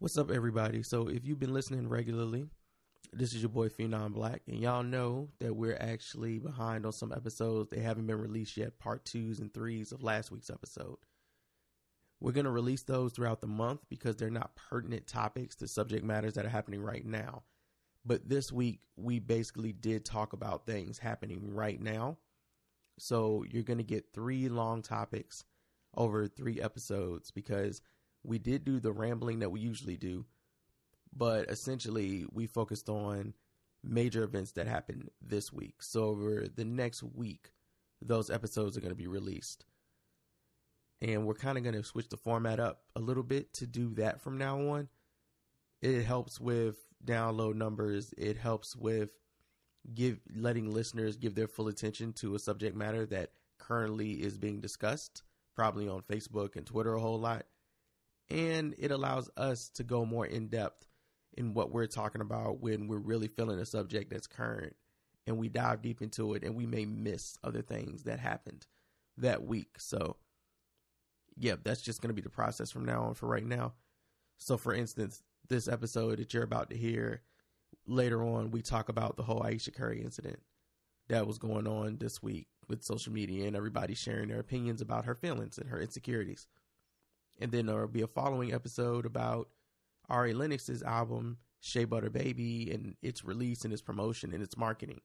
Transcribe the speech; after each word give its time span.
What's 0.00 0.16
up, 0.16 0.30
everybody? 0.30 0.82
So, 0.82 1.08
if 1.08 1.26
you've 1.26 1.38
been 1.38 1.52
listening 1.52 1.86
regularly, 1.86 2.46
this 3.12 3.34
is 3.34 3.42
your 3.42 3.50
boy 3.50 3.68
Phenom 3.68 4.14
Black, 4.14 4.40
and 4.48 4.58
y'all 4.58 4.82
know 4.82 5.28
that 5.40 5.54
we're 5.54 5.76
actually 5.78 6.38
behind 6.38 6.86
on 6.86 6.92
some 6.92 7.12
episodes. 7.12 7.68
They 7.68 7.80
haven't 7.80 8.06
been 8.06 8.18
released 8.18 8.56
yet, 8.56 8.78
part 8.78 9.04
twos 9.04 9.40
and 9.40 9.52
threes 9.52 9.92
of 9.92 10.02
last 10.02 10.30
week's 10.30 10.48
episode. 10.48 10.96
We're 12.18 12.32
going 12.32 12.46
to 12.46 12.50
release 12.50 12.82
those 12.82 13.12
throughout 13.12 13.42
the 13.42 13.46
month 13.46 13.80
because 13.90 14.16
they're 14.16 14.30
not 14.30 14.56
pertinent 14.70 15.06
topics 15.06 15.54
to 15.56 15.68
subject 15.68 16.02
matters 16.02 16.32
that 16.32 16.46
are 16.46 16.48
happening 16.48 16.80
right 16.80 17.04
now. 17.04 17.42
But 18.02 18.26
this 18.26 18.50
week, 18.50 18.80
we 18.96 19.18
basically 19.18 19.74
did 19.74 20.06
talk 20.06 20.32
about 20.32 20.64
things 20.64 20.96
happening 20.98 21.52
right 21.54 21.78
now. 21.78 22.16
So, 22.98 23.44
you're 23.50 23.64
going 23.64 23.76
to 23.76 23.84
get 23.84 24.14
three 24.14 24.48
long 24.48 24.80
topics 24.80 25.44
over 25.94 26.26
three 26.26 26.58
episodes 26.58 27.30
because 27.30 27.82
we 28.22 28.38
did 28.38 28.64
do 28.64 28.80
the 28.80 28.92
rambling 28.92 29.40
that 29.40 29.50
we 29.50 29.60
usually 29.60 29.96
do, 29.96 30.26
but 31.16 31.50
essentially 31.50 32.24
we 32.32 32.46
focused 32.46 32.88
on 32.88 33.34
major 33.82 34.24
events 34.24 34.52
that 34.52 34.66
happened 34.66 35.08
this 35.20 35.52
week. 35.52 35.82
So 35.82 36.04
over 36.04 36.46
the 36.54 36.64
next 36.64 37.02
week, 37.02 37.50
those 38.02 38.30
episodes 38.30 38.76
are 38.76 38.80
going 38.80 38.90
to 38.90 38.96
be 38.96 39.06
released. 39.06 39.64
And 41.02 41.26
we're 41.26 41.34
kind 41.34 41.56
of 41.56 41.64
going 41.64 41.76
to 41.76 41.82
switch 41.82 42.10
the 42.10 42.16
format 42.16 42.60
up 42.60 42.82
a 42.94 43.00
little 43.00 43.22
bit 43.22 43.54
to 43.54 43.66
do 43.66 43.94
that 43.94 44.20
from 44.20 44.36
now 44.36 44.60
on. 44.68 44.88
It 45.80 46.04
helps 46.04 46.38
with 46.38 46.76
download 47.04 47.54
numbers. 47.54 48.12
It 48.18 48.36
helps 48.36 48.76
with 48.76 49.10
give 49.94 50.20
letting 50.34 50.70
listeners 50.70 51.16
give 51.16 51.34
their 51.34 51.48
full 51.48 51.68
attention 51.68 52.12
to 52.12 52.34
a 52.34 52.38
subject 52.38 52.76
matter 52.76 53.06
that 53.06 53.30
currently 53.58 54.12
is 54.12 54.36
being 54.36 54.60
discussed, 54.60 55.22
probably 55.56 55.88
on 55.88 56.02
Facebook 56.02 56.56
and 56.56 56.66
Twitter 56.66 56.94
a 56.94 57.00
whole 57.00 57.18
lot 57.18 57.46
and 58.30 58.74
it 58.78 58.90
allows 58.90 59.28
us 59.36 59.68
to 59.70 59.82
go 59.82 60.04
more 60.04 60.26
in 60.26 60.48
depth 60.48 60.86
in 61.36 61.54
what 61.54 61.72
we're 61.72 61.86
talking 61.86 62.20
about 62.20 62.60
when 62.60 62.88
we're 62.88 62.98
really 62.98 63.28
feeling 63.28 63.58
a 63.58 63.66
subject 63.66 64.10
that's 64.10 64.26
current 64.26 64.74
and 65.26 65.38
we 65.38 65.48
dive 65.48 65.82
deep 65.82 66.02
into 66.02 66.34
it 66.34 66.42
and 66.42 66.54
we 66.54 66.66
may 66.66 66.84
miss 66.84 67.38
other 67.44 67.62
things 67.62 68.04
that 68.04 68.18
happened 68.18 68.66
that 69.16 69.44
week. 69.44 69.76
So, 69.78 70.16
yeah, 71.36 71.56
that's 71.62 71.82
just 71.82 72.00
going 72.00 72.08
to 72.08 72.14
be 72.14 72.22
the 72.22 72.30
process 72.30 72.70
from 72.70 72.84
now 72.84 73.02
on 73.04 73.14
for 73.14 73.26
right 73.26 73.46
now. 73.46 73.74
So, 74.38 74.56
for 74.56 74.74
instance, 74.74 75.22
this 75.48 75.68
episode 75.68 76.18
that 76.18 76.34
you're 76.34 76.42
about 76.42 76.70
to 76.70 76.76
hear 76.76 77.22
later 77.86 78.22
on, 78.24 78.50
we 78.50 78.62
talk 78.62 78.88
about 78.88 79.16
the 79.16 79.22
whole 79.22 79.42
Ayesha 79.42 79.70
Curry 79.70 80.02
incident 80.02 80.40
that 81.08 81.26
was 81.26 81.38
going 81.38 81.66
on 81.66 81.98
this 81.98 82.22
week 82.22 82.46
with 82.68 82.84
social 82.84 83.12
media 83.12 83.46
and 83.46 83.56
everybody 83.56 83.94
sharing 83.94 84.28
their 84.28 84.40
opinions 84.40 84.80
about 84.80 85.04
her 85.04 85.14
feelings 85.14 85.58
and 85.58 85.68
her 85.68 85.80
insecurities. 85.80 86.46
And 87.40 87.50
then 87.50 87.66
there 87.66 87.80
will 87.80 87.88
be 87.88 88.02
a 88.02 88.06
following 88.06 88.52
episode 88.52 89.06
about 89.06 89.48
Ari 90.08 90.34
Lennox's 90.34 90.82
album 90.82 91.38
Shea 91.60 91.84
Butter 91.84 92.10
Baby 92.10 92.70
and 92.70 92.96
its 93.02 93.24
release 93.24 93.64
and 93.64 93.72
its 93.72 93.82
promotion 93.82 94.32
and 94.32 94.42
its 94.42 94.56
marketing 94.56 95.00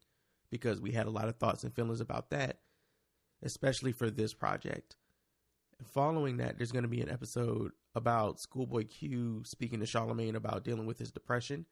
because 0.49 0.81
we 0.81 0.91
had 0.91 1.07
a 1.07 1.11
lot 1.11 1.27
of 1.27 1.35
thoughts 1.35 1.63
and 1.63 1.73
feelings 1.73 2.01
about 2.01 2.29
that, 2.29 2.59
especially 3.43 3.91
for 3.91 4.09
this 4.09 4.33
project. 4.33 4.95
Following 5.83 6.37
that, 6.37 6.57
there's 6.57 6.71
going 6.71 6.83
to 6.83 6.89
be 6.89 7.01
an 7.01 7.09
episode 7.09 7.71
about 7.93 8.39
Schoolboy 8.39 8.85
Q 8.85 9.43
speaking 9.45 9.79
to 9.79 9.85
Charlamagne 9.85 10.35
about 10.35 10.63
dealing 10.63 10.85
with 10.85 10.99
his 10.99 11.11
depression 11.11 11.65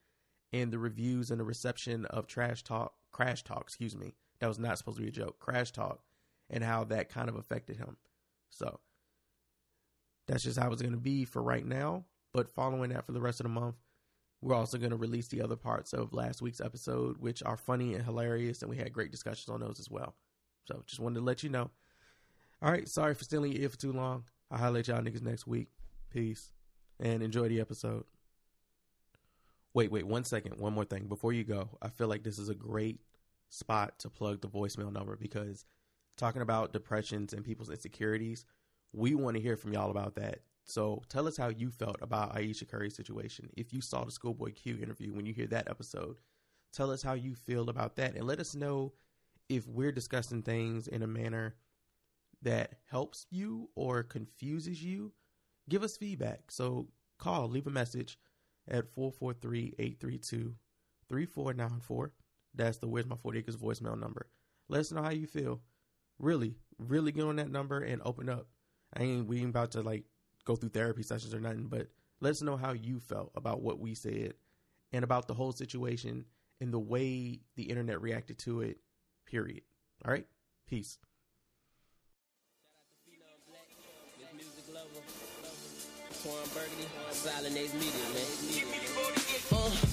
and 0.52 0.72
the 0.72 0.80
reviews 0.80 1.32
and 1.32 1.40
the 1.40 1.46
reception 1.46 2.06
of 2.06 2.28
Trash 2.28 2.64
Talk, 2.64 2.94
Crash 3.12 3.44
Talk, 3.44 3.62
excuse 3.62 3.96
me. 3.96 4.14
That 4.40 4.48
was 4.48 4.60
not 4.60 4.78
supposed 4.78 4.98
to 4.98 5.04
be 5.04 5.10
a 5.10 5.12
joke, 5.12 5.40
Crash 5.40 5.72
Talk, 5.72 6.02
and 6.50 6.64
how 6.64 6.84
that 6.86 7.10
kind 7.10 7.30
of 7.30 7.36
affected 7.36 7.78
him. 7.78 7.96
So, 8.50 8.80
that's 10.28 10.44
just 10.44 10.58
how 10.58 10.72
it's 10.72 10.82
going 10.82 10.94
to 10.94 11.00
be 11.00 11.26
for 11.26 11.42
right 11.42 11.66
now. 11.66 12.06
But 12.34 12.50
following 12.50 12.90
that 12.92 13.06
for 13.06 13.12
the 13.12 13.22
rest 13.22 13.40
of 13.40 13.46
the 13.46 13.50
month, 13.50 13.76
we're 14.42 14.56
also 14.56 14.78
going 14.78 14.92
to 14.92 14.98
release 14.98 15.28
the 15.28 15.42
other 15.42 15.56
parts 15.56 15.94
of 15.94 16.14
last 16.14 16.42
week's 16.42 16.62
episode, 16.62 17.18
which 17.18 17.44
are 17.44 17.58
funny 17.58 17.94
and 17.94 18.04
hilarious, 18.04 18.62
and 18.62 18.70
we 18.70 18.78
had 18.78 18.92
great 18.92 19.12
discussions 19.12 19.50
on 19.50 19.60
those 19.60 19.80
as 19.80 19.90
well. 19.90 20.16
So 20.66 20.84
just 20.86 21.00
wanted 21.00 21.20
to 21.20 21.26
let 21.26 21.44
you 21.44 21.50
know. 21.50 21.70
All 22.62 22.72
right, 22.72 22.88
sorry 22.88 23.14
for 23.14 23.24
stealing 23.24 23.52
your 23.52 23.64
ear 23.64 23.70
for 23.70 23.78
too 23.78 23.94
long. 23.94 24.24
I'll 24.50 24.76
at 24.78 24.88
y'all 24.88 25.02
niggas 25.02 25.22
next 25.22 25.48
week. 25.48 25.70
Peace. 26.10 26.52
And 27.00 27.22
enjoy 27.22 27.50
the 27.50 27.60
episode. 27.60 28.06
Wait, 29.74 29.92
wait, 29.92 30.06
one 30.06 30.24
second. 30.24 30.60
One 30.60 30.74
more 30.74 30.86
thing. 30.86 31.08
Before 31.08 31.34
you 31.34 31.44
go, 31.44 31.70
I 31.82 31.90
feel 31.90 32.08
like 32.08 32.24
this 32.24 32.38
is 32.38 32.50
a 32.50 32.56
great 32.56 33.02
spot 33.50 34.00
to 34.00 34.10
plug 34.10 34.42
the 34.42 34.48
voicemail 34.48 34.92
number 34.92 35.16
because 35.16 35.66
talking 36.18 36.42
about 36.42 36.74
depressions 36.74 37.34
and 37.34 37.44
people's 37.46 37.70
insecurities– 37.70 38.46
we 38.94 39.16
want 39.16 39.36
to 39.36 39.42
hear 39.42 39.58
from 39.58 39.74
y'all 39.74 39.92
about 39.92 40.16
that. 40.16 40.40
So 40.66 41.02
tell 41.10 41.28
us 41.28 41.36
how 41.36 41.50
you 41.50 41.70
felt 41.70 41.98
about 42.02 42.38
Ayesha 42.38 42.66
Curry's 42.66 42.96
situation. 42.96 43.50
If 43.58 43.74
you 43.74 43.82
saw 43.82 44.06
the 44.06 44.12
Schoolboy 44.12 44.54
Q 44.54 44.80
interview 44.82 45.14
when 45.14 45.26
you 45.26 45.34
hear 45.34 45.48
that 45.48 45.70
episode, 45.70 46.16
tell 46.72 46.92
us 46.92 47.02
how 47.04 47.14
you 47.14 47.36
feel 47.36 47.70
about 47.70 47.98
that 47.98 48.16
and 48.16 48.26
let 48.26 48.40
us 48.40 48.56
know 48.56 48.94
if 49.50 49.68
we're 49.68 49.92
discussing 49.92 50.42
things 50.42 50.88
in 50.88 51.02
a 51.02 51.08
manner 51.08 51.56
that 52.44 52.76
helps 52.90 53.26
you 53.30 53.70
or 53.76 54.04
confuses 54.04 54.82
you. 54.84 55.12
Give 55.70 55.84
us 55.84 55.98
feedback. 55.98 56.50
So 56.50 56.88
call, 57.18 57.50
leave 57.50 57.68
a 57.68 57.72
message 57.72 58.18
at 58.68 58.94
443 58.94 59.76
832 59.80 60.56
3494. 61.10 62.12
That's 62.56 62.78
the 62.78 62.88
Where's 62.88 63.06
My 63.06 63.16
40 63.16 63.40
Acres 63.40 63.58
voicemail 63.58 64.00
number. 64.00 64.28
Let 64.70 64.82
us 64.82 64.92
know 64.92 65.02
how 65.02 65.10
you 65.10 65.28
feel. 65.28 65.62
Really, 66.20 66.56
really 66.78 67.12
get 67.12 67.24
on 67.24 67.38
that 67.38 67.52
number 67.52 67.80
and 67.80 68.02
open 68.06 68.30
up 68.30 68.48
I 68.96 69.04
ain't 69.04 69.28
we 69.28 69.40
ain't 69.40 69.50
about 69.50 69.72
to 69.72 69.82
like 69.82 70.04
go 70.46 70.56
through 70.56 70.70
therapy 70.70 71.04
sessions 71.04 71.34
or 71.34 71.40
nothing, 71.40 71.68
but 71.68 71.88
let 72.20 72.32
us 72.32 72.42
know 72.42 72.58
how 72.58 72.74
you 72.74 73.00
felt 73.00 73.32
about 73.36 73.62
what 73.62 73.80
we 73.80 73.96
said 73.96 74.34
and 74.92 75.04
about 75.04 75.28
the 75.28 75.34
whole 75.34 75.52
situation 75.52 76.26
and 76.62 76.74
the 76.74 76.80
way 76.80 77.42
the 77.56 77.64
internet 77.64 78.02
reacted 78.02 78.38
to 78.40 78.62
it. 78.62 78.78
Period. 79.26 79.62
All 80.06 80.12
right. 80.12 80.28
Peace. 80.68 80.98
Burgundy, 86.54 86.88
Silent 87.12 87.58
Age 87.58 87.74
Media, 87.74 87.92
man. 89.52 89.93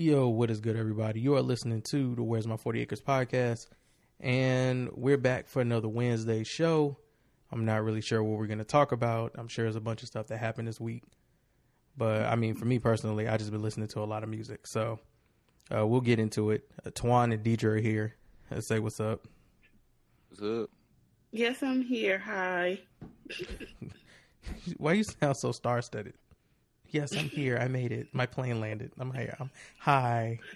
Yo, 0.00 0.28
what 0.28 0.50
is 0.50 0.62
good, 0.62 0.76
everybody? 0.76 1.20
You 1.20 1.34
are 1.34 1.42
listening 1.42 1.82
to 1.90 2.14
the 2.14 2.22
Where's 2.22 2.46
My 2.46 2.56
40 2.56 2.80
Acres 2.80 3.02
podcast, 3.02 3.66
and 4.18 4.88
we're 4.94 5.18
back 5.18 5.46
for 5.46 5.60
another 5.60 5.88
Wednesday 5.88 6.42
show. 6.42 6.96
I'm 7.52 7.66
not 7.66 7.84
really 7.84 8.00
sure 8.00 8.22
what 8.22 8.38
we're 8.38 8.46
going 8.46 8.60
to 8.60 8.64
talk 8.64 8.92
about. 8.92 9.32
I'm 9.34 9.46
sure 9.46 9.66
there's 9.66 9.76
a 9.76 9.80
bunch 9.80 10.00
of 10.00 10.08
stuff 10.08 10.28
that 10.28 10.38
happened 10.38 10.68
this 10.68 10.80
week. 10.80 11.02
But 11.98 12.22
I 12.22 12.34
mean, 12.34 12.54
for 12.54 12.64
me 12.64 12.78
personally, 12.78 13.28
I 13.28 13.36
just 13.36 13.50
been 13.50 13.60
listening 13.60 13.88
to 13.88 14.00
a 14.00 14.06
lot 14.06 14.22
of 14.22 14.30
music. 14.30 14.66
So 14.66 15.00
uh, 15.70 15.86
we'll 15.86 16.00
get 16.00 16.18
into 16.18 16.50
it. 16.50 16.64
Uh, 16.82 16.88
Twan 16.92 17.34
and 17.34 17.44
Deidre 17.44 17.64
are 17.64 17.76
here. 17.76 18.14
Let's 18.50 18.68
say 18.68 18.78
what's 18.78 19.00
up. 19.00 19.28
What's 20.30 20.42
up? 20.42 20.70
Yes, 21.30 21.62
I'm 21.62 21.82
here. 21.82 22.18
Hi. 22.20 22.78
Why 24.78 24.94
you 24.94 25.04
sound 25.04 25.36
so 25.36 25.52
star 25.52 25.82
studded? 25.82 26.14
Yes, 26.90 27.16
I'm 27.16 27.28
here. 27.28 27.58
I 27.58 27.68
made 27.68 27.92
it. 27.92 28.08
My 28.12 28.26
plane 28.26 28.60
landed. 28.60 28.92
I'm 28.98 29.12
here. 29.12 29.36
I'm, 29.38 29.44
um, 29.44 29.50
hi. 29.78 30.38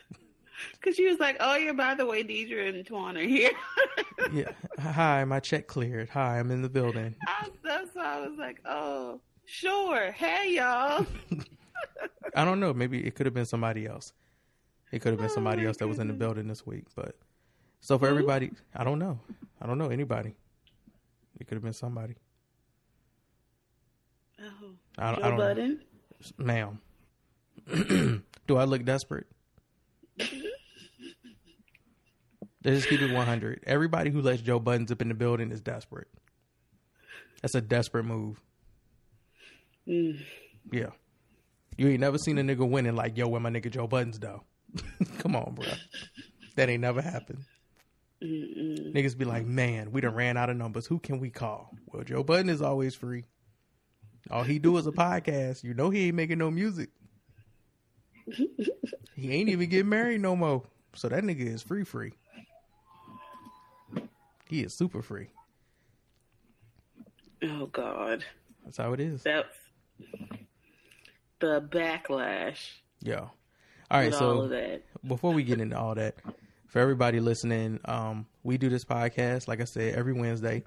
Because 0.73 0.95
she 0.95 1.07
was 1.09 1.19
like, 1.19 1.37
oh, 1.41 1.57
yeah, 1.57 1.73
by 1.73 1.95
the 1.95 2.07
way, 2.07 2.23
Deidre 2.23 2.69
and 2.69 2.87
Twan 2.87 3.17
are 3.17 3.27
here. 3.27 3.51
yeah. 4.33 4.53
Hi, 4.79 5.25
my 5.25 5.41
check 5.41 5.67
cleared. 5.67 6.09
Hi, 6.11 6.39
I'm 6.39 6.53
in 6.53 6.63
the 6.63 6.69
building. 6.69 7.17
I, 7.27 7.49
that's 7.65 7.95
why 7.95 8.19
I 8.19 8.21
was 8.21 8.39
like, 8.39 8.61
oh, 8.65 9.21
sure. 9.45 10.13
Hey, 10.13 10.55
y'all. 10.55 11.07
I 12.37 12.45
don't 12.45 12.61
know. 12.61 12.73
Maybe 12.73 13.05
it 13.05 13.17
could 13.17 13.27
have 13.27 13.35
been 13.35 13.47
somebody 13.47 13.85
else. 13.85 14.13
It 14.93 15.01
could 15.01 15.11
have 15.11 15.19
been 15.19 15.31
oh, 15.31 15.35
somebody 15.35 15.67
else 15.67 15.77
that 15.79 15.89
was 15.89 15.99
in 15.99 16.07
the 16.07 16.15
building 16.15 16.47
this 16.47 16.65
week. 16.65 16.85
But 16.95 17.17
so 17.81 17.99
for 17.99 18.07
Who? 18.07 18.13
everybody, 18.13 18.53
I 18.77 18.85
don't 18.85 19.01
know. 19.01 19.19
I 19.61 19.67
don't 19.67 19.77
know 19.77 19.89
anybody. 19.89 20.37
It 21.41 21.49
could 21.49 21.57
have 21.57 21.65
been 21.65 21.73
somebody. 21.73 22.15
Oh, 24.41 24.45
I, 24.99 25.15
Joe 25.15 25.21
I 25.21 25.29
don't 25.31 25.37
Budden? 25.37 25.71
Know 25.71 25.94
ma'am. 26.39 26.81
Do 28.47 28.57
I 28.57 28.65
look 28.65 28.85
desperate? 28.85 29.27
Let's 32.65 32.79
just 32.79 32.89
keep 32.89 33.03
it 33.03 33.13
100. 33.13 33.65
Everybody 33.67 34.11
who 34.11 34.23
lets 34.23 34.41
Joe 34.41 34.59
Budden 34.59 34.87
up 34.91 35.03
in 35.03 35.09
the 35.09 35.15
building 35.15 35.51
is 35.51 35.61
desperate. 35.61 36.09
That's 37.43 37.55
a 37.55 37.61
desperate 37.61 38.05
move. 38.05 38.41
Mm. 39.87 40.19
Yeah. 40.73 40.91
You 41.77 41.89
ain't 41.89 42.01
never 42.01 42.17
seen 42.17 42.39
a 42.39 42.43
nigga 42.43 42.69
winning 42.69 42.97
like, 42.97 43.19
yo, 43.19 43.29
where 43.29 43.41
my 43.41 43.51
nigga 43.51 43.71
Joe 43.71 43.87
Budden 43.87 44.15
though. 44.19 44.45
Come 45.19 45.37
on, 45.37 45.55
bro. 45.55 45.67
That 46.57 46.71
ain't 46.71 46.81
never 46.81 47.03
happened. 47.03 47.45
Mm-mm. 48.23 48.95
Niggas 48.95 49.19
be 49.19 49.27
like, 49.27 49.45
man, 49.45 49.93
we 49.93 50.01
done 50.01 50.15
ran 50.15 50.37
out 50.39 50.49
of 50.49 50.57
numbers. 50.57 50.87
Who 50.87 50.99
can 50.99 51.19
we 51.19 51.29
call? 51.31 51.71
Well, 51.87 52.05
Joe 52.05 52.23
Budden 52.23 52.49
is 52.49 52.63
always 52.63 52.95
free. 52.95 53.25
All 54.31 54.43
he 54.43 54.59
do 54.59 54.77
is 54.79 54.87
a 54.87 54.93
podcast. 54.93 55.63
You 55.65 55.75
know 55.75 55.91
he 55.91 56.07
ain't 56.07 56.17
making 56.17 56.39
no 56.39 56.51
music. 56.51 56.91
he 58.27 59.33
ain't 59.33 59.49
even 59.51 59.69
getting 59.69 59.89
married 59.89 60.21
no 60.21 60.35
more. 60.35 60.63
So 60.95 61.09
that 61.09 61.25
nigga 61.25 61.47
is 61.47 61.63
free 61.63 61.85
free. 61.85 62.13
He 64.49 64.63
is 64.63 64.73
super 64.75 65.03
free. 65.03 65.29
Oh 67.43 67.67
God, 67.67 68.25
That's 68.65 68.77
how 68.79 68.93
it 68.93 69.01
is. 69.01 69.23
that's 69.23 69.49
the 71.41 71.61
backlash. 71.61 72.59
Yeah. 73.01 73.29
All 73.91 74.01
right, 74.01 74.15
so 74.15 74.43
all 74.43 74.79
before 75.07 75.33
we 75.35 75.43
get 75.45 75.61
into 75.61 75.79
all 75.79 75.95
that, 75.95 76.17
for 76.69 76.79
everybody 76.79 77.21
listening, 77.21 77.81
um, 77.85 78.27
we 78.43 78.57
do 78.57 78.71
this 78.71 78.85
podcast, 78.85 79.47
like 79.47 79.61
I 79.61 79.65
said, 79.65 79.95
every 79.95 80.15
Wednesday. 80.15 80.65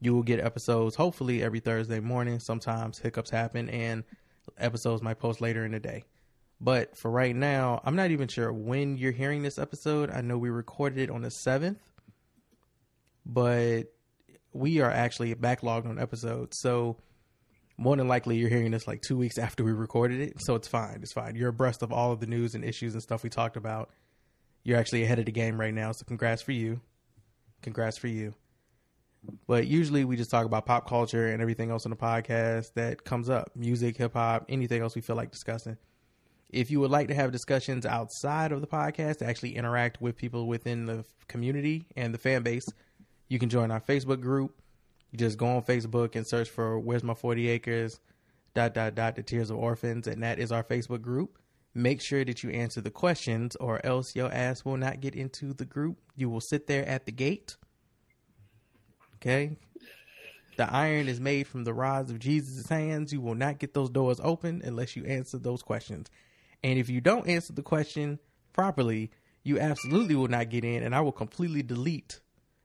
You 0.00 0.14
will 0.14 0.22
get 0.22 0.40
episodes 0.40 0.94
hopefully 0.94 1.42
every 1.42 1.60
Thursday 1.60 2.00
morning. 2.00 2.38
Sometimes 2.38 2.98
hiccups 2.98 3.30
happen 3.30 3.68
and 3.68 4.04
episodes 4.56 5.02
might 5.02 5.18
post 5.18 5.40
later 5.40 5.64
in 5.64 5.72
the 5.72 5.80
day. 5.80 6.04
But 6.60 6.96
for 6.96 7.10
right 7.10 7.34
now, 7.34 7.80
I'm 7.84 7.96
not 7.96 8.10
even 8.10 8.28
sure 8.28 8.52
when 8.52 8.96
you're 8.96 9.12
hearing 9.12 9.42
this 9.42 9.58
episode. 9.58 10.10
I 10.10 10.20
know 10.20 10.38
we 10.38 10.50
recorded 10.50 10.98
it 10.98 11.10
on 11.10 11.22
the 11.22 11.28
7th, 11.28 11.78
but 13.24 13.84
we 14.52 14.80
are 14.80 14.90
actually 14.90 15.34
backlogged 15.34 15.86
on 15.86 15.98
episodes. 15.98 16.58
So 16.60 16.96
more 17.76 17.96
than 17.96 18.08
likely 18.08 18.36
you're 18.36 18.48
hearing 18.48 18.72
this 18.72 18.88
like 18.88 19.02
two 19.02 19.16
weeks 19.16 19.38
after 19.38 19.62
we 19.62 19.72
recorded 19.72 20.20
it. 20.20 20.34
So 20.40 20.54
it's 20.56 20.68
fine. 20.68 21.00
It's 21.02 21.12
fine. 21.12 21.36
You're 21.36 21.50
abreast 21.50 21.82
of 21.82 21.92
all 21.92 22.12
of 22.12 22.20
the 22.20 22.26
news 22.26 22.54
and 22.54 22.64
issues 22.64 22.94
and 22.94 23.02
stuff 23.02 23.22
we 23.22 23.30
talked 23.30 23.56
about. 23.56 23.90
You're 24.64 24.78
actually 24.78 25.04
ahead 25.04 25.20
of 25.20 25.26
the 25.26 25.32
game 25.32 25.60
right 25.60 25.72
now. 25.72 25.92
So 25.92 26.04
congrats 26.04 26.42
for 26.42 26.52
you. 26.52 26.80
Congrats 27.62 27.96
for 27.96 28.08
you. 28.08 28.34
But 29.46 29.66
usually 29.66 30.04
we 30.04 30.16
just 30.16 30.30
talk 30.30 30.46
about 30.46 30.66
pop 30.66 30.88
culture 30.88 31.28
and 31.28 31.42
everything 31.42 31.70
else 31.70 31.84
on 31.86 31.90
the 31.90 31.96
podcast 31.96 32.72
that 32.74 33.04
comes 33.04 33.28
up 33.28 33.50
music, 33.54 33.96
hip 33.96 34.14
hop, 34.14 34.44
anything 34.48 34.82
else 34.82 34.94
we 34.94 35.00
feel 35.00 35.16
like 35.16 35.30
discussing. 35.30 35.76
If 36.50 36.70
you 36.70 36.80
would 36.80 36.90
like 36.90 37.08
to 37.08 37.14
have 37.14 37.30
discussions 37.30 37.84
outside 37.84 38.52
of 38.52 38.60
the 38.60 38.66
podcast 38.66 39.18
to 39.18 39.26
actually 39.26 39.56
interact 39.56 40.00
with 40.00 40.16
people 40.16 40.46
within 40.46 40.86
the 40.86 41.04
community 41.26 41.86
and 41.96 42.14
the 42.14 42.18
fan 42.18 42.42
base, 42.42 42.68
you 43.28 43.38
can 43.38 43.50
join 43.50 43.70
our 43.70 43.80
Facebook 43.80 44.20
group. 44.20 44.54
You 45.10 45.18
just 45.18 45.36
go 45.36 45.46
on 45.46 45.62
Facebook 45.62 46.16
and 46.16 46.26
search 46.26 46.48
for 46.48 46.78
Where's 46.78 47.04
My 47.04 47.14
40 47.14 47.48
Acres, 47.48 48.00
dot, 48.54 48.74
dot, 48.74 48.94
dot, 48.94 49.16
the 49.16 49.22
Tears 49.22 49.50
of 49.50 49.58
Orphans, 49.58 50.06
and 50.06 50.22
that 50.22 50.38
is 50.38 50.52
our 50.52 50.64
Facebook 50.64 51.02
group. 51.02 51.38
Make 51.74 52.00
sure 52.00 52.24
that 52.24 52.42
you 52.42 52.50
answer 52.50 52.80
the 52.80 52.90
questions 52.90 53.56
or 53.56 53.84
else 53.84 54.16
your 54.16 54.32
ass 54.32 54.64
will 54.64 54.76
not 54.76 55.00
get 55.00 55.14
into 55.14 55.52
the 55.52 55.64
group. 55.64 55.98
You 56.16 56.30
will 56.30 56.40
sit 56.40 56.66
there 56.66 56.86
at 56.86 57.04
the 57.06 57.12
gate. 57.12 57.56
Okay? 59.20 59.56
The 60.56 60.72
iron 60.72 61.08
is 61.08 61.20
made 61.20 61.46
from 61.46 61.64
the 61.64 61.72
rods 61.72 62.10
of 62.10 62.18
Jesus' 62.18 62.68
hands. 62.68 63.12
You 63.12 63.20
will 63.20 63.36
not 63.36 63.58
get 63.58 63.74
those 63.74 63.90
doors 63.90 64.20
open 64.22 64.60
unless 64.64 64.96
you 64.96 65.04
answer 65.04 65.38
those 65.38 65.62
questions. 65.62 66.10
And 66.64 66.78
if 66.78 66.88
you 66.88 67.00
don't 67.00 67.28
answer 67.28 67.52
the 67.52 67.62
question 67.62 68.18
properly, 68.52 69.12
you 69.44 69.60
absolutely 69.60 70.16
will 70.16 70.28
not 70.28 70.50
get 70.50 70.64
in, 70.64 70.82
and 70.82 70.94
I 70.94 71.00
will 71.00 71.12
completely 71.12 71.62
delete 71.62 72.20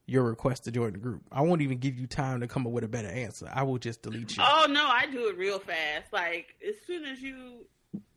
your 0.05 0.23
request 0.23 0.65
to 0.65 0.71
join 0.71 0.93
the 0.93 0.99
group. 0.99 1.21
I 1.31 1.41
won't 1.41 1.61
even 1.61 1.77
give 1.77 1.97
you 1.97 2.07
time 2.07 2.41
to 2.41 2.47
come 2.47 2.65
up 2.67 2.73
with 2.73 2.83
a 2.83 2.87
better 2.87 3.07
answer. 3.07 3.49
I 3.53 3.63
will 3.63 3.77
just 3.77 4.01
delete 4.01 4.35
you. 4.35 4.43
Oh 4.45 4.67
no, 4.69 4.85
I 4.85 5.05
do 5.11 5.29
it 5.29 5.37
real 5.37 5.59
fast. 5.59 6.11
Like 6.11 6.55
as 6.67 6.75
soon 6.85 7.05
as 7.05 7.21
you 7.21 7.65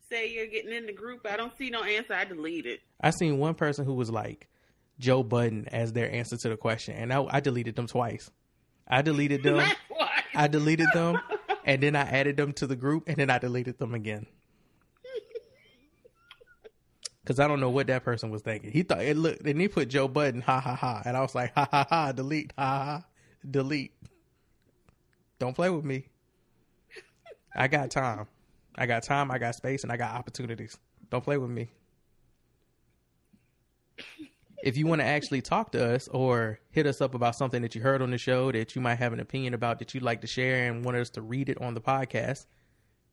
say 0.08 0.32
you're 0.32 0.46
getting 0.46 0.72
in 0.72 0.86
the 0.86 0.92
group, 0.92 1.26
I 1.30 1.36
don't 1.36 1.56
see 1.56 1.70
no 1.70 1.82
answer. 1.82 2.14
I 2.14 2.24
delete 2.24 2.66
it. 2.66 2.80
I 3.00 3.10
seen 3.10 3.38
one 3.38 3.54
person 3.54 3.84
who 3.84 3.94
was 3.94 4.10
like 4.10 4.48
Joe 4.98 5.22
Budden 5.22 5.68
as 5.68 5.92
their 5.92 6.10
answer 6.10 6.36
to 6.36 6.48
the 6.48 6.56
question, 6.56 6.94
and 6.94 7.12
I, 7.12 7.24
I 7.28 7.40
deleted 7.40 7.76
them 7.76 7.86
twice. 7.86 8.30
I 8.88 9.02
deleted 9.02 9.42
them. 9.42 9.66
I 10.34 10.48
deleted 10.48 10.88
them, 10.92 11.18
and 11.64 11.82
then 11.82 11.96
I 11.96 12.02
added 12.02 12.36
them 12.36 12.52
to 12.54 12.66
the 12.66 12.76
group, 12.76 13.04
and 13.08 13.16
then 13.16 13.30
I 13.30 13.38
deleted 13.38 13.78
them 13.78 13.94
again. 13.94 14.26
Cause 17.24 17.40
I 17.40 17.48
don't 17.48 17.58
know 17.58 17.70
what 17.70 17.88
that 17.88 18.04
person 18.04 18.30
was 18.30 18.42
thinking. 18.42 18.70
He 18.70 18.84
thought 18.84 19.00
it 19.00 19.16
looked, 19.16 19.44
and 19.44 19.60
he 19.60 19.66
put 19.66 19.88
Joe 19.88 20.06
Budden, 20.06 20.42
ha 20.42 20.60
ha 20.60 20.76
ha, 20.76 21.02
and 21.04 21.16
I 21.16 21.22
was 21.22 21.34
like, 21.34 21.52
ha 21.54 21.66
ha 21.68 21.84
ha, 21.90 22.12
delete, 22.12 22.52
ha, 22.56 22.84
ha, 22.84 23.04
delete. 23.50 23.92
Don't 25.40 25.54
play 25.54 25.68
with 25.68 25.84
me. 25.84 26.04
I 27.54 27.66
got 27.66 27.90
time. 27.90 28.28
I 28.76 28.86
got 28.86 29.02
time. 29.02 29.32
I 29.32 29.38
got 29.38 29.56
space, 29.56 29.82
and 29.82 29.90
I 29.90 29.96
got 29.96 30.14
opportunities. 30.14 30.78
Don't 31.10 31.24
play 31.24 31.36
with 31.36 31.50
me. 31.50 31.68
If 34.66 34.76
you 34.76 34.86
want 34.88 35.00
to 35.00 35.06
actually 35.06 35.40
talk 35.42 35.70
to 35.72 35.94
us 35.94 36.08
or 36.08 36.58
hit 36.70 36.86
us 36.88 37.00
up 37.00 37.14
about 37.14 37.36
something 37.36 37.62
that 37.62 37.76
you 37.76 37.80
heard 37.80 38.02
on 38.02 38.10
the 38.10 38.18
show 38.18 38.50
that 38.50 38.74
you 38.74 38.82
might 38.82 38.96
have 38.96 39.12
an 39.12 39.20
opinion 39.20 39.54
about 39.54 39.78
that 39.78 39.94
you'd 39.94 40.02
like 40.02 40.22
to 40.22 40.26
share 40.26 40.68
and 40.68 40.84
want 40.84 40.96
us 40.96 41.10
to 41.10 41.22
read 41.22 41.48
it 41.48 41.62
on 41.62 41.74
the 41.74 41.80
podcast, 41.80 42.46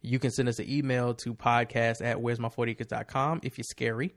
you 0.02 0.18
can 0.18 0.32
send 0.32 0.50
us 0.50 0.58
an 0.58 0.68
email 0.68 1.14
to 1.14 1.36
podcast 1.36 2.04
at 2.04 2.20
where's 2.20 2.40
my 2.40 2.50
40acres.com 2.50 3.42
if 3.44 3.60
you're 3.60 3.66
scary. 3.66 4.16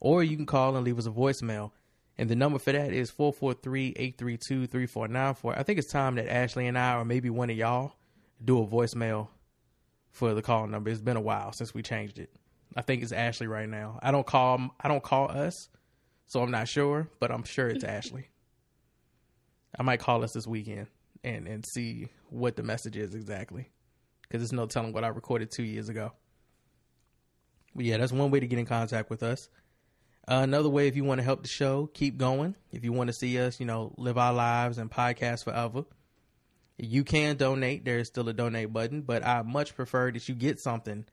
Or 0.00 0.24
you 0.24 0.34
can 0.34 0.46
call 0.46 0.76
and 0.76 0.86
leave 0.86 0.98
us 0.98 1.04
a 1.04 1.10
voicemail. 1.10 1.72
And 2.16 2.30
the 2.30 2.36
number 2.36 2.58
for 2.58 2.72
that 2.72 2.90
is 2.90 3.12
443-832-3494. 3.12 5.58
I 5.58 5.62
think 5.62 5.78
it's 5.78 5.92
time 5.92 6.14
that 6.14 6.26
Ashley 6.26 6.66
and 6.66 6.78
I, 6.78 6.96
or 6.96 7.04
maybe 7.04 7.28
one 7.28 7.50
of 7.50 7.56
y'all, 7.58 7.96
do 8.42 8.62
a 8.62 8.66
voicemail 8.66 9.28
for 10.10 10.32
the 10.32 10.40
call 10.40 10.66
number. 10.66 10.88
It's 10.88 11.02
been 11.02 11.18
a 11.18 11.20
while 11.20 11.52
since 11.52 11.74
we 11.74 11.82
changed 11.82 12.18
it. 12.18 12.30
I 12.74 12.80
think 12.80 13.02
it's 13.02 13.12
Ashley 13.12 13.46
right 13.46 13.68
now. 13.68 13.98
I 14.02 14.10
don't 14.10 14.26
call 14.26 14.70
I 14.80 14.88
don't 14.88 15.02
call 15.02 15.30
us, 15.30 15.68
so 16.30 16.40
I'm 16.44 16.52
not 16.52 16.68
sure, 16.68 17.08
but 17.18 17.32
I'm 17.32 17.42
sure 17.42 17.66
it's 17.66 17.82
Ashley. 17.98 18.28
I 19.76 19.82
might 19.82 19.98
call 19.98 20.22
us 20.22 20.32
this 20.32 20.46
weekend 20.46 20.86
and 21.24 21.48
and 21.48 21.66
see 21.66 22.08
what 22.28 22.54
the 22.54 22.62
message 22.62 22.96
is 22.96 23.16
exactly 23.16 23.68
because 24.22 24.40
there's 24.40 24.52
no 24.52 24.66
telling 24.66 24.92
what 24.92 25.02
I 25.02 25.08
recorded 25.08 25.50
two 25.50 25.64
years 25.64 25.88
ago. 25.88 26.12
But 27.74 27.84
yeah, 27.84 27.96
that's 27.96 28.12
one 28.12 28.30
way 28.30 28.38
to 28.38 28.46
get 28.46 28.60
in 28.60 28.66
contact 28.66 29.10
with 29.10 29.24
us. 29.24 29.48
Uh, 30.28 30.42
another 30.44 30.68
way, 30.68 30.86
if 30.86 30.94
you 30.94 31.02
want 31.02 31.18
to 31.18 31.24
help 31.24 31.42
the 31.42 31.48
show 31.48 31.90
keep 31.94 32.16
going, 32.16 32.54
if 32.70 32.84
you 32.84 32.92
want 32.92 33.08
to 33.08 33.12
see 33.12 33.36
us, 33.40 33.58
you 33.58 33.66
know, 33.66 33.92
live 33.98 34.16
our 34.16 34.32
lives 34.32 34.78
and 34.78 34.88
podcast 34.88 35.42
forever, 35.42 35.84
you 36.78 37.02
can 37.02 37.36
donate. 37.36 37.84
There 37.84 37.98
is 37.98 38.06
still 38.06 38.28
a 38.28 38.32
donate 38.32 38.72
button, 38.72 39.02
but 39.02 39.26
I 39.26 39.42
much 39.42 39.74
prefer 39.74 40.12
that 40.12 40.28
you 40.28 40.36
get 40.36 40.60
something 40.60 41.06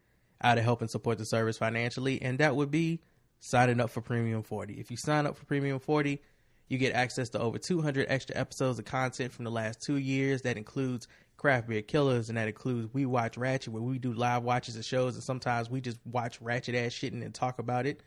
out 0.44 0.60
of 0.60 0.64
helping 0.64 0.90
support 0.90 1.18
the 1.18 1.26
service 1.26 1.58
financially, 1.58 2.22
and 2.22 2.38
that 2.38 2.56
would 2.56 2.70
be 2.70 3.02
signing 3.40 3.80
up 3.80 3.90
for 3.90 4.02
Premium 4.02 4.44
40. 4.44 4.76
If 4.76 4.92
you 4.92 4.98
sign 4.98 5.26
up 5.26 5.38
for 5.38 5.46
Premium 5.46 5.80
40, 5.80 6.22
you 6.70 6.78
get 6.78 6.94
access 6.94 7.30
to 7.30 7.40
over 7.40 7.58
200 7.58 8.08
extra 8.10 8.36
episodes 8.38 8.80
of 8.80 8.86
content 8.86 9.32
from 9.32 9.46
the 9.46 9.52
last 9.52 9.82
two 9.86 9.98
years. 9.98 10.42
That 10.42 10.58
includes 10.58 11.08
Craft 11.38 11.70
Beer 11.70 11.82
Killers, 11.82 12.30
and 12.30 12.38
that 12.38 12.48
includes 12.48 12.94
We 12.94 13.06
Watch 13.06 13.38
Ratchet, 13.38 13.72
where 13.72 13.82
we 13.82 14.00
do 14.00 14.14
live 14.14 14.44
watches 14.44 14.76
of 14.76 14.84
shows, 14.84 15.16
and 15.16 15.24
sometimes 15.24 15.70
we 15.70 15.82
just 15.82 16.00
watch 16.06 16.42
ratchet 16.42 16.76
ass 16.76 16.94
shit 16.94 17.14
and 17.14 17.34
talk 17.34 17.60
about 17.60 17.86
it. 17.86 18.02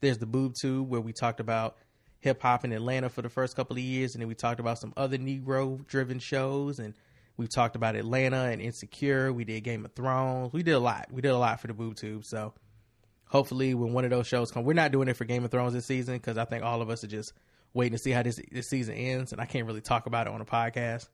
There's 0.00 0.18
the 0.18 0.26
Boob 0.26 0.54
Tube, 0.60 0.88
where 0.88 1.00
we 1.00 1.12
talked 1.12 1.40
about 1.40 1.76
hip 2.20 2.40
hop 2.40 2.64
in 2.64 2.72
Atlanta 2.72 3.08
for 3.08 3.22
the 3.22 3.28
first 3.28 3.56
couple 3.56 3.76
of 3.76 3.82
years, 3.82 4.14
and 4.14 4.22
then 4.22 4.28
we 4.28 4.34
talked 4.34 4.60
about 4.60 4.78
some 4.78 4.92
other 4.96 5.18
Negro 5.18 5.84
driven 5.86 6.18
shows, 6.20 6.78
and 6.78 6.94
we've 7.36 7.52
talked 7.52 7.76
about 7.76 7.96
Atlanta 7.96 8.44
and 8.44 8.62
Insecure. 8.62 9.32
We 9.32 9.44
did 9.44 9.64
Game 9.64 9.84
of 9.84 9.92
Thrones. 9.92 10.52
We 10.52 10.62
did 10.62 10.72
a 10.72 10.78
lot. 10.78 11.08
We 11.10 11.20
did 11.22 11.32
a 11.32 11.38
lot 11.38 11.60
for 11.60 11.66
the 11.66 11.74
Boob 11.74 11.96
Tube. 11.96 12.24
So 12.24 12.54
hopefully, 13.30 13.72
when 13.74 13.92
one 13.94 14.04
of 14.04 14.10
those 14.10 14.26
shows 14.26 14.50
come, 14.50 14.64
we're 14.64 14.74
not 14.74 14.92
doing 14.92 15.08
it 15.08 15.16
for 15.16 15.24
Game 15.24 15.44
of 15.44 15.50
Thrones 15.50 15.72
this 15.72 15.86
season 15.86 16.14
because 16.14 16.36
I 16.36 16.44
think 16.44 16.62
all 16.62 16.82
of 16.82 16.90
us 16.90 17.02
are 17.02 17.08
just 17.08 17.32
waiting 17.72 17.96
to 17.96 17.98
see 18.02 18.10
how 18.10 18.22
this 18.22 18.38
this 18.52 18.68
season 18.68 18.94
ends, 18.94 19.32
and 19.32 19.40
I 19.40 19.46
can't 19.46 19.66
really 19.66 19.80
talk 19.80 20.06
about 20.06 20.26
it 20.26 20.32
on 20.32 20.40
a 20.40 20.44
podcast. 20.44 21.08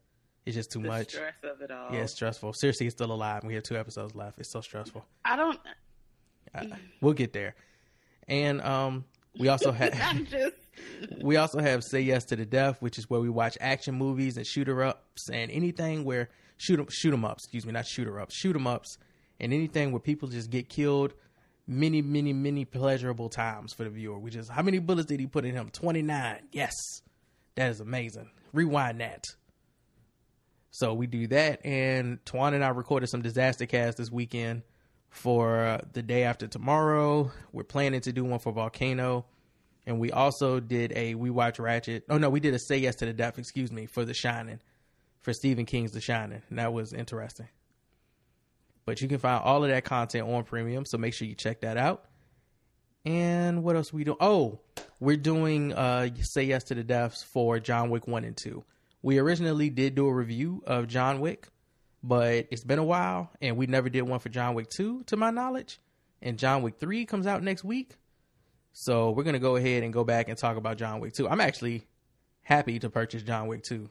It's 0.44 0.54
just 0.56 0.70
too 0.70 0.80
The 0.82 0.88
much. 0.88 1.10
stress 1.10 1.34
of 1.42 1.60
it 1.60 1.70
all. 1.70 1.92
Yeah, 1.92 2.00
it's 2.02 2.12
stressful. 2.12 2.52
Seriously, 2.52 2.86
it's 2.86 2.94
still 2.94 3.12
alive. 3.12 3.42
We 3.44 3.54
have 3.54 3.62
two 3.64 3.76
episodes 3.76 4.14
left. 4.14 4.38
It's 4.38 4.50
so 4.52 4.60
stressful. 4.60 5.04
I 5.24 5.36
don't. 5.36 5.58
We'll 7.00 7.12
get 7.14 7.32
there. 7.32 7.54
And 8.28 8.60
um, 8.62 9.04
we 9.38 9.48
also 9.48 9.72
have 9.72 9.92
just. 10.30 10.54
we 11.22 11.36
also 11.36 11.60
have 11.60 11.82
Say 11.84 12.00
Yes 12.00 12.24
to 12.26 12.36
the 12.36 12.46
Death, 12.46 12.80
which 12.80 12.98
is 12.98 13.10
where 13.10 13.20
we 13.20 13.28
watch 13.28 13.58
action 13.60 13.94
movies 13.96 14.36
and 14.36 14.46
shooter 14.46 14.82
ups 14.82 15.28
and 15.30 15.50
anything 15.50 16.04
where 16.04 16.28
shoot 16.56 16.80
shoot 16.92 17.12
'em 17.12 17.24
ups. 17.24 17.44
Excuse 17.44 17.66
me, 17.66 17.72
not 17.72 17.86
shooter 17.86 18.18
ups, 18.20 18.34
shoot 18.34 18.56
'em 18.56 18.66
ups, 18.66 18.98
and 19.40 19.52
anything 19.52 19.92
where 19.92 20.00
people 20.00 20.28
just 20.28 20.50
get 20.50 20.68
killed. 20.68 21.12
Many, 21.68 22.00
many, 22.00 22.32
many 22.32 22.64
pleasurable 22.64 23.28
times 23.28 23.72
for 23.72 23.84
the 23.84 23.90
viewer. 23.90 24.18
Which 24.18 24.36
is 24.36 24.48
how 24.48 24.62
many 24.62 24.78
bullets 24.78 25.08
did 25.08 25.18
he 25.18 25.26
put 25.26 25.44
in 25.44 25.54
him? 25.54 25.70
Twenty 25.70 26.02
nine. 26.02 26.42
Yes, 26.52 26.72
that 27.56 27.70
is 27.70 27.80
amazing. 27.80 28.30
Rewind 28.52 29.00
that. 29.00 29.24
So 30.70 30.94
we 30.94 31.06
do 31.06 31.26
that, 31.28 31.64
and 31.64 32.22
Twan 32.24 32.52
and 32.52 32.62
I 32.62 32.68
recorded 32.68 33.08
some 33.08 33.22
disaster 33.22 33.66
cast 33.66 33.96
this 33.96 34.10
weekend 34.12 34.62
for 35.08 35.80
the 35.94 36.02
day 36.02 36.24
after 36.24 36.46
tomorrow. 36.46 37.32
We're 37.50 37.64
planning 37.64 38.02
to 38.02 38.12
do 38.12 38.24
one 38.24 38.38
for 38.38 38.52
Volcano, 38.52 39.24
and 39.86 39.98
we 39.98 40.12
also 40.12 40.60
did 40.60 40.92
a 40.94 41.14
We 41.14 41.30
Watch 41.30 41.58
Ratchet. 41.58 42.04
Oh 42.10 42.18
no, 42.18 42.28
we 42.28 42.40
did 42.40 42.54
a 42.54 42.58
Say 42.58 42.78
Yes 42.78 42.96
to 42.96 43.06
the 43.06 43.12
Death. 43.12 43.38
Excuse 43.38 43.72
me 43.72 43.86
for 43.86 44.04
The 44.04 44.14
Shining 44.14 44.60
for 45.22 45.32
Stephen 45.32 45.64
King's 45.64 45.92
The 45.92 46.00
Shining. 46.00 46.42
And 46.50 46.58
that 46.58 46.72
was 46.72 46.92
interesting. 46.92 47.48
But 48.86 49.00
you 49.02 49.08
can 49.08 49.18
find 49.18 49.42
all 49.42 49.62
of 49.64 49.70
that 49.70 49.84
content 49.84 50.28
on 50.28 50.44
Premium, 50.44 50.84
so 50.86 50.96
make 50.96 51.12
sure 51.12 51.26
you 51.28 51.34
check 51.34 51.60
that 51.60 51.76
out. 51.76 52.04
And 53.04 53.62
what 53.62 53.76
else 53.76 53.92
we 53.92 54.04
do? 54.04 54.16
Oh, 54.20 54.60
we're 54.98 55.16
doing 55.16 55.72
uh 55.72 56.08
Say 56.22 56.44
Yes 56.44 56.64
to 56.64 56.74
the 56.74 56.82
Deaths 56.84 57.22
for 57.22 57.58
John 57.60 57.90
Wick 57.90 58.06
1 58.08 58.24
and 58.24 58.36
2. 58.36 58.64
We 59.02 59.18
originally 59.18 59.70
did 59.70 59.94
do 59.94 60.06
a 60.08 60.12
review 60.14 60.62
of 60.66 60.88
John 60.88 61.20
Wick, 61.20 61.48
but 62.02 62.48
it's 62.50 62.64
been 62.64 62.78
a 62.80 62.84
while 62.84 63.30
and 63.40 63.56
we 63.56 63.66
never 63.66 63.88
did 63.88 64.02
one 64.02 64.18
for 64.18 64.28
John 64.28 64.54
Wick 64.54 64.68
2 64.70 65.04
to 65.04 65.16
my 65.16 65.30
knowledge. 65.30 65.78
And 66.22 66.38
John 66.38 66.62
Wick 66.62 66.80
3 66.80 67.04
comes 67.06 67.26
out 67.26 67.42
next 67.42 67.62
week. 67.62 67.94
So 68.72 69.10
we're 69.10 69.22
going 69.22 69.34
to 69.34 69.38
go 69.40 69.56
ahead 69.56 69.82
and 69.84 69.92
go 69.92 70.02
back 70.04 70.28
and 70.28 70.36
talk 70.36 70.56
about 70.56 70.76
John 70.76 70.98
Wick 71.00 71.12
2. 71.14 71.28
I'm 71.28 71.40
actually 71.40 71.86
happy 72.42 72.78
to 72.80 72.90
purchase 72.90 73.22
John 73.22 73.46
Wick 73.46 73.62
2. 73.68 73.88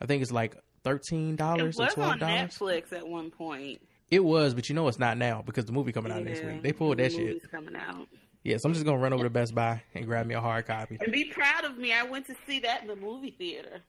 I 0.00 0.06
think 0.06 0.22
it's 0.22 0.30
like 0.32 0.56
$13 0.84 1.34
It 1.34 1.40
or 1.40 1.64
was 1.66 1.76
$12. 1.76 1.98
on 2.12 2.18
Netflix 2.20 2.92
at 2.92 3.06
one 3.08 3.30
point. 3.30 3.80
It 4.10 4.24
was, 4.24 4.54
but 4.54 4.68
you 4.68 4.74
know 4.74 4.88
it's 4.88 4.98
not 4.98 5.18
now 5.18 5.42
because 5.44 5.66
the 5.66 5.72
movie 5.72 5.92
coming 5.92 6.12
out 6.12 6.22
next 6.22 6.42
week. 6.42 6.62
They 6.62 6.72
pulled 6.72 6.98
that 6.98 7.10
the 7.10 7.16
shit. 7.16 7.26
movie's 7.26 7.46
coming 7.50 7.76
out. 7.76 8.08
Yeah, 8.42 8.56
so 8.56 8.68
I'm 8.68 8.72
just 8.72 8.86
gonna 8.86 8.98
run 8.98 9.12
over 9.12 9.24
to 9.24 9.30
Best 9.30 9.54
Buy 9.54 9.82
and 9.94 10.06
grab 10.06 10.26
me 10.26 10.34
a 10.34 10.40
hard 10.40 10.66
copy. 10.66 10.96
And 11.00 11.12
be 11.12 11.24
proud 11.24 11.64
of 11.64 11.76
me. 11.76 11.92
I 11.92 12.04
went 12.04 12.26
to 12.26 12.34
see 12.46 12.60
that 12.60 12.82
in 12.82 12.88
the 12.88 12.96
movie 12.96 13.34
theater. 13.36 13.80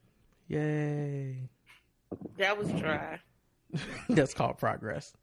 Yay! 0.47 1.49
That 2.37 2.57
was 2.57 2.69
dry. 2.73 3.19
That's 4.09 4.33
called 4.33 4.57
progress. 4.57 5.13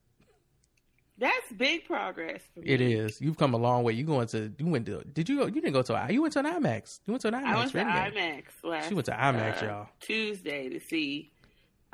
That's 1.18 1.50
big 1.56 1.86
progress 1.86 2.42
for 2.54 2.60
me. 2.60 2.68
It 2.68 2.80
is. 2.80 3.20
You've 3.20 3.38
come 3.38 3.54
a 3.54 3.56
long 3.56 3.82
way. 3.84 3.94
You 3.94 4.04
going 4.04 4.26
to? 4.28 4.52
You 4.58 4.66
went 4.66 4.86
to? 4.86 5.02
Did 5.12 5.28
you 5.28 5.38
go? 5.38 5.46
You 5.46 5.60
didn't 5.60 5.72
go 5.72 5.82
to? 5.82 6.06
You 6.10 6.20
went 6.22 6.34
to 6.34 6.40
an 6.40 6.46
IMAX. 6.46 7.00
You 7.06 7.12
went 7.12 7.22
to 7.22 7.28
an 7.28 7.34
IMAX. 7.34 7.44
I 7.46 7.56
went 7.56 7.72
to 7.72 7.78
IMAX 7.78 8.42
last. 8.62 8.88
She 8.88 8.94
went 8.94 9.06
to 9.06 9.12
IMAX, 9.12 9.62
uh, 9.62 9.66
y'all. 9.66 9.88
Tuesday 10.00 10.68
to 10.68 10.78
see 10.78 11.32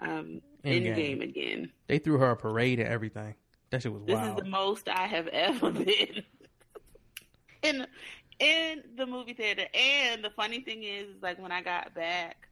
um, 0.00 0.42
Endgame. 0.64 0.94
game 0.96 1.20
again. 1.22 1.72
They 1.88 1.98
threw 1.98 2.18
her 2.18 2.30
a 2.30 2.36
parade 2.36 2.78
and 2.80 2.88
everything. 2.88 3.34
That 3.70 3.82
shit 3.82 3.92
was 3.92 4.02
This 4.04 4.14
wild. 4.14 4.38
is 4.38 4.44
the 4.44 4.50
most 4.50 4.88
I 4.88 5.06
have 5.06 5.26
ever 5.28 5.70
been 5.72 6.22
in 7.62 7.86
in 8.38 8.82
the 8.96 9.06
movie 9.06 9.34
theater. 9.34 9.64
And 9.74 10.22
the 10.24 10.30
funny 10.30 10.60
thing 10.60 10.82
is, 10.84 11.08
is 11.08 11.22
like 11.22 11.40
when 11.40 11.52
I 11.52 11.62
got 11.62 11.94
back 11.94 12.48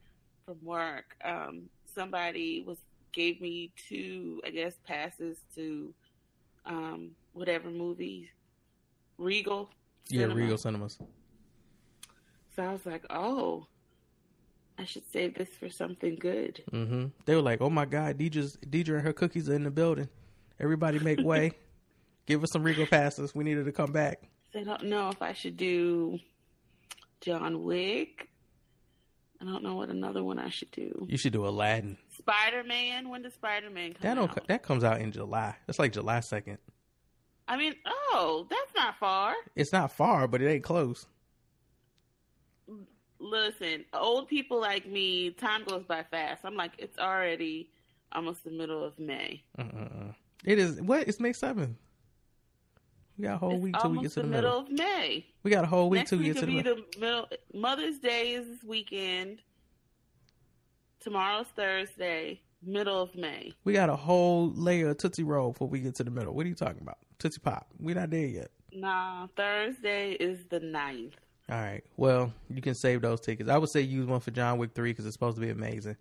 from 0.46 0.56
work, 0.62 1.16
um, 1.24 1.68
somebody 1.94 2.62
was 2.66 2.78
gave 3.12 3.40
me 3.40 3.72
two, 3.88 4.40
I 4.46 4.50
guess, 4.50 4.74
passes 4.86 5.38
to 5.56 5.92
um, 6.64 7.10
whatever 7.32 7.68
movie, 7.70 8.30
Regal. 9.18 9.70
yeah, 10.08 10.20
Cinema. 10.22 10.34
Regal 10.40 10.58
Cinemas. 10.58 10.98
So 12.54 12.62
I 12.62 12.72
was 12.72 12.86
like, 12.86 13.04
oh, 13.10 13.66
I 14.80 14.84
should 14.84 15.04
save 15.12 15.34
this 15.34 15.50
for 15.50 15.68
something 15.68 16.16
good. 16.16 16.62
Mm-hmm. 16.72 17.06
They 17.26 17.34
were 17.34 17.42
like, 17.42 17.60
"Oh 17.60 17.68
my 17.70 17.84
God, 17.84 18.16
Deidre's, 18.18 18.56
Deidre 18.58 18.94
and 18.94 19.02
her 19.02 19.12
cookies 19.12 19.48
are 19.50 19.54
in 19.54 19.64
the 19.64 19.70
building. 19.70 20.08
Everybody 20.58 20.98
make 20.98 21.20
way. 21.20 21.52
Give 22.26 22.42
us 22.42 22.50
some 22.52 22.62
Regal 22.62 22.86
passes. 22.86 23.34
We 23.34 23.44
needed 23.44 23.66
to 23.66 23.72
come 23.72 23.92
back." 23.92 24.22
I 24.54 24.62
don't 24.64 24.84
know 24.84 25.10
if 25.10 25.20
I 25.22 25.32
should 25.34 25.56
do 25.56 26.18
John 27.20 27.62
Wick. 27.62 28.28
I 29.40 29.44
don't 29.44 29.62
know 29.62 29.74
what 29.76 29.88
another 29.90 30.22
one 30.24 30.38
I 30.38 30.48
should 30.50 30.70
do. 30.70 31.06
You 31.08 31.16
should 31.16 31.32
do 31.32 31.46
Aladdin. 31.46 31.96
Spider 32.18 32.62
Man. 32.64 33.08
When 33.08 33.22
does 33.22 33.34
Spider 33.34 33.70
Man 33.70 33.92
come 33.92 34.00
That 34.02 34.14
don't. 34.14 34.30
out? 34.30 34.46
That 34.48 34.62
comes 34.62 34.82
out 34.84 35.00
in 35.00 35.12
July. 35.12 35.56
That's 35.66 35.78
like 35.78 35.92
July 35.92 36.20
second. 36.20 36.58
I 37.48 37.56
mean, 37.56 37.74
oh, 37.86 38.46
that's 38.48 38.74
not 38.76 38.96
far. 38.98 39.34
It's 39.56 39.72
not 39.72 39.92
far, 39.92 40.26
but 40.28 40.40
it 40.42 40.48
ain't 40.50 40.62
close. 40.64 41.06
Listen, 43.20 43.84
old 43.92 44.28
people 44.28 44.60
like 44.60 44.86
me, 44.86 45.30
time 45.30 45.62
goes 45.64 45.84
by 45.86 46.04
fast. 46.10 46.40
I'm 46.44 46.56
like, 46.56 46.72
it's 46.78 46.98
already 46.98 47.68
almost 48.12 48.44
the 48.44 48.50
middle 48.50 48.82
of 48.82 48.98
May. 48.98 49.42
Uh-uh. 49.58 50.12
It 50.44 50.58
is 50.58 50.80
what? 50.80 51.06
It's 51.06 51.20
May 51.20 51.32
seventh. 51.34 51.76
We 53.18 53.24
got 53.24 53.34
a 53.34 53.38
whole 53.38 53.52
it's 53.52 53.62
week 53.62 53.76
till 53.78 53.90
we 53.90 54.00
get 54.00 54.12
to 54.12 54.14
the 54.16 54.22
the 54.22 54.28
middle. 54.28 54.58
of 54.60 54.70
May. 54.70 55.26
We 55.42 55.50
got 55.50 55.64
a 55.64 55.66
whole 55.66 55.90
week 55.90 55.98
Next 56.00 56.10
till 56.10 56.18
we 56.20 56.24
get 56.24 56.38
to 56.38 56.46
the 56.46 56.52
middle. 56.56 56.76
the 56.94 56.98
middle. 57.00 57.28
Mother's 57.52 57.98
Day 57.98 58.32
is 58.32 58.46
this 58.48 58.64
weekend. 58.64 59.40
Tomorrow's 61.00 61.46
Thursday. 61.54 62.40
Middle 62.62 63.00
of 63.02 63.14
May. 63.14 63.52
We 63.64 63.72
got 63.72 63.88
a 63.88 63.96
whole 63.96 64.50
layer 64.52 64.90
of 64.90 64.98
Tootsie 64.98 65.22
Roll 65.24 65.52
before 65.52 65.68
we 65.68 65.80
get 65.80 65.94
to 65.96 66.04
the 66.04 66.10
middle. 66.10 66.34
What 66.34 66.44
are 66.44 66.48
you 66.48 66.54
talking 66.54 66.82
about? 66.82 66.98
Tootsie 67.18 67.40
Pop. 67.40 67.66
We're 67.78 67.94
not 67.94 68.10
there 68.10 68.26
yet. 68.26 68.50
Nah, 68.72 69.26
Thursday 69.34 70.12
is 70.12 70.44
the 70.50 70.60
9th. 70.60 71.12
All 71.50 71.60
right. 71.60 71.82
Well, 71.96 72.32
you 72.48 72.62
can 72.62 72.74
save 72.74 73.02
those 73.02 73.20
tickets. 73.20 73.50
I 73.50 73.58
would 73.58 73.70
say 73.70 73.80
use 73.80 74.06
one 74.06 74.20
for 74.20 74.30
John 74.30 74.58
Wick 74.58 74.70
three 74.74 74.92
because 74.92 75.06
it's 75.06 75.14
supposed 75.14 75.36
to 75.36 75.40
be 75.40 75.50
amazing. 75.50 75.96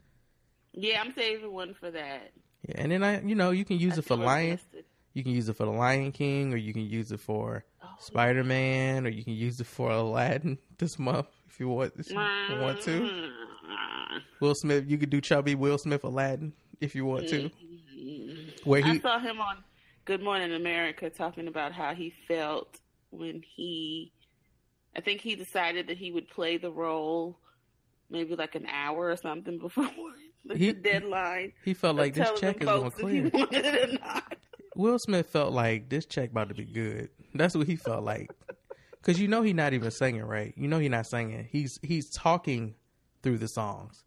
Yeah, 0.73 1.01
I'm 1.01 1.13
saving 1.15 1.51
one 1.51 1.73
for 1.73 1.89
that. 1.91 2.31
Yeah, 2.67 2.75
and 2.77 2.91
then 2.91 3.03
I, 3.03 3.21
you 3.21 3.35
know, 3.35 3.51
you 3.51 3.65
can 3.65 3.79
use 3.79 3.95
I 3.95 3.99
it 3.99 4.05
for 4.05 4.15
Lion. 4.15 4.59
You 5.13 5.23
can 5.23 5.31
use 5.31 5.49
it 5.49 5.55
for 5.55 5.65
the 5.65 5.71
Lion 5.71 6.11
King, 6.11 6.53
or 6.53 6.57
you 6.57 6.71
can 6.71 6.83
use 6.83 7.11
it 7.11 7.19
for 7.19 7.65
Oh, 7.81 7.87
Spider 7.99 8.43
Man, 8.43 9.07
or 9.07 9.09
you 9.09 9.23
can 9.23 9.33
use 9.33 9.59
it 9.59 9.67
for 9.67 9.91
Aladdin 9.91 10.57
this 10.77 10.99
month 10.99 11.27
if 11.47 11.59
you 11.59 11.69
want. 11.69 11.93
If 11.97 12.11
you 12.11 12.15
want 12.15 12.81
to. 12.81 13.01
Mm. 13.01 13.29
Will 14.39 14.55
Smith, 14.55 14.85
you 14.87 14.97
could 14.97 15.09
do 15.09 15.21
chubby 15.21 15.55
Will 15.55 15.77
Smith 15.77 16.03
Aladdin 16.03 16.53
if 16.79 16.95
you 16.95 17.05
want 17.05 17.27
to. 17.29 17.49
Where 18.63 18.83
I 18.83 18.93
he, 18.93 18.99
saw 18.99 19.19
him 19.19 19.39
on 19.39 19.57
Good 20.05 20.21
Morning 20.21 20.53
America 20.53 21.09
talking 21.09 21.47
about 21.47 21.71
how 21.71 21.93
he 21.93 22.13
felt 22.27 22.79
when 23.11 23.43
he, 23.55 24.11
I 24.95 25.01
think 25.01 25.21
he 25.21 25.35
decided 25.35 25.87
that 25.87 25.97
he 25.97 26.11
would 26.11 26.27
play 26.29 26.57
the 26.57 26.71
role 26.71 27.37
maybe 28.09 28.35
like 28.35 28.55
an 28.55 28.65
hour 28.65 29.09
or 29.09 29.15
something 29.15 29.59
before 29.59 29.89
the 30.45 30.57
He- 30.57 30.73
deadline. 30.73 31.53
he 31.63 31.73
felt 31.73 31.95
like 31.95 32.13
this 32.15 32.29
check 32.39 32.57
is 32.61 32.65
going 32.65 32.91
to 32.91 32.97
folks 32.97 32.99
if 33.03 33.09
he 33.09 33.29
clear. 33.29 33.31
wanted 33.45 33.65
it 33.65 33.89
or 33.89 33.93
not. 33.99 34.35
Will 34.75 34.97
Smith 34.99 35.27
felt 35.29 35.53
like 35.53 35.89
this 35.89 36.05
check 36.05 36.31
about 36.31 36.49
to 36.49 36.55
be 36.55 36.63
good. 36.65 37.09
That's 37.35 37.55
what 37.55 37.67
he 37.67 37.75
felt 37.75 38.03
like. 38.03 38.31
Cause 39.01 39.19
you 39.19 39.27
know 39.27 39.41
he 39.41 39.53
not 39.53 39.73
even 39.73 39.91
singing, 39.91 40.23
right? 40.23 40.53
You 40.57 40.67
know 40.67 40.79
he 40.79 40.89
not 40.89 41.07
singing. 41.07 41.47
He's 41.51 41.79
he's 41.81 42.09
talking 42.09 42.75
through 43.23 43.37
the 43.37 43.47
songs. 43.47 44.03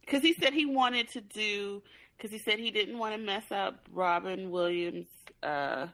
Because 0.00 0.22
he 0.22 0.34
said 0.34 0.52
he 0.54 0.64
wanted 0.66 1.08
to 1.10 1.20
do, 1.20 1.82
because 2.16 2.30
he 2.30 2.38
said 2.38 2.58
he 2.58 2.70
didn't 2.70 2.98
want 2.98 3.14
to 3.14 3.20
mess 3.20 3.44
up 3.50 3.80
Robin 3.92 4.50
Williams' 4.50 5.08
uh, 5.42 5.88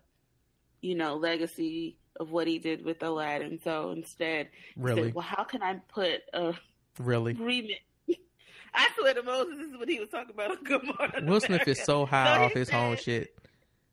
you 0.81 0.95
know, 0.95 1.17
legacy 1.17 1.97
of 2.21 2.31
what 2.31 2.47
he 2.47 2.59
did 2.59 2.85
with 2.85 3.03
Aladdin. 3.03 3.61
So 3.63 3.91
instead, 3.91 4.49
Really, 4.77 5.05
said, 5.05 5.15
well, 5.15 5.23
how 5.25 5.45
can 5.45 5.63
I 5.63 5.75
put 5.89 6.23
a 6.33 6.55
really. 6.99 7.35
remix? 7.35 7.79
I 8.75 8.89
swear 8.99 9.15
to 9.15 9.23
Moses, 9.23 9.55
this 9.59 9.71
is 9.71 9.77
what 9.79 9.89
he 9.89 10.01
was 10.01 10.09
talking 10.09 10.35
about. 10.35 10.51
on 10.51 10.65
Good 10.65 10.83
morning. 10.85 11.27
Will 11.27 11.41
Smith 11.41 11.67
is 11.69 11.83
so 11.83 12.07
high 12.07 12.37
So 12.37 12.43
off 12.45 12.53
his 12.53 12.71
own 12.71 12.97
shit. 12.97 13.37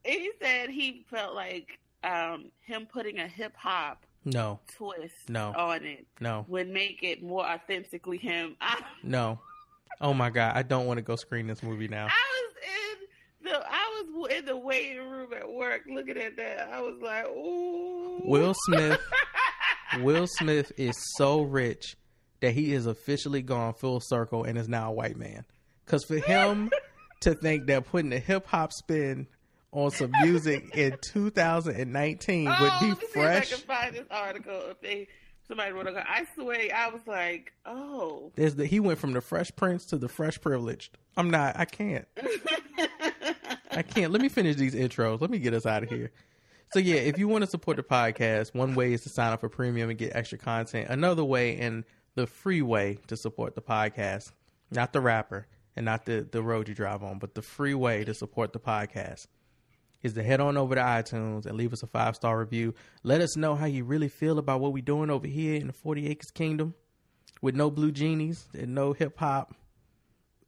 He 0.03 0.31
said 0.41 0.69
he 0.69 1.05
felt 1.11 1.35
like 1.35 1.79
um, 2.03 2.45
him 2.61 2.87
putting 2.91 3.19
a 3.19 3.27
hip 3.27 3.55
hop 3.55 4.03
No, 4.25 4.59
twist 4.75 5.29
No. 5.29 5.53
on 5.55 5.83
it 5.85 6.07
no, 6.19 6.45
would 6.47 6.67
make 6.69 7.03
it 7.03 7.21
more 7.21 7.45
authentically 7.45 8.17
him. 8.17 8.55
I, 8.61 8.81
no. 9.03 9.39
Oh 9.99 10.15
my 10.15 10.31
god, 10.31 10.53
I 10.55 10.63
don't 10.63 10.87
want 10.87 10.97
to 10.97 11.03
go 11.03 11.15
screen 11.15 11.45
this 11.45 11.61
movie 11.61 11.87
now. 11.87 12.07
I 12.07 12.09
was 12.09 12.53
in 12.63 12.90
the 13.43 13.65
I 13.67 14.03
was 14.15 14.31
in 14.31 14.45
the 14.45 14.57
waiting 14.57 15.09
room 15.09 15.33
at 15.33 15.51
work 15.51 15.83
looking 15.89 16.17
at 16.17 16.37
that. 16.37 16.69
I 16.71 16.81
was 16.81 17.01
like, 17.01 17.25
ooh. 17.27 18.21
Will 18.23 18.53
Smith, 18.65 18.99
Will 19.99 20.27
Smith 20.27 20.71
is 20.77 20.95
so 21.17 21.41
rich 21.41 21.95
that 22.41 22.53
he 22.53 22.73
is 22.73 22.85
officially 22.85 23.41
gone 23.41 23.73
full 23.73 23.99
circle 24.01 24.43
and 24.43 24.57
is 24.57 24.67
now 24.67 24.89
a 24.89 24.93
white 24.93 25.17
man. 25.17 25.45
Because 25.85 26.03
for 26.03 26.17
him 26.17 26.71
to 27.21 27.33
think 27.33 27.67
that 27.67 27.85
putting 27.85 28.11
a 28.13 28.19
hip 28.19 28.47
hop 28.47 28.73
spin 28.73 29.27
on 29.71 29.91
some 29.91 30.11
music 30.23 30.75
in 30.75 30.97
2019 31.01 32.45
would 32.45 32.55
oh, 32.59 32.79
be 32.79 32.87
let 32.87 33.01
me 33.01 33.07
fresh, 33.07 33.53
I 33.53 33.55
can 33.55 33.65
find 33.65 33.95
this 33.95 34.07
article. 34.11 34.61
If 34.69 34.81
they 34.81 35.07
somebody 35.51 35.73
wrote 35.73 35.87
a, 35.87 36.09
I 36.09 36.25
swear, 36.33 36.69
I 36.73 36.87
was 36.87 37.01
like, 37.05 37.51
oh. 37.65 38.31
there's 38.35 38.55
the 38.55 38.65
he 38.65 38.79
went 38.79 38.99
from 38.99 39.11
the 39.11 39.19
Fresh 39.19 39.53
Prince 39.57 39.85
to 39.87 39.97
the 39.97 40.07
Fresh 40.07 40.39
Privileged. 40.39 40.97
I'm 41.17 41.29
not. 41.29 41.59
I 41.59 41.65
can't. 41.65 42.07
I 43.71 43.81
can't. 43.81 44.13
Let 44.13 44.21
me 44.21 44.29
finish 44.29 44.55
these 44.55 44.73
intros. 44.73 45.19
Let 45.19 45.29
me 45.29 45.39
get 45.39 45.53
us 45.53 45.65
out 45.65 45.83
of 45.83 45.89
here. 45.89 46.11
So 46.71 46.79
yeah, 46.79 46.95
if 46.95 47.19
you 47.19 47.27
want 47.27 47.43
to 47.43 47.49
support 47.49 47.75
the 47.75 47.83
podcast, 47.83 48.55
one 48.55 48.75
way 48.75 48.93
is 48.93 49.01
to 49.03 49.09
sign 49.09 49.33
up 49.33 49.41
for 49.41 49.49
premium 49.49 49.89
and 49.89 49.99
get 49.99 50.15
extra 50.15 50.37
content. 50.37 50.89
Another 50.89 51.25
way 51.25 51.57
and 51.57 51.83
the 52.15 52.25
free 52.25 52.61
way 52.61 52.99
to 53.07 53.17
support 53.17 53.55
the 53.55 53.61
podcast, 53.61 54.31
not 54.71 54.93
the 54.93 55.01
rapper 55.01 55.47
and 55.75 55.85
not 55.85 56.05
the, 56.05 56.25
the 56.31 56.41
road 56.41 56.69
you 56.69 56.75
drive 56.75 57.03
on, 57.03 57.19
but 57.19 57.35
the 57.35 57.41
free 57.41 57.73
way 57.73 58.05
to 58.05 58.13
support 58.13 58.53
the 58.53 58.59
podcast 58.59 59.27
is 60.03 60.13
to 60.13 60.23
head 60.23 60.39
on 60.39 60.57
over 60.57 60.75
to 60.75 60.81
iTunes 60.81 61.45
and 61.45 61.57
leave 61.57 61.73
us 61.73 61.83
a 61.83 61.87
five 61.87 62.15
star 62.15 62.39
review. 62.39 62.73
Let 63.03 63.21
us 63.21 63.35
know 63.37 63.55
how 63.55 63.65
you 63.65 63.83
really 63.83 64.09
feel 64.09 64.39
about 64.39 64.59
what 64.59 64.73
we're 64.73 64.83
doing 64.83 65.09
over 65.09 65.27
here 65.27 65.55
in 65.55 65.67
the 65.67 65.73
40 65.73 66.07
Acres 66.09 66.31
Kingdom 66.31 66.73
with 67.41 67.55
no 67.55 67.69
blue 67.69 67.91
genies 67.91 68.47
and 68.53 68.75
no 68.75 68.93
hip 68.93 69.17
hop 69.17 69.55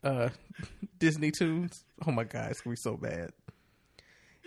uh 0.03 0.29
Disney 0.99 1.31
tunes. 1.31 1.83
Oh 2.05 2.11
my 2.11 2.23
god, 2.23 2.51
it's 2.51 2.61
gonna 2.61 2.73
be 2.73 2.77
so 2.77 2.97
bad. 2.97 3.31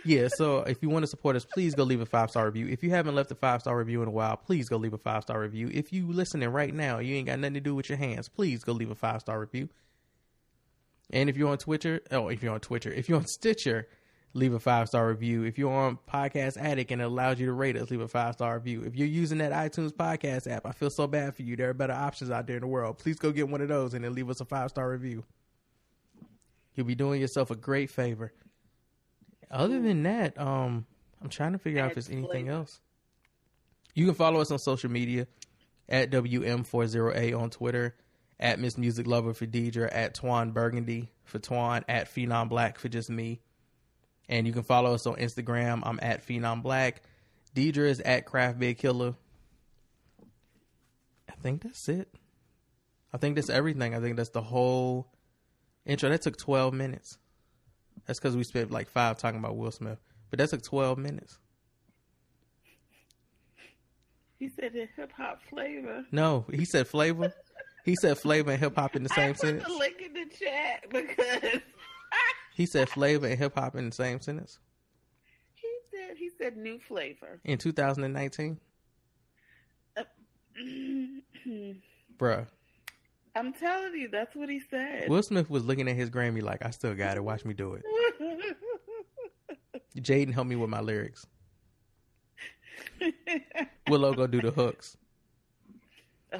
Yeah, 0.05 0.27
so 0.37 0.59
if 0.59 0.81
you 0.81 0.89
want 0.89 1.03
to 1.03 1.07
support 1.07 1.35
us, 1.35 1.43
please 1.43 1.73
go 1.75 1.83
leave 1.83 2.01
a 2.01 2.05
five 2.05 2.29
star 2.29 2.45
review. 2.45 2.67
If 2.67 2.83
you 2.83 2.91
haven't 2.91 3.15
left 3.15 3.31
a 3.31 3.35
five 3.35 3.61
star 3.61 3.77
review 3.77 4.01
in 4.03 4.07
a 4.07 4.11
while, 4.11 4.37
please 4.37 4.69
go 4.69 4.77
leave 4.77 4.93
a 4.93 4.97
five 4.97 5.23
star 5.23 5.39
review. 5.39 5.69
If 5.73 5.91
you 5.91 6.11
listening 6.11 6.49
right 6.49 6.73
now, 6.73 6.99
you 6.99 7.15
ain't 7.15 7.27
got 7.27 7.39
nothing 7.39 7.55
to 7.55 7.59
do 7.59 7.75
with 7.75 7.89
your 7.89 7.97
hands, 7.97 8.29
please 8.29 8.63
go 8.63 8.73
leave 8.73 8.91
a 8.91 8.95
five 8.95 9.21
star 9.21 9.39
review. 9.39 9.69
And 11.09 11.29
if 11.29 11.37
you're 11.37 11.49
on 11.49 11.57
Twitter, 11.57 12.01
oh, 12.11 12.27
if 12.27 12.43
you're 12.43 12.53
on 12.53 12.59
Twitter, 12.59 12.91
if 12.91 13.09
you're 13.09 13.17
on 13.17 13.25
Stitcher, 13.25 13.87
leave 14.37 14.53
a 14.53 14.59
five 14.59 14.87
star 14.87 15.07
review. 15.07 15.43
If 15.43 15.57
you're 15.57 15.73
on 15.73 15.97
Podcast 16.11 16.57
Addict 16.57 16.91
and 16.91 17.01
it 17.01 17.05
allows 17.05 17.39
you 17.39 17.47
to 17.47 17.53
rate 17.53 17.75
us, 17.75 17.89
leave 17.89 18.01
a 18.01 18.07
five 18.07 18.33
star 18.33 18.55
review. 18.55 18.83
If 18.83 18.95
you're 18.95 19.07
using 19.07 19.39
that 19.39 19.51
iTunes 19.51 19.91
podcast 19.91 20.49
app, 20.49 20.65
I 20.65 20.71
feel 20.71 20.89
so 20.89 21.07
bad 21.07 21.35
for 21.35 21.41
you. 21.41 21.55
There 21.55 21.69
are 21.69 21.73
better 21.73 21.93
options 21.93 22.29
out 22.29 22.47
there 22.47 22.57
in 22.57 22.61
the 22.61 22.67
world. 22.67 22.99
Please 22.99 23.17
go 23.17 23.31
get 23.31 23.49
one 23.49 23.61
of 23.61 23.67
those 23.67 23.93
and 23.93 24.05
then 24.05 24.13
leave 24.13 24.29
us 24.29 24.39
a 24.39 24.45
five 24.45 24.69
star 24.69 24.89
review. 24.89 25.23
You'll 26.75 26.85
be 26.85 26.95
doing 26.95 27.19
yourself 27.19 27.49
a 27.49 27.55
great 27.55 27.89
favor. 27.89 28.31
Other 29.49 29.81
than 29.81 30.03
that, 30.03 30.39
um, 30.39 30.85
I'm 31.21 31.29
trying 31.29 31.53
to 31.53 31.57
figure 31.57 31.81
out 31.81 31.89
if 31.89 31.95
there's 31.95 32.09
anything 32.09 32.49
else. 32.49 32.79
You 33.95 34.05
can 34.05 34.13
follow 34.13 34.41
us 34.41 34.51
on 34.51 34.59
social 34.59 34.91
media 34.91 35.25
at 35.89 36.11
WM40A 36.11 37.39
on 37.39 37.49
Twitter, 37.49 37.95
at 38.39 38.59
Miss 38.59 38.77
Music 38.77 39.07
Lover 39.07 39.33
for 39.33 39.47
Deidre, 39.47 39.89
at 39.91 40.13
Twan 40.13 40.53
Burgundy 40.53 41.09
for 41.23 41.39
Twan, 41.39 41.83
at 41.87 42.07
Phenom 42.07 42.49
Black 42.49 42.77
for 42.77 42.89
just 42.89 43.09
me. 43.09 43.41
And 44.29 44.45
you 44.45 44.53
can 44.53 44.63
follow 44.63 44.93
us 44.93 45.05
on 45.05 45.15
Instagram. 45.15 45.81
I'm 45.83 45.99
at 46.01 46.25
Phenom 46.27 46.61
Black. 46.61 47.01
Deidre 47.55 47.87
is 47.87 47.99
at 48.01 48.25
Craft 48.25 48.59
Beer 48.59 48.73
Killer. 48.73 49.15
I 51.29 51.33
think 51.41 51.61
that's 51.63 51.87
it. 51.87 52.09
I 53.13 53.17
think 53.17 53.35
that's 53.35 53.49
everything. 53.49 53.95
I 53.95 53.99
think 53.99 54.17
that's 54.17 54.29
the 54.29 54.41
whole 54.41 55.07
intro. 55.85 56.09
That 56.09 56.21
took 56.21 56.37
12 56.37 56.73
minutes. 56.73 57.17
That's 58.05 58.19
because 58.19 58.35
we 58.35 58.43
spent 58.43 58.69
like 58.69 58.89
five 58.89 59.17
talking 59.17 59.39
about 59.39 59.55
Will 59.55 59.71
Smith. 59.71 59.99
But 60.29 60.39
that 60.39 60.49
took 60.49 60.61
12 60.61 60.97
minutes. 60.97 61.39
He 64.39 64.49
said 64.49 64.73
the 64.73 64.87
hip 64.95 65.11
hop 65.15 65.41
flavor. 65.49 66.05
No, 66.11 66.45
he 66.51 66.65
said 66.65 66.87
flavor. 66.87 67.33
He 67.85 67.95
said 67.95 68.17
flavor 68.19 68.51
and 68.51 68.59
hip 68.59 68.75
hop 68.75 68.95
in 68.95 69.03
the 69.03 69.09
I 69.13 69.15
same 69.15 69.31
put 69.33 69.41
sentence. 69.41 69.63
the 69.67 69.73
link 69.73 70.01
in 70.05 70.13
the 70.13 70.25
chat 70.25 70.83
because 70.91 71.61
He 72.57 72.65
said 72.65 72.89
flavor 72.89 73.27
and 73.27 73.37
hip 73.37 73.53
hop 73.53 73.75
in 73.75 73.85
the 73.85 73.95
same 73.95 74.19
sentence 74.19 74.57
he 75.53 75.67
said 75.91 76.17
he 76.17 76.31
said 76.39 76.57
new 76.57 76.79
flavor. 76.79 77.39
in 77.43 77.59
2019. 77.59 78.59
Uh, 79.95 80.03
Bruh. 82.17 82.47
I'm 83.35 83.53
telling 83.53 83.93
you, 83.93 84.07
that's 84.11 84.35
what 84.35 84.49
he 84.49 84.59
said. 84.59 85.07
Will 85.07 85.21
Smith 85.21 85.51
was 85.51 85.63
looking 85.65 85.87
at 85.87 85.95
his 85.95 86.09
Grammy 86.09 86.41
like, 86.41 86.65
I 86.65 86.71
still 86.71 86.95
got 86.95 87.15
it. 87.17 87.23
Watch 87.23 87.45
me 87.45 87.53
do 87.53 87.75
it. 87.75 87.83
Jaden 90.01 90.33
help 90.33 90.47
me 90.47 90.55
with 90.55 90.71
my 90.71 90.81
lyrics. 90.81 91.27
Willow 93.87 94.13
go 94.15 94.25
do 94.25 94.41
the 94.41 94.49
hooks. 94.49 94.97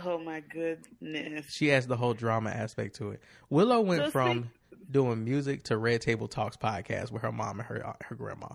oh 0.03 0.17
my 0.17 0.39
goodness. 0.39 1.45
She 1.50 1.67
has 1.67 1.86
the 1.86 1.95
whole 1.95 2.15
drama 2.15 2.50
aspect 2.50 2.95
to 2.95 3.12
it. 3.12 3.21
Willow 3.51 3.81
went 3.81 4.05
So 4.05 4.09
from 4.12 4.50
doing 4.89 5.24
music 5.24 5.63
to 5.65 5.77
Red 5.77 6.01
Table 6.01 6.27
Talks 6.27 6.58
podcast 6.58 7.12
with 7.12 7.22
her 7.22 7.32
mom 7.32 7.60
and 7.60 7.67
her 7.67 7.96
her 8.03 8.15
grandma. 8.15 8.50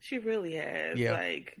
She 0.00 0.18
really 0.18 0.54
has. 0.54 0.98
Yeah. 0.98 1.12
Like 1.12 1.58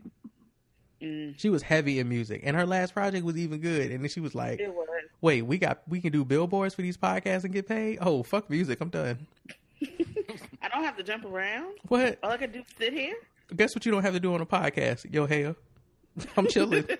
mm, 1.02 1.38
She 1.38 1.50
was 1.50 1.62
heavy 1.62 1.98
in 1.98 2.08
music, 2.08 2.42
and 2.44 2.56
her 2.56 2.66
last 2.66 2.94
project 2.94 3.24
was 3.24 3.36
even 3.36 3.60
good. 3.60 3.90
And 3.90 4.02
then 4.02 4.08
she 4.08 4.20
was 4.20 4.34
like, 4.34 4.60
was. 4.60 4.86
"Wait, 5.20 5.42
we 5.42 5.58
got 5.58 5.82
we 5.88 6.00
can 6.00 6.12
do 6.12 6.24
billboards 6.24 6.74
for 6.74 6.82
these 6.82 6.96
podcasts 6.96 7.44
and 7.44 7.52
get 7.52 7.66
paid? 7.66 7.98
Oh, 8.00 8.22
fuck 8.22 8.48
music, 8.50 8.80
I'm 8.80 8.90
done." 8.90 9.26
I 10.62 10.68
don't 10.68 10.84
have 10.84 10.96
to 10.96 11.02
jump 11.02 11.24
around. 11.24 11.74
What? 11.88 12.18
All 12.22 12.30
I 12.30 12.36
can 12.36 12.52
do 12.52 12.60
is 12.60 12.64
sit 12.78 12.92
here. 12.92 13.14
Guess 13.54 13.74
what 13.74 13.86
you 13.86 13.92
don't 13.92 14.02
have 14.02 14.14
to 14.14 14.20
do 14.20 14.34
on 14.34 14.40
a 14.40 14.46
podcast? 14.46 15.12
Yo, 15.12 15.26
hair. 15.26 15.54
I'm 16.36 16.46
chilling. 16.48 16.86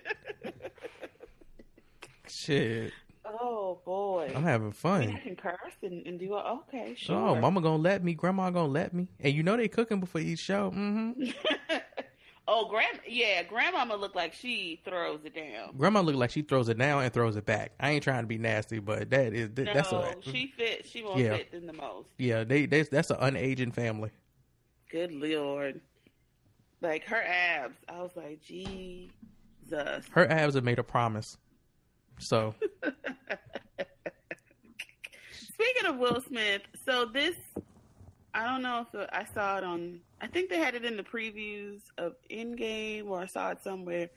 Shit, 2.28 2.92
Oh 3.40 3.78
boy. 3.84 4.32
I'm 4.34 4.42
having 4.44 4.74
I 4.84 4.98
mean, 4.98 5.08
I 5.08 5.12
fun. 5.12 5.20
can 5.22 5.36
curse 5.36 5.72
and, 5.82 6.06
and 6.06 6.18
do 6.18 6.34
a, 6.34 6.60
okay, 6.68 6.94
sure. 6.96 7.16
Oh, 7.16 7.36
mama 7.36 7.60
gonna 7.60 7.82
let 7.82 8.02
me, 8.02 8.14
grandma 8.14 8.50
gonna 8.50 8.68
let 8.72 8.92
me, 8.94 9.08
and 9.20 9.32
you 9.34 9.42
know 9.42 9.56
they 9.56 9.68
cooking 9.68 10.00
before 10.00 10.20
each 10.20 10.38
show. 10.38 10.70
hmm 10.70 11.12
oh, 12.48 12.68
grand, 12.68 13.00
yeah, 13.06 13.42
grandmama 13.42 13.96
look 13.96 14.14
like 14.14 14.32
she 14.32 14.80
throws 14.84 15.20
it 15.24 15.34
down. 15.34 15.74
Grandma 15.76 16.00
look 16.00 16.16
like 16.16 16.30
she 16.30 16.42
throws 16.42 16.68
it 16.68 16.78
down 16.78 17.02
and 17.02 17.12
throws 17.12 17.36
it 17.36 17.44
back. 17.46 17.72
I 17.80 17.90
ain't 17.90 18.02
trying 18.02 18.22
to 18.22 18.26
be 18.28 18.38
nasty, 18.38 18.78
but 18.78 19.10
that 19.10 19.32
is 19.34 19.50
that, 19.54 19.66
No, 19.66 19.72
that's 19.72 19.92
a 19.92 20.16
she 20.30 20.52
fit. 20.56 20.86
She 20.86 21.02
more 21.02 21.18
Yeah. 21.18 21.36
fit 21.36 21.52
than 21.52 21.66
the 21.66 21.72
most. 21.72 22.08
yeah. 22.18 22.44
They, 22.44 22.66
they 22.66 22.82
that's 22.82 23.10
an 23.10 23.16
unaging 23.18 23.74
family. 23.74 24.10
Good 24.90 25.12
lord. 25.12 25.80
Like 26.80 27.04
her 27.06 27.22
abs, 27.22 27.76
I 27.88 28.00
was 28.02 28.10
like, 28.16 28.40
Jesus. 28.42 29.10
Her 30.10 30.30
abs 30.30 30.54
have 30.54 30.64
made 30.64 30.78
a 30.78 30.84
promise. 30.84 31.36
So 32.18 32.54
Speaking 35.54 35.86
of 35.86 35.96
Will 35.96 36.20
Smith, 36.20 36.62
so 36.84 37.06
this, 37.06 37.34
I 38.34 38.44
don't 38.44 38.62
know 38.62 38.86
if 38.92 39.08
I 39.12 39.24
saw 39.32 39.58
it 39.58 39.64
on. 39.64 40.00
I 40.20 40.26
think 40.26 40.50
they 40.50 40.58
had 40.58 40.74
it 40.74 40.84
in 40.84 40.96
the 40.96 41.02
previews 41.02 41.80
of 41.98 42.14
Endgame, 42.30 43.06
or 43.08 43.20
I 43.22 43.26
saw 43.26 43.50
it 43.50 43.62
somewhere 43.62 44.10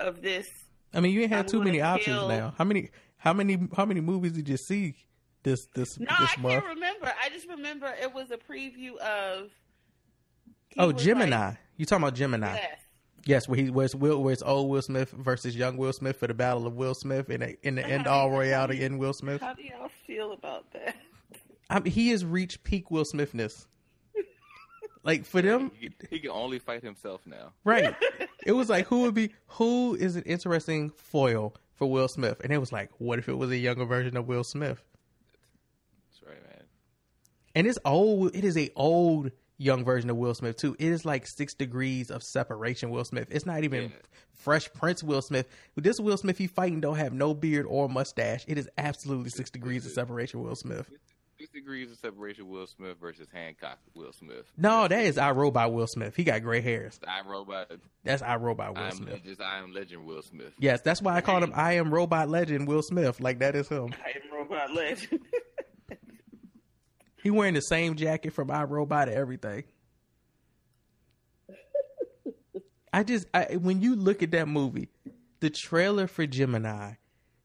of 0.00 0.22
this. 0.22 0.48
I 0.94 1.00
mean, 1.00 1.12
you 1.12 1.20
ain't 1.22 1.30
had 1.30 1.40
I'm 1.40 1.46
too 1.50 1.62
many 1.62 1.78
gonna 1.78 1.94
options 1.94 2.28
now. 2.28 2.54
How 2.56 2.64
many? 2.64 2.90
How 3.18 3.32
many? 3.32 3.58
How 3.76 3.84
many 3.84 4.00
movies 4.00 4.32
did 4.32 4.48
you 4.48 4.56
see 4.56 4.94
this 5.42 5.66
this 5.74 5.98
No, 5.98 6.06
this 6.18 6.30
I 6.36 6.40
month? 6.40 6.54
can't 6.54 6.66
remember. 6.66 7.12
I 7.22 7.28
just 7.28 7.48
remember 7.48 7.92
it 8.00 8.12
was 8.14 8.30
a 8.30 8.36
preview 8.38 8.96
of. 8.98 9.50
Oh, 10.78 10.92
Gemini. 10.92 11.48
like- 11.48 11.56
you 11.76 11.84
talking 11.84 12.04
about 12.04 12.14
Gemini? 12.14 12.54
yes. 12.54 12.78
Yes, 13.26 13.48
where 13.48 13.56
he 13.60 13.70
where 13.70 13.84
it's 13.84 13.94
Will 13.94 14.22
where 14.22 14.32
it's 14.32 14.42
old 14.42 14.70
Will 14.70 14.80
Smith 14.80 15.10
versus 15.10 15.56
young 15.56 15.76
Will 15.76 15.92
Smith 15.92 16.16
for 16.16 16.28
the 16.28 16.34
battle 16.34 16.66
of 16.66 16.74
Will 16.76 16.94
Smith 16.94 17.28
in 17.28 17.40
the 17.40 17.56
in 17.66 17.74
the 17.74 17.84
end 17.84 18.06
all 18.06 18.30
royale 18.30 18.68
to 18.68 18.74
end 18.74 18.98
Will 19.00 19.12
Smith. 19.12 19.40
How 19.40 19.52
do 19.52 19.62
y'all 19.62 19.90
feel 20.06 20.32
about 20.32 20.70
that? 20.72 20.94
I 21.68 21.80
mean, 21.80 21.92
he 21.92 22.10
has 22.10 22.24
reached 22.24 22.62
peak 22.62 22.90
Will 22.90 23.04
Smithness. 23.04 23.66
Like 25.02 25.24
for 25.24 25.40
them, 25.40 25.70
He, 25.78 25.90
he 26.10 26.18
can 26.18 26.30
only 26.30 26.58
fight 26.58 26.82
himself 26.82 27.20
now. 27.26 27.52
right? 27.64 27.94
It 28.44 28.52
was 28.52 28.68
like 28.68 28.86
who 28.86 29.02
would 29.02 29.14
be 29.14 29.30
who 29.46 29.94
is 29.94 30.14
an 30.16 30.22
interesting 30.22 30.90
foil 30.90 31.54
for 31.74 31.88
Will 31.90 32.08
Smith, 32.08 32.40
and 32.42 32.52
it 32.52 32.58
was 32.58 32.72
like, 32.72 32.90
what 32.98 33.18
if 33.20 33.28
it 33.28 33.34
was 33.38 33.50
a 33.50 33.56
younger 33.56 33.84
version 33.84 34.16
of 34.16 34.26
Will 34.28 34.42
Smith? 34.44 34.82
That's 36.08 36.22
right, 36.28 36.42
man. 36.48 36.62
And 37.54 37.66
it's 37.68 37.78
old. 37.84 38.34
It 38.36 38.44
is 38.44 38.56
a 38.56 38.70
old 38.76 39.30
young 39.58 39.84
version 39.84 40.10
of 40.10 40.16
Will 40.16 40.34
Smith 40.34 40.56
too. 40.56 40.76
It 40.78 40.88
is 40.88 41.04
like 41.04 41.26
six 41.26 41.54
degrees 41.54 42.10
of 42.10 42.22
separation. 42.22 42.90
Will 42.90 43.04
Smith. 43.04 43.28
It's 43.30 43.46
not 43.46 43.64
even 43.64 43.84
Yeah. 43.84 43.88
Fresh 44.34 44.72
Prince 44.74 45.02
Will 45.02 45.22
Smith. 45.22 45.48
This 45.76 45.98
Will 45.98 46.16
Smith 46.16 46.38
he 46.38 46.46
fighting 46.46 46.80
don't 46.80 46.96
have 46.96 47.12
no 47.12 47.34
beard 47.34 47.66
or 47.68 47.88
mustache. 47.88 48.44
It 48.46 48.58
is 48.58 48.68
absolutely 48.78 49.30
six 49.30 49.50
degrees 49.50 49.86
of 49.86 49.92
separation. 49.92 50.42
Will 50.42 50.54
Smith. 50.56 50.88
Six 51.38 51.50
degrees 51.52 51.90
of 51.90 51.98
separation. 51.98 52.48
Will 52.48 52.66
Smith 52.66 52.96
versus 53.00 53.28
Hancock. 53.32 53.78
Will 53.94 54.12
Smith. 54.12 54.44
No, 54.56 54.88
that 54.88 55.04
is 55.04 55.18
I 55.18 55.32
Robot 55.32 55.72
Will 55.72 55.86
Smith. 55.86 56.16
He 56.16 56.24
got 56.24 56.42
gray 56.42 56.60
hairs. 56.60 56.98
I 57.06 57.26
Robot. 57.28 57.72
That's 58.04 58.22
I 58.22 58.36
Robot 58.36 58.74
Will 58.74 58.82
I'm 58.82 58.92
Smith. 58.92 59.22
just 59.24 59.40
I 59.40 59.58
am 59.58 59.72
Legend. 59.72 60.06
Will 60.06 60.22
Smith. 60.22 60.52
Yes, 60.58 60.80
that's 60.82 61.02
why 61.02 61.14
I 61.16 61.20
called 61.20 61.42
him 61.42 61.52
I 61.54 61.74
am 61.74 61.92
Robot 61.92 62.28
Legend 62.28 62.66
Will 62.68 62.82
Smith. 62.82 63.20
Like 63.20 63.40
that 63.40 63.54
is 63.56 63.68
him. 63.68 63.94
I 64.04 64.10
am 64.10 64.34
Robot 64.34 64.72
Legend. 64.74 65.20
He 67.26 67.30
wearing 67.32 67.54
the 67.54 67.60
same 67.60 67.96
jacket 67.96 68.34
from 68.34 68.52
I 68.52 68.62
Robot 68.62 69.08
and 69.08 69.16
everything. 69.18 69.64
I 72.92 73.02
just 73.02 73.26
I, 73.34 73.56
when 73.56 73.82
you 73.82 73.96
look 73.96 74.22
at 74.22 74.30
that 74.30 74.46
movie, 74.46 74.90
the 75.40 75.50
trailer 75.50 76.06
for 76.06 76.24
Gemini 76.24 76.92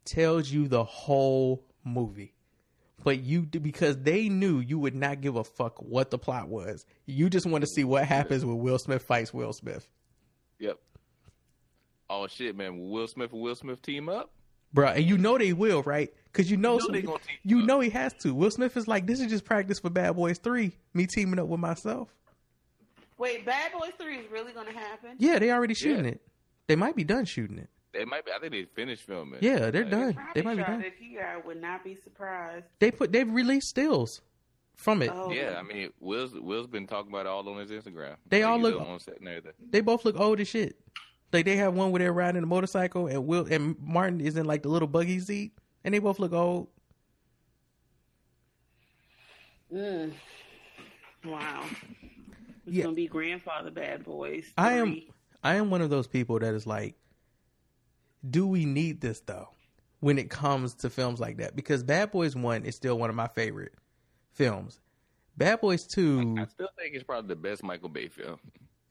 tells 0.05 0.51
you 0.51 0.67
the 0.67 0.83
whole 0.83 1.65
movie. 1.83 2.35
But 3.03 3.21
you 3.21 3.41
because 3.41 3.97
they 3.97 4.29
knew 4.29 4.59
you 4.59 4.77
would 4.77 4.93
not 4.93 5.19
give 5.19 5.35
a 5.35 5.43
fuck 5.43 5.81
what 5.81 6.11
the 6.11 6.19
plot 6.19 6.47
was. 6.47 6.85
You 7.07 7.27
just 7.27 7.47
want 7.47 7.63
to 7.63 7.67
see 7.67 7.83
what 7.83 8.05
happens 8.05 8.45
when 8.45 8.59
Will 8.59 8.77
Smith 8.77 9.01
fights 9.01 9.33
Will 9.33 9.51
Smith. 9.51 9.87
Yep. 10.59 10.77
Oh 12.07 12.27
shit, 12.27 12.55
man! 12.55 12.77
Will 12.77 12.91
Will 12.91 13.07
Smith 13.07 13.33
and 13.33 13.41
Will 13.41 13.55
Smith 13.55 13.81
team 13.81 14.09
up? 14.09 14.29
Bruh, 14.75 14.95
and 14.95 15.05
you 15.05 15.17
know 15.17 15.39
they 15.39 15.53
will, 15.53 15.81
right? 15.81 16.13
Because 16.31 16.49
you 16.49 16.57
know, 16.57 16.73
You 16.73 16.79
know 16.79 16.85
some- 16.85 17.01
gonna 17.05 17.17
team 17.19 17.37
you 17.43 17.61
know 17.61 17.79
he 17.81 17.89
has 17.89 18.13
to. 18.21 18.33
Will 18.33 18.51
Smith 18.51 18.77
is 18.77 18.87
like, 18.87 19.05
this 19.05 19.19
is 19.19 19.27
just 19.27 19.43
practice 19.45 19.79
for 19.79 19.89
Bad 19.89 20.15
Boys 20.15 20.37
Three. 20.37 20.77
Me 20.93 21.05
teaming 21.05 21.39
up 21.39 21.47
with 21.47 21.59
myself. 21.59 22.09
Wait, 23.17 23.45
Bad 23.45 23.71
Boys 23.73 23.91
Three 23.99 24.17
is 24.17 24.31
really 24.31 24.53
going 24.53 24.67
to 24.67 24.73
happen? 24.73 25.11
Yeah, 25.17 25.39
they 25.39 25.51
already 25.51 25.73
shooting 25.73 26.05
Yeah. 26.05 26.11
it. 26.11 26.21
They 26.67 26.75
might 26.75 26.95
be 26.95 27.03
done 27.03 27.25
shooting 27.25 27.57
it. 27.59 27.69
They 27.93 28.05
might 28.05 28.25
be. 28.25 28.31
I 28.31 28.39
think 28.39 28.53
they 28.53 28.63
finished 28.63 29.03
filming. 29.03 29.39
Yeah, 29.41 29.69
they're 29.69 29.81
Like, 29.83 29.91
done. 29.91 30.17
They 30.33 30.41
might 30.41 30.55
be 30.55 30.63
tried 30.63 30.71
done. 30.71 30.81
it 30.83 30.93
here. 30.97 31.25
I 31.25 31.45
would 31.45 31.61
not 31.61 31.83
be 31.83 31.95
surprised. 32.01 32.65
They 32.79 32.89
put 32.91 33.11
they've 33.11 33.29
released 33.29 33.67
stills 33.67 34.21
from 34.75 35.01
it. 35.01 35.11
Oh, 35.13 35.29
Yeah, 35.31 35.57
I 35.59 35.63
mean, 35.63 35.89
Will's 35.99 36.31
Will's 36.33 36.67
been 36.67 36.87
talking 36.87 37.11
about 37.11 37.25
it 37.25 37.29
all 37.29 37.47
on 37.49 37.57
his 37.59 37.69
Instagram. 37.69 38.15
They 38.29 38.45
Like, 38.45 38.51
all 38.51 38.59
look- 38.59 38.79
on 38.79 38.99
set 39.01 39.19
and 39.19 39.27
everything. 39.27 39.51
They 39.69 39.81
both 39.81 40.05
look 40.05 40.17
old 40.17 40.39
as 40.39 40.47
shit. 40.47 40.77
Like 41.33 41.43
they 41.45 41.57
have 41.57 41.73
one 41.73 41.91
where 41.91 41.99
they're 41.99 42.13
riding 42.13 42.41
a 42.43 42.45
motorcycle 42.45 43.07
and 43.07 43.27
Will 43.27 43.45
and 43.51 43.75
Martin 43.79 44.21
is 44.21 44.37
in 44.37 44.45
like 44.45 44.63
the 44.63 44.69
little 44.69 44.87
buggy 44.87 45.19
seat, 45.19 45.51
and 45.83 45.93
they 45.93 45.99
both 45.99 46.19
look 46.19 46.33
old. 46.33 46.67
Mm. 49.73 50.13
Wow. 51.25 51.65
It's 52.65 52.75
Yeah. 52.77 52.83
gonna 52.83 52.95
be 52.95 53.07
grandfather 53.07 53.71
Bad 53.71 54.03
Boys. 54.03 54.51
I 54.57 54.73
am- 54.73 55.01
I 55.43 55.55
am 55.55 55.69
one 55.71 55.81
of 55.81 55.89
those 55.89 56.07
people 56.07 56.37
that 56.39 56.53
is 56.53 56.67
like, 56.67 56.95
do 58.29 58.45
we 58.45 58.65
need 58.65 59.01
this 59.01 59.21
though? 59.21 59.49
When 59.99 60.17
it 60.17 60.29
comes 60.29 60.73
to 60.75 60.89
films 60.89 61.19
like 61.19 61.37
that, 61.37 61.55
because 61.55 61.83
Bad 61.83 62.11
Boys 62.11 62.35
One 62.35 62.65
is 62.65 62.75
still 62.75 62.97
one 62.97 63.09
of 63.09 63.15
my 63.15 63.27
favorite 63.27 63.73
films. 64.31 64.79
Bad 65.37 65.61
Boys 65.61 65.85
Two. 65.87 66.35
I 66.37 66.45
still 66.45 66.69
think 66.77 66.95
it's 66.95 67.03
probably 67.03 67.29
the 67.29 67.35
best 67.35 67.63
Michael 67.63 67.89
Bay 67.89 68.07
film. 68.07 68.39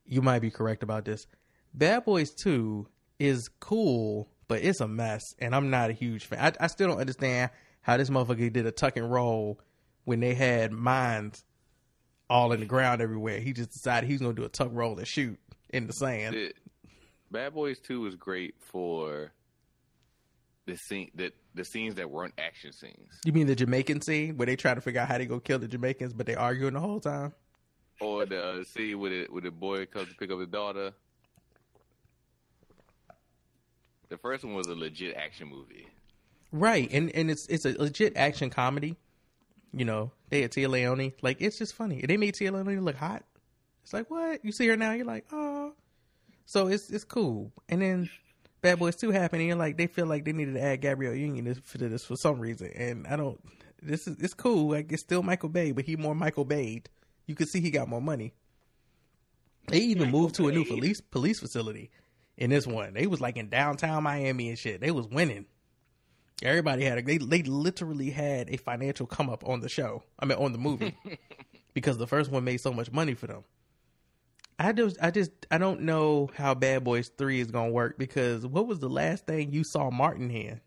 You 0.07 0.23
might 0.23 0.39
be 0.41 0.51
correct 0.51 0.83
about 0.83 1.05
this. 1.05 1.27
Bad 1.75 2.05
Boys 2.05 2.33
Two 2.33 2.89
is 3.19 3.49
cool, 3.49 4.31
but 4.51 4.65
it's 4.65 4.81
a 4.81 4.89
mess, 4.89 5.37
and 5.39 5.55
I'm 5.55 5.71
not 5.71 5.91
a 5.91 5.93
huge 5.93 6.27
fan. 6.27 6.41
I, 6.41 6.65
I 6.65 6.67
still 6.67 6.89
don't 6.89 6.99
understand 6.99 7.53
how 7.83 7.97
this 7.97 8.11
motherfucker 8.11 8.53
did 8.53 8.67
a 8.67 8.73
tuck 8.73 8.97
and 8.97 9.09
roll 9.09 9.61
when 10.05 10.19
they 10.19 10.35
had 10.35 10.73
mines 10.73 11.45
all 12.29 12.51
in 12.51 12.59
the 12.59 12.67
ground 12.67 13.01
everywhere. 13.01 13.39
He 13.39 13.53
just 13.53 13.71
decided 13.71 14.11
he's 14.11 14.21
gonna 14.21 14.35
do 14.35 14.43
a 14.43 14.49
tuck 14.49 14.71
roll 14.73 14.99
and 14.99 15.07
shoot 15.07 15.39
in 15.69 15.87
the 15.87 15.93
sand. 15.93 16.35
The- 16.35 16.53
Bad 17.31 17.55
Boys 17.55 17.79
Two 17.79 18.01
was 18.01 18.17
great 18.17 18.57
for 18.59 19.31
the 20.67 20.77
scene 20.77 21.13
that 21.15 21.33
the 21.55 21.65
scenes 21.65 21.95
that 21.95 22.11
weren't 22.11 22.35
action 22.37 22.73
scenes, 22.73 23.21
You 23.25 23.33
mean 23.33 23.47
the 23.47 23.55
Jamaican 23.55 24.01
scene 24.01 24.37
where 24.37 24.47
they 24.47 24.57
try 24.57 24.75
to 24.75 24.81
figure 24.81 25.01
out 25.01 25.07
how 25.07 25.19
they 25.19 25.27
go 25.27 25.39
kill 25.39 25.61
the 25.61 25.69
Jamaicans, 25.69 26.13
but 26.13 26.27
they 26.27 26.35
arguing 26.35 26.75
the 26.75 26.81
whole 26.81 26.99
time? 26.99 27.33
or 28.01 28.27
the 28.27 28.43
uh, 28.43 28.65
scene 28.65 28.99
with 28.99 29.13
the, 29.13 29.27
where 29.31 29.43
the 29.43 29.51
boy 29.53 29.87
comes 29.87 30.09
to 30.09 30.15
pick 30.17 30.33
up 30.33 30.41
his 30.41 30.49
daughter. 30.49 30.93
The 34.11 34.19
first 34.19 34.45
one 34.45 34.55
was 34.55 34.67
a 34.67 34.75
legit 34.75 35.17
action 35.17 35.49
movie. 35.49 35.87
Right, 36.53 36.91
and 36.93 37.15
and 37.15 37.31
it's 37.31 37.47
it's 37.47 37.65
a 37.65 37.71
legit 37.81 38.17
action 38.17 38.51
comedy. 38.51 38.97
You 39.73 39.85
know, 39.85 40.11
they 40.31 40.43
had 40.43 40.51
Téa 40.51 40.69
Leoni. 40.69 41.15
Like 41.23 41.41
it's 41.41 41.57
just 41.57 41.75
funny. 41.75 42.05
They 42.05 42.17
made 42.17 42.35
Téa 42.35 42.53
Leoni 42.53 42.77
look 42.77 42.97
hot. 42.97 43.25
It's 43.85 43.93
like 43.93 44.11
what 44.11 44.45
you 44.45 44.51
see 44.51 44.67
her 44.67 44.77
now. 44.77 44.93
You're 44.93 45.07
like, 45.07 45.27
oh, 45.33 45.75
so 46.45 46.67
it's 46.67 46.91
it's 46.91 47.05
cool. 47.05 47.53
And 47.69 47.81
then 47.81 48.11
Bad 48.63 48.81
Boys 48.81 48.97
Two 48.97 49.13
happened, 49.13 49.43
and 49.43 49.49
you're 49.49 49.57
like, 49.57 49.77
they 49.77 49.87
feel 49.87 50.07
like 50.07 50.25
they 50.25 50.33
needed 50.33 50.55
to 50.55 50.61
add 50.61 50.81
Gabrielle 50.81 51.15
Union 51.15 51.45
to 51.55 51.89
this 51.89 52.05
for 52.05 52.17
some 52.17 52.41
reason. 52.41 52.73
And 52.75 53.07
I 53.07 53.15
don't. 53.15 53.41
This 53.81 54.09
is 54.09 54.19
it's 54.19 54.35
cool. 54.35 54.73
Like 54.73 54.91
it's 54.91 55.03
still 55.03 55.23
Michael 55.23 55.51
Bay, 55.51 55.71
but 55.71 55.85
he 55.85 55.95
more 55.95 56.17
Michael 56.17 56.45
Bayed. 56.45 56.91
You 57.27 57.37
could 57.37 57.49
see 57.49 57.61
he 57.61 57.71
got 57.71 57.89
more 57.89 58.03
money. 58.03 58.35
They 59.69 59.79
even 59.79 60.11
moved 60.11 60.35
to 60.35 60.49
a 60.49 60.53
new 60.53 60.65
police 60.65 61.01
police 61.01 61.39
facility 61.39 61.93
in 62.41 62.51
this 62.51 62.67
one. 62.67 62.95
They 62.95 63.07
was 63.07 63.21
like 63.21 63.37
in 63.37 63.49
downtown 63.49 64.03
Miami 64.03 64.49
and 64.49 64.59
shit. 64.59 64.81
They 64.81 64.91
was 64.91 65.07
winning. 65.07 65.47
Everybody 66.43 66.85
had 66.85 66.99
a 66.99 67.03
they 67.03 67.19
they 67.19 67.43
literally 67.43 68.11
had 68.11 68.51
a 68.51 68.57
financial 68.57 69.07
come 69.07 69.29
up 69.29 69.47
on 69.47 69.61
the 69.61 69.69
show. 69.69 70.03
I 70.19 70.25
mean 70.25 70.39
on 70.39 70.53
the 70.53 70.59
movie. 70.59 70.97
because 71.75 71.99
the 71.99 72.07
first 72.07 72.31
one 72.31 72.43
made 72.45 72.61
so 72.61 72.73
much 72.73 72.91
money 72.91 73.15
for 73.15 73.27
them. 73.27 73.45
I 74.59 74.73
just 74.73 74.97
I 75.01 75.11
just 75.11 75.31
I 75.51 75.59
don't 75.59 75.83
know 75.83 76.31
how 76.35 76.55
Bad 76.55 76.83
Boys 76.83 77.11
3 77.17 77.41
is 77.41 77.51
going 77.51 77.69
to 77.69 77.73
work 77.73 77.99
because 77.99 78.47
what 78.47 78.67
was 78.67 78.79
the 78.79 78.89
last 78.89 79.27
thing 79.27 79.53
you 79.53 79.65
saw 79.65 79.91
Martin 79.91 80.31
in? 80.31 80.61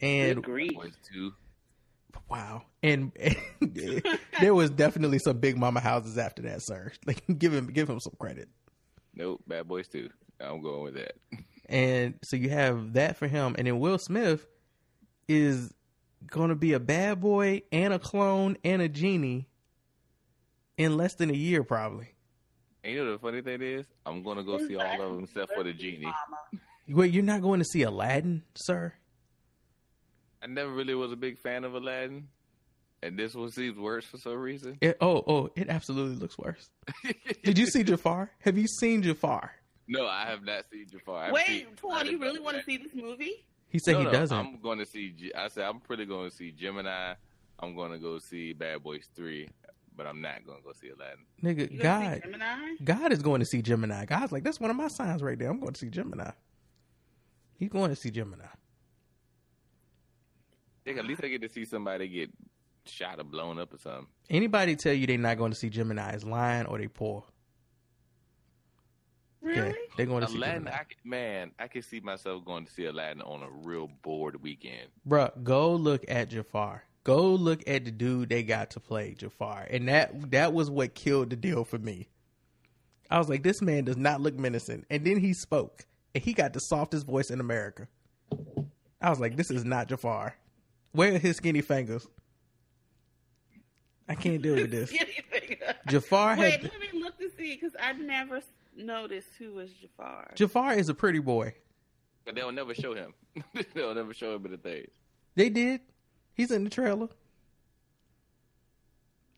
And 0.00 0.42
Good. 0.42 0.74
Boys 0.74 0.92
Two. 1.12 1.32
wow. 2.28 2.62
And, 2.82 3.10
and 3.18 3.36
there 4.40 4.54
was 4.54 4.70
definitely 4.70 5.18
some 5.18 5.38
big 5.38 5.56
mama 5.56 5.80
houses 5.80 6.18
after 6.18 6.42
that, 6.42 6.62
sir. 6.62 6.92
Like 7.06 7.22
give 7.38 7.52
him 7.52 7.66
give 7.68 7.88
him 7.88 8.00
some 8.00 8.14
credit. 8.18 8.48
Nope, 9.18 9.42
Bad 9.46 9.66
Boys 9.66 9.88
Two. 9.88 10.08
I'm 10.40 10.62
going 10.62 10.84
with 10.84 10.94
that. 10.94 11.16
And 11.68 12.14
so 12.22 12.36
you 12.36 12.48
have 12.50 12.94
that 12.94 13.16
for 13.16 13.26
him. 13.26 13.56
And 13.58 13.66
then 13.66 13.80
Will 13.80 13.98
Smith 13.98 14.46
is 15.26 15.74
going 16.26 16.48
to 16.48 16.54
be 16.54 16.72
a 16.72 16.80
bad 16.80 17.20
boy 17.20 17.62
and 17.72 17.92
a 17.92 17.98
clone 17.98 18.56
and 18.64 18.80
a 18.80 18.88
genie 18.88 19.48
in 20.76 20.96
less 20.96 21.16
than 21.16 21.30
a 21.30 21.34
year, 21.34 21.64
probably. 21.64 22.14
And 22.84 22.94
you 22.94 23.04
know 23.04 23.12
the 23.12 23.18
funny 23.18 23.42
thing 23.42 23.60
is, 23.60 23.86
I'm 24.06 24.22
gonna 24.22 24.44
go 24.44 24.56
see 24.58 24.76
all 24.76 25.02
of 25.02 25.14
them 25.14 25.24
except 25.24 25.52
for 25.52 25.64
the 25.64 25.72
genie. 25.72 26.06
Wait, 26.88 27.12
you're 27.12 27.24
not 27.24 27.42
going 27.42 27.58
to 27.58 27.64
see 27.64 27.82
Aladdin, 27.82 28.44
sir? 28.54 28.94
I 30.40 30.46
never 30.46 30.70
really 30.70 30.94
was 30.94 31.12
a 31.12 31.16
big 31.16 31.38
fan 31.38 31.64
of 31.64 31.74
Aladdin, 31.74 32.28
and 33.02 33.18
this 33.18 33.34
one 33.34 33.50
seems 33.50 33.78
worse 33.78 34.04
for 34.04 34.18
some 34.18 34.34
reason. 34.36 34.78
It, 34.80 34.96
oh, 35.00 35.22
oh, 35.26 35.50
it 35.56 35.68
absolutely 35.68 36.16
looks 36.16 36.36
worse. 36.38 36.68
Did 37.44 37.58
you 37.58 37.66
see 37.66 37.82
Jafar? 37.84 38.30
Have 38.40 38.58
you 38.58 38.66
seen 38.66 39.02
Jafar? 39.02 39.52
no, 39.86 40.06
I 40.06 40.26
have 40.26 40.42
not 40.42 40.64
seen 40.70 40.86
Jafar. 40.90 41.32
Wait, 41.32 41.46
seen- 41.46 41.66
Paul, 41.80 41.92
I 41.92 42.02
do 42.04 42.10
you 42.10 42.18
really 42.18 42.40
want 42.40 42.56
to 42.58 42.62
see 42.64 42.76
this 42.76 42.94
movie? 42.94 43.44
He 43.70 43.78
said 43.78 43.92
No, 43.92 43.98
he 44.00 44.04
no, 44.06 44.12
doesn't. 44.12 44.36
I'm 44.36 44.60
going 44.60 44.78
to 44.78 44.86
see. 44.86 45.14
I 45.36 45.48
said 45.48 45.64
I'm 45.64 45.80
pretty 45.80 46.04
going 46.06 46.28
to 46.30 46.34
see 46.34 46.50
Gemini. 46.52 47.14
I'm 47.60 47.74
going 47.74 47.92
to 47.92 47.98
go 47.98 48.18
see 48.18 48.52
Bad 48.52 48.82
Boys 48.82 49.06
Three, 49.14 49.48
but 49.96 50.06
I'm 50.06 50.20
not 50.20 50.46
going 50.46 50.58
to 50.58 50.64
go 50.64 50.72
see 50.72 50.88
Aladdin. 50.88 51.24
Nigga, 51.42 51.70
You 51.72 51.78
gonna 51.78 52.14
see 52.14 52.20
God, 52.20 52.22
Gemini? 52.22 52.74
God 52.84 53.12
is 53.12 53.22
going 53.22 53.40
to 53.40 53.46
see 53.46 53.60
Gemini. 53.62 54.04
God's 54.06 54.32
like, 54.32 54.42
that's 54.44 54.60
one 54.60 54.70
of 54.70 54.76
my 54.76 54.88
signs 54.88 55.22
right 55.22 55.38
there. 55.38 55.50
I'm 55.50 55.60
going 55.60 55.72
to 55.72 55.78
see 55.78 55.90
Gemini. 55.90 56.30
He's 57.58 57.68
going 57.68 57.90
to 57.90 57.96
see 57.96 58.10
Gemini. 58.10 58.44
Think 60.84 60.98
at 60.98 61.04
least 61.04 61.22
I 61.22 61.28
get 61.28 61.42
to 61.42 61.48
see 61.48 61.64
somebody 61.64 62.08
get 62.08 62.30
shot 62.92 63.20
or 63.20 63.24
blown 63.24 63.58
up 63.58 63.72
or 63.72 63.78
something. 63.78 64.06
Anybody 64.30 64.76
tell 64.76 64.92
you 64.92 65.06
they're 65.06 65.18
not 65.18 65.38
going 65.38 65.52
to 65.52 65.56
see 65.56 65.68
Gemini 65.70 66.14
is 66.14 66.24
lying 66.24 66.66
or 66.66 66.78
they 66.78 66.88
poor. 66.88 67.24
Really? 69.40 69.74
they're 69.96 70.06
going 70.06 70.22
to 70.24 70.28
see 70.30 70.36
Aladdin, 70.36 70.64
Gemini. 70.64 70.76
I, 70.76 70.80
c- 70.80 70.96
man, 71.04 71.52
I 71.58 71.68
can 71.68 71.82
see 71.82 72.00
myself 72.00 72.44
going 72.44 72.66
to 72.66 72.72
see 72.72 72.86
Aladdin 72.86 73.22
on 73.22 73.42
a 73.42 73.50
real 73.50 73.88
bored 74.02 74.42
weekend. 74.42 74.88
Bruh, 75.08 75.30
go 75.42 75.74
look 75.74 76.04
at 76.08 76.30
Jafar. 76.30 76.82
Go 77.04 77.28
look 77.28 77.62
at 77.66 77.84
the 77.84 77.90
dude 77.90 78.28
they 78.28 78.42
got 78.42 78.70
to 78.72 78.80
play 78.80 79.14
Jafar, 79.14 79.66
and 79.70 79.88
that 79.88 80.30
that 80.32 80.52
was 80.52 80.70
what 80.70 80.94
killed 80.94 81.30
the 81.30 81.36
deal 81.36 81.64
for 81.64 81.78
me. 81.78 82.08
I 83.10 83.18
was 83.18 83.28
like, 83.30 83.42
this 83.42 83.62
man 83.62 83.84
does 83.84 83.96
not 83.96 84.20
look 84.20 84.34
menacing, 84.38 84.84
and 84.90 85.06
then 85.06 85.18
he 85.18 85.32
spoke, 85.32 85.86
and 86.14 86.22
he 86.22 86.34
got 86.34 86.52
the 86.52 86.60
softest 86.60 87.06
voice 87.06 87.30
in 87.30 87.40
America. 87.40 87.88
I 89.00 89.08
was 89.08 89.20
like, 89.20 89.36
this 89.36 89.50
is 89.50 89.64
not 89.64 89.88
Jafar. 89.88 90.36
Where 90.92 91.14
are 91.14 91.18
his 91.18 91.36
skinny 91.36 91.62
fingers? 91.62 92.06
I 94.08 94.14
can't 94.14 94.42
deal 94.42 94.54
with 94.54 94.70
this. 94.70 94.90
Anything. 94.92 95.58
Jafar 95.88 96.36
Wait, 96.36 96.52
had 96.52 96.62
let 96.62 96.80
me 96.80 97.00
look 97.00 97.18
to 97.18 97.30
see 97.36 97.54
because 97.54 97.72
I 97.80 97.92
never 97.92 98.40
noticed 98.76 99.28
who 99.38 99.52
was 99.54 99.70
Jafar. 99.72 100.30
Jafar 100.34 100.74
is 100.74 100.88
a 100.88 100.94
pretty 100.94 101.18
boy. 101.18 101.54
But 102.24 102.34
they'll 102.34 102.52
never 102.52 102.74
show 102.74 102.94
him. 102.94 103.14
they'll 103.74 103.94
never 103.94 104.14
show 104.14 104.34
him 104.34 104.44
in 104.46 104.52
the 104.52 104.58
things. 104.58 104.88
They 105.34 105.50
did. 105.50 105.80
He's 106.34 106.50
in 106.50 106.64
the 106.64 106.70
trailer. 106.70 107.08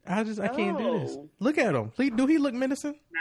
I 0.06 0.24
just 0.24 0.40
I 0.40 0.48
can't 0.48 0.78
do 0.78 1.00
this. 1.00 1.12
Oh. 1.16 1.28
Look 1.38 1.58
at 1.58 1.74
him. 1.74 1.92
He- 1.96 2.10
Do 2.10 2.26
he 2.26 2.38
look 2.38 2.54
menacing? 2.54 2.98
nah. 3.12 3.20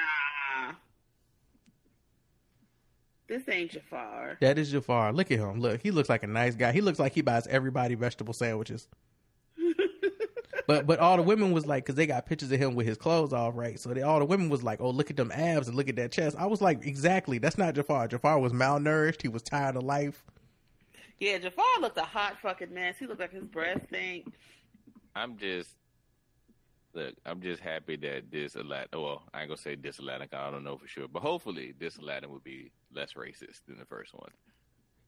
This 3.27 3.43
ain't 3.47 3.71
Jafar. 3.71 4.37
That 4.41 4.57
is 4.57 4.71
Jafar. 4.71 5.13
Look 5.13 5.29
at 5.29 5.37
him. 5.37 5.59
Look, 5.59 5.81
he 5.83 5.91
looks 5.91 6.09
like 6.09 6.23
a 6.23 6.27
nice 6.27 6.55
guy. 6.55 6.71
He 6.71 6.81
looks 6.81 6.97
like 6.97 7.13
he 7.13 7.21
buys 7.21 7.45
everybody 7.45 7.93
vegetable 7.93 8.33
sandwiches. 8.33 8.87
But 10.69 10.85
but 10.85 10.99
all 10.99 11.17
the 11.17 11.23
women 11.23 11.51
was 11.51 11.65
like, 11.65 11.83
because 11.83 11.95
they 11.95 12.05
got 12.05 12.27
pictures 12.27 12.51
of 12.51 12.59
him 12.59 12.75
with 12.75 12.85
his 12.85 12.95
clothes 12.95 13.33
off, 13.33 13.55
right? 13.57 13.79
So 13.79 13.91
they, 13.91 14.03
all 14.03 14.19
the 14.19 14.25
women 14.25 14.49
was 14.49 14.61
like, 14.61 14.79
oh, 14.79 14.91
look 14.91 15.09
at 15.09 15.17
them 15.17 15.31
abs 15.31 15.67
and 15.67 15.75
look 15.75 15.89
at 15.89 15.95
that 15.95 16.11
chest. 16.11 16.35
I 16.37 16.45
was 16.45 16.61
like, 16.61 16.85
exactly. 16.85 17.39
That's 17.39 17.57
not 17.57 17.73
Jafar. 17.73 18.07
Jafar 18.07 18.37
was 18.37 18.53
malnourished. 18.53 19.23
He 19.23 19.29
was 19.29 19.41
tired 19.41 19.77
of 19.77 19.81
life. 19.81 20.23
yeah, 21.19 21.39
Jafar 21.39 21.65
looked 21.81 21.97
a 21.97 22.03
hot 22.03 22.37
fucking 22.39 22.71
mess. 22.71 22.97
He 22.99 23.07
looked 23.07 23.19
like 23.19 23.33
his 23.33 23.45
breast 23.45 23.85
stink. 23.87 24.31
I'm 25.15 25.37
just 25.37 25.71
look. 26.93 27.15
I'm 27.25 27.41
just 27.41 27.61
happy 27.63 27.95
that 27.95 28.29
this 28.29 28.53
Aladdin. 28.53 28.89
Well, 28.93 29.23
I 29.33 29.39
ain't 29.41 29.49
gonna 29.49 29.57
say 29.57 29.73
this 29.73 29.97
Aladdin. 29.97 30.27
'cause 30.27 30.39
I 30.39 30.51
don't 30.51 30.63
know 30.63 30.77
for 30.77 30.87
sure, 30.87 31.07
but 31.07 31.23
hopefully 31.23 31.73
this 31.79 31.97
Aladdin 31.97 32.29
will 32.29 32.41
be 32.41 32.71
less 32.93 33.13
racist 33.13 33.61
than 33.67 33.79
the 33.79 33.85
first 33.85 34.13
one. 34.13 34.29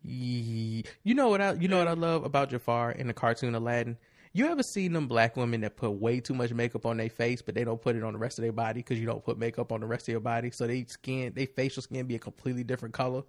You 0.02 1.14
know 1.14 1.30
what 1.30 1.40
I 1.40 1.54
you 1.54 1.68
know 1.68 1.78
what 1.78 1.88
I 1.88 1.94
love 1.94 2.24
about 2.24 2.50
Jafar 2.50 2.94
in 2.94 3.06
the 3.06 3.14
cartoon 3.14 3.54
Aladdin? 3.54 4.00
You 4.34 4.48
ever 4.48 4.64
seen 4.64 4.94
them 4.94 5.08
black 5.08 5.36
women 5.36 5.62
that 5.62 5.76
put 5.76 5.92
way 5.92 6.22
too 6.22 6.34
much 6.34 6.54
makeup 6.54 6.86
on 6.86 6.98
their 6.98 7.10
face, 7.10 7.42
but 7.42 7.54
they 7.54 7.66
don't 7.66 7.82
put 7.82 7.96
it 7.98 8.04
on 8.04 8.14
the 8.14 8.20
rest 8.20 8.40
of 8.40 8.44
their 8.44 8.54
body 8.54 8.80
because 8.80 8.98
you 9.00 9.06
don't 9.06 9.24
put 9.24 9.38
makeup 9.38 9.72
on 9.74 9.82
the 9.82 9.86
rest 9.88 10.08
of 10.08 10.12
your 10.14 10.22
body, 10.22 10.52
so 10.52 10.68
they 10.68 10.86
skin, 10.86 11.34
they 11.36 11.46
facial 11.46 11.82
skin 11.84 12.06
be 12.06 12.16
a 12.16 12.20
completely 12.20 12.64
different 12.64 12.94
color 12.94 13.24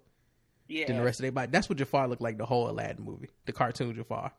Yeah. 0.69 0.87
than 0.87 0.95
the 0.97 1.03
rest 1.03 1.19
of 1.19 1.23
their 1.23 1.33
body. 1.33 1.51
That's 1.51 1.67
what 1.67 1.77
Jafar 1.77 2.07
looked 2.07 2.21
like 2.21 2.37
the 2.37 2.45
whole 2.45 2.69
Aladdin 2.69 3.03
movie, 3.03 3.29
the 3.45 3.51
cartoon 3.51 3.93
Jafar. 3.95 4.31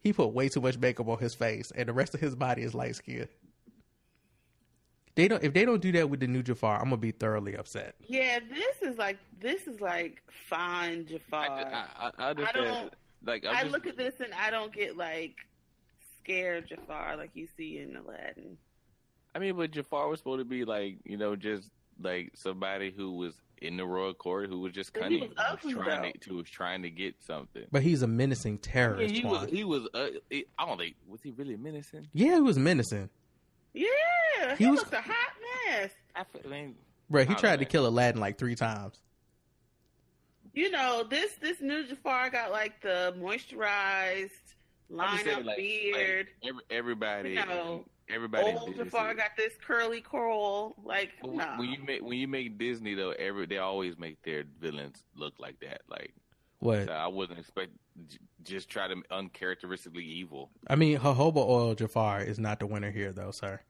He 0.00 0.12
put 0.12 0.28
way 0.28 0.48
too 0.48 0.60
much 0.60 0.76
makeup 0.76 1.08
on 1.08 1.18
his 1.18 1.34
face, 1.34 1.70
and 1.74 1.88
the 1.88 1.92
rest 1.92 2.14
of 2.14 2.20
his 2.20 2.34
body 2.34 2.62
is 2.62 2.74
light 2.74 2.96
skin. 2.96 3.28
They 5.14 5.28
don't. 5.28 5.44
If 5.44 5.52
they 5.54 5.64
don't 5.64 5.80
do 5.80 5.92
that 5.92 6.10
with 6.10 6.18
the 6.18 6.26
new 6.26 6.42
Jafar, 6.42 6.76
I'm 6.78 6.86
gonna 6.86 6.96
be 6.96 7.12
thoroughly 7.12 7.54
upset. 7.56 7.94
Yeah, 8.08 8.40
this 8.50 8.82
is 8.90 8.98
like 8.98 9.16
this 9.38 9.68
is 9.68 9.80
like 9.80 10.20
fine 10.48 11.06
Jafar. 11.06 11.48
I, 11.48 11.62
I, 11.62 12.10
I, 12.18 12.30
I 12.30 12.32
don't- 12.52 12.92
like 13.26 13.44
I'm 13.46 13.54
just, 13.66 13.72
look 13.72 13.86
at 13.86 13.96
this 13.96 14.14
and 14.20 14.32
I 14.34 14.50
don't 14.50 14.72
get 14.72 14.96
like 14.96 15.36
scared 16.22 16.68
Jafar 16.68 17.16
like 17.16 17.30
you 17.34 17.46
see 17.56 17.78
in 17.78 17.96
Aladdin. 17.96 18.56
I 19.34 19.38
mean, 19.40 19.56
but 19.56 19.70
Jafar 19.72 20.08
was 20.08 20.20
supposed 20.20 20.40
to 20.40 20.44
be 20.44 20.64
like 20.64 20.96
you 21.04 21.16
know 21.16 21.36
just 21.36 21.68
like 22.00 22.32
somebody 22.34 22.90
who 22.96 23.12
was 23.12 23.34
in 23.62 23.76
the 23.76 23.86
royal 23.86 24.12
court 24.14 24.48
who 24.48 24.60
was 24.60 24.72
just 24.72 24.92
But 24.92 25.10
he 25.10 25.18
cunning, 25.20 25.28
was 25.30 25.38
ugly, 25.38 25.72
who 25.72 25.78
was 25.78 25.86
trying 25.86 26.12
to 26.12 26.28
who 26.28 26.36
was 26.36 26.50
trying 26.50 26.82
to 26.82 26.90
get 26.90 27.14
something. 27.22 27.64
But 27.70 27.82
he's 27.82 28.02
a 28.02 28.06
menacing 28.06 28.54
Yeah, 28.64 28.72
terrorist. 28.72 29.14
he 29.14 29.24
was. 29.24 29.48
He 29.50 29.64
was. 29.64 29.88
Uh, 29.94 30.08
he, 30.30 30.44
I 30.58 30.66
don't 30.66 30.78
think 30.78 30.96
was 31.06 31.20
he 31.22 31.30
really 31.30 31.56
menacing. 31.56 32.08
yeah, 32.12 32.34
he 32.34 32.40
was 32.40 32.58
menacing. 32.58 33.08
Yeah, 33.72 33.86
He 34.56 34.64
he, 34.64 34.70
was- 34.70 34.80
looks 34.80 34.92
a 34.92 35.00
hot 35.00 35.32
mess. 35.68 35.90
I, 36.14 36.24
feel, 36.24 36.42
I 36.44 36.48
mean, 36.48 36.74
Bro, 37.10 37.24
he 37.24 37.32
I 37.32 37.34
tried 37.34 37.58
to 37.60 37.64
kill 37.64 37.86
Aladdin 37.86 38.20
like 38.20 38.38
three 38.38 38.54
times. 38.54 39.00
You 40.54 40.70
know 40.70 41.04
this 41.08 41.32
this 41.40 41.60
new 41.60 41.84
Jafar 41.86 42.30
got 42.30 42.50
like 42.50 42.80
the 42.80 43.14
moisturized 43.18 44.30
line 44.88 45.24
saying, 45.24 45.38
up 45.38 45.44
like- 45.44 45.56
beard. 45.56 46.28
Like, 46.42 46.50
every, 46.50 46.62
everybody, 46.70 47.30
You 47.30 47.46
know, 47.46 47.84
everybody. 48.08 48.52
Old 48.52 48.76
Jafar 48.76 49.14
got 49.14 49.30
this 49.36 49.52
curly 49.66 50.00
curl. 50.00 50.74
Like, 50.84 51.10
When, 51.22 51.36
no. 51.38 51.54
when 51.56 51.68
you 51.70 51.78
make 51.84 52.02
when 52.02 52.18
you 52.18 52.28
make 52.28 52.58
Disney 52.58 52.94
though, 52.94 53.10
every 53.12 53.46
they 53.46 53.58
always 53.58 53.98
make 53.98 54.22
their 54.22 54.44
villains 54.60 55.02
look 55.16 55.34
like 55.38 55.58
that. 55.60 55.82
Like 55.88 56.14
What? 56.60 56.86
so 56.86 56.92
I 56.92 57.08
wouldn't 57.08 57.38
expect 57.38 57.72
j- 58.06 58.18
just 58.44 58.68
try 58.68 58.86
to 58.88 59.02
uncharacteristically 59.10 60.04
evil. 60.04 60.50
I 60.68 60.76
mean, 60.76 60.98
jojoba 60.98 61.36
oil 61.38 61.74
Jafar 61.74 62.20
is 62.22 62.38
not 62.38 62.60
the 62.60 62.66
winner 62.66 62.90
here, 62.90 63.12
though, 63.12 63.30
sir. 63.32 63.60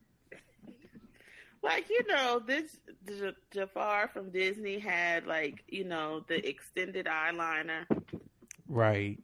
Like 1.64 1.88
you 1.90 2.06
know 2.06 2.40
this 2.46 2.76
J- 3.06 3.32
Jafar 3.52 4.08
from 4.08 4.30
Disney 4.30 4.78
had 4.78 5.26
like 5.26 5.64
you 5.68 5.84
know 5.84 6.24
the 6.28 6.46
extended 6.48 7.06
eyeliner 7.06 7.86
Right. 8.68 9.18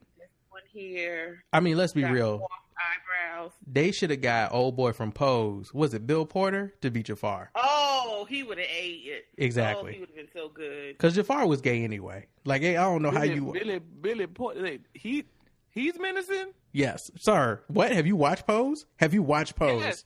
one 0.50 0.62
here, 0.72 1.44
I 1.52 1.60
mean, 1.60 1.76
let's 1.76 1.92
be 1.92 2.04
real. 2.04 2.46
eyebrows. 2.76 3.52
They 3.66 3.90
should 3.92 4.10
have 4.10 4.20
got 4.20 4.52
old 4.52 4.76
boy 4.76 4.92
from 4.92 5.12
Pose. 5.12 5.72
Was 5.72 5.94
it 5.94 6.06
Bill 6.06 6.26
Porter 6.26 6.74
to 6.82 6.90
be 6.90 7.02
Jafar? 7.02 7.50
Oh, 7.54 8.26
he 8.28 8.42
would 8.42 8.58
have 8.58 8.66
ate 8.70 9.02
it. 9.06 9.24
Exactly. 9.38 9.90
Oh, 9.90 9.94
he 9.94 10.00
would 10.00 10.08
have 10.10 10.16
been 10.16 10.28
so 10.32 10.48
good. 10.48 10.96
Because 10.96 11.14
Jafar 11.14 11.46
was 11.46 11.60
gay 11.60 11.82
anyway. 11.84 12.26
Like, 12.44 12.62
hey, 12.62 12.76
I 12.76 12.84
don't 12.84 13.02
know 13.02 13.10
how 13.10 13.20
Billy, 13.22 13.34
you. 13.34 13.52
Billy 13.52 13.78
Billy 13.78 14.26
Porter, 14.26 14.78
he 14.94 15.24
he's 15.70 15.98
menacing. 15.98 16.52
Yes, 16.72 17.10
sir. 17.18 17.62
What 17.68 17.92
have 17.92 18.06
you 18.06 18.16
watched 18.16 18.46
Pose? 18.46 18.86
Have 18.98 19.14
you 19.14 19.22
watched 19.22 19.56
Pose? 19.56 19.82
Yes. 19.82 20.04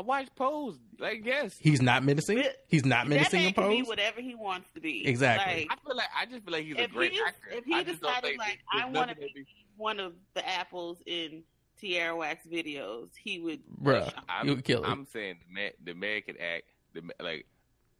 I 0.00 0.02
watch 0.02 0.28
Pose. 0.34 0.78
Like 0.98 1.26
yes, 1.26 1.56
He's 1.60 1.82
not 1.82 2.02
menacing. 2.04 2.38
Bi- 2.38 2.54
He's 2.68 2.86
not 2.86 3.04
that 3.04 3.08
menacing 3.08 3.40
man 3.40 3.48
in 3.48 3.54
can 3.54 3.68
be 3.68 3.82
whatever 3.82 4.22
he 4.22 4.34
wants 4.34 4.70
to 4.74 4.80
be. 4.80 5.06
Exactly. 5.06 5.62
Like, 5.62 5.68
I 5.70 5.86
feel 5.86 5.96
like 5.96 6.08
I 6.18 6.24
just 6.24 6.44
feel 6.44 6.52
like 6.52 6.64
he's 6.64 6.76
a 6.76 6.84
if 6.84 6.92
great 6.92 7.12
he, 7.12 7.20
actor. 7.20 7.48
if 7.50 7.64
he 7.64 7.74
I 7.74 7.82
decided 7.82 8.22
think 8.22 8.38
like 8.38 8.60
I 8.72 8.84
want 8.86 8.94
to 9.10 9.14
nothing 9.14 9.28
be 9.34 9.46
one 9.76 10.00
of 10.00 10.14
the 10.32 10.48
apples 10.48 11.02
in 11.04 11.42
Tierra 11.78 12.16
Whack's 12.16 12.46
videos, 12.46 13.08
he 13.22 13.40
would. 13.40 13.60
Bruh, 13.82 14.10
I'm, 14.26 14.48
you 14.48 14.54
would 14.54 14.64
kill 14.64 14.84
him. 14.84 14.90
I'm 14.90 15.06
saying 15.06 15.36
the 15.46 15.54
man, 15.54 15.70
the 15.84 15.94
man 15.94 16.22
can 16.22 16.36
act. 16.40 16.64
The 16.94 17.02
like, 17.22 17.46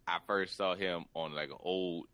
I 0.09 0.19
first 0.27 0.57
saw 0.57 0.75
him 0.75 1.05
on 1.15 1.35
like 1.35 1.51
an 1.51 1.59
old 1.61 2.07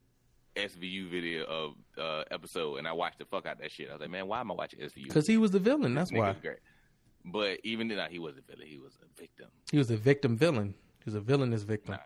SVU 0.56 1.08
video 1.10 1.44
of 1.44 1.74
uh 1.96 2.24
episode, 2.32 2.78
and 2.78 2.88
I 2.88 2.92
watched 2.92 3.20
the 3.20 3.24
fuck 3.24 3.46
out 3.46 3.60
that 3.60 3.70
shit. 3.70 3.88
I 3.88 3.92
was 3.92 4.00
like, 4.00 4.10
man, 4.10 4.26
why 4.26 4.40
am 4.40 4.50
I 4.50 4.54
watching 4.54 4.80
SVU? 4.80 5.04
Because 5.04 5.28
he 5.28 5.36
was 5.36 5.52
the 5.52 5.60
villain. 5.60 5.94
That's 5.94 6.10
Nigga's 6.10 6.18
why. 6.18 6.32
Great. 6.42 6.58
But 7.26 7.58
even 7.64 7.88
then, 7.88 7.98
he 8.10 8.20
wasn't 8.20 8.44
a 8.48 8.52
villain. 8.52 8.68
He 8.68 8.78
was 8.78 8.96
a 9.02 9.20
victim. 9.20 9.46
He 9.70 9.78
was 9.78 9.90
a 9.90 9.96
victim 9.96 10.36
villain. 10.36 10.74
He 11.04 11.10
was 11.10 11.16
a 11.16 11.20
villainous 11.20 11.64
victim. 11.64 11.94
Nah, 11.94 12.00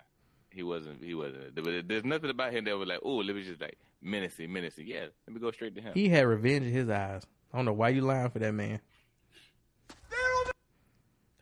he 0.50 0.62
wasn't. 0.62 1.04
He 1.04 1.14
wasn't. 1.14 1.54
But 1.54 1.87
there's 1.88 2.04
nothing 2.04 2.30
about 2.30 2.52
him 2.52 2.64
that 2.64 2.76
was 2.76 2.88
like, 2.88 3.00
oh, 3.04 3.16
let 3.16 3.37
me 3.37 3.42
just 3.42 3.61
like 3.61 3.78
menacing, 4.00 4.50
menacing. 4.50 4.87
Yeah, 4.87 5.06
let 5.26 5.35
me 5.35 5.40
go 5.40 5.50
straight 5.50 5.74
to 5.76 5.83
him. 5.83 5.92
He 5.94 6.09
had 6.09 6.26
revenge 6.26 6.66
in 6.66 6.72
his 6.72 6.88
eyes. 6.88 7.26
I 7.52 7.59
don't 7.59 7.66
know 7.66 7.72
why 7.74 7.90
you 7.90 8.00
lying 8.00 8.30
for 8.30 8.38
that 8.38 8.54
man. 8.54 8.80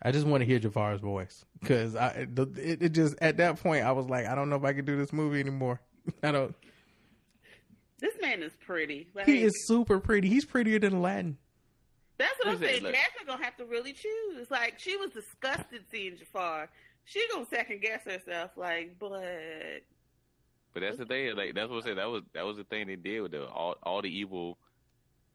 I 0.00 0.12
just 0.12 0.26
want 0.26 0.42
to 0.42 0.46
hear 0.46 0.58
Jafar's 0.58 1.00
voice 1.00 1.44
because 1.60 1.96
I 1.96 2.26
the, 2.32 2.42
it, 2.56 2.82
it 2.82 2.88
just 2.90 3.16
at 3.20 3.38
that 3.38 3.60
point 3.60 3.84
I 3.84 3.92
was 3.92 4.08
like 4.08 4.26
I 4.26 4.34
don't 4.36 4.48
know 4.48 4.56
if 4.56 4.64
I 4.64 4.72
can 4.72 4.84
do 4.84 4.96
this 4.96 5.12
movie 5.12 5.40
anymore. 5.40 5.80
I 6.22 6.30
don't. 6.30 6.54
This 7.98 8.14
man 8.20 8.44
is 8.44 8.52
pretty. 8.64 9.08
Like, 9.12 9.26
He 9.26 9.42
is 9.42 9.66
super 9.66 9.98
pretty. 9.98 10.28
He's 10.28 10.44
prettier 10.44 10.78
than 10.78 10.94
Aladdin. 10.94 11.36
That's 12.18 12.38
what 12.38 12.48
I'm 12.48 12.58
saying. 12.58 12.82
look. 12.82 12.94
Jasmine 12.94 13.26
gonna 13.26 13.44
have 13.44 13.56
to 13.58 13.64
really 13.64 13.92
choose. 13.92 14.50
Like 14.50 14.78
she 14.78 14.96
was 14.96 15.10
disgusted 15.10 15.84
seeing 15.90 16.16
Jafar. 16.16 16.68
She 17.04 17.24
gonna 17.32 17.46
second 17.48 17.80
guess 17.80 18.04
herself. 18.04 18.50
Like, 18.56 18.96
but 18.98 19.22
But 20.74 20.80
that's 20.80 20.98
the 20.98 21.06
thing. 21.06 21.34
Like 21.36 21.54
that's 21.54 21.70
what 21.70 21.84
I 21.84 21.88
said. 21.88 21.98
That 21.98 22.08
was 22.08 22.22
that 22.34 22.44
was 22.44 22.56
the 22.56 22.64
thing 22.64 22.88
they 22.88 22.96
did 22.96 23.20
with 23.20 23.32
the 23.32 23.46
all 23.46 23.76
all 23.84 24.02
the 24.02 24.10
evil 24.10 24.58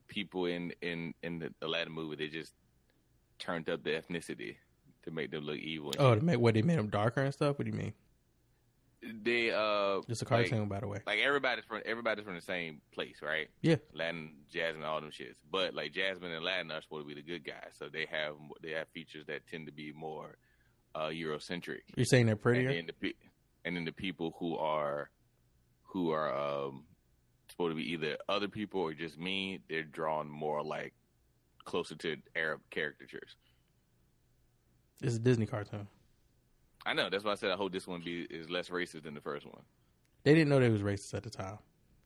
people 0.07 0.45
in 0.45 0.73
in 0.81 1.13
in 1.23 1.39
the 1.39 1.53
Aladdin 1.61 1.93
movie. 1.93 2.17
They 2.17 2.27
just 2.27 2.53
turned 3.39 3.69
up 3.69 3.83
the 3.83 3.91
ethnicity 3.91 4.57
to 5.03 5.11
make 5.11 5.31
them 5.31 5.45
look 5.45 5.57
evil. 5.57 5.93
Oh, 5.97 6.15
to 6.15 6.21
make 6.21 6.39
what 6.39 6.53
they 6.53 6.61
made 6.61 6.77
them 6.77 6.89
darker 6.89 7.21
and 7.21 7.33
stuff. 7.33 7.57
What 7.57 7.65
do 7.65 7.71
you 7.71 7.77
mean? 7.77 7.93
They 9.23 9.51
uh 9.51 10.01
Just 10.07 10.21
a 10.21 10.25
like- 10.25 10.49
cartoon, 10.49 10.67
by 10.69 10.79
the 10.79 10.87
way. 10.87 10.99
Like 11.05 11.19
everybody's 11.19 11.65
from 11.65 11.81
everybody's 11.85 12.25
from 12.25 12.35
the 12.35 12.41
same 12.41 12.81
place, 12.93 13.17
right? 13.21 13.49
Yeah. 13.61 13.75
Aladdin, 13.93 14.31
Jasmine, 14.51 14.83
all 14.83 15.01
them 15.01 15.11
shits. 15.11 15.35
But 15.51 15.73
like 15.73 15.91
Jasmine 15.93 16.31
and 16.31 16.43
latin 16.43 16.71
are 16.71 16.81
supposed 16.81 17.07
to 17.07 17.13
be 17.15 17.19
the 17.21 17.27
good 17.27 17.43
guys, 17.45 17.71
so 17.77 17.89
they 17.89 18.05
have 18.09 18.35
they 18.61 18.71
have 18.71 18.87
features 18.89 19.25
that 19.27 19.45
tend 19.47 19.65
to 19.67 19.73
be 19.73 19.91
more 19.91 20.37
uh 20.95 21.07
Eurocentric. 21.09 21.81
You're 21.95 22.05
saying 22.05 22.25
they're 22.27 22.33
And 22.33 22.41
prettier? 22.41 22.73
then 22.73 22.87
the 23.01 23.15
and 23.65 23.75
then 23.75 23.85
the 23.85 23.91
people 23.91 24.35
who 24.39 24.57
are 24.57 25.09
who 25.83 26.11
are 26.11 26.33
um 26.35 26.83
supposed 27.49 27.71
to 27.71 27.75
be 27.75 27.91
either 27.91 28.17
other 28.29 28.47
people 28.47 28.81
or 28.81 28.93
just 28.93 29.17
mean, 29.19 29.59
they're 29.69 29.83
drawn 29.83 30.27
more 30.29 30.63
like 30.63 30.93
closer 31.65 31.95
to 31.95 32.17
Arab 32.35 32.61
caricatures. 32.71 33.35
It's 35.01 35.15
a 35.15 35.19
Disney 35.19 35.45
cartoon. 35.45 35.87
I 36.85 36.93
know 36.93 37.09
that's 37.09 37.23
why 37.23 37.31
I 37.31 37.35
said 37.35 37.51
I 37.51 37.55
hope 37.55 37.71
this 37.71 37.87
one 37.87 38.01
be 38.03 38.21
is 38.29 38.49
less 38.49 38.69
racist 38.69 39.03
than 39.03 39.13
the 39.13 39.21
first 39.21 39.45
one. 39.45 39.61
They 40.23 40.33
didn't 40.33 40.49
know 40.49 40.59
they 40.59 40.69
was 40.69 40.81
racist 40.81 41.13
at 41.13 41.23
the 41.23 41.29
time. 41.29 41.57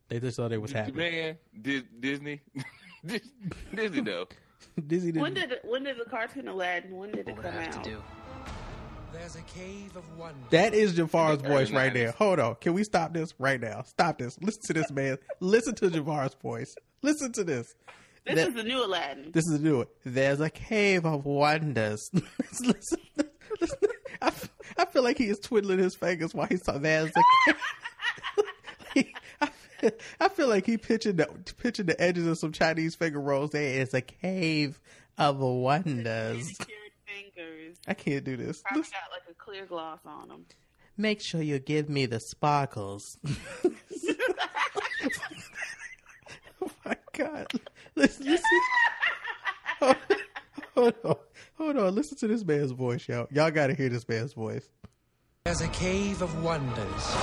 They 0.09 0.19
just 0.19 0.37
thought 0.37 0.51
it 0.51 0.61
was 0.61 0.71
happy. 0.71 0.91
Man, 0.93 1.37
Dis- 1.61 1.83
Disney, 1.99 2.41
Disney 3.73 4.01
though. 4.01 4.27
Disney 4.87 5.11
didn't. 5.11 5.21
when 5.21 5.33
did 5.33 5.53
when 5.63 5.83
did 5.83 5.97
the 5.97 6.09
cartoon 6.09 6.47
Aladdin? 6.47 6.95
When 6.95 7.11
did 7.11 7.27
it 7.29 7.35
What 7.35 7.43
would 7.43 7.53
come 7.53 7.63
out? 7.63 7.83
to 7.83 7.89
do? 7.89 8.01
There's 9.13 9.35
a 9.35 9.41
cave 9.43 9.95
of 9.95 10.03
wonder. 10.17 10.37
That 10.51 10.73
is 10.73 10.93
Jafar's 10.95 11.41
voice 11.41 11.71
right 11.71 11.93
there. 11.93 12.11
Hold 12.11 12.39
on. 12.39 12.55
Can 12.55 12.73
we 12.73 12.83
stop 12.83 13.13
this 13.13 13.33
right 13.39 13.59
now? 13.59 13.83
Stop 13.83 14.17
this. 14.19 14.37
Listen 14.41 14.61
to 14.67 14.73
this 14.73 14.91
man. 14.91 15.17
Listen 15.39 15.73
to 15.75 15.89
Jafar's 15.89 16.35
voice. 16.41 16.73
Listen 17.01 17.31
to 17.33 17.43
this. 17.43 17.73
This 18.25 18.35
That- 18.35 18.47
is 18.49 18.53
the 18.55 18.63
new 18.63 18.83
Aladdin. 18.85 19.31
This 19.31 19.45
is 19.47 19.59
the 19.59 19.63
new 19.63 19.77
one. 19.77 19.87
There's 20.05 20.41
a 20.41 20.49
cave 20.49 21.05
of 21.05 21.25
wonders. 21.25 22.09
listen, 22.13 22.67
listen. 22.67 23.29
I, 24.21 24.27
f- 24.27 24.53
I 24.77 24.85
feel 24.85 25.03
like 25.03 25.17
he 25.17 25.25
is 25.25 25.39
twiddling 25.39 25.79
his 25.79 25.95
fingers 25.95 26.33
while 26.33 26.47
he's 26.47 26.63
talking. 26.63 26.81
There's 26.81 27.11
a 27.11 27.53
cave. 28.93 29.05
I, 30.19 30.29
feel, 30.29 30.47
like 30.47 30.65
he 30.65 30.77
pitching 30.77 31.17
the 31.17 31.27
pitching 31.57 31.85
the 31.85 31.99
edges 32.01 32.25
of 32.25 32.37
some 32.37 32.51
Chinese 32.51 32.95
finger 32.95 33.19
rolls. 33.19 33.51
There 33.51 33.81
is 33.81 33.93
a 33.93 34.01
cave 34.01 34.79
of 35.17 35.39
wonders. 35.39 36.57
Fingers. 37.05 37.77
I 37.87 37.93
can't 37.93 38.23
do 38.25 38.35
this. 38.35 38.61
Probably 38.61 38.81
got 38.81 39.11
like 39.11 39.23
a 39.29 39.33
clear 39.33 39.65
gloss 39.65 39.99
on 40.05 40.27
them. 40.27 40.45
Make 40.97 41.21
sure 41.21 41.41
you 41.41 41.57
give 41.59 41.89
me 41.89 42.05
the 42.05 42.19
sparkles. 42.19 43.17
oh 46.61 46.71
my 46.85 46.97
god! 47.13 47.47
Listen, 47.95 48.25
listen. 48.25 48.43
Hold, 49.79 49.95
hold 50.77 50.93
on, 51.03 51.15
hold 51.57 51.77
on. 51.77 51.95
Listen 51.95 52.17
to 52.19 52.27
this 52.27 52.45
man's 52.45 52.71
voice, 52.71 53.07
y'all. 53.07 53.27
Y'all 53.31 53.51
got 53.51 53.67
to 53.67 53.73
hear 53.73 53.89
this 53.89 54.07
man's 54.07 54.33
voice. 54.33 54.69
There's 55.45 55.61
a 55.61 55.67
cave 55.69 56.21
of 56.21 56.43
wonders. 56.43 57.15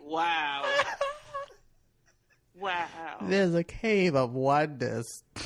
Wow. 0.00 0.64
wow. 2.58 2.86
There's 3.22 3.54
a 3.54 3.64
cave 3.64 4.14
of 4.14 4.32
wonders. 4.34 5.22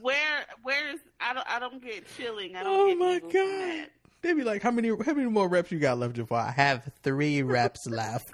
Where 0.00 0.44
where's 0.62 1.00
I 1.20 1.32
don't 1.34 1.46
I 1.48 1.58
don't 1.58 1.82
get 1.82 2.04
chilling. 2.16 2.54
I 2.54 2.62
don't 2.62 2.78
Oh 2.80 2.88
get 2.88 2.98
my 3.24 3.32
god! 3.32 3.90
They'd 4.22 4.34
be 4.34 4.44
like, 4.44 4.62
how 4.62 4.70
many, 4.70 4.88
how 4.88 5.14
many 5.14 5.28
more 5.28 5.48
reps 5.48 5.72
you 5.72 5.78
got 5.80 5.98
left, 5.98 6.14
Jafar? 6.14 6.46
I 6.46 6.50
have 6.52 6.88
three 7.02 7.42
reps 7.42 7.86
left. 7.90 8.32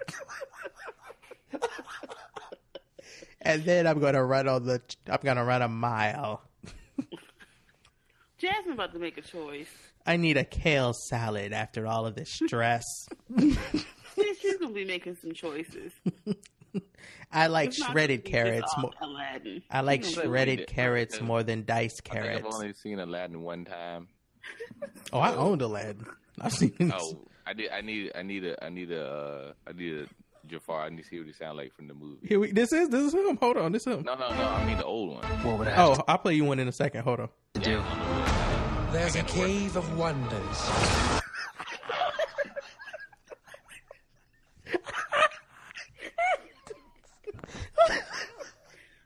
and 3.40 3.64
then 3.64 3.86
I'm 3.86 4.00
gonna 4.00 4.22
run 4.24 4.48
on 4.48 4.66
the. 4.66 4.82
I'm 5.08 5.20
gonna 5.22 5.44
run 5.44 5.62
a 5.62 5.68
mile. 5.68 6.42
Jasmine 8.38 8.72
about 8.74 8.92
to 8.92 8.98
make 8.98 9.18
a 9.18 9.22
choice. 9.22 9.68
I 10.04 10.16
need 10.16 10.36
a 10.36 10.44
kale 10.44 10.92
salad 10.92 11.52
after 11.52 11.86
all 11.86 12.06
of 12.06 12.14
this 12.14 12.30
stress. 12.32 12.84
She- 14.14 14.34
She's 14.42 14.58
gonna 14.58 14.74
be 14.74 14.84
making 14.84 15.16
some 15.22 15.32
choices. 15.32 15.90
I 17.32 17.46
like 17.46 17.68
It's 17.68 17.78
shredded 17.78 18.24
gonna 18.24 18.42
be 18.42 18.42
just 18.42 18.44
carrots. 18.44 18.74
More, 18.78 18.90
Aladdin. 19.00 19.62
I 19.70 19.80
like 19.80 20.04
She's 20.04 20.16
gonna 20.16 20.26
gonna 20.26 20.34
read 20.34 20.48
shredded 20.48 20.66
carrots 20.68 21.14
Okay. 21.16 21.24
more 21.24 21.42
than 21.42 21.64
diced 21.64 22.04
carrots. 22.04 22.44
I've 22.46 22.52
only 22.52 22.72
seen 22.74 22.98
Aladdin 22.98 23.40
one 23.42 23.64
time. 23.64 24.08
Oh, 25.14 25.18
I 25.20 25.34
owned 25.34 25.62
Aladdin. 25.62 26.04
I've 26.42 26.52
seen. 26.52 26.74
Oh, 26.94 27.24
I 27.46 27.54
did. 27.54 27.70
I 27.70 27.80
need. 27.80 28.12
I 28.14 28.22
need 28.22 28.44
a. 28.44 28.62
I 28.62 28.68
need 28.68 28.92
a. 28.92 29.02
Uh, 29.06 29.52
I 29.66 29.72
need 29.72 29.94
a 30.02 30.06
Jafar. 30.52 30.82
I 30.82 30.88
need 30.90 31.02
to 31.02 31.08
see 31.08 31.18
what 31.18 31.26
he 31.26 31.32
sound 31.32 31.56
like 31.56 31.74
from 31.74 31.88
the 31.88 31.94
movie. 31.94 32.26
Here 32.26 32.38
we. 32.38 32.52
This 32.52 32.72
is 32.72 32.88
this 32.88 33.02
is 33.04 33.14
him. 33.14 33.36
Hold 33.38 33.56
on, 33.56 33.72
this 33.72 33.86
is 33.86 33.94
him. 33.94 34.02
No, 34.04 34.14
no, 34.14 34.28
no. 34.28 34.48
I 34.48 34.64
mean 34.64 34.76
the 34.76 34.84
old 34.84 35.10
one. 35.14 35.24
What 35.42 35.58
would 35.58 35.68
I? 35.68 35.82
Oh, 35.82 35.96
I'll 36.06 36.18
play 36.18 36.34
you 36.34 36.44
one 36.44 36.58
in 36.58 36.68
a 36.68 36.72
second. 36.72 37.02
Hold 37.02 37.20
on. 37.20 37.28
to 37.54 37.60
do? 37.60 37.82
There's 38.92 39.16
a 39.16 39.22
cave 39.22 39.76
of 39.76 39.96
wonders. 39.96 40.82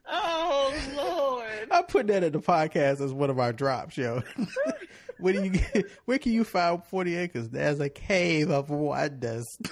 Oh 0.08 0.74
Lord. 0.96 1.68
I 1.70 1.82
put 1.82 2.06
that 2.08 2.22
in 2.22 2.32
the 2.32 2.40
podcast 2.40 3.00
as 3.00 3.12
one 3.12 3.30
of 3.30 3.38
our 3.38 3.52
drops, 3.52 3.96
yo. 3.96 4.22
where 5.18 5.32
do 5.32 5.44
you 5.44 5.50
get? 5.50 5.86
Where 6.04 6.18
can 6.18 6.32
you 6.32 6.44
find 6.44 6.82
forty 6.84 7.16
acres? 7.16 7.48
There's 7.48 7.80
a 7.80 7.88
cave 7.88 8.50
of 8.50 8.70
wonders. 8.70 9.58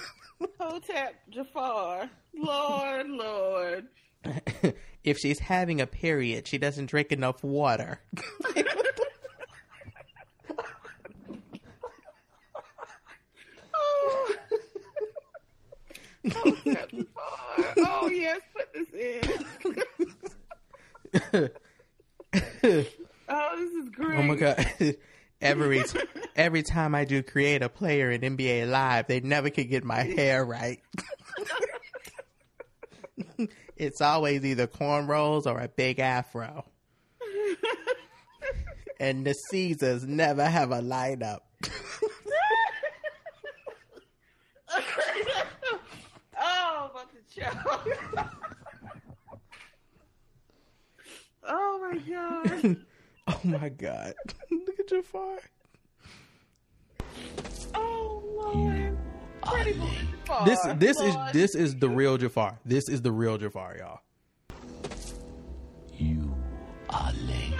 Hotep 0.59 1.15
Jafar. 1.29 2.09
Lord, 2.33 3.09
Lord. 3.09 3.87
if 5.03 5.17
she's 5.17 5.39
having 5.39 5.81
a 5.81 5.87
period, 5.87 6.47
she 6.47 6.57
doesn't 6.57 6.87
drink 6.87 7.11
enough 7.11 7.43
water. 7.43 7.99
Oh, 13.77 14.35
oh, 17.17 17.73
oh 17.77 18.09
yes, 18.09 18.41
put 18.55 18.73
this 18.73 18.87
in. 18.93 19.21
oh, 23.29 23.55
this 23.57 23.71
is 23.71 23.89
great. 23.89 24.19
Oh 24.19 24.23
my 24.23 24.35
god. 24.35 24.67
every 25.45 25.83
every 26.35 26.63
time 26.63 26.95
I 26.95 27.05
do 27.05 27.23
create 27.23 27.61
a 27.61 27.69
player 27.69 28.11
in 28.11 28.21
NBA 28.21 28.69
Live, 28.69 29.07
they 29.07 29.21
never 29.21 29.49
can 29.49 29.67
get 29.67 29.83
my 29.83 30.03
hair 30.03 30.43
right. 30.43 30.81
it's 33.77 34.01
always 34.01 34.43
either 34.43 34.67
cornrows 34.67 35.45
or 35.45 35.59
a 35.59 35.67
big 35.67 35.99
afro. 35.99 36.65
and 38.99 39.25
the 39.25 39.33
Caesars 39.33 40.05
never 40.05 40.45
have 40.45 40.71
a 40.71 40.81
lineup. 40.81 41.39
oh, 46.37 46.91
about 46.91 47.09
to 47.11 47.17
choke. 47.39 47.87
oh 51.47 51.89
my 51.91 51.97
god. 51.99 52.77
oh 53.27 53.39
my 53.43 53.69
god. 53.69 54.13
Look 54.95 55.05
at 55.05 55.11
Jafar. 55.11 55.37
Oh 57.75 58.23
Lord. 58.53 58.97
Pretty 59.43 59.73
boy 59.77 59.89
Jafar. 60.25 60.45
This 60.45 60.59
this 60.77 60.99
is 61.01 61.15
this 61.33 61.55
is 61.55 61.75
the 61.75 61.89
real 61.89 62.17
Jafar. 62.17 62.59
This 62.65 62.87
is 62.89 63.01
the 63.01 63.11
real 63.11 63.37
Jafar, 63.37 63.75
y'all. 63.77 63.99
You 65.97 66.33
are 66.89 67.11
late. 67.27 67.53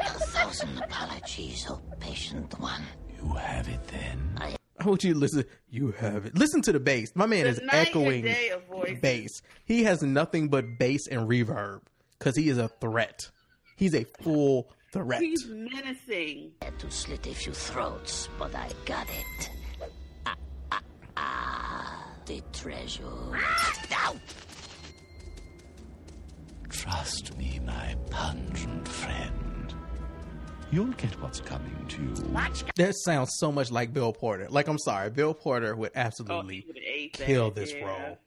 A 0.00 0.18
thousand 0.18 0.78
apologies, 0.78 1.66
oh 1.68 1.80
patient 2.00 2.58
one. 2.60 2.82
You 3.22 3.32
have 3.34 3.68
it 3.68 3.80
then. 3.88 4.38
I 4.78 4.84
want 4.88 5.02
you 5.04 5.14
to 5.14 5.18
listen. 5.18 5.44
You 5.70 5.92
have 5.92 6.26
it. 6.26 6.36
Listen 6.36 6.62
to 6.62 6.72
the 6.72 6.80
bass. 6.80 7.12
My 7.14 7.26
man 7.26 7.44
The 7.44 7.50
is 7.50 7.60
echoing 7.72 8.22
day 8.22 8.50
of 8.50 8.64
voices. 8.66 9.00
bass. 9.00 9.42
He 9.64 9.84
has 9.84 10.02
nothing 10.02 10.48
but 10.48 10.78
bass 10.78 11.06
and 11.08 11.28
reverb 11.28 11.80
because 12.18 12.36
he 12.36 12.48
is 12.48 12.58
a 12.58 12.68
threat. 12.68 13.30
He's 13.76 13.94
a 13.94 14.04
full 14.22 14.70
threat. 15.04 15.20
He's 15.22 15.46
menacing. 15.46 16.52
Had 16.62 16.78
to 16.80 16.90
slit 16.90 17.26
a 17.26 17.34
few 17.34 17.52
throats, 17.52 18.28
but 18.38 18.54
I 18.54 18.68
got 18.84 19.06
it. 19.08 19.50
Ah, 20.26 20.34
ah, 20.72 20.80
ah, 21.16 22.06
the 22.26 22.42
treasure. 22.52 23.04
Ow! 23.04 24.16
Trust 26.68 27.36
me, 27.38 27.60
my 27.64 27.96
pungent 28.10 28.86
friend. 28.88 29.74
You'll 30.70 30.86
get 30.94 31.20
what's 31.22 31.40
coming 31.40 31.86
to 31.88 32.02
you. 32.02 32.14
That 32.76 32.94
sounds 33.04 33.30
so 33.38 33.52
much 33.52 33.70
like 33.70 33.92
Bill 33.92 34.12
Porter. 34.12 34.48
Like 34.50 34.66
I'm 34.68 34.78
sorry, 34.78 35.10
Bill 35.10 35.32
Porter 35.32 35.76
would 35.76 35.92
Oh, 35.94 35.98
absolutely 36.00 36.56
he 36.56 36.64
would 36.66 36.76
have 36.76 36.84
ate 36.86 37.16
that. 37.18 37.26
kill 37.26 37.50
this 37.52 37.72
yeah. 37.72 37.84
role. 37.86 38.18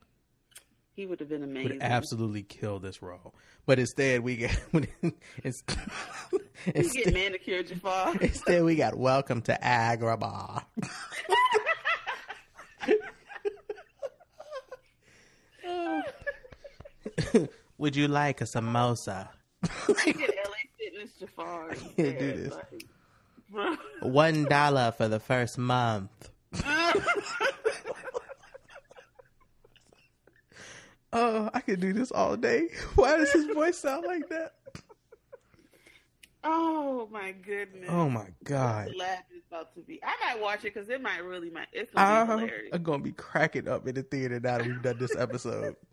He 0.99 1.05
would 1.05 1.21
have 1.21 1.29
been 1.29 1.43
amazing. 1.43 1.75
Would 1.75 1.81
absolutely 1.81 2.43
kill 2.43 2.79
this 2.79 3.01
role. 3.01 3.33
But 3.65 3.79
instead, 3.79 4.19
we 4.19 4.35
get 4.35 4.61
it's, 5.43 5.63
You 6.33 6.39
get 6.65 6.75
instead, 6.75 7.13
manicured, 7.13 7.67
Jafar. 7.67 8.17
instead 8.21 8.65
we 8.65 8.75
got 8.75 8.97
Welcome 8.97 9.41
to 9.43 9.57
Agrabah. 9.63 10.65
Would 17.77 17.95
you 17.95 18.09
like 18.09 18.41
a 18.41 18.43
samosa? 18.43 19.29
You 19.87 20.13
get 20.13 20.35
LA 20.35 20.51
Fitness 20.77 21.11
Jafar. 21.17 21.69
can't 21.95 22.19
do 22.19 22.33
this. 22.33 22.53
like. 22.53 22.85
One 24.01 24.43
dollar 24.43 24.91
for 24.91 25.07
the 25.07 25.21
first 25.21 25.57
month. 25.57 26.29
Oh, 31.11 31.49
I 31.53 31.61
could 31.61 31.79
do 31.79 31.93
this 31.93 32.11
all 32.11 32.37
day. 32.37 32.67
Why 32.95 33.17
does 33.17 33.31
his 33.31 33.47
voice 33.47 33.77
sound 33.77 34.05
like 34.05 34.29
that? 34.29 34.53
Oh 36.43 37.09
my 37.11 37.33
goodness. 37.33 37.89
Oh 37.89 38.09
my 38.09 38.27
god. 38.43 38.89
The 38.89 38.97
laugh 38.97 39.23
is 39.35 39.43
about 39.51 39.73
to 39.75 39.81
be. 39.81 39.99
I 40.03 40.15
might 40.25 40.41
watch 40.41 40.59
it 40.59 40.73
because 40.73 40.89
it 40.89 41.01
might 41.01 41.23
really 41.23 41.49
might. 41.49 41.67
It's 41.73 41.91
gonna 41.93 42.25
be 42.25 42.31
I'm, 42.31 42.39
hilarious. 42.39 42.69
I'm 42.71 42.83
gonna 42.83 43.03
be 43.03 43.11
cracking 43.11 43.67
up 43.67 43.87
in 43.87 43.95
the 43.95 44.03
theater 44.03 44.39
now 44.39 44.59
that 44.59 44.67
we've 44.67 44.81
done 44.81 44.97
this 44.99 45.15
episode. 45.15 45.75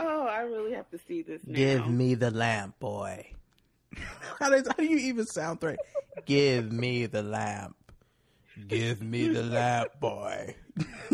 Oh, 0.00 0.26
I 0.26 0.42
really 0.42 0.74
have 0.74 0.88
to 0.90 0.98
see 1.08 1.22
this 1.22 1.42
now. 1.44 1.56
Give 1.56 1.88
me 1.88 2.14
the 2.14 2.30
lamp, 2.30 2.78
boy. 2.78 3.32
how, 4.38 4.48
does, 4.48 4.66
how 4.68 4.74
do 4.74 4.84
you 4.84 4.98
even 4.98 5.26
sound 5.26 5.60
threat? 5.60 5.80
Give 6.24 6.70
me 6.70 7.06
the 7.06 7.22
lamp. 7.22 7.74
Give 8.66 9.02
me 9.02 9.28
the 9.28 9.42
lap, 9.42 10.00
boy. 10.00 10.54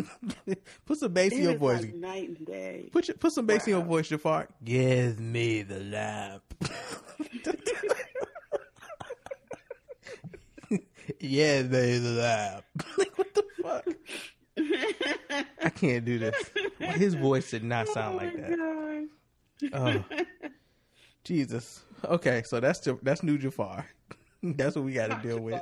put 0.86 0.98
some 0.98 1.12
bass 1.12 1.32
It 1.32 1.36
in 1.38 1.42
your 1.42 1.52
is 1.52 1.58
voice. 1.58 1.80
like 1.82 1.94
night 1.94 2.28
and 2.30 2.46
day. 2.46 2.88
Put 2.92 3.08
your, 3.08 3.16
put 3.16 3.32
some 3.32 3.46
bass 3.46 3.66
in 3.66 3.74
your 3.74 3.82
voice, 3.84 4.08
Jafar. 4.08 4.48
Give 4.64 5.20
me 5.20 5.62
the 5.62 5.80
lap. 5.80 6.42
yeah, 11.20 11.62
baby, 11.62 11.98
the 11.98 12.10
lamp. 12.10 12.64
like 12.98 13.16
what 13.18 13.34
the 13.34 13.44
fuck? 13.62 13.86
I 15.62 15.70
can't 15.70 16.04
do 16.04 16.18
this. 16.18 16.50
His 16.78 17.14
voice 17.14 17.50
did 17.50 17.64
not 17.64 17.88
sound 17.88 18.14
oh 18.14 18.24
like 18.24 18.36
that. 18.36 18.58
God. 19.70 20.04
Oh, 20.10 20.16
Jesus. 21.24 21.82
Okay, 22.04 22.42
so 22.44 22.60
that's 22.60 22.86
Ja- 22.86 22.96
that's 23.02 23.22
new 23.22 23.38
Jafar. 23.38 23.86
that's 24.42 24.76
what 24.76 24.84
we 24.84 24.92
got 24.92 25.10
to 25.10 25.26
deal 25.26 25.40
with. 25.40 25.60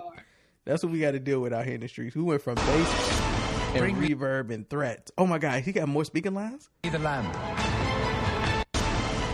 That's 0.64 0.83
what 0.83 0.92
we 0.92 1.01
got 1.01 1.12
to 1.12 1.18
deal 1.18 1.40
with 1.40 1.53
out 1.53 1.64
here 1.64 1.75
in 1.75 1.81
the 1.81 1.88
streets. 1.88 2.14
We 2.14 2.22
went 2.22 2.40
from 2.40 2.55
bass 2.55 3.20
and 3.75 3.79
Bring 3.79 3.96
reverb 3.96 4.53
and 4.53 4.68
threats. 4.68 5.11
Oh 5.18 5.27
my 5.27 5.38
God, 5.38 5.62
he 5.62 5.72
got 5.72 5.88
more 5.88 6.05
speaking 6.05 6.35
lines. 6.35 6.70
Bring 6.83 6.92
me 6.92 6.98
the 6.98 7.05
lamp. 7.05 7.37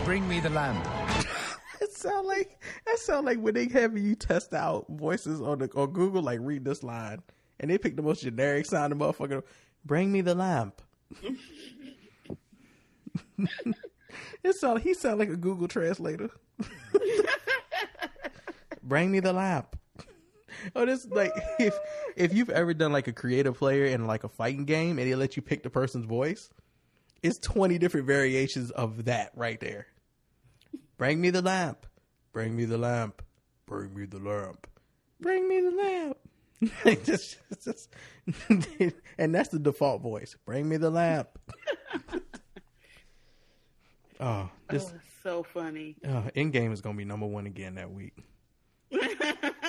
Bring 0.04 0.28
me 0.28 0.40
the 0.40 0.50
lamp. 0.50 0.86
That 1.80 1.92
sound 1.92 2.26
like 2.26 2.60
that 2.86 2.98
sound 2.98 3.24
like 3.24 3.38
when 3.38 3.54
they 3.54 3.68
have 3.68 3.96
you 3.96 4.16
test 4.16 4.52
out 4.52 4.86
voices 4.88 5.40
on 5.40 5.60
the 5.60 5.70
on 5.76 5.92
Google, 5.92 6.22
like 6.22 6.40
read 6.42 6.64
this 6.64 6.82
line, 6.82 7.22
and 7.60 7.70
they 7.70 7.78
pick 7.78 7.94
the 7.94 8.02
most 8.02 8.22
generic 8.22 8.66
sounding 8.66 8.98
motherfucker. 8.98 9.44
Bring 9.84 10.10
me 10.10 10.20
the 10.20 10.34
lamp. 10.34 10.82
it 14.42 14.56
sound 14.56 14.82
he 14.82 14.92
sound 14.92 15.20
like 15.20 15.28
a 15.28 15.36
Google 15.36 15.68
translator. 15.68 16.30
Bring 18.82 19.12
me 19.12 19.20
the 19.20 19.32
lamp. 19.32 19.76
Oh, 20.76 20.84
this 20.86 21.06
like 21.06 21.32
if 21.58 21.74
if 22.16 22.32
you've 22.34 22.50
ever 22.50 22.74
done 22.74 22.92
like 22.92 23.08
a 23.08 23.12
creative 23.12 23.56
player 23.56 23.84
in 23.86 24.06
like 24.06 24.24
a 24.24 24.28
fighting 24.28 24.64
game 24.64 24.98
and 24.98 25.08
they 25.10 25.14
let 25.14 25.36
you 25.36 25.42
pick 25.42 25.62
the 25.62 25.70
person's 25.70 26.04
voice, 26.06 26.50
it's 27.22 27.38
twenty 27.38 27.78
different 27.78 28.06
variations 28.06 28.70
of 28.70 29.04
that 29.06 29.32
right 29.34 29.58
there. 29.60 29.86
Bring 30.96 31.20
me 31.20 31.30
the 31.30 31.42
lamp. 31.42 31.86
Bring 32.32 32.56
me 32.56 32.64
the 32.64 32.78
lamp. 32.78 33.22
Bring 33.66 33.94
me 33.94 34.04
the 34.06 34.18
lamp. 34.18 34.66
Bring 35.20 35.48
me 35.48 35.60
the 35.60 35.70
lamp. 35.70 36.16
Like, 36.84 37.04
just, 37.04 37.38
just- 37.64 37.88
and 39.16 39.32
that's 39.32 39.50
the 39.50 39.60
default 39.60 40.02
voice. 40.02 40.34
Bring 40.44 40.68
me 40.68 40.76
the 40.76 40.90
lamp. 40.90 41.28
oh, 44.20 44.50
this 44.68 44.92
Oh, 44.94 45.00
so 45.22 45.42
funny. 45.44 45.94
uh, 46.06 46.22
in 46.34 46.50
game 46.50 46.72
is 46.72 46.80
gonna 46.80 46.96
be 46.96 47.04
number 47.04 47.26
one 47.26 47.46
again 47.46 47.76
that 47.76 47.90
week. 47.92 48.16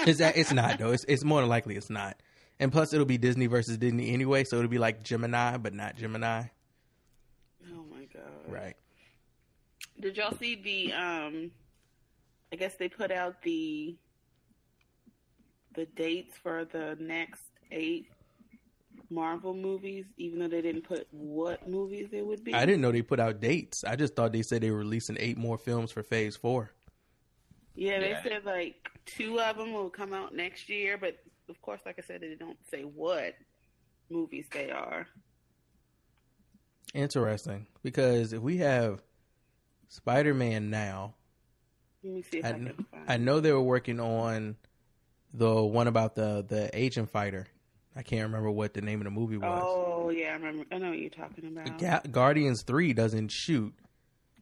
It's 0.08 0.20
that 0.20 0.38
it's 0.38 0.52
not 0.52 0.80
though. 0.80 0.92
It's 0.92 1.06
it's 1.08 1.24
more 1.24 1.42
than 1.42 1.50
likely 1.50 1.76
it's 1.76 1.90
not. 1.90 2.18
And 2.60 2.72
plus, 2.72 2.94
it'll 2.94 3.06
be 3.06 3.18
Disney 3.18 3.48
versus 3.48 3.78
Disney 3.78 4.12
anyway, 4.12 4.44
so 4.44 4.58
it'll 4.58 4.70
be 4.70 4.80
like 4.80 5.02
Gemini, 5.04 5.58
but 5.58 5.74
not 5.74 5.96
Gemini. 5.96 6.44
Oh 7.72 7.86
my 7.90 8.06
god. 8.14 8.24
Right. 8.48 8.76
Did 10.00 10.18
y'all 10.18 10.36
see 10.38 10.56
the 10.56 10.94
um 10.94 11.52
I 12.52 12.56
guess 12.56 12.76
they 12.76 12.90
put 12.90 13.12
out 13.12 13.42
the 13.44 13.96
the 15.76 15.86
dates 15.86 16.36
for 16.38 16.66
the 16.66 16.98
next 17.00 17.44
eight 17.72 18.08
Marvel 19.10 19.54
movies, 19.54 20.06
even 20.18 20.40
though 20.40 20.48
they 20.48 20.62
didn't 20.62 20.84
put 20.84 21.08
what 21.12 21.68
movies 21.68 22.10
it 22.12 22.26
would 22.26 22.44
be. 22.44 22.54
I 22.54 22.66
didn't 22.66 22.82
know 22.82 22.92
they 22.92 23.02
put 23.02 23.20
out 23.20 23.40
dates. 23.40 23.84
I 23.84 23.96
just 23.96 24.16
thought 24.16 24.32
they 24.32 24.42
said 24.42 24.62
they 24.62 24.72
were 24.72 24.80
releasing 24.80 25.18
eight 25.20 25.38
more 25.38 25.58
films 25.58 25.92
for 25.92 26.04
Phase 26.04 26.36
Four. 26.36 26.72
Yeah, 27.80 28.00
they 28.00 28.10
Yeah. 28.10 28.24
said 28.24 28.46
like 28.46 28.76
two 29.06 29.40
of 29.40 29.58
them 29.58 29.72
will 29.74 29.90
come 29.90 30.12
out 30.14 30.36
next 30.36 30.68
year, 30.68 30.98
but 30.98 31.18
of 31.48 31.62
course, 31.62 31.80
like 31.86 31.98
I 31.98 32.02
said, 32.02 32.20
they 32.22 32.36
don't 32.36 32.58
say 32.70 32.82
what 32.84 33.36
movies 34.10 34.48
they 34.52 34.70
are. 34.70 35.08
Interesting, 36.94 37.68
because 37.84 38.34
if 38.34 38.42
we 38.42 38.58
have 38.58 39.02
Spider 39.88 40.34
Man 40.34 40.70
now, 40.70 41.16
Let 42.04 42.14
me 42.14 42.22
see 42.24 42.40
if 42.40 42.46
I, 42.46 42.50
I, 42.50 42.52
kn- 42.54 42.86
find. 42.92 43.06
I 43.08 43.18
know 43.18 43.40
they 43.40 43.52
were 43.54 43.62
working 43.62 44.00
on 44.00 44.58
the 45.34 45.62
one 45.64 45.88
about 45.88 46.16
the 46.16 46.44
the 46.48 46.70
agent 46.74 47.10
fighter. 47.12 47.48
I 47.96 48.02
can't 48.04 48.24
remember 48.24 48.50
what 48.52 48.74
the 48.74 48.82
name 48.82 49.00
of 49.02 49.06
the 49.06 49.12
movie 49.12 49.38
was. 49.38 49.62
Oh 49.66 50.10
yeah, 50.10 50.30
I 50.30 50.34
remember. 50.34 50.66
I 50.72 50.78
know 50.80 50.90
what 50.90 51.00
you're 51.00 51.10
talking 51.12 51.46
about. 51.46 51.78
Ga- 51.78 52.10
Guardians 52.12 52.64
Three 52.64 52.94
doesn't 52.94 53.30
shoot 53.30 53.74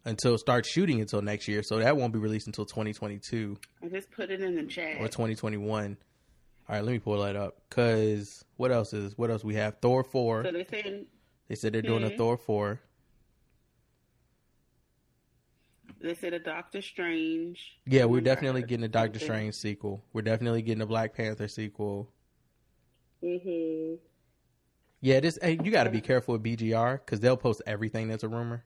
until 0.07 0.37
start 0.37 0.65
shooting 0.65 1.01
until 1.01 1.21
next 1.21 1.47
year. 1.47 1.61
So 1.61 1.77
that 1.79 1.95
won't 1.97 2.13
be 2.13 2.19
released 2.19 2.47
until 2.47 2.65
2022 2.65 3.57
I 3.83 3.87
just 3.89 4.09
put 4.11 4.31
it 4.31 4.41
in 4.41 4.55
the 4.55 4.63
chat. 4.65 4.95
or 4.99 5.07
2021. 5.07 5.97
All 6.69 6.75
right, 6.75 6.83
let 6.83 6.91
me 6.91 6.99
pull 6.99 7.21
that 7.21 7.35
up. 7.35 7.57
Cause 7.69 8.43
what 8.57 8.71
else 8.71 8.93
is 8.93 9.17
what 9.17 9.29
else 9.29 9.43
we 9.43 9.55
have? 9.55 9.77
Thor 9.81 10.03
four. 10.03 10.43
So 10.43 10.51
they're 10.51 10.65
saying 10.69 11.05
They 11.47 11.55
said 11.55 11.73
they're 11.73 11.81
doing 11.81 12.03
a 12.03 12.09
Mhm. 12.09 12.17
Thor 12.17 12.37
four. 12.37 12.81
they 15.99 16.13
said 16.13 16.33
a 16.33 16.39
Doctor 16.39 16.81
Strange. 16.81 17.79
Yeah, 17.85 18.05
we're 18.05 18.21
definitely 18.21 18.61
getting 18.63 18.83
a 18.83 18.87
Doctor. 18.89 19.19
Strange 19.19 19.55
sequel. 19.55 20.03
We're 20.13 20.21
definitely 20.21 20.61
getting 20.61 20.81
a 20.81 20.85
Black 20.85 21.13
Panther 21.15 21.47
sequel. 21.47 22.11
Mm-hmm. 23.23 23.95
Yeah, 25.01 25.19
this 25.21 25.39
hey, 25.41 25.57
you 25.63 25.71
got 25.71 25.85
to 25.85 25.89
be 25.89 26.01
careful 26.01 26.33
with 26.33 26.43
BGR 26.43 26.99
because 27.03 27.19
they'll 27.19 27.37
post 27.37 27.61
everything 27.65 28.07
that's 28.07 28.23
a 28.23 28.27
rumor. 28.29 28.63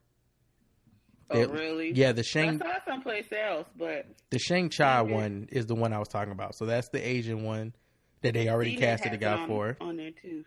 Oh, 1.32 1.38
They- 1.38 1.45
really? 1.47 1.91
Yeah, 1.91 2.11
the 2.11 2.23
Shang. 2.23 2.43
I 2.43 2.51
Shang 2.51 2.59
saw 2.59 2.71
it 2.71 2.82
someplace 2.86 3.25
else, 3.32 3.67
but 3.77 4.05
the 4.29 4.39
Shang 4.39 4.69
Chi 4.69 5.01
one 5.01 5.47
is 5.51 5.65
the 5.65 5.75
one 5.75 5.93
I 5.93 5.99
was 5.99 6.07
talking 6.07 6.32
about. 6.32 6.55
So 6.55 6.65
that's 6.65 6.89
the 6.89 7.05
Asian 7.05 7.43
one 7.43 7.73
that 8.21 8.34
they 8.34 8.49
already 8.49 8.75
CNET 8.75 8.79
casted 8.79 9.13
a 9.13 9.17
guy 9.17 9.34
on, 9.38 9.47
for. 9.47 9.77
on 9.82 9.97
there 9.97 10.11
too. 10.11 10.43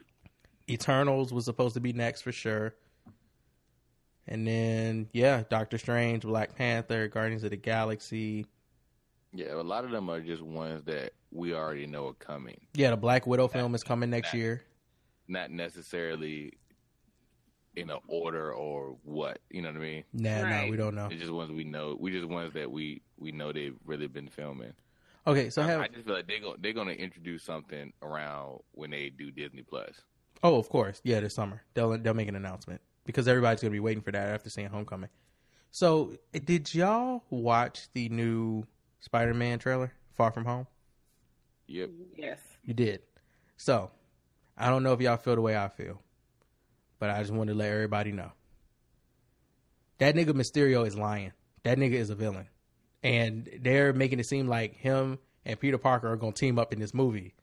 Eternals 0.69 1.33
was 1.33 1.45
supposed 1.45 1.75
to 1.75 1.81
be 1.81 1.93
next 1.93 2.23
for 2.23 2.33
sure. 2.33 2.75
And 4.27 4.47
then 4.47 5.09
yeah, 5.13 5.43
Doctor 5.51 5.77
Strange, 5.79 6.23
Black 6.23 6.55
Panther, 6.57 7.09
Guardians 7.09 7.45
of 7.45 7.51
the 7.51 7.57
Galaxy. 7.57 8.47
Yeah, 9.33 9.55
a 9.55 9.57
lot 9.63 9.85
of 9.85 9.91
them 9.91 10.09
are 10.09 10.21
just 10.21 10.43
ones 10.43 10.85
that 10.85 11.13
we 11.33 11.53
already 11.55 11.87
know 11.87 12.09
are 12.09 12.13
coming, 12.15 12.61
Yeah, 12.75 12.91
the 12.91 12.97
Black 12.97 13.27
Widow 13.27 13.49
film 13.49 13.75
is 13.75 13.83
coming 13.83 14.09
next 14.11 14.33
year. 14.33 14.63
not 15.27 15.51
necessarily 15.51 16.53
in 17.77 17.91
an 17.91 17.99
order 18.09 18.53
or 18.53 18.97
what. 19.05 19.39
You 19.51 19.63
know 19.63 19.69
what 19.69 19.77
I 19.79 19.81
mean? 19.81 20.05
Nah, 20.13 20.39
no, 20.39 20.43
Right. 20.45 20.71
we 20.71 20.77
don't 20.77 20.95
know. 20.95 21.09
It's 21.11 21.21
just 21.21 21.33
ones 21.33 21.51
we 21.53 21.65
know. 21.65 21.97
We 21.99 22.11
just 22.13 22.27
ones 22.29 22.53
that 22.55 22.71
we 22.71 23.03
we 23.19 23.33
know 23.33 23.53
they've 23.53 23.77
really 23.85 24.07
been 24.07 24.29
filming. 24.29 24.73
Okay, 25.27 25.49
so 25.49 25.63
I, 25.63 25.67
have 25.67 25.81
I 25.81 25.89
just 25.89 26.05
feel 26.05 26.15
like 26.15 26.27
they're 26.27 26.41
going 26.41 26.57
they're 26.61 26.73
going 26.75 26.89
to 26.89 26.99
introduce 26.99 27.43
something 27.43 27.93
around 28.03 28.61
when 28.73 28.91
they 28.91 29.09
do 29.11 29.31
Disney 29.31 29.63
Plus. 29.63 30.03
Oh, 30.43 30.57
of 30.59 30.69
course. 30.69 31.01
Yeah, 31.05 31.21
this 31.21 31.35
summer. 31.35 31.63
They'll 31.75 31.97
they'll 31.99 32.13
make 32.15 32.29
an 32.29 32.37
announcement 32.37 32.81
because 33.05 33.27
everybody's 33.27 33.61
going 33.63 33.71
to 33.73 33.75
be 33.77 33.81
waiting 33.81 34.03
for 34.03 34.13
that 34.13 34.29
after 34.29 34.51
seeing 34.51 34.69
Homecoming. 34.69 35.11
So, 35.71 36.13
did 36.33 36.73
y'all 36.75 37.25
watch 37.31 37.89
the 37.95 38.09
new 38.09 38.65
Spider-Man 39.01 39.59
trailer, 39.59 39.93
Far 40.13 40.31
From 40.31 40.45
Home? 40.45 40.67
Yep. 41.67 41.91
Yes. 42.17 42.39
You 42.63 42.75
did. 42.75 43.03
So, 43.57 43.91
I 44.57 44.69
don't 44.69 44.83
know 44.83 44.93
if 44.93 45.01
y'all 45.01 45.17
feel 45.17 45.35
the 45.35 45.41
way 45.41 45.57
I 45.57 45.69
feel, 45.69 46.01
but 47.05 47.11
I 47.11 47.21
just 47.21 47.35
wanted 47.35 47.53
to 47.53 47.59
let 47.59 47.71
everybody 47.71 48.13
know. 48.13 48.33
That 49.99 50.15
nigga 50.15 50.31
Mysterio 50.31 50.87
is 50.87 50.97
lying. 50.97 51.33
That 51.63 51.77
nigga 51.77 51.93
is 51.93 52.09
a 52.09 52.15
villain. 52.15 52.47
And 53.03 53.47
they're 53.61 53.93
making 53.93 54.21
it 54.21 54.27
seem 54.27 54.49
like 54.49 54.75
him 54.75 55.19
and 55.45 55.61
Peter 55.61 55.77
Parker 55.77 56.11
are 56.11 56.17
going 56.17 56.33
to 56.33 56.41
team 56.41 56.59
up 56.59 56.73
in 56.73 56.81
this 56.81 56.95
movie 56.95 57.35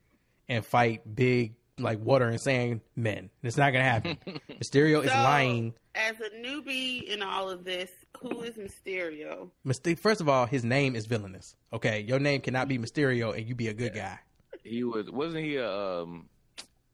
and 0.49 0.65
fight 0.65 1.03
big, 1.15 1.53
like, 1.77 1.99
water 1.99 2.27
and 2.27 2.41
sand 2.41 2.81
men. 2.95 3.29
It's 3.43 3.55
not 3.55 3.69
going 3.71 3.83
to 3.85 3.89
happen. 3.89 4.17
Mysterio 4.59 5.03
is 5.03 5.11
lying. 5.11 5.75
As 5.93 6.15
a 6.19 6.35
newbie 6.43 7.03
in 7.03 7.21
all 7.21 7.47
of 7.47 7.63
this, 7.63 7.91
who 8.19 8.41
is 8.41 8.55
Mysterio? 8.55 9.51
Myster- 9.63 9.99
First 9.99 10.21
of 10.21 10.27
all, 10.27 10.47
his 10.47 10.63
name 10.63 10.95
is 10.95 11.05
villainous. 11.05 11.55
Okay, 11.71 11.99
your 12.01 12.17
name 12.17 12.41
cannot 12.41 12.67
be 12.67 12.79
Mysterio 12.79 13.37
and 13.37 13.47
you 13.47 13.53
be 13.53 13.67
a 13.67 13.75
good 13.75 13.93
guy. 13.93 14.17
He 14.63 14.83
was 14.83 15.11
wasn't 15.11 15.45
he 15.45 15.57
a 15.57 15.71
um, 15.71 16.29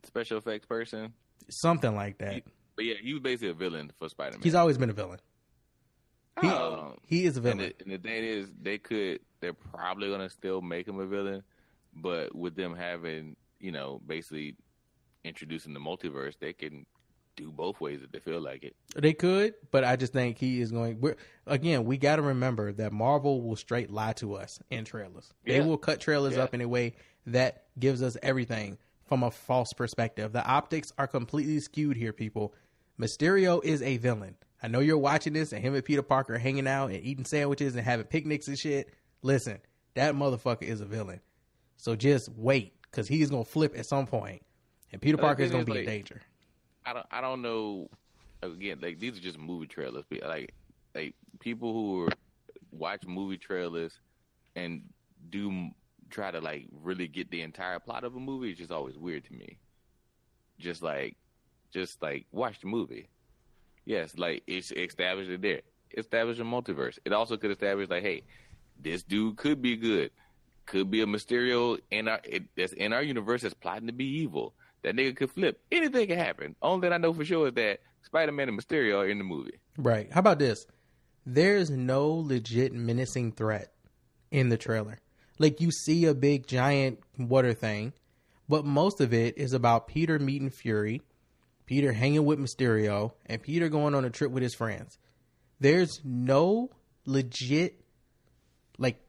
special 0.04 0.38
effects 0.38 0.66
person? 0.66 1.14
Something 1.50 1.96
like 1.96 2.18
that. 2.18 2.44
But 2.78 2.86
yeah, 2.86 2.94
he 3.02 3.12
was 3.14 3.22
basically 3.22 3.50
a 3.50 3.54
villain 3.54 3.92
for 4.00 4.08
Spider 4.08 4.34
Man. 4.38 4.42
He's 4.44 4.56
always 4.56 4.78
been 4.78 4.90
a 4.90 4.94
villain. 4.94 5.20
He, 6.42 6.48
Oh. 6.48 6.96
he 7.04 7.26
is 7.26 7.36
a 7.36 7.40
And 7.40 7.44
villain. 7.60 7.74
the, 7.80 7.84
and 7.84 7.92
the 7.94 7.98
thing 7.98 8.24
is, 8.24 8.48
they 8.62 8.78
could, 8.78 9.20
they're 9.42 9.54
probably 9.54 10.10
gonna 10.10 10.30
still 10.30 10.62
make 10.62 10.88
him 10.88 11.00
a 11.00 11.06
villain, 11.08 11.44
but 11.96 12.34
with 12.36 12.56
them 12.56 12.76
having, 12.76 13.36
you 13.60 13.72
know, 13.72 14.00
basically 14.06 14.56
introducing 15.26 15.74
the 15.74 15.80
multiverse, 15.80 16.36
they 16.40 16.54
can 16.54 16.86
do 17.36 17.52
both 17.52 17.82
ways 17.82 18.02
if 18.04 18.12
they 18.12 18.20
feel 18.20 18.40
like 18.40 18.64
it. 18.64 18.76
They 18.96 19.14
could, 19.14 19.56
but 19.72 19.84
I 19.84 19.96
just 19.96 20.14
think 20.14 20.38
he 20.38 20.62
is 20.62 20.72
going. 20.72 21.00
We're, 21.02 21.16
again, 21.48 21.86
we 21.86 21.98
got 21.98 22.16
to 22.18 22.22
remember 22.22 22.72
that 22.74 22.92
Marvel 22.94 23.42
will 23.42 23.56
straight 23.56 23.90
lie 23.92 24.14
to 24.14 24.36
us 24.36 24.60
in 24.70 24.86
trailers. 24.86 25.34
They 25.46 25.62
will 25.62 25.78
cut 25.78 26.00
trailers 26.00 26.36
Yeah. 26.36 26.44
up 26.44 26.54
in 26.54 26.62
a 26.62 26.68
way 26.68 26.94
that 27.26 27.66
gives 27.80 28.02
us 28.04 28.16
everything 28.22 28.78
from 29.06 29.24
a 29.24 29.32
false 29.32 29.72
perspective. 29.74 30.34
The 30.34 30.46
optics 30.46 30.92
are 31.00 31.08
completely 31.08 31.60
skewed 31.60 31.96
here, 31.98 32.12
people. 32.14 32.54
Mysterio 33.00 33.64
is 33.64 33.82
a 33.82 33.98
villain. 33.98 34.36
I 34.62 34.68
know 34.68 34.80
you're 34.80 34.98
watching 34.98 35.34
this, 35.34 35.54
and 35.54 35.62
him 35.62 35.76
and 35.76 35.86
Peter 35.86 36.02
Parker 36.02 36.36
are 36.36 36.40
hanging 36.40 36.68
out 36.68 36.90
and 36.92 37.04
eating 37.04 37.26
sandwiches 37.26 37.76
and 37.76 37.86
having 37.86 38.08
picnics 38.08 38.48
and 38.48 38.58
shit. 38.58 38.94
Listen, 39.22 39.60
that 39.94 40.16
motherfucker 40.16 40.64
is 40.64 40.82
a 40.82 40.86
villain. 40.86 41.22
So 41.78 41.96
just 41.96 42.30
wait, 42.30 42.74
because 42.84 43.08
he's 43.08 43.30
gonna 43.30 43.44
flip 43.44 43.78
at 43.78 43.86
some 43.86 44.08
point, 44.08 44.42
and 44.92 45.02
Peter 45.02 45.18
Parker 45.18 45.44
is 45.44 45.52
gonna 45.52 45.64
be 45.64 45.80
in 45.80 45.86
danger. 45.86 46.22
I 46.86 46.94
don't, 46.94 47.06
I 47.12 47.22
don't 47.22 47.42
know. 47.42 47.90
Again, 48.42 48.80
like 48.82 49.00
these 49.00 49.18
are 49.18 49.22
just 49.22 49.38
movie 49.38 49.68
trailers. 49.68 50.06
Like, 50.10 50.54
like 50.96 51.14
people 51.40 51.74
who 51.74 52.10
watch 52.72 53.06
movie 53.06 53.38
trailers 53.38 54.00
and 54.56 54.82
do 55.30 55.70
try 56.10 56.32
to 56.32 56.40
like 56.40 56.66
really 56.72 57.08
get 57.08 57.30
the 57.30 57.42
entire 57.42 57.80
plot 57.80 58.04
of 58.04 58.16
a 58.16 58.20
movie 58.20 58.52
is 58.52 58.58
just 58.58 58.72
always 58.72 58.98
weird 58.98 59.26
to 59.26 59.34
me. 59.34 59.58
Just 60.60 60.82
like, 60.82 61.16
just 61.74 62.02
like 62.02 62.26
watch 62.32 62.60
the 62.62 62.68
movie. 62.68 63.10
Yes, 63.86 64.18
like 64.18 64.44
it's 64.48 64.72
established 64.72 65.30
it 65.30 65.42
there. 65.42 65.62
Establish 65.98 66.40
a 66.40 66.44
multiverse. 66.44 67.00
It 67.06 67.14
also 67.14 67.38
could 67.38 67.52
establish 67.52 67.90
like, 67.90 68.04
hey, 68.04 68.24
this 68.80 69.04
dude 69.04 69.38
could 69.38 69.62
be 69.62 69.78
good. 69.78 70.12
Could 70.66 70.92
be 70.92 71.02
a 71.02 71.06
Mysterio 71.06 71.80
in 71.90 72.08
our 72.10 72.20
it, 72.24 72.44
that's 72.56 72.74
in 72.74 72.92
our 72.92 73.02
universe 73.02 73.42
that's 73.42 73.54
plotting 73.54 73.88
to 73.88 73.94
be 73.94 74.06
evil. 74.06 74.54
That 74.84 74.96
nigga 74.96 75.16
could 75.16 75.32
flip. 75.32 75.60
Anything 75.72 76.08
can 76.08 76.18
happen. 76.18 76.56
Only 76.62 76.88
thing 76.88 76.94
I 76.94 76.98
know 76.98 77.14
for 77.14 77.26
sure 77.26 77.48
is 77.48 77.54
that 77.54 77.80
Spider 78.04 78.32
Man 78.32 78.50
and 78.50 78.60
Mysterio 78.60 78.98
are 79.00 79.08
in 79.08 79.18
the 79.18 79.24
movie. 79.24 79.60
Right. 79.78 80.12
How 80.12 80.20
about 80.20 80.40
this? 80.40 80.66
There's 81.26 81.70
no 81.70 82.10
legit 82.10 82.74
menacing 82.74 83.34
threat 83.34 83.74
in 84.32 84.50
the 84.50 84.58
trailer. 84.58 85.00
Like 85.40 85.62
you 85.62 85.72
see 85.72 86.06
a 86.06 86.14
big 86.14 86.48
giant 86.48 87.00
water 87.18 87.54
thing, 87.54 87.94
but 88.50 88.66
most 88.66 89.02
of 89.02 89.14
it 89.14 89.38
is 89.38 89.54
about 89.54 89.88
Peter 89.88 90.20
meeting 90.20 90.50
Fury, 90.50 91.02
Peter 91.68 91.92
hanging 91.92 92.26
with 92.26 92.40
Mysterio, 92.40 93.12
and 93.26 93.44
Peter 93.44 93.70
going 93.70 93.94
on 93.94 94.06
a 94.06 94.10
trip 94.10 94.32
with 94.32 94.42
his 94.42 94.56
friends. 94.56 94.98
There's 95.60 96.02
no 96.04 96.72
legit 97.06 97.84
like 98.80 99.00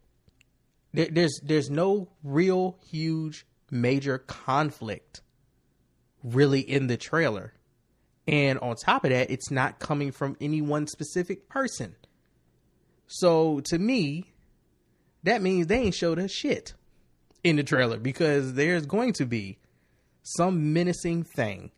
there, 0.92 1.08
there's 1.10 1.40
there's 1.42 1.70
no 1.70 2.08
real 2.22 2.76
huge 2.90 3.46
major 3.70 4.18
conflict 4.18 5.22
really 6.22 6.60
in 6.60 6.88
the 6.88 6.96
trailer. 6.96 7.54
And 8.26 8.58
on 8.58 8.76
top 8.76 9.04
of 9.04 9.10
that, 9.10 9.30
it's 9.30 9.50
not 9.50 9.78
coming 9.78 10.10
from 10.12 10.36
any 10.40 10.60
one 10.60 10.86
specific 10.86 11.48
person. 11.48 11.94
So 13.06 13.60
to 13.66 13.78
me, 13.78 14.24
that 15.22 15.40
means 15.40 15.68
they 15.68 15.78
ain't 15.78 15.94
showed 15.94 16.18
us 16.18 16.30
shit 16.30 16.74
in 17.44 17.56
the 17.56 17.62
trailer 17.62 17.98
because 17.98 18.54
there's 18.54 18.84
going 18.84 19.14
to 19.14 19.26
be 19.26 19.58
some 20.22 20.72
menacing 20.72 21.22
thing 21.22 21.70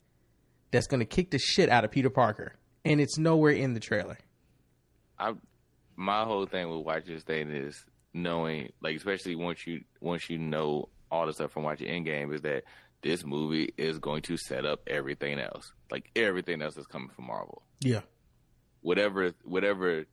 that's 0.70 0.86
going 0.86 1.00
to 1.00 1.06
kick 1.06 1.30
the 1.30 1.38
shit 1.38 1.68
out 1.68 1.84
of 1.84 1.90
Peter 1.90 2.10
Parker. 2.10 2.54
And 2.84 3.00
it's 3.00 3.18
nowhere 3.18 3.52
in 3.52 3.74
the 3.74 3.80
trailer. 3.80 4.18
I 5.18 5.34
my 5.96 6.24
whole 6.24 6.46
thing 6.46 6.70
with 6.70 6.86
watching 6.86 7.14
this 7.14 7.24
thing 7.24 7.50
is 7.50 7.84
knowing, 8.14 8.72
like, 8.80 8.96
especially 8.96 9.36
once 9.36 9.66
you 9.66 9.82
once 10.00 10.30
you 10.30 10.38
know 10.38 10.88
all 11.10 11.26
the 11.26 11.32
stuff 11.32 11.52
from 11.52 11.64
watching 11.64 11.88
Endgame, 11.88 12.34
is 12.34 12.40
that 12.42 12.64
this 13.02 13.24
movie 13.24 13.72
is 13.76 13.98
going 13.98 14.22
to 14.22 14.36
set 14.36 14.64
up 14.64 14.80
everything 14.86 15.38
else, 15.38 15.72
like 15.90 16.10
everything 16.16 16.62
else 16.62 16.74
that's 16.74 16.86
coming 16.86 17.10
from 17.10 17.26
Marvel. 17.26 17.62
Yeah. 17.80 18.00
Whatever, 18.82 19.32
whatever 19.44 20.06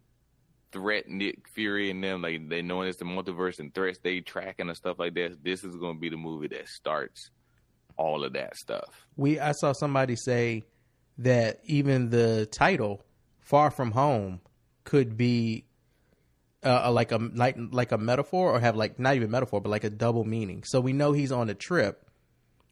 threat 0.71 1.07
Nick 1.07 1.47
Fury 1.53 1.89
and 1.89 2.03
them, 2.03 2.21
like 2.21 2.49
they 2.49 2.61
knowing 2.61 2.89
it's 2.89 2.97
the 2.97 3.05
multiverse 3.05 3.59
and 3.59 3.73
threats 3.73 3.99
they 4.03 4.19
tracking 4.19 4.67
and 4.67 4.77
stuff 4.77 4.99
like 4.99 5.13
that. 5.15 5.43
This 5.43 5.63
is 5.63 5.75
going 5.77 5.95
to 5.95 5.99
be 5.99 6.09
the 6.09 6.17
movie 6.17 6.47
that 6.49 6.67
starts 6.67 7.29
all 7.97 8.23
of 8.23 8.33
that 8.33 8.55
stuff. 8.55 9.07
We 9.15 9.39
I 9.39 9.51
saw 9.51 9.73
somebody 9.73 10.15
say 10.15 10.63
that 11.19 11.59
even 11.65 12.09
the 12.09 12.45
title 12.47 13.03
"Far 13.39 13.71
From 13.71 13.91
Home" 13.91 14.41
could 14.83 15.17
be 15.17 15.65
uh, 16.63 16.91
like 16.91 17.11
a 17.11 17.17
like 17.17 17.57
like 17.57 17.91
a 17.91 17.97
metaphor 17.97 18.51
or 18.51 18.59
have 18.59 18.75
like 18.75 18.99
not 18.99 19.15
even 19.15 19.31
metaphor 19.31 19.61
but 19.61 19.69
like 19.69 19.83
a 19.83 19.89
double 19.89 20.23
meaning. 20.23 20.63
So 20.65 20.79
we 20.79 20.93
know 20.93 21.11
he's 21.11 21.31
on 21.31 21.49
a 21.49 21.53
trip 21.53 22.07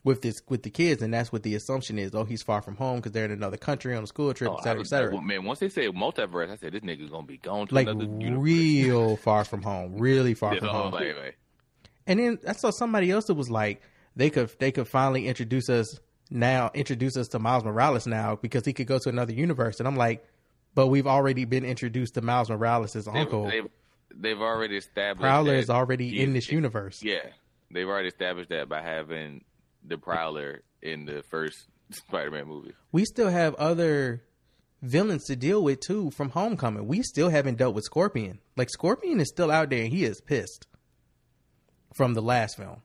with 0.04 0.22
this 0.22 0.42
with 0.48 0.64
the 0.64 0.70
kids, 0.70 1.02
and 1.02 1.14
that's 1.14 1.32
what 1.32 1.44
the 1.44 1.56
assumption 1.56 1.98
is. 1.98 2.14
Oh, 2.14 2.24
he's 2.24 2.44
far 2.44 2.62
from 2.62 2.76
home 2.76 2.98
because 2.98 3.12
they're 3.12 3.26
in 3.26 3.32
another 3.32 3.58
country 3.58 3.96
on 3.96 4.04
a 4.04 4.08
school 4.08 4.34
trip, 4.34 4.52
Oh, 4.52 4.58
et 4.58 4.88
cetera, 4.88 5.18
et 5.18 5.24
man, 5.24 5.44
once 5.44 5.60
they 5.60 5.70
said 5.70 5.90
multiverse, 5.90 6.52
I 6.52 6.56
said 6.58 6.74
this 6.74 6.82
nigga's 6.82 7.10
gonna 7.10 7.26
be 7.26 7.38
gone 7.38 7.68
to 7.68 7.76
like 7.76 7.88
another 7.88 8.38
real 8.38 9.18
far 9.18 9.44
from 9.44 9.64
home, 9.64 9.98
really 9.98 10.36
far 10.36 10.52
That's 10.54 10.64
from 10.64 10.70
home. 10.70 10.94
I'm. 10.94 11.32
And 12.08 12.20
then 12.20 12.40
I 12.48 12.54
saw 12.54 12.70
somebody 12.70 13.10
else 13.10 13.26
that 13.26 13.34
was 13.34 13.50
like, 13.50 13.82
they 14.16 14.30
could 14.30 14.50
they 14.60 14.72
could 14.72 14.88
finally 14.88 15.28
introduce 15.28 15.70
us 15.70 16.00
now, 16.30 16.72
introduce 16.74 17.18
us 17.18 17.28
to 17.30 17.40
Miles 17.40 17.64
Morales 17.64 18.08
now 18.08 18.36
because 18.36 18.66
he 18.66 18.74
could 18.74 18.88
go 18.88 18.98
to 19.00 19.10
another 19.10 19.34
universe. 19.34 19.80
And 19.80 19.88
I'm 19.88 19.96
like, 19.96 20.26
But 20.74 20.88
we've 20.88 21.08
already 21.08 21.46
been 21.46 21.64
introduced 21.64 22.16
to 22.16 22.22
Miles 22.22 22.50
Morales' 22.50 23.08
uncle. 23.08 23.48
they've, 23.50 23.68
they've 24.14 24.42
already 24.42 24.78
established 24.78 25.22
Prowler 25.22 25.56
is 25.56 25.70
already 25.70 26.22
in 26.22 26.34
this 26.34 26.52
universe. 26.52 27.02
Yeah, 27.04 27.28
they've 27.72 27.88
already 27.88 28.08
established 28.08 28.50
that 28.50 28.70
by 28.70 28.82
having 28.82 29.44
the 29.84 29.98
Prowler 29.98 30.64
in 30.82 31.06
the 31.06 31.24
first 31.30 31.68
Spider-Man 31.92 32.48
movie. 32.48 32.74
We 32.92 33.06
still 33.06 33.30
have 33.30 33.54
other 33.56 34.24
villains 34.82 35.26
to 35.26 35.36
deal 35.36 35.64
with 35.64 35.80
too 35.80 36.12
from 36.12 36.30
Homecoming. 36.30 36.88
We 36.88 37.02
still 37.04 37.30
haven't 37.30 37.58
dealt 37.58 37.76
with 37.76 37.84
Scorpion. 37.84 38.40
Like 38.58 38.70
Scorpion 38.70 39.20
is 39.20 39.30
still 39.30 39.52
out 39.52 39.70
there 39.70 39.84
and 39.84 39.92
he 39.94 40.06
is 40.06 40.22
pissed 40.22 40.68
from 41.96 42.14
the 42.14 42.22
last 42.22 42.58
film. 42.58 42.82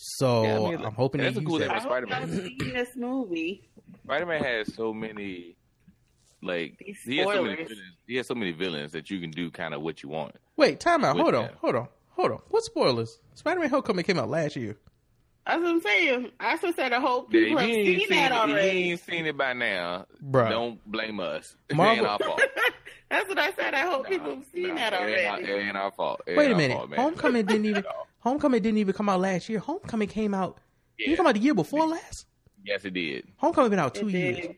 So 0.00 0.42
Yeah, 0.44 0.54
I 0.56 0.58
mean, 0.76 0.84
I'm 0.86 0.94
hoping 0.94 1.20
they 1.20 1.24
that's 1.26 1.38
a 1.38 1.40
use 1.40 1.48
cool 1.48 1.58
that. 1.58 1.64
thing 1.64 1.72
I 1.72 1.76
I've 1.76 1.82
Spider-Man. 1.82 2.28
seen 2.30 2.72
this 2.72 2.94
movie. 2.94 3.68
Spider-Man 4.04 4.44
has 4.44 4.72
so 4.74 4.94
many, 4.94 5.56
like 6.40 6.78
These 6.78 6.98
he 7.04 7.16
has 7.18 7.26
so 7.26 7.42
many 7.42 7.56
villains. 7.56 7.80
He 8.06 8.16
has 8.16 8.26
so 8.28 8.34
many 8.36 8.52
villains 8.52 8.92
that 8.92 9.10
you 9.10 9.20
can 9.20 9.30
do 9.32 9.50
kind 9.50 9.74
of 9.74 9.82
what 9.82 10.02
you 10.04 10.08
want. 10.08 10.36
Wait, 10.56 10.78
time 10.78 11.04
out. 11.04 11.16
With 11.16 11.22
Hold 11.24 11.34
on. 11.34 11.50
Hold 11.60 11.74
on. 11.74 11.88
Hold 12.10 12.30
on. 12.32 12.38
What 12.48 12.62
spoilers? 12.64 13.18
Spider-Man 13.34 13.70
Homecoming 13.70 14.04
came 14.04 14.18
out 14.18 14.30
last 14.30 14.54
year. 14.56 14.76
That's 15.48 15.62
what 15.62 15.70
I'm 15.70 15.80
saying. 15.80 16.30
I 16.38 16.56
just 16.58 16.76
said 16.76 16.92
I 16.92 17.00
hope 17.00 17.30
people 17.30 17.58
if 17.58 17.60
have 17.60 17.68
you 17.70 17.98
seen, 18.00 18.08
that 18.10 18.32
it, 18.32 18.34
if 18.42 18.48
you 18.50 18.56
ain't 18.58 19.00
seen 19.00 19.26
it 19.26 19.36
by 19.36 19.54
now, 19.54 20.04
Bruh. 20.22 20.50
don't 20.50 20.84
blame 20.92 21.18
us. 21.20 21.56
It 21.70 21.76
Marvel- 21.76 21.96
ain't 21.96 22.06
our 22.06 22.18
fault. 22.18 22.40
That's 23.10 23.26
what 23.30 23.38
I 23.38 23.52
said. 23.52 23.72
I 23.72 23.80
hope 23.90 24.06
people 24.06 24.34
have 24.34 24.44
seen 24.54 24.68
Nah, 24.68 24.74
that 24.74 24.92
it 24.92 24.96
ain't, 25.18 25.26
our, 25.26 25.36
already. 25.38 25.50
it 25.52 25.56
ain't 25.68 25.76
our 25.78 25.90
fault. 25.90 26.20
It 26.26 26.36
Wait 26.36 26.50
a 26.50 26.54
minute. 26.54 26.76
fault. 26.76 26.94
Homecoming 26.94 27.46
didn't 27.46 27.64
even 27.64 27.84
Homecoming 28.20 28.60
didn't 28.62 28.76
even 28.78 28.92
come 28.94 29.08
out 29.08 29.20
last 29.20 29.48
year. 29.48 29.58
Homecoming 29.58 30.08
came 30.08 30.34
out 30.34 30.58
Yeah. 30.98 31.08
you 31.10 31.16
come 31.16 31.26
out 31.26 31.34
the 31.34 31.40
year 31.40 31.54
before 31.54 31.86
last? 31.86 32.26
Yes, 32.62 32.84
it 32.84 32.92
did. 32.92 33.26
Homecoming 33.38 33.70
been 33.70 33.78
out 33.78 33.94
two 33.94 34.08
years. 34.08 34.48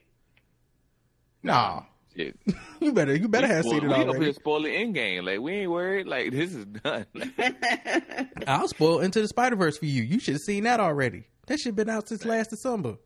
Nah. 1.44 1.82
Shit. 2.16 2.36
You 2.80 2.92
better 2.94 3.14
you 3.14 3.28
better 3.28 3.46
have 3.46 3.64
we, 3.66 3.70
seen 3.72 3.84
it 3.84 3.88
we 3.88 4.04
up 4.04 4.16
here 4.16 4.20
already. 4.20 4.32
spoiling 4.32 4.72
in 4.74 4.92
game. 4.94 5.24
Like 5.26 5.40
we 5.40 5.52
ain't 5.52 5.70
worried. 5.70 6.06
Like 6.06 6.30
this 6.32 6.54
is 6.54 6.64
done. 6.64 7.04
I'll 8.46 8.68
spoil 8.68 9.00
Into 9.00 9.20
the 9.20 9.28
Spider 9.28 9.56
Verse 9.56 9.76
for 9.76 9.84
you. 9.86 10.02
You 10.02 10.18
should 10.18 10.34
have 10.34 10.40
seen 10.40 10.64
that 10.64 10.80
already. 10.80 11.24
That 11.46 11.58
shit 11.60 11.76
been 11.76 11.90
out 11.90 12.08
since 12.08 12.24
last 12.24 12.48
December. 12.50 12.96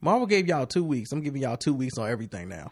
Marvel 0.00 0.26
gave 0.26 0.48
y'all 0.48 0.66
two 0.66 0.84
weeks. 0.84 1.12
I'm 1.12 1.20
giving 1.20 1.42
y'all 1.42 1.56
two 1.56 1.74
weeks 1.74 1.96
on 1.98 2.08
everything 2.10 2.48
now. 2.48 2.70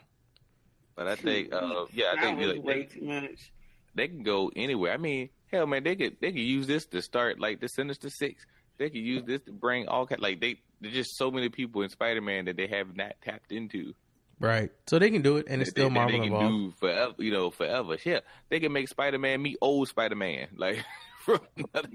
but 0.96 1.07
I 1.07 1.14
think, 1.16 1.53
uh, 1.53 1.86
yeah, 1.92 2.07
I 2.12 2.14
that 2.16 2.24
think 2.24 2.38
was 2.38 2.48
like, 2.48 2.62
way 2.64 2.74
they, 2.74 2.84
too 3.00 3.05
much. 3.07 3.53
they 3.94 4.09
can 4.09 4.22
go 4.22 4.50
anywhere. 4.55 4.92
I 4.92 4.96
mean, 4.98 5.30
hell, 5.50 5.66
man, 5.66 5.82
they 5.82 5.96
could 5.96 6.16
they 6.20 6.30
could 6.32 6.40
use 6.40 6.66
this 6.66 6.86
to 6.86 7.00
start 7.03 7.40
like 7.40 7.61
the 7.61 7.68
Sinister 7.68 8.11
Six. 8.11 8.44
They 8.78 8.90
could 8.90 9.00
use 9.00 9.22
this 9.24 9.40
to 9.42 9.52
bring 9.52 9.88
all 9.88 10.06
kind 10.06 10.20
like 10.20 10.40
they. 10.40 10.60
There's 10.80 10.94
just 10.94 11.16
so 11.16 11.30
many 11.30 11.48
people 11.48 11.82
in 11.82 11.90
Spider 11.90 12.20
Man 12.20 12.46
that 12.46 12.56
they 12.56 12.66
have 12.66 12.96
not 12.96 13.14
tapped 13.22 13.52
into. 13.52 13.94
Right. 14.40 14.70
So 14.88 14.98
they 14.98 15.10
can 15.10 15.22
do 15.22 15.36
it, 15.36 15.46
and 15.48 15.62
it's 15.62 15.70
still 15.70 15.88
they, 15.88 15.94
Marvel 15.94 16.18
they 16.18 16.26
can 16.26 16.34
involved. 16.34 16.48
do 16.48 16.74
forever. 16.80 17.14
You 17.18 17.30
know, 17.30 17.50
forever. 17.50 17.96
Yeah, 18.04 18.20
they 18.48 18.58
can 18.58 18.72
make 18.72 18.88
Spider 18.88 19.18
Man 19.18 19.40
meet 19.40 19.58
old 19.60 19.88
Spider 19.88 20.16
Man. 20.16 20.48
Like 20.56 20.84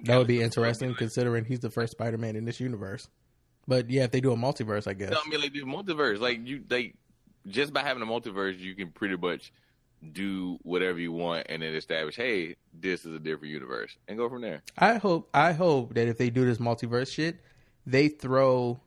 That 0.05 0.17
would 0.17 0.27
be 0.27 0.41
interesting 0.41 0.95
considering 0.95 1.43
he's 1.43 1.59
the 1.59 1.69
first 1.69 1.91
Spider 1.91 2.17
Man 2.17 2.37
in 2.37 2.45
this 2.45 2.61
universe. 2.61 3.09
But 3.67 3.89
yeah, 3.89 4.03
if 4.05 4.11
they 4.11 4.21
do 4.21 4.31
a 4.31 4.37
multiverse, 4.37 4.87
I 4.87 4.93
guess. 4.93 5.13
I 5.13 5.29
mean, 5.29 5.41
like 5.41 5.53
this 5.53 5.63
multiverse, 5.63 6.19
like 6.19 6.47
you, 6.47 6.63
like 6.69 6.95
just 7.45 7.73
by 7.73 7.81
having 7.81 8.01
a 8.01 8.05
multiverse, 8.05 8.57
you 8.57 8.75
can 8.75 8.91
pretty 8.91 9.17
much 9.17 9.51
do 10.13 10.57
whatever 10.61 10.99
you 10.99 11.11
want 11.11 11.47
and 11.49 11.61
then 11.61 11.73
establish, 11.73 12.15
hey, 12.15 12.55
this 12.73 13.05
is 13.05 13.13
a 13.15 13.19
different 13.19 13.53
universe, 13.53 13.97
and 14.07 14.17
go 14.17 14.29
from 14.29 14.41
there. 14.41 14.61
I 14.77 14.95
hope 14.95 15.29
I 15.33 15.53
hope 15.53 15.95
that 15.95 16.07
if 16.07 16.17
they 16.17 16.29
do 16.29 16.45
this 16.45 16.59
multiverse 16.59 17.11
shit, 17.11 17.39
they 17.85 18.07
throw 18.07 18.79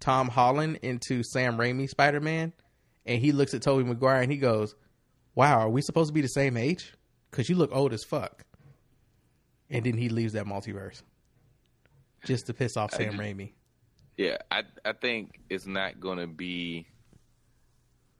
Tom 0.00 0.28
Holland 0.28 0.78
into 0.82 1.22
Sam 1.22 1.58
Raimi 1.58 1.88
Spider 1.88 2.20
Man, 2.20 2.52
and 3.04 3.20
he 3.20 3.32
looks 3.32 3.52
at 3.54 3.62
Tobey 3.62 3.84
Maguire 3.84 4.22
and 4.22 4.32
he 4.32 4.38
goes, 4.38 4.74
"Wow, 5.34 5.60
are 5.60 5.68
we 5.68 5.82
supposed 5.82 6.08
to 6.08 6.14
be 6.14 6.20
the 6.22 6.28
same 6.28 6.56
age? 6.56 6.94
Because 7.30 7.48
you 7.48 7.56
look 7.56 7.74
old 7.74 7.92
as 7.92 8.04
fuck." 8.04 8.44
And 9.70 9.84
then 9.84 9.98
he 9.98 10.08
leaves 10.08 10.32
that 10.32 10.46
multiverse 10.46 11.02
just 12.24 12.46
to 12.46 12.54
piss 12.54 12.76
off 12.76 12.92
Sam 12.92 13.12
just- 13.12 13.18
Raimi. 13.22 13.52
Yeah, 14.16 14.38
I 14.50 14.64
I 14.84 14.92
think 14.94 15.38
it's 15.48 15.66
not 15.66 16.00
gonna 16.00 16.26
be. 16.26 16.86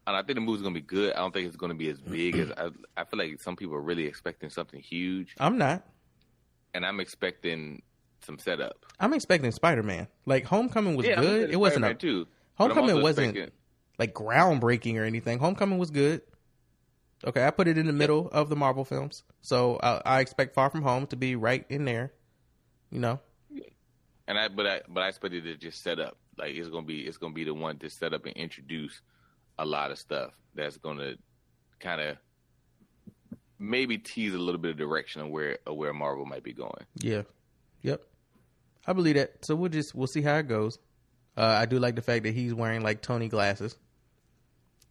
And 0.09 0.17
I 0.17 0.23
think 0.23 0.37
the 0.37 0.41
movie's 0.41 0.63
gonna 0.63 0.75
be 0.75 0.81
good. 0.81 1.13
I 1.13 1.19
don't 1.19 1.33
think 1.35 1.47
it's 1.47 1.57
gonna 1.57 1.75
be 1.75 1.91
as 1.91 2.01
big 2.01 2.37
as 2.39 2.51
I. 2.57 2.71
I 2.97 3.05
feel 3.05 3.19
like 3.19 3.41
some 3.41 3.57
people 3.57 3.75
are 3.77 3.81
really 3.83 4.07
expecting 4.07 4.49
something 4.49 4.81
huge, 4.81 5.35
I'm 5.39 5.59
not. 5.59 5.85
and 6.73 6.85
I'm 6.87 6.99
expecting 6.99 7.83
some 8.23 8.39
setup. 8.39 8.87
I'm 8.99 9.13
expecting 9.13 9.53
Spider 9.53 9.83
Man. 9.83 10.09
Like 10.25 10.45
Homecoming 10.47 10.97
was 10.97 11.07
yeah, 11.07 11.21
good. 11.21 11.51
It 11.51 11.57
wasn't 11.57 11.85
a 11.85 11.95
too. 11.95 12.27
Homecoming 12.55 13.03
wasn't 13.03 13.37
expecting- 13.37 13.55
like 13.99 14.15
groundbreaking 14.15 14.97
or 14.97 15.05
anything. 15.05 15.39
Homecoming 15.41 15.79
was 15.79 15.91
good. 15.91 16.23
Okay, 17.27 17.45
I 17.45 17.51
put 17.51 17.69
it 17.69 17.77
in 17.77 17.87
the 17.87 17.93
middle 17.93 18.29
of 18.31 18.49
the 18.49 18.57
Marvel 18.57 18.85
films, 18.85 19.25
so 19.43 19.79
I, 19.83 20.01
I 20.05 20.21
expect 20.21 20.55
Far 20.55 20.71
From 20.71 20.83
Home 20.83 21.07
to 21.09 21.17
be 21.17 21.35
right 21.37 21.67
in 21.69 21.85
there. 21.85 22.13
You 22.91 23.01
know, 23.01 23.21
And 24.27 24.39
I, 24.39 24.49
but 24.49 24.67
I, 24.67 24.81
but 24.89 25.03
I 25.03 25.09
expected 25.09 25.45
it 25.45 25.53
to 25.53 25.59
just 25.59 25.83
set 25.83 25.99
up. 26.01 26.17
Like 26.39 26.55
it's 26.55 26.69
gonna 26.69 26.87
be, 26.87 27.01
it's 27.01 27.19
gonna 27.19 27.35
be 27.35 27.45
the 27.45 27.53
one 27.53 27.77
to 27.81 27.91
set 27.91 28.15
up 28.15 28.25
and 28.25 28.35
introduce 28.37 29.03
a 29.59 29.65
lot 29.65 29.91
of 29.91 29.99
stuff 29.99 30.33
that's 30.55 30.77
gonna 30.77 31.15
kind 31.81 32.01
of 32.01 32.17
maybe 33.59 33.99
tease 33.99 34.35
a 34.35 34.39
little 34.39 34.61
bit 34.61 34.73
of 34.73 34.77
direction 34.77 35.21
of 35.21 35.29
where 35.29 35.59
of 35.67 35.77
where 35.77 35.93
Marvel 35.93 36.25
might 36.25 36.43
be 36.43 36.53
going. 36.53 36.85
yeah, 36.97 37.23
yep, 37.83 38.03
I 38.87 38.93
believe 38.93 39.17
that. 39.17 39.45
So 39.45 39.55
we'll 39.55 39.71
just 39.71 39.95
we'll 39.95 40.07
see 40.07 40.23
how 40.23 40.37
it 40.37 40.49
goes. 40.49 40.79
Uh, 41.37 41.59
I 41.61 41.67
do 41.67 41.79
like 41.79 41.95
the 41.95 42.03
fact 42.03 42.25
that 42.25 42.35
he's 42.35 42.53
wearing 42.53 42.83
like 42.83 43.01
Tony 43.01 43.29
glasses 43.29 43.77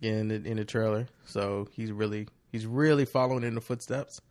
in 0.01 0.29
the, 0.29 0.35
in 0.35 0.57
the 0.57 0.65
trailer, 0.65 1.07
so 1.25 1.67
he's 1.71 1.91
really 1.91 2.27
he's 2.51 2.65
really 2.65 3.05
following 3.05 3.43
in 3.43 3.55
the 3.55 3.61
footsteps 3.61 4.21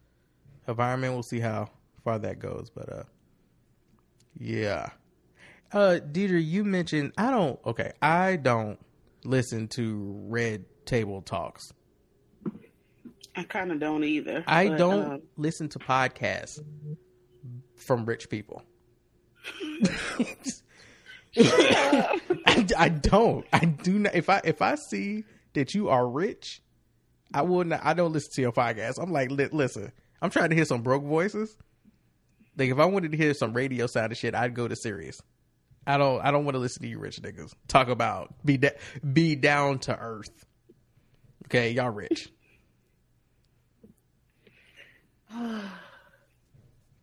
of 0.66 0.80
Iron 0.80 1.00
Man. 1.00 1.12
We'll 1.12 1.22
see 1.22 1.40
how 1.40 1.70
far 2.04 2.18
that 2.18 2.38
goes, 2.38 2.70
but 2.74 2.92
uh, 2.92 3.02
yeah. 4.38 4.90
Uh, 5.72 5.98
Deidre, 6.00 6.42
you 6.42 6.64
mentioned 6.64 7.12
I 7.18 7.30
don't. 7.30 7.58
Okay, 7.66 7.92
I 8.00 8.36
don't 8.36 8.78
listen 9.26 9.68
to 9.68 10.14
Red 10.28 10.64
Table 10.84 11.22
Talks. 11.22 11.72
I 13.34 13.42
kind 13.42 13.70
of 13.70 13.80
don't 13.80 14.04
either. 14.04 14.42
I 14.46 14.68
but, 14.68 14.78
don't 14.78 15.12
um, 15.12 15.22
listen 15.36 15.68
to 15.70 15.78
podcasts 15.78 16.58
from 17.76 18.06
rich 18.06 18.30
people. 18.30 18.62
I, 21.36 22.66
I 22.78 22.88
don't. 22.88 23.46
I 23.52 23.66
do 23.66 23.98
not. 23.98 24.14
If 24.14 24.30
I 24.30 24.40
if 24.44 24.62
I 24.62 24.76
see 24.76 25.24
that 25.52 25.74
you 25.74 25.90
are 25.90 26.08
rich, 26.08 26.62
I 27.34 27.42
will 27.42 27.64
not. 27.64 27.80
I 27.84 27.92
don't 27.92 28.12
listen 28.12 28.32
to 28.34 28.40
your 28.40 28.52
podcast. 28.52 29.02
I'm 29.02 29.12
like, 29.12 29.30
li- 29.30 29.48
listen. 29.52 29.92
I'm 30.22 30.30
trying 30.30 30.48
to 30.48 30.56
hear 30.56 30.64
some 30.64 30.82
broke 30.82 31.04
voices. 31.04 31.56
Like 32.56 32.70
if 32.70 32.78
I 32.78 32.86
wanted 32.86 33.12
to 33.12 33.18
hear 33.18 33.34
some 33.34 33.52
radio 33.52 33.86
side 33.86 34.12
of 34.12 34.16
shit, 34.16 34.34
I'd 34.34 34.54
go 34.54 34.66
to 34.66 34.74
Sirius. 34.74 35.20
I 35.86 35.98
don't. 35.98 36.20
I 36.20 36.30
don't 36.30 36.44
want 36.44 36.54
to 36.54 36.58
listen 36.58 36.82
to 36.82 36.88
you 36.88 36.98
rich 36.98 37.20
niggas 37.22 37.52
talk 37.68 37.88
about 37.88 38.34
be 38.44 38.56
da- 38.56 38.76
be 39.12 39.36
down 39.36 39.78
to 39.80 39.96
earth. 39.96 40.30
Okay, 41.46 41.70
y'all 41.70 41.90
rich. 41.90 42.28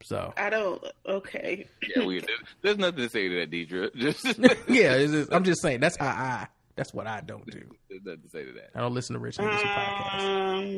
So 0.04 0.34
I 0.36 0.50
don't. 0.50 0.84
Okay. 1.08 1.70
Yeah, 1.96 2.06
we, 2.06 2.20
there's, 2.20 2.40
there's 2.62 2.78
nothing 2.78 2.98
to 2.98 3.10
say 3.10 3.30
to 3.30 3.36
that, 3.40 3.52
Deidre. 3.52 3.96
Just 3.96 4.26
yeah, 4.68 4.96
it's 4.96 5.14
just, 5.14 5.34
I'm 5.34 5.44
just 5.44 5.62
saying 5.62 5.80
that's 5.80 5.98
how 5.98 6.08
I. 6.08 6.48
That's 6.76 6.94
what 6.94 7.06
I 7.06 7.22
don't 7.22 7.46
do. 7.46 7.62
there's 7.88 8.02
nothing 8.04 8.24
to 8.24 8.30
say 8.30 8.46
to 8.46 8.52
that. 8.54 8.72
I 8.76 8.82
don't 8.82 8.94
listen 8.96 9.14
to 9.14 9.20
rich 9.20 9.38
niggas 9.38 9.62
who 9.62 9.68
podcast. 9.68 10.20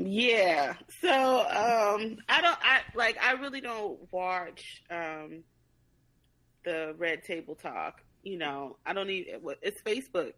Um. 0.01 0.07
Yeah. 0.07 0.73
So. 1.01 1.39
Um. 1.39 2.17
I 2.29 2.41
don't. 2.41 2.57
I 2.61 2.81
like. 2.93 3.17
I 3.19 3.31
really 3.33 3.61
don't 3.61 3.97
watch. 4.11 4.83
Um. 4.91 5.43
The 6.65 6.95
Red 6.97 7.23
Table 7.23 7.55
Talk. 7.55 8.01
You 8.23 8.37
know. 8.37 8.77
I 8.85 8.93
don't 8.93 9.07
need. 9.07 9.27
It. 9.27 9.41
It's 9.61 9.81
Facebook. 9.81 10.33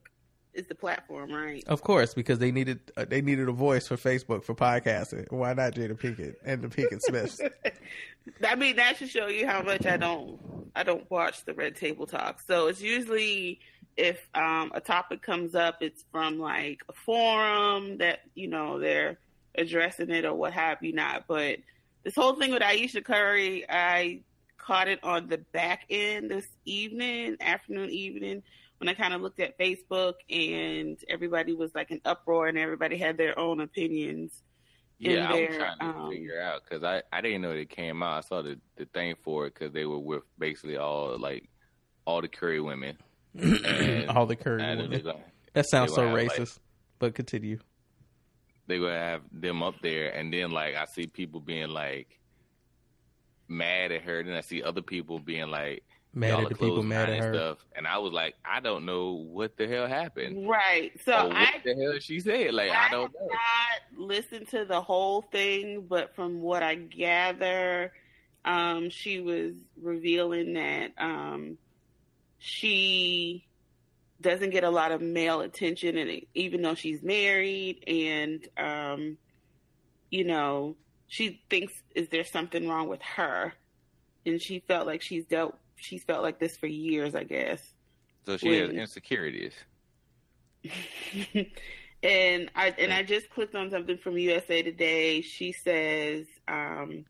Is 0.53 0.65
the 0.65 0.75
platform 0.75 1.31
right? 1.31 1.63
Of 1.67 1.83
course, 1.83 2.15
because 2.15 2.39
they 2.39 2.51
needed 2.51 2.79
uh, 2.97 3.05
they 3.07 3.21
needed 3.21 3.47
a 3.47 3.51
voice 3.51 3.87
for 3.87 3.95
Facebook 3.95 4.43
for 4.43 4.55
podcasting. 4.55 5.31
Why 5.31 5.53
not 5.53 5.73
Jada 5.73 5.99
Pinkett 5.99 6.35
and 6.43 6.63
the 6.63 6.67
Pinkett 6.67 7.01
Smiths? 7.01 7.39
I 8.47 8.55
mean, 8.55 8.77
that 8.77 8.97
should 8.97 9.09
show 9.09 9.27
you 9.27 9.45
how 9.45 9.61
much 9.61 9.85
I 9.85 9.97
don't 9.97 10.39
I 10.75 10.81
don't 10.81 11.09
watch 11.11 11.45
the 11.45 11.53
Red 11.53 11.75
Table 11.75 12.07
Talk. 12.07 12.41
So 12.41 12.67
it's 12.67 12.81
usually 12.81 13.59
if 13.97 14.29
um, 14.35 14.71
a 14.73 14.79
topic 14.79 15.21
comes 15.21 15.55
up, 15.55 15.77
it's 15.81 16.05
from 16.11 16.39
like 16.39 16.81
a 16.87 16.93
forum 16.93 17.97
that 17.97 18.21
you 18.35 18.47
know 18.47 18.79
they're 18.79 19.19
addressing 19.55 20.11
it 20.11 20.23
or 20.23 20.33
what 20.33 20.53
have 20.53 20.81
you 20.81 20.93
not. 20.93 21.25
But 21.27 21.57
this 22.03 22.15
whole 22.15 22.35
thing 22.35 22.51
with 22.51 22.61
Ayesha 22.61 23.01
Curry, 23.01 23.65
I 23.67 24.21
caught 24.67 24.87
it 24.89 24.99
on 25.03 25.27
the 25.27 25.37
back 25.53 25.85
end 25.89 26.29
this 26.29 26.45
evening, 26.65 27.37
afternoon, 27.39 27.89
evening. 27.89 28.43
When 28.79 28.89
I 28.89 28.93
kind 28.93 29.13
of 29.13 29.21
looked 29.21 29.39
at 29.39 29.57
Facebook 29.57 30.15
and 30.29 30.97
everybody 31.09 31.53
was 31.53 31.73
like 31.73 31.89
an 31.89 32.01
uproar 32.05 32.47
and 32.47 32.57
everybody 32.57 32.97
had 32.97 33.17
their 33.17 33.39
own 33.39 33.59
opinions. 33.61 34.43
in 34.99 35.11
Yeah, 35.11 35.27
I 35.27 35.31
was 35.31 35.39
there, 35.39 35.57
trying 35.57 35.79
to 35.79 35.85
um, 35.85 36.09
figure 36.11 36.39
out 36.41 36.61
because 36.63 36.83
I, 36.83 37.01
I 37.11 37.21
didn't 37.21 37.41
know 37.41 37.51
it 37.51 37.69
came 37.69 38.03
out. 38.03 38.17
I 38.17 38.27
saw 38.27 38.41
the, 38.43 38.59
the 38.75 38.85
thing 38.85 39.15
for 39.23 39.47
it 39.47 39.53
because 39.55 39.73
they 39.73 39.85
were 39.85 39.97
with 39.97 40.21
basically 40.37 40.77
all 40.77 41.17
like 41.17 41.49
all 42.05 42.21
the 42.21 42.27
Curry 42.27 42.61
women. 42.61 42.97
All 44.09 44.25
the 44.25 44.35
Curry 44.35 44.63
women. 44.77 45.03
like, 45.03 45.15
That 45.53 45.67
sounds 45.69 45.93
so 45.93 46.07
were 46.09 46.23
like- 46.23 46.31
racist. 46.31 46.57
But 46.99 47.13
continue. 47.13 47.59
they 48.67 48.79
gonna 48.79 48.93
have 48.97 49.21
them 49.31 49.61
up 49.61 49.75
there, 49.83 50.09
and 50.09 50.33
then 50.33 50.49
like 50.51 50.75
I 50.75 50.85
see 50.85 51.05
people 51.07 51.39
being 51.39 51.69
like 51.69 52.19
mad 53.47 53.91
at 53.91 54.01
her, 54.03 54.23
then 54.23 54.35
I 54.35 54.41
see 54.41 54.63
other 54.63 54.81
people 54.81 55.19
being 55.19 55.49
like 55.49 55.83
Mad 56.17 56.39
at 56.39 56.49
the 56.49 56.55
people 56.55 56.81
mad 56.81 57.09
at 57.09 57.19
her. 57.19 57.33
stuff, 57.33 57.57
and 57.75 57.85
I 57.85 57.99
was 57.99 58.11
like, 58.11 58.35
I 58.43 58.59
don't 58.59 58.85
know 58.85 59.11
what 59.11 59.55
the 59.55 59.67
hell 59.67 59.87
happened. 59.87 60.49
Right. 60.49 60.91
So 61.05 61.13
or 61.13 61.27
what 61.27 61.37
I 61.37 61.61
the 61.63 61.75
hell 61.75 61.99
she 61.99 62.19
said? 62.19 62.55
Like 62.55 62.71
I 62.71 62.89
don't 62.89 63.13
know. 63.13 63.27
not 63.27 64.07
listened 64.07 64.47
to 64.49 64.65
the 64.65 64.81
whole 64.81 65.21
thing, 65.21 65.85
but 65.87 66.15
from 66.15 66.41
what 66.41 66.63
I 66.63 66.73
gather, 66.75 67.93
um, 68.45 68.89
she 68.89 69.19
was 69.21 69.53
revealing 69.79 70.53
that 70.53 70.93
um, 70.97 71.59
she 72.39 73.45
doesn't 74.19 74.49
get 74.49 74.63
a 74.63 74.71
lot 74.71 74.91
of 74.91 75.01
male 75.01 75.41
attention, 75.41 75.97
and 75.97 76.21
even 76.33 76.63
though 76.63 76.75
she's 76.75 77.03
married, 77.03 77.83
and 77.85 78.47
um, 78.57 79.17
you 80.09 80.23
know, 80.23 80.75
she 81.07 81.41
thinks 81.49 81.73
is 81.95 82.09
there 82.09 82.23
something 82.23 82.67
wrong 82.67 82.89
with 82.89 83.01
her, 83.01 83.53
and 84.25 84.41
she 84.41 84.59
felt 84.59 84.85
like 84.85 85.01
she's 85.01 85.25
dealt, 85.25 85.57
she's 85.75 86.03
felt 86.03 86.23
like 86.23 86.39
this 86.39 86.57
for 86.57 86.67
years, 86.67 87.15
I 87.15 87.23
guess. 87.23 87.61
So 88.25 88.37
she 88.37 88.57
has 88.57 88.69
insecurities. 88.71 89.53
and 91.33 92.51
I 92.55 92.75
and 92.77 92.91
I 92.91 93.03
just 93.03 93.29
clicked 93.29 93.55
on 93.55 93.71
something 93.71 93.97
from 93.97 94.17
USA 94.17 94.61
Today. 94.61 95.21
She 95.21 95.53
says, 95.53 96.25
um, 96.47 97.05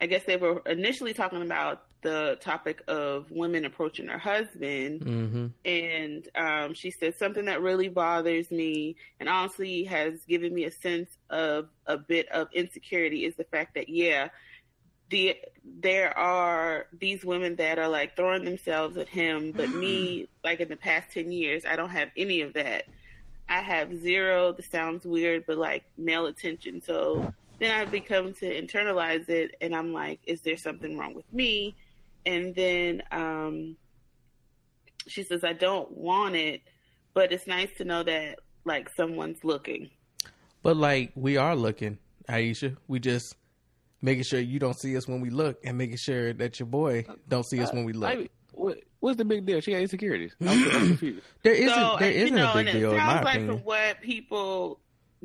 I 0.00 0.06
guess 0.06 0.24
they 0.24 0.36
were 0.36 0.62
initially 0.66 1.14
talking 1.14 1.42
about 1.42 1.85
the 2.02 2.38
topic 2.40 2.82
of 2.88 3.30
women 3.30 3.64
approaching 3.64 4.06
her 4.06 4.18
husband, 4.18 5.00
Mm-hmm. 5.00 5.46
and 5.64 6.28
um, 6.34 6.74
she 6.74 6.90
said 6.90 7.16
something 7.16 7.46
that 7.46 7.62
really 7.62 7.88
bothers 7.88 8.50
me, 8.50 8.96
and 9.18 9.28
honestly 9.28 9.84
has 9.84 10.24
given 10.26 10.54
me 10.54 10.64
a 10.64 10.70
sense 10.70 11.18
of 11.30 11.68
a 11.86 11.96
bit 11.96 12.28
of 12.30 12.48
insecurity 12.52 13.24
is 13.24 13.34
the 13.36 13.44
fact 13.44 13.74
that 13.74 13.88
yeah, 13.88 14.28
the 15.10 15.36
there 15.64 16.16
are 16.16 16.86
these 16.98 17.24
women 17.24 17.56
that 17.56 17.78
are 17.78 17.88
like 17.88 18.16
throwing 18.16 18.44
themselves 18.44 18.96
at 18.96 19.08
him, 19.08 19.52
but 19.52 19.70
me, 19.74 20.28
like 20.44 20.60
in 20.60 20.68
the 20.68 20.76
past 20.76 21.10
ten 21.12 21.32
years, 21.32 21.64
I 21.64 21.76
don't 21.76 21.90
have 21.90 22.10
any 22.16 22.40
of 22.42 22.52
that. 22.54 22.84
I 23.48 23.60
have 23.60 23.96
zero. 23.98 24.52
This 24.52 24.66
sounds 24.68 25.04
weird, 25.04 25.44
but 25.46 25.56
like 25.58 25.84
male 25.96 26.26
attention. 26.26 26.82
So 26.82 27.32
then 27.58 27.70
I've 27.80 27.90
become 27.90 28.34
to 28.34 28.62
internalize 28.62 29.28
it, 29.28 29.54
and 29.60 29.74
I'm 29.74 29.92
like, 29.92 30.20
is 30.24 30.40
there 30.42 30.56
something 30.56 30.98
wrong 30.98 31.14
with 31.14 31.32
me? 31.32 31.74
And 32.26 32.54
then 32.54 33.02
um, 33.12 33.76
she 35.06 35.22
says, 35.22 35.44
I 35.44 35.52
don't 35.52 35.90
want 35.92 36.34
it, 36.34 36.60
but 37.14 37.32
it's 37.32 37.46
nice 37.46 37.70
to 37.78 37.84
know 37.84 38.02
that 38.02 38.40
like 38.64 38.90
someone's 38.96 39.44
looking. 39.44 39.88
But 40.62 40.76
like 40.76 41.12
we 41.14 41.36
are 41.36 41.54
looking, 41.54 41.98
Ayesha. 42.28 42.76
We 42.88 42.98
just 42.98 43.36
making 44.02 44.24
sure 44.24 44.40
you 44.40 44.58
don't 44.58 44.78
see 44.78 44.96
us 44.96 45.06
when 45.06 45.20
we 45.20 45.30
look, 45.30 45.58
and 45.64 45.78
making 45.78 45.96
sure 45.96 46.32
that 46.34 46.58
your 46.58 46.66
boy 46.66 47.06
don't 47.28 47.46
see 47.46 47.60
us 47.62 47.72
when 47.72 47.84
we 47.84 47.92
look. 47.92 48.10
I, 48.10 48.28
what, 48.52 48.78
what's 49.00 49.16
the 49.16 49.24
big 49.24 49.46
deal? 49.46 49.60
She 49.60 49.70
got 49.72 49.80
insecurities. 49.80 50.34
I'm, 50.40 50.48
I'm 50.48 50.70
confused. 50.70 51.22
there 51.42 51.54
isn't. 51.54 51.68
so, 51.68 51.96
there 52.00 52.08
and, 52.08 52.16
isn't 52.16 52.36
you 52.36 52.42
know, 52.42 52.52
a 52.52 52.64
big 52.64 52.72
deal 52.72 52.90
it 52.90 52.94
in 52.94 52.98
sounds 53.00 53.14
my 53.14 53.22
like 53.22 53.34
opinion. 53.36 53.56
from 53.58 53.64
what 53.64 54.00
people 54.00 54.80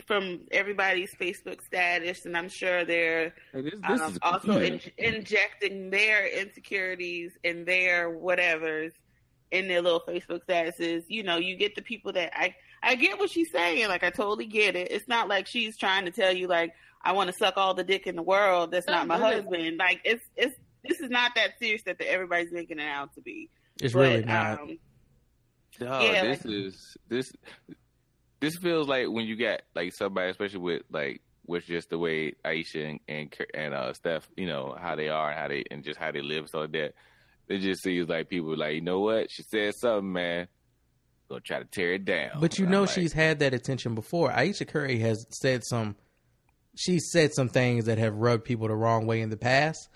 from 0.07 0.41
everybody's 0.51 1.13
Facebook 1.15 1.63
status, 1.63 2.25
and 2.25 2.35
I'm 2.37 2.49
sure 2.49 2.85
they're 2.85 3.33
Hey, 3.53 3.61
this, 3.61 3.73
this 3.87 4.01
um, 4.01 4.11
is 4.11 4.19
also 4.21 4.59
in, 4.59 4.79
injecting 4.97 5.89
their 5.89 6.27
insecurities 6.27 7.31
and 7.43 7.65
their 7.65 8.09
whatevers 8.11 8.91
in 9.51 9.67
their 9.67 9.81
little 9.81 10.01
Facebook 10.07 10.41
statuses. 10.47 11.03
You 11.07 11.23
know, 11.23 11.37
you 11.37 11.55
get 11.55 11.75
the 11.75 11.81
people 11.81 12.13
that 12.13 12.31
I 12.35 12.55
I 12.83 12.95
get 12.95 13.19
what 13.19 13.29
she's 13.29 13.51
saying. 13.51 13.87
Like 13.87 14.03
I 14.03 14.09
totally 14.09 14.47
get 14.47 14.75
it. 14.75 14.91
It's 14.91 15.07
not 15.07 15.27
like 15.27 15.47
she's 15.47 15.77
trying 15.77 16.05
to 16.05 16.11
tell 16.11 16.31
you 16.33 16.47
like 16.47 16.73
I 17.03 17.13
want 17.13 17.29
to 17.31 17.35
suck 17.35 17.55
all 17.57 17.73
the 17.73 17.83
dick 17.83 18.07
in 18.07 18.15
the 18.15 18.21
world. 18.23 18.71
That's 18.71 18.87
not 18.87 19.07
my 19.07 19.17
No, 19.17 19.23
no, 19.23 19.29
no. 19.29 19.35
husband. 19.37 19.77
Like 19.77 20.01
it's 20.03 20.23
it's 20.35 20.55
this 20.83 20.99
is 20.99 21.09
not 21.09 21.33
that 21.35 21.59
serious 21.59 21.83
that 21.83 22.01
everybody's 22.01 22.51
making 22.51 22.79
it 22.79 22.87
out 22.87 23.13
to 23.15 23.21
be. 23.21 23.49
it's 23.81 23.93
But, 23.93 23.99
really 23.99 24.25
not. 24.25 24.59
Um, 24.61 24.79
Dog, 25.79 26.03
Yeah, 26.03 26.23
this 26.23 26.45
is 26.45 26.97
this 27.07 27.31
this 28.41 28.57
feels 28.57 28.87
like 28.87 29.07
when 29.07 29.25
you 29.25 29.37
got 29.37 29.61
like 29.73 29.93
somebody, 29.93 30.31
especially 30.31 30.59
with 30.59 30.81
like 30.91 31.21
with 31.45 31.65
just 31.65 31.89
the 31.89 31.97
way 31.97 32.33
Ayesha 32.43 32.83
and 32.83 32.99
and, 33.07 33.33
and 33.53 33.73
uh, 33.73 33.93
Steph, 33.93 34.27
you 34.35 34.47
know 34.47 34.75
how 34.77 34.95
they 34.95 35.07
are 35.07 35.29
and 35.29 35.39
how 35.39 35.47
they 35.47 35.63
and 35.71 35.83
just 35.83 35.99
how 35.99 36.11
they 36.11 36.21
live, 36.21 36.49
so 36.49 36.67
that 36.67 36.93
it 37.47 37.59
just 37.59 37.83
seems 37.83 38.09
like 38.09 38.29
people 38.29 38.57
like 38.57 38.75
you 38.75 38.81
know 38.81 38.99
what 38.99 39.31
she 39.31 39.43
said 39.43 39.73
something, 39.75 40.11
man. 40.11 40.47
Gonna 41.29 41.41
try 41.41 41.59
to 41.59 41.65
tear 41.65 41.93
it 41.93 42.03
down. 42.03 42.31
But 42.41 42.59
you 42.59 42.65
know 42.65 42.81
like, 42.81 42.89
she's 42.89 43.13
had 43.13 43.39
that 43.39 43.53
attention 43.53 43.95
before. 43.95 44.31
Ayesha 44.31 44.65
Curry 44.65 44.99
has 44.99 45.25
said 45.29 45.63
some. 45.63 45.95
She 46.75 46.99
said 46.99 47.33
some 47.33 47.49
things 47.49 47.85
that 47.85 47.97
have 47.97 48.15
rubbed 48.15 48.43
people 48.43 48.67
the 48.67 48.75
wrong 48.75 49.05
way 49.05 49.21
in 49.21 49.29
the 49.29 49.37
past. 49.37 49.89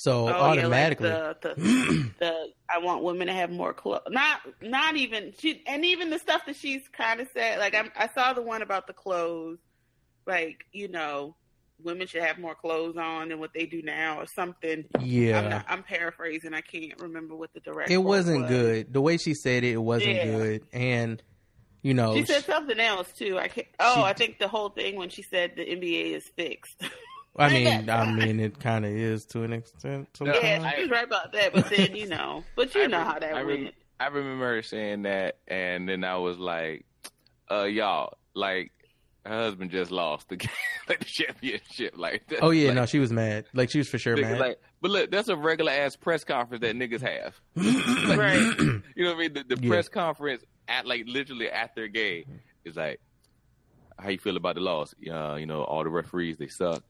So 0.00 0.28
Oh, 0.28 0.32
automatically, 0.32 1.08
yeah, 1.08 1.26
like 1.28 1.40
the, 1.42 1.54
the, 1.56 2.10
the 2.20 2.46
I 2.72 2.78
want 2.78 3.02
women 3.02 3.26
to 3.26 3.32
have 3.32 3.50
more 3.50 3.74
clothes. 3.74 4.02
Not 4.08 4.40
not 4.62 4.96
even 4.96 5.32
she, 5.38 5.62
and 5.66 5.84
even 5.84 6.10
the 6.10 6.18
stuff 6.20 6.42
that 6.46 6.54
she's 6.56 6.82
kind 6.96 7.20
of 7.20 7.28
said. 7.34 7.58
Like 7.58 7.74
I'm, 7.74 7.90
I 7.96 8.08
saw 8.08 8.32
the 8.32 8.42
one 8.42 8.62
about 8.62 8.86
the 8.86 8.92
clothes, 8.92 9.58
like 10.26 10.58
you 10.72 10.86
know, 10.88 11.34
women 11.82 12.06
should 12.06 12.22
have 12.22 12.38
more 12.38 12.54
clothes 12.54 12.96
on 12.96 13.30
than 13.30 13.40
what 13.40 13.50
they 13.54 13.66
do 13.66 13.82
now, 13.82 14.20
or 14.20 14.26
something. 14.26 14.84
I'm, 14.96 15.04
yeah, 15.04 15.48
not, 15.48 15.64
I'm 15.68 15.82
paraphrasing. 15.82 16.54
I 16.54 16.60
can't 16.60 17.00
remember 17.00 17.34
what 17.34 17.52
the 17.52 17.60
direct. 17.60 17.90
it 17.90 17.96
wasn't 17.98 18.42
was. 18.42 18.50
good. 18.50 18.92
The 18.92 19.00
way 19.00 19.16
she 19.16 19.34
said 19.34 19.64
it, 19.64 19.72
it 19.72 19.82
wasn't 19.82 20.14
Yeah. 20.14 20.24
good. 20.26 20.62
And 20.72 21.20
you 21.82 21.94
know, 21.94 22.14
She 22.14 22.24
said 22.24 22.44
something 22.44 22.78
else 22.78 23.10
too. 23.12 23.36
I 23.38 23.48
can't. 23.48 23.66
Oh, 23.80 23.96
She- 23.96 24.02
I 24.10 24.12
think 24.12 24.38
the 24.38 24.48
whole 24.48 24.68
thing 24.68 24.94
when 24.96 25.08
she 25.10 25.22
said 25.22 25.54
the 25.56 25.62
NBA 25.64 26.14
is 26.14 26.24
fixed. 26.36 26.80
I 27.36 27.48
mean, 27.50 27.88
I 27.90 28.12
mean, 28.12 28.40
it 28.40 28.58
kind 28.58 28.84
of 28.84 28.90
is 28.92 29.24
to 29.26 29.42
an 29.44 29.52
extent. 29.52 30.08
Yeah, 30.20 30.32
yeah, 30.34 30.40
sometimes. 30.58 30.74
she 30.74 30.80
was 30.82 30.90
right 30.90 31.04
about 31.04 31.32
that. 31.32 31.52
But 31.52 31.68
then 31.70 31.94
you 31.96 32.08
know, 32.08 32.44
but 32.56 32.74
you 32.74 32.82
I 32.84 32.86
know 32.86 32.98
rem- 32.98 33.06
how 33.06 33.18
that 33.20 33.34
I 33.34 33.42
rem- 33.42 33.64
went. 33.64 33.74
I 34.00 34.06
remember 34.08 34.54
her 34.56 34.62
saying 34.62 35.02
that, 35.02 35.38
and 35.46 35.88
then 35.88 36.04
I 36.04 36.16
was 36.16 36.38
like, 36.38 36.84
uh, 37.50 37.64
y'all, 37.64 38.16
like 38.34 38.72
her 39.24 39.32
husband 39.42 39.70
just 39.70 39.90
lost 39.90 40.28
the 40.28 40.36
game, 40.36 40.50
like 40.88 41.00
the 41.00 41.04
championship, 41.04 41.94
like. 41.96 42.24
that's 42.28 42.42
Oh 42.42 42.50
yeah, 42.50 42.68
like, 42.68 42.74
no, 42.76 42.86
she 42.86 42.98
was 42.98 43.12
mad. 43.12 43.44
Like 43.54 43.70
she 43.70 43.78
was 43.78 43.88
for 43.88 43.98
sure 43.98 44.16
mad. 44.16 44.38
like, 44.40 44.60
but 44.80 44.90
look, 44.90 45.10
that's 45.10 45.28
a 45.28 45.36
regular 45.36 45.72
ass 45.72 45.96
press 45.96 46.24
conference 46.24 46.62
that 46.62 46.74
niggas 46.76 47.02
have. 47.02 47.34
Right. 48.18 48.54
You 48.96 49.04
know 49.04 49.10
what 49.10 49.16
I 49.16 49.20
mean? 49.20 49.32
The, 49.34 49.54
the 49.56 49.62
Yeah. 49.62 49.68
press 49.68 49.88
conference 49.88 50.42
at 50.66 50.84
like 50.86 51.04
literally 51.06 51.48
after 51.50 51.84
a 51.84 51.88
game 51.88 52.24
is 52.64 52.74
like, 52.76 53.00
how 53.98 54.08
you 54.08 54.18
feel 54.18 54.36
about 54.36 54.54
the 54.56 54.60
loss? 54.60 54.92
Uh, 55.08 55.34
you 55.36 55.46
know, 55.46 55.62
all 55.62 55.84
the 55.84 55.90
referees 55.90 56.36
they 56.36 56.48
suck 56.48 56.82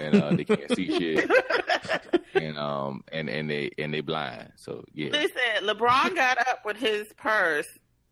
and 0.00 0.22
uh, 0.22 0.30
they 0.30 0.44
can't 0.44 0.74
see 0.74 0.98
shit, 0.98 1.30
and 2.34 2.58
um 2.58 3.02
and 3.12 3.28
and 3.28 3.48
they 3.50 3.70
and 3.78 3.92
they 3.92 4.00
blind. 4.00 4.52
So 4.56 4.84
yeah, 4.92 5.10
Listen, 5.10 5.40
LeBron 5.62 6.14
got 6.14 6.38
up 6.48 6.60
with 6.64 6.76
his 6.76 7.06
purse 7.16 7.68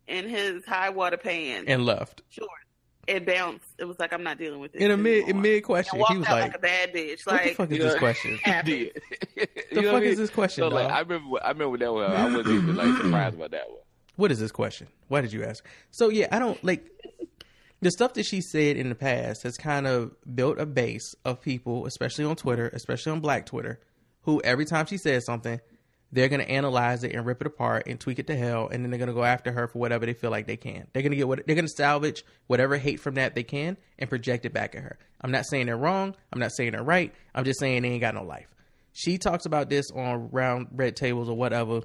and 0.07 0.29
his 0.29 0.65
high 0.65 0.89
water 0.89 1.17
pants. 1.17 1.65
and 1.67 1.85
left 1.85 2.21
Sure. 2.29 2.47
It 3.05 3.25
bounced. 3.25 3.65
It 3.77 3.83
was 3.83 3.99
like 3.99 4.13
I'm 4.13 4.23
not 4.23 4.37
dealing 4.37 4.61
with 4.61 4.71
this. 4.71 4.81
in 4.81 4.89
a 4.89 4.95
mid 4.95 5.27
in 5.27 5.41
mid 5.41 5.63
question. 5.63 5.99
He 6.07 6.17
was 6.17 6.25
like, 6.27 6.43
like, 6.43 6.55
a 6.55 6.59
bad 6.59 6.93
bitch. 6.93 7.27
Like, 7.27 7.59
"What 7.59 7.67
the 7.69 7.77
Like 7.79 7.79
fuck 7.79 7.79
is 7.79 7.79
this 7.79 7.99
question? 7.99 8.39
He 8.65 8.91
The 9.73 9.81
fuck 9.81 9.93
what 9.93 10.03
I 10.03 10.05
is 10.05 10.17
this 10.17 10.29
question, 10.29 10.61
So 10.61 10.67
like. 10.69 10.89
I 10.89 10.99
remember, 11.01 11.37
I 11.43 11.49
remember 11.49 11.77
that 11.79 11.93
one. 11.93 12.05
I 12.05 12.25
wasn't 12.25 12.47
even 12.63 12.75
like 12.77 12.95
surprised 13.01 13.35
about 13.35 13.51
that 13.51 13.69
one. 13.69 13.79
What 14.15 14.31
is 14.31 14.39
this 14.39 14.51
question? 14.51 14.87
Why 15.07 15.21
did 15.21 15.33
you 15.33 15.43
ask? 15.43 15.65
So 15.91 16.09
yeah, 16.09 16.27
I 16.31 16.37
don't 16.39 16.63
like 16.63 16.85
the 17.83 17.91
stuff 17.91 18.13
that 18.13 18.25
she 18.25 18.41
said 18.41 18.77
in 18.77 18.89
the 18.89 18.95
past 18.95 19.43
has 19.43 19.57
kind 19.57 19.87
of 19.87 20.15
built 20.35 20.59
a 20.59 20.65
base 20.65 21.15
of 21.25 21.41
people, 21.41 21.85
especially 21.85 22.25
on 22.25 22.35
Twitter, 22.35 22.69
especially 22.73 23.11
on 23.11 23.19
Black 23.19 23.45
Twitter, 23.45 23.79
who 24.21 24.41
every 24.41 24.65
time 24.65 24.85
she 24.85 24.97
says 24.97 25.25
something, 25.25 25.59
they're 26.11 26.29
gonna 26.29 26.43
analyze 26.43 27.03
it 27.03 27.13
and 27.13 27.25
rip 27.25 27.41
it 27.41 27.47
apart 27.47 27.87
and 27.87 27.99
tweak 27.99 28.19
it 28.19 28.27
to 28.27 28.35
hell, 28.35 28.67
and 28.67 28.83
then 28.83 28.91
they're 28.91 28.99
gonna 28.99 29.13
go 29.13 29.23
after 29.23 29.51
her 29.51 29.67
for 29.67 29.79
whatever 29.79 30.05
they 30.05 30.13
feel 30.13 30.29
like 30.29 30.45
they 30.45 30.57
can. 30.57 30.87
They're 30.93 31.01
gonna 31.01 31.15
get 31.15 31.27
what 31.27 31.45
they're 31.45 31.55
gonna 31.55 31.67
salvage 31.67 32.23
whatever 32.47 32.77
hate 32.77 32.99
from 32.99 33.15
that 33.15 33.33
they 33.33 33.43
can 33.43 33.77
and 33.97 34.09
project 34.09 34.45
it 34.45 34.53
back 34.53 34.75
at 34.75 34.83
her. 34.83 34.99
I'm 35.21 35.31
not 35.31 35.45
saying 35.45 35.65
they're 35.65 35.77
wrong. 35.77 36.15
I'm 36.31 36.39
not 36.39 36.51
saying 36.51 36.73
they're 36.73 36.83
right. 36.83 37.13
I'm 37.33 37.45
just 37.45 37.59
saying 37.59 37.81
they 37.81 37.89
ain't 37.89 38.01
got 38.01 38.13
no 38.13 38.23
life. 38.23 38.47
She 38.93 39.17
talks 39.17 39.47
about 39.47 39.69
this 39.69 39.89
on 39.89 40.29
round 40.29 40.67
red 40.71 40.95
tables 40.95 41.29
or 41.29 41.35
whatever, 41.35 41.81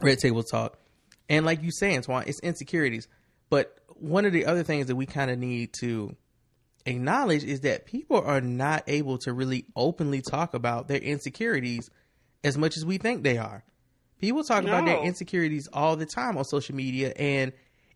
red 0.00 0.18
table 0.18 0.42
talk. 0.42 0.78
And 1.28 1.44
like 1.44 1.62
you 1.62 1.70
say, 1.70 1.94
Antoine, 1.94 2.24
it's 2.26 2.40
insecurities. 2.40 3.06
But 3.50 3.76
one 4.02 4.24
of 4.24 4.32
the 4.32 4.46
other 4.46 4.62
things 4.62 4.86
that 4.88 4.96
we 4.96 5.06
kind 5.06 5.30
of 5.30 5.38
need 5.38 5.72
to 5.74 6.16
acknowledge 6.84 7.44
is 7.44 7.60
that 7.60 7.86
people 7.86 8.20
are 8.20 8.40
not 8.40 8.82
able 8.88 9.18
to 9.18 9.32
really 9.32 9.64
openly 9.76 10.20
talk 10.20 10.54
about 10.54 10.88
their 10.88 10.98
insecurities 10.98 11.88
as 12.42 12.58
much 12.58 12.76
as 12.76 12.84
we 12.84 12.98
think 12.98 13.22
they 13.22 13.38
are. 13.38 13.64
People 14.20 14.44
talk 14.44 14.64
about 14.64 14.84
their 14.84 15.02
insecurities 15.02 15.68
all 15.72 15.96
the 15.96 16.06
time 16.06 16.36
on 16.36 16.44
social 16.44 16.74
media, 16.74 17.12
and 17.16 17.52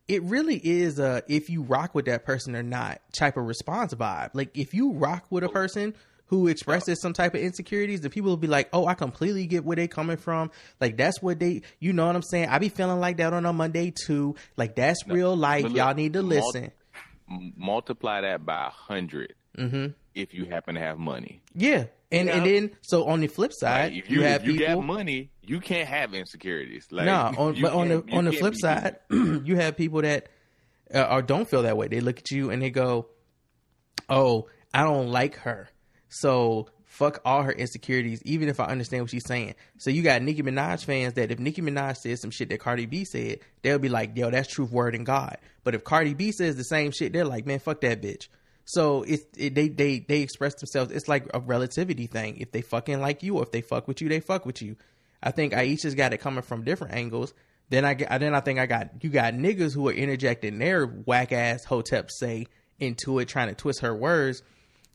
it 0.09 0.23
really 0.23 0.57
is 0.57 0.99
a 0.99 1.23
if 1.29 1.51
you 1.51 1.63
rock 1.63 1.95
with 1.95 2.07
that 2.07 2.25
person 2.25 2.55
or 2.55 2.63
not 2.63 3.01
type 3.13 3.37
of 3.37 3.45
response 3.45 3.95
vibe. 3.95 4.31
Like 4.33 4.57
if 4.57 4.75
you 4.75 4.93
rock 4.93 5.27
with 5.31 5.45
a 5.45 5.49
person 5.49 5.95
who 6.27 6.49
expresses 6.49 7.01
some 7.01 7.13
type 7.13 7.35
of 7.35 7.41
insecurities, 7.41 8.01
the 8.01 8.11
people 8.11 8.31
will 8.31 8.37
be 8.37 8.47
like, 8.49 8.69
"Oh, 8.73 8.87
I 8.87 8.95
completely 8.95 9.47
get 9.47 9.65
where 9.65 9.77
they 9.77 9.87
coming 9.89 10.17
from. 10.17 10.51
Like 10.81 10.97
that's 10.97 11.23
what 11.23 11.39
they, 11.39 11.63
you 11.79 11.93
know 11.93 12.07
what 12.07 12.17
I'm 12.17 12.23
saying? 12.23 12.49
I 12.49 12.59
be 12.59 12.69
feeling 12.69 12.99
like 13.01 13.19
that 13.19 13.33
on 13.33 13.47
a 13.47 13.53
Monday 13.53 13.93
too. 13.93 14.35
Like 14.57 14.75
that's 14.77 15.07
real 15.07 15.37
life. 15.37 15.65
look, 15.65 15.75
Y'all 15.77 15.95
need 15.95 16.13
to 16.15 16.23
mul- 16.23 16.29
listen." 16.53 16.73
multiply 17.57 18.21
that 18.21 18.45
by 18.45 18.67
a 18.67 18.71
hundred 18.71 19.35
Mm-hmm. 19.59 19.87
if 20.15 20.35
you 20.35 20.45
happen 20.45 20.75
to 20.75 20.81
have 20.83 20.99
money. 20.99 21.41
Yeah, 21.55 21.85
and 22.13 22.29
and 22.29 22.45
then 22.45 22.71
so 22.83 23.07
on 23.07 23.21
the 23.21 23.27
flip 23.27 23.53
side, 23.55 23.93
Like, 23.95 24.03
if 24.05 24.11
you, 24.11 24.19
you, 24.19 24.23
have 24.27 24.43
if 24.43 24.47
you 24.49 24.59
people. 24.59 24.75
got 24.77 24.85
money, 24.85 25.31
you 25.43 25.61
can't 25.61 25.89
have 25.89 26.13
insecurities. 26.13 26.87
Like, 26.91 27.07
no, 27.07 27.33
on, 27.39 27.61
but 27.63 27.73
on 27.73 27.89
the 27.89 28.05
on 28.13 28.27
the 28.27 28.33
flip 28.33 28.53
be- 28.53 28.59
side, 28.59 28.97
you 29.11 29.57
have 29.57 29.75
people 29.77 30.03
that 30.03 30.29
uh, 30.95 31.05
or 31.11 31.23
don't 31.23 31.49
feel 31.49 31.63
that 31.63 31.79
way. 31.79 31.89
They 31.89 32.01
look 32.01 32.19
at 32.19 32.31
you 32.31 32.51
and 32.51 32.61
they 32.61 32.69
go, 32.69 33.07
"Oh, 34.11 34.49
I 34.75 34.83
don't 34.83 35.09
like 35.09 35.37
her, 35.37 35.71
so 36.21 36.69
fuck 36.85 37.21
all 37.25 37.43
her 37.43 37.53
insecurities." 37.53 38.23
Even 38.25 38.49
if 38.49 38.61
I 38.61 38.67
understand 38.67 39.03
what 39.03 39.11
she's 39.11 39.27
saying, 39.27 39.55
so 39.79 39.91
you 39.91 40.03
got 40.03 40.23
Nicki 40.23 40.43
Minaj 40.43 40.85
fans 40.85 41.15
that 41.15 41.31
if 41.31 41.39
Nicki 41.39 41.63
Minaj 41.63 41.97
says 41.97 42.21
some 42.21 42.31
shit 42.31 42.49
that 42.51 42.61
Cardi 42.61 42.87
B 42.87 43.05
said, 43.05 43.41
they'll 43.63 43.79
be 43.79 43.89
like, 43.89 44.17
"Yo, 44.17 44.31
that's 44.31 44.49
truth, 44.49 44.71
word, 44.71 44.95
and 44.95 45.07
God." 45.07 45.39
But 45.65 45.75
if 45.75 45.85
Cardi 45.85 46.15
B 46.15 46.33
says 46.33 46.57
the 46.57 46.65
same 46.65 46.91
shit, 46.91 47.13
they're 47.13 47.25
like, 47.25 47.47
"Man, 47.47 47.59
fuck 47.59 47.81
that 47.83 48.03
bitch." 48.03 48.29
So 48.67 49.05
it's 49.05 49.25
it, 49.37 49.55
they 49.55 49.69
they 49.69 50.01
they 50.01 50.23
express 50.23 50.55
themselves. 50.55 50.91
It's 50.91 51.09
like 51.09 51.29
a 51.33 51.41
relativity 51.41 52.07
thing. 52.07 52.39
If 52.39 52.51
they 52.51 52.63
fucking 52.63 53.01
like 53.01 53.23
you, 53.23 53.37
or 53.37 53.43
if 53.45 53.53
they 53.53 53.61
fuck 53.61 53.87
with 53.87 54.01
you, 54.01 54.09
they 54.09 54.21
fuck 54.21 54.45
with 54.45 54.61
you. 54.61 54.77
I 55.23 55.31
think 55.31 55.55
Ayesha's 55.55 55.95
got 55.95 56.13
it 56.13 56.19
coming 56.19 56.43
from 56.43 56.65
different 56.65 56.95
angles. 56.95 57.33
Then 57.69 57.85
I 57.85 57.95
get, 57.95 58.21
then 58.21 58.35
I 58.35 58.41
think 58.41 58.59
I 58.59 58.67
got 58.67 59.05
you 59.05 59.11
got 59.11 59.35
niggas 59.35 59.73
who 59.73 59.89
are 59.89 59.93
interjecting 59.93 60.59
their 60.59 60.85
whack 60.85 61.33
ass 61.33 61.65
hotep 61.65 62.11
say 62.11 62.47
into 62.79 63.19
it, 63.21 63.29
trying 63.29 63.49
to 63.49 63.55
twist 63.55 63.81
her 63.81 63.95
words 63.95 64.43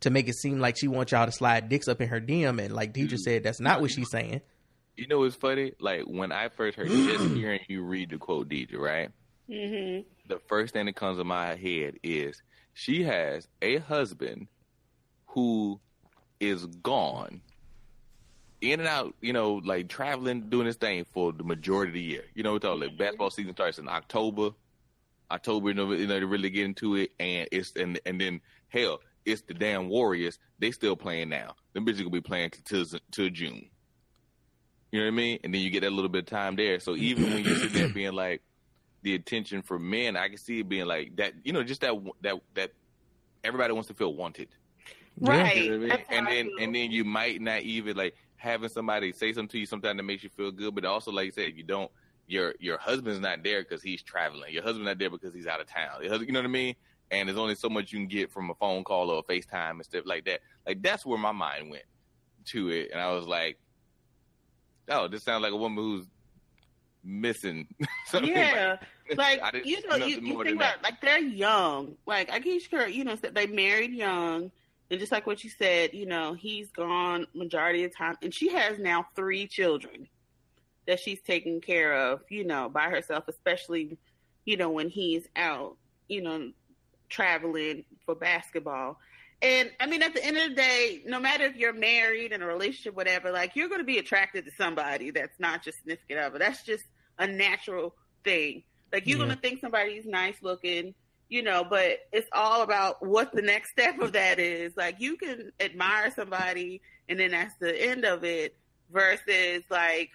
to 0.01 0.09
make 0.09 0.27
it 0.27 0.35
seem 0.35 0.59
like 0.59 0.77
she 0.77 0.87
wants 0.87 1.11
y'all 1.11 1.25
to 1.25 1.31
slide 1.31 1.69
dicks 1.69 1.87
up 1.87 2.01
in 2.01 2.09
her 2.09 2.19
DM. 2.19 2.63
And 2.63 2.73
like 2.73 2.93
Deidre 2.93 3.17
said, 3.17 3.43
that's 3.43 3.59
not 3.59 3.81
what 3.81 3.91
she's 3.91 4.09
saying. 4.09 4.41
You 4.97 5.07
know 5.07 5.19
what's 5.19 5.35
funny? 5.35 5.73
Like 5.79 6.03
when 6.03 6.31
I 6.31 6.49
first 6.49 6.77
heard 6.77 6.89
just 6.89 7.33
hearing 7.33 7.61
you 7.67 7.83
read 7.83 8.09
the 8.09 8.17
quote, 8.17 8.49
Deidre, 8.49 8.77
right? 8.77 9.09
Mm-hmm. 9.49 10.07
The 10.27 10.39
first 10.47 10.73
thing 10.73 10.85
that 10.85 10.95
comes 10.95 11.17
to 11.17 11.23
my 11.23 11.55
head 11.55 11.95
is 12.03 12.41
she 12.73 13.03
has 13.03 13.47
a 13.61 13.77
husband 13.77 14.47
who 15.27 15.79
is 16.39 16.65
gone 16.65 17.41
in 18.61 18.79
and 18.79 18.87
out, 18.87 19.15
you 19.21 19.33
know, 19.33 19.61
like 19.63 19.87
traveling, 19.87 20.49
doing 20.49 20.67
his 20.67 20.75
thing 20.75 21.05
for 21.13 21.31
the 21.31 21.43
majority 21.43 21.89
of 21.89 21.93
the 21.95 22.01
year. 22.01 22.23
You 22.33 22.43
know, 22.43 22.53
what 22.53 22.63
I'm 22.63 22.79
talking 22.79 22.89
like 22.89 22.97
basketball 22.97 23.31
season 23.31 23.53
starts 23.53 23.79
in 23.79 23.87
October, 23.87 24.51
October, 25.31 25.69
you 25.69 25.75
know, 25.75 25.91
you 25.91 26.07
know, 26.07 26.19
to 26.19 26.27
really 26.27 26.49
get 26.49 26.65
into 26.65 26.95
it, 26.95 27.11
and 27.19 27.47
it's 27.51 27.73
and 27.75 27.99
and 28.05 28.21
then 28.21 28.41
hell, 28.69 28.99
it's 29.25 29.41
the 29.41 29.53
damn 29.53 29.89
Warriors. 29.89 30.39
They 30.59 30.71
still 30.71 30.95
playing 30.95 31.29
now. 31.29 31.55
Them 31.73 31.85
bitches 31.85 31.99
gonna 31.99 32.09
be 32.09 32.21
playing 32.21 32.51
till 32.65 32.85
till 33.11 33.29
June. 33.29 33.69
You 34.91 34.99
know 34.99 35.05
what 35.05 35.13
I 35.13 35.15
mean? 35.15 35.39
And 35.43 35.53
then 35.53 35.61
you 35.61 35.69
get 35.69 35.81
that 35.81 35.93
little 35.93 36.09
bit 36.09 36.23
of 36.23 36.29
time 36.29 36.55
there. 36.55 36.79
So 36.79 36.95
even 36.97 37.31
when 37.31 37.43
you're 37.43 37.55
sitting 37.55 37.73
there 37.73 37.89
being 37.89 38.13
like 38.13 38.41
the 39.03 39.15
attention 39.15 39.61
for 39.61 39.79
men, 39.79 40.15
I 40.15 40.29
can 40.29 40.37
see 40.37 40.59
it 40.59 40.69
being 40.69 40.85
like 40.85 41.15
that. 41.17 41.33
You 41.43 41.53
know, 41.53 41.63
just 41.63 41.81
that 41.81 41.93
that 42.21 42.35
that 42.55 42.71
everybody 43.43 43.73
wants 43.73 43.87
to 43.89 43.93
feel 43.93 44.13
wanted. 44.13 44.49
Right. 45.19 45.57
You 45.57 45.77
know 45.77 45.87
what 45.87 45.91
I 45.91 45.97
mean? 45.97 46.05
And 46.09 46.27
then 46.27 46.45
feel. 46.45 46.57
and 46.59 46.75
then 46.75 46.91
you 46.91 47.03
might 47.03 47.41
not 47.41 47.61
even 47.61 47.97
like 47.97 48.15
having 48.37 48.69
somebody 48.69 49.11
say 49.11 49.33
something 49.33 49.49
to 49.49 49.59
you 49.59 49.65
sometimes 49.65 49.97
that 49.97 50.03
makes 50.03 50.23
you 50.23 50.29
feel 50.29 50.51
good, 50.51 50.73
but 50.73 50.85
also 50.85 51.11
like 51.11 51.25
you 51.25 51.31
said, 51.31 51.53
you 51.55 51.63
don't 51.63 51.91
your 52.27 52.55
your 52.59 52.77
husband's 52.77 53.19
not 53.19 53.43
there 53.43 53.61
because 53.61 53.83
he's 53.83 54.01
traveling. 54.01 54.53
Your 54.53 54.63
husband's 54.63 54.87
not 54.87 54.97
there 54.97 55.09
because 55.09 55.33
he's 55.33 55.47
out 55.47 55.59
of 55.59 55.67
town. 55.67 56.01
Husband, 56.01 56.27
you 56.27 56.33
know 56.33 56.39
what 56.39 56.45
I 56.45 56.51
mean? 56.51 56.75
And 57.11 57.27
there's 57.27 57.37
only 57.37 57.55
so 57.55 57.69
much 57.69 57.91
you 57.91 57.99
can 57.99 58.07
get 58.07 58.31
from 58.31 58.49
a 58.49 58.55
phone 58.55 58.83
call 58.83 59.09
or 59.09 59.19
a 59.19 59.23
FaceTime 59.23 59.71
and 59.71 59.83
stuff 59.83 60.05
like 60.05 60.25
that. 60.25 60.39
Like 60.65 60.81
that's 60.81 61.05
where 61.05 61.19
my 61.19 61.33
mind 61.33 61.69
went 61.69 61.83
to 62.45 62.69
it, 62.69 62.89
and 62.91 63.01
I 63.01 63.11
was 63.11 63.25
like, 63.25 63.59
"Oh, 64.87 65.07
this 65.07 65.23
sounds 65.23 65.43
like 65.43 65.51
a 65.51 65.57
woman 65.57 65.83
who's 65.83 66.05
missing 67.03 67.67
something." 68.07 68.31
Yeah, 68.31 68.77
like 69.15 69.41
I 69.43 69.61
you 69.63 69.87
know, 69.87 69.97
you, 69.97 70.21
you 70.21 70.43
think 70.43 70.55
about 70.55 70.81
like 70.83 71.01
they're 71.01 71.19
young. 71.19 71.97
Like 72.05 72.29
Akeisha 72.29 72.71
Curry, 72.71 72.93
you 72.93 73.03
know, 73.03 73.15
said 73.15 73.35
they 73.35 73.47
married 73.47 73.91
young, 73.91 74.51
and 74.89 74.99
just 74.99 75.11
like 75.11 75.27
what 75.27 75.43
you 75.43 75.49
said, 75.49 75.93
you 75.93 76.05
know, 76.05 76.33
he's 76.33 76.71
gone 76.71 77.27
majority 77.33 77.83
of 77.83 77.91
the 77.91 77.97
time, 77.97 78.17
and 78.21 78.33
she 78.33 78.49
has 78.53 78.79
now 78.79 79.05
three 79.15 79.47
children 79.47 80.07
that 80.87 80.99
she's 80.99 81.21
taking 81.21 81.61
care 81.61 81.93
of, 81.93 82.21
you 82.29 82.43
know, 82.43 82.69
by 82.69 82.89
herself, 82.89 83.25
especially, 83.27 83.97
you 84.45 84.57
know, 84.57 84.69
when 84.69 84.89
he's 84.89 85.27
out, 85.35 85.77
you 86.07 86.21
know, 86.21 86.51
traveling 87.11 87.85
for 88.05 88.15
basketball. 88.15 88.97
And 89.43 89.71
I 89.79 89.87
mean, 89.87 90.03
at 90.03 90.13
the 90.13 90.23
end 90.25 90.37
of 90.37 90.49
the 90.49 90.55
day, 90.55 91.03
no 91.05 91.19
matter 91.19 91.45
if 91.45 91.55
you're 91.57 91.73
married 91.73 92.31
in 92.31 92.41
a 92.43 92.47
relationship, 92.47 92.95
whatever, 92.95 93.31
like 93.31 93.55
you're 93.55 93.69
going 93.69 93.81
to 93.81 93.85
be 93.85 93.99
attracted 93.99 94.45
to 94.45 94.51
somebody 94.57 95.11
that's 95.11 95.39
not 95.39 95.63
just 95.63 95.79
significant 95.79 96.19
other. 96.19 96.39
That's 96.39 96.63
just 96.63 96.85
a 97.19 97.27
natural 97.27 97.95
thing. 98.23 98.63
Like 98.93 99.07
you're 99.07 99.19
Yeah. 99.19 99.25
going 99.25 99.35
to 99.35 99.41
think 99.41 99.61
somebody's 99.61 100.05
nice 100.05 100.37
looking, 100.43 100.95
you 101.29 101.43
know, 101.43 101.63
but 101.63 101.99
it's 102.11 102.29
all 102.33 102.61
about 102.63 103.05
what 103.05 103.33
the 103.33 103.41
next 103.41 103.71
step 103.73 103.99
of 103.99 104.13
that 104.13 104.39
is. 104.39 104.73
Like 104.77 104.99
you 104.99 105.17
can 105.17 105.51
admire 105.59 106.11
somebody 106.11 106.81
and 107.09 107.19
then 107.19 107.31
that's 107.31 107.55
the 107.59 107.75
end 107.89 108.05
of 108.05 108.23
it 108.23 108.55
versus 108.91 109.63
like 109.71 110.11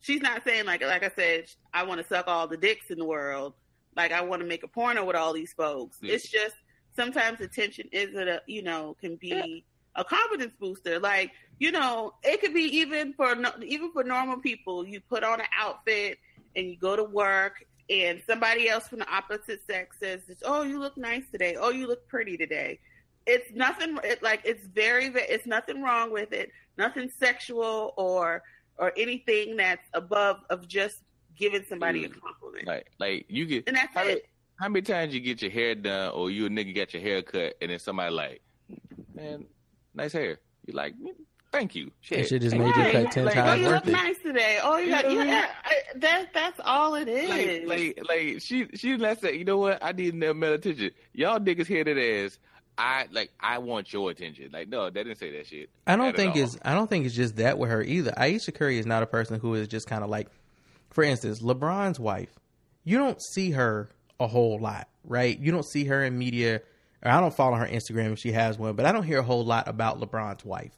she's 0.00 0.22
not 0.22 0.42
saying 0.44 0.66
like 0.66 0.82
like 0.82 1.04
I 1.04 1.10
said, 1.14 1.46
I 1.72 1.84
want 1.84 2.00
to 2.02 2.06
suck 2.08 2.26
all 2.28 2.48
the 2.48 2.56
dicks 2.56 2.90
in 2.90 2.98
the 2.98 3.04
world. 3.06 3.54
Like 3.96 4.12
I 4.12 4.20
want 4.20 4.42
to 4.42 4.48
make 4.48 4.62
a 4.62 4.68
porno 4.68 5.04
with 5.04 5.16
all 5.16 5.32
these 5.32 5.52
folks. 5.52 5.98
Yeah. 6.02 6.14
It's 6.14 6.28
just 6.28 6.54
sometimes 6.94 7.40
attention 7.40 7.88
isn't 7.92 8.28
a 8.28 8.42
you 8.46 8.62
know 8.62 8.96
can 9.00 9.16
be 9.16 9.64
a 9.94 10.04
confidence 10.04 10.52
booster. 10.60 10.98
Like 10.98 11.32
you 11.58 11.72
know 11.72 12.12
it 12.22 12.40
could 12.40 12.54
be 12.54 12.78
even 12.78 13.14
for 13.14 13.34
even 13.62 13.92
for 13.92 14.04
normal 14.04 14.38
people. 14.38 14.86
You 14.86 15.00
put 15.00 15.24
on 15.24 15.40
an 15.40 15.46
outfit 15.58 16.18
and 16.54 16.66
you 16.66 16.76
go 16.76 16.96
to 16.96 17.04
work, 17.04 17.64
and 17.88 18.22
somebody 18.26 18.68
else 18.68 18.88
from 18.88 19.00
the 19.00 19.10
opposite 19.10 19.60
sex 19.66 19.96
says, 20.00 20.20
"Oh, 20.44 20.62
you 20.62 20.78
look 20.78 20.96
nice 20.96 21.24
today. 21.30 21.56
Oh, 21.58 21.70
you 21.70 21.86
look 21.86 22.06
pretty 22.08 22.36
today." 22.36 22.80
It's 23.26 23.50
nothing. 23.54 23.98
It, 24.04 24.22
like 24.22 24.42
it's 24.44 24.66
very. 24.66 25.06
It's 25.06 25.46
nothing 25.46 25.82
wrong 25.82 26.12
with 26.12 26.32
it. 26.32 26.50
Nothing 26.76 27.10
sexual 27.18 27.94
or 27.96 28.42
or 28.78 28.92
anything 28.96 29.56
that's 29.56 29.88
above 29.94 30.40
of 30.50 30.68
just 30.68 31.00
giving 31.36 31.64
somebody 31.68 32.04
a 32.04 32.08
Mm. 32.08 32.20
compliment. 32.20 32.66
Like 32.66 32.86
like 32.98 33.26
you 33.28 33.46
get 33.46 33.64
and 33.66 33.76
that's 33.76 33.94
how, 33.94 34.04
it. 34.04 34.26
how 34.58 34.68
many 34.68 34.82
times 34.82 35.14
you 35.14 35.20
get 35.20 35.42
your 35.42 35.50
hair 35.50 35.74
done 35.74 36.12
or 36.12 36.30
you 36.30 36.46
a 36.46 36.48
nigga 36.48 36.74
got 36.74 36.92
your 36.94 37.02
hair 37.02 37.22
cut 37.22 37.54
and 37.60 37.70
then 37.70 37.78
somebody 37.78 38.12
like, 38.14 38.40
man, 39.14 39.46
nice 39.94 40.12
hair. 40.12 40.38
You 40.66 40.74
like, 40.74 40.94
thank 41.52 41.74
you. 41.74 41.90
That 42.10 42.26
shit 42.28 42.42
just 42.42 42.56
Like, 42.56 42.66
made 42.66 42.76
you 42.76 42.82
Right. 42.82 43.04
cut 43.04 43.12
ten 43.12 43.24
like, 43.26 43.36
Oh, 43.36 43.40
times 43.40 43.62
you 43.62 43.68
look 43.70 43.86
it. 43.86 43.92
nice 43.92 44.18
today. 44.18 44.58
Oh, 44.62 44.76
you 44.78 44.84
You 44.86 44.90
got 44.90 45.04
know 45.04 45.14
what 45.14 45.26
I 45.26 45.30
yeah. 45.30 45.48
I, 45.64 45.74
that 45.96 46.26
that's 46.34 46.60
all 46.64 46.94
it 46.96 47.08
is. 47.08 47.28
like, 47.68 47.98
like, 47.98 48.08
like 48.08 48.42
she, 48.42 48.66
she 48.74 48.96
let's 48.96 49.20
say, 49.20 49.36
you 49.36 49.44
know 49.44 49.58
what? 49.58 49.78
I 49.82 49.92
need 49.92 50.18
that 50.20 50.34
male 50.34 50.54
attention. 50.54 50.90
Y'all 51.12 51.38
niggas 51.38 51.66
hear 51.66 51.84
that 51.84 51.96
as 51.96 52.38
I 52.78 53.06
like. 53.10 53.30
I 53.40 53.58
want 53.58 53.90
your 53.92 54.10
attention. 54.10 54.50
Like, 54.52 54.68
no, 54.68 54.90
they 54.90 55.02
didn't 55.04 55.18
say 55.18 55.30
that 55.36 55.46
shit. 55.46 55.70
I 55.86 55.96
don't 55.96 56.14
think 56.16 56.36
all. 56.36 56.42
it's 56.42 56.58
I 56.62 56.74
don't 56.74 56.90
think 56.90 57.06
it's 57.06 57.14
just 57.14 57.36
that 57.36 57.58
with 57.58 57.70
her 57.70 57.82
either. 57.82 58.12
Ayesha 58.18 58.52
Curry 58.52 58.78
is 58.78 58.84
not 58.86 59.02
a 59.02 59.06
person 59.06 59.40
who 59.40 59.54
is 59.54 59.66
just 59.68 59.86
kind 59.86 60.04
of 60.04 60.10
like, 60.10 60.28
for 60.96 61.04
instance, 61.04 61.42
LeBron's 61.42 62.00
wife. 62.00 62.30
You 62.82 62.96
don't 62.96 63.20
see 63.22 63.50
her 63.50 63.90
a 64.18 64.26
whole 64.26 64.58
lot, 64.58 64.88
right? 65.04 65.38
You 65.38 65.52
don't 65.52 65.66
see 65.66 65.84
her 65.84 66.02
in 66.02 66.16
media. 66.16 66.62
Or 67.04 67.10
I 67.10 67.20
don't 67.20 67.36
follow 67.36 67.54
her 67.58 67.66
Instagram 67.66 68.14
if 68.14 68.18
she 68.18 68.32
has 68.32 68.58
one, 68.58 68.76
but 68.76 68.86
I 68.86 68.92
don't 68.92 69.02
hear 69.02 69.18
a 69.18 69.22
whole 69.22 69.44
lot 69.44 69.68
about 69.68 70.00
LeBron's 70.00 70.42
wife. 70.42 70.72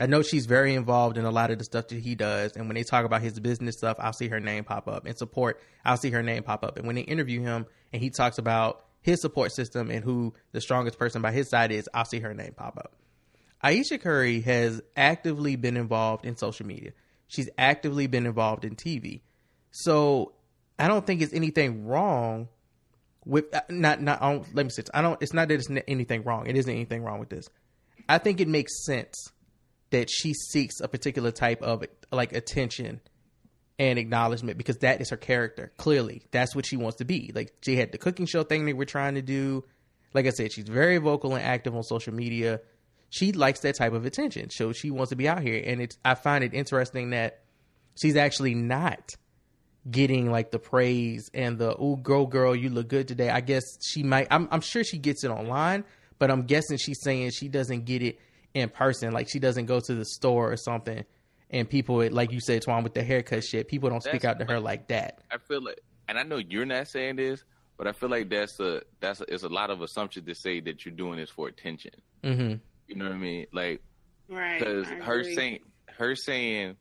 I 0.00 0.06
know 0.06 0.22
she's 0.22 0.46
very 0.46 0.74
involved 0.74 1.18
in 1.18 1.24
a 1.24 1.30
lot 1.30 1.52
of 1.52 1.58
the 1.58 1.64
stuff 1.64 1.86
that 1.86 2.00
he 2.00 2.16
does, 2.16 2.56
and 2.56 2.66
when 2.66 2.74
they 2.74 2.82
talk 2.82 3.04
about 3.04 3.22
his 3.22 3.38
business 3.38 3.76
stuff, 3.78 3.96
I'll 4.00 4.12
see 4.12 4.26
her 4.26 4.40
name 4.40 4.64
pop 4.64 4.88
up. 4.88 5.06
And 5.06 5.16
support, 5.16 5.60
I'll 5.84 5.96
see 5.96 6.10
her 6.10 6.22
name 6.24 6.42
pop 6.42 6.64
up. 6.64 6.76
And 6.76 6.84
when 6.84 6.96
they 6.96 7.02
interview 7.02 7.40
him 7.40 7.64
and 7.92 8.02
he 8.02 8.10
talks 8.10 8.38
about 8.38 8.84
his 9.02 9.20
support 9.20 9.52
system 9.52 9.88
and 9.88 10.02
who 10.02 10.34
the 10.50 10.60
strongest 10.60 10.98
person 10.98 11.22
by 11.22 11.30
his 11.30 11.48
side 11.48 11.70
is, 11.70 11.88
I'll 11.94 12.04
see 12.04 12.18
her 12.18 12.34
name 12.34 12.54
pop 12.56 12.76
up. 12.76 12.96
Ayesha 13.62 13.98
Curry 13.98 14.40
has 14.40 14.82
actively 14.96 15.54
been 15.54 15.76
involved 15.76 16.26
in 16.26 16.36
social 16.36 16.66
media. 16.66 16.90
She's 17.28 17.48
actively 17.56 18.08
been 18.08 18.26
involved 18.26 18.64
in 18.64 18.74
TV. 18.74 19.20
So 19.70 20.32
I 20.78 20.88
don't 20.88 21.06
think 21.06 21.22
it's 21.22 21.32
anything 21.32 21.86
wrong 21.86 22.48
with 23.24 23.54
uh, 23.54 23.60
not 23.68 24.00
not. 24.00 24.22
I 24.22 24.42
let 24.52 24.66
me 24.66 24.70
say. 24.70 24.82
this. 24.82 24.90
I 24.94 25.02
don't. 25.02 25.20
It's 25.22 25.32
not 25.32 25.48
that 25.48 25.54
it's 25.54 25.70
anything 25.88 26.24
wrong. 26.24 26.46
It 26.46 26.56
isn't 26.56 26.72
anything 26.72 27.02
wrong 27.02 27.20
with 27.20 27.28
this. 27.28 27.48
I 28.08 28.18
think 28.18 28.40
it 28.40 28.48
makes 28.48 28.84
sense 28.84 29.14
that 29.90 30.08
she 30.10 30.34
seeks 30.34 30.80
a 30.80 30.88
particular 30.88 31.30
type 31.30 31.62
of 31.62 31.84
like 32.10 32.32
attention 32.32 33.00
and 33.78 33.98
acknowledgement 33.98 34.58
because 34.58 34.78
that 34.78 35.00
is 35.00 35.10
her 35.10 35.16
character. 35.16 35.72
Clearly, 35.76 36.22
that's 36.30 36.54
what 36.54 36.66
she 36.66 36.76
wants 36.76 36.98
to 36.98 37.04
be. 37.04 37.30
Like 37.34 37.52
she 37.62 37.76
had 37.76 37.92
the 37.92 37.98
cooking 37.98 38.26
show 38.26 38.42
thing 38.42 38.66
that 38.66 38.76
we're 38.76 38.84
trying 38.84 39.14
to 39.14 39.22
do. 39.22 39.64
Like 40.12 40.26
I 40.26 40.30
said, 40.30 40.52
she's 40.52 40.68
very 40.68 40.98
vocal 40.98 41.34
and 41.34 41.44
active 41.44 41.74
on 41.76 41.82
social 41.82 42.12
media. 42.12 42.60
She 43.10 43.32
likes 43.32 43.60
that 43.60 43.76
type 43.76 43.92
of 43.92 44.04
attention, 44.06 44.50
so 44.50 44.72
she 44.72 44.90
wants 44.90 45.10
to 45.10 45.16
be 45.16 45.28
out 45.28 45.42
here. 45.42 45.62
And 45.64 45.80
it's 45.80 45.98
I 46.04 46.14
find 46.14 46.42
it 46.42 46.54
interesting 46.54 47.10
that 47.10 47.42
she's 48.00 48.16
actually 48.16 48.54
not 48.54 49.14
getting 49.88 50.30
like 50.30 50.50
the 50.50 50.58
praise 50.58 51.30
and 51.32 51.58
the 51.58 51.76
"oh 51.76 51.96
girl 51.96 52.26
girl 52.26 52.54
you 52.56 52.70
look 52.70 52.88
good 52.88 53.06
today." 53.08 53.30
I 53.30 53.40
guess 53.40 53.62
she 53.82 54.02
might. 54.02 54.26
I'm, 54.30 54.48
I'm 54.50 54.60
sure 54.60 54.82
she 54.84 54.98
gets 54.98 55.24
it 55.24 55.28
online, 55.30 55.84
but 56.18 56.30
I'm 56.30 56.42
guessing 56.42 56.78
she's 56.78 57.00
saying 57.02 57.30
she 57.30 57.48
doesn't 57.48 57.84
get 57.84 58.02
it 58.02 58.18
in 58.54 58.68
person. 58.68 59.12
Like 59.12 59.28
she 59.30 59.38
doesn't 59.38 59.66
go 59.66 59.80
to 59.80 59.94
the 59.94 60.04
store 60.04 60.52
or 60.52 60.56
something, 60.56 61.04
and 61.50 61.68
people 61.68 62.08
like 62.10 62.32
you 62.32 62.40
said, 62.40 62.62
Twan 62.62 62.82
with 62.82 62.94
the 62.94 63.02
haircut 63.02 63.44
shit. 63.44 63.68
People 63.68 63.90
don't 63.90 64.02
speak 64.02 64.24
out 64.24 64.38
to 64.40 64.44
her 64.44 64.60
like 64.60 64.88
that. 64.88 65.22
I 65.30 65.38
feel 65.38 65.62
like, 65.62 65.80
and 66.08 66.18
I 66.18 66.22
know 66.24 66.36
you're 66.38 66.66
not 66.66 66.88
saying 66.88 67.16
this, 67.16 67.44
but 67.76 67.86
I 67.86 67.92
feel 67.92 68.08
like 68.10 68.28
that's 68.28 68.58
a 68.60 68.82
that's 69.00 69.20
a, 69.20 69.24
it's 69.32 69.44
a 69.44 69.48
lot 69.48 69.70
of 69.70 69.80
assumption 69.82 70.24
to 70.26 70.34
say 70.34 70.60
that 70.60 70.84
you're 70.84 70.94
doing 70.94 71.18
this 71.18 71.30
for 71.30 71.48
attention. 71.48 71.92
Mm-hmm. 72.22 72.56
You 72.88 72.96
know 72.96 73.04
what 73.06 73.14
I 73.14 73.18
mean? 73.18 73.46
Like 73.52 73.82
Right. 74.28 74.58
because 74.58 74.86
I 74.88 74.94
her 74.96 75.20
agree. 75.20 75.34
saying 75.34 75.58
her 75.98 76.14
saying 76.14 76.76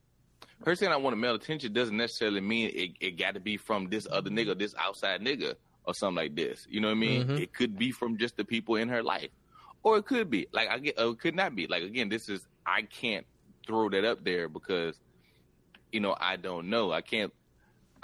her 0.66 0.76
saying 0.76 0.92
I 0.92 0.98
want 0.98 1.14
to 1.14 1.18
male 1.18 1.36
attention 1.36 1.74
doesn't 1.74 1.96
necessarily 1.96 2.42
mean 2.42 2.70
it, 2.74 2.92
it 3.00 3.18
got 3.18 3.36
to 3.36 3.40
be 3.40 3.58
from 3.58 3.88
this 3.90 4.08
other 4.12 4.30
nigga, 4.30 4.58
this 4.58 4.76
outside 4.78 5.22
nigga, 5.22 5.56
or 5.86 5.94
something 5.94 6.16
like 6.18 6.36
this. 6.36 6.68
You 6.70 6.82
know 6.82 6.88
what 6.90 6.96
I 6.98 7.00
mean? 7.00 7.28
Mhm. 7.28 7.40
It 7.40 7.54
could 7.54 7.78
be 7.78 7.92
from 7.92 8.18
just 8.18 8.36
the 8.38 8.44
people 8.44 8.76
in 8.76 8.90
her 8.90 9.02
life, 9.02 9.30
or 9.84 9.98
it 9.98 10.06
could 10.06 10.30
be 10.30 10.48
like 10.52 10.70
I 10.70 10.80
get, 10.80 11.00
or 11.00 11.12
it 11.12 11.20
could 11.20 11.36
not 11.36 11.56
be. 11.56 11.68
Like 11.68 11.84
again, 11.84 12.10
this 12.10 12.28
is 12.30 12.46
I 12.66 12.82
can't 12.84 13.26
throw 13.66 13.90
that 13.90 14.04
up 14.04 14.24
there 14.24 14.50
because 14.50 15.00
you 15.92 16.00
know 16.02 16.16
I 16.20 16.36
don't 16.36 16.70
know. 16.70 16.92
I 16.92 17.02
can't. 17.02 17.34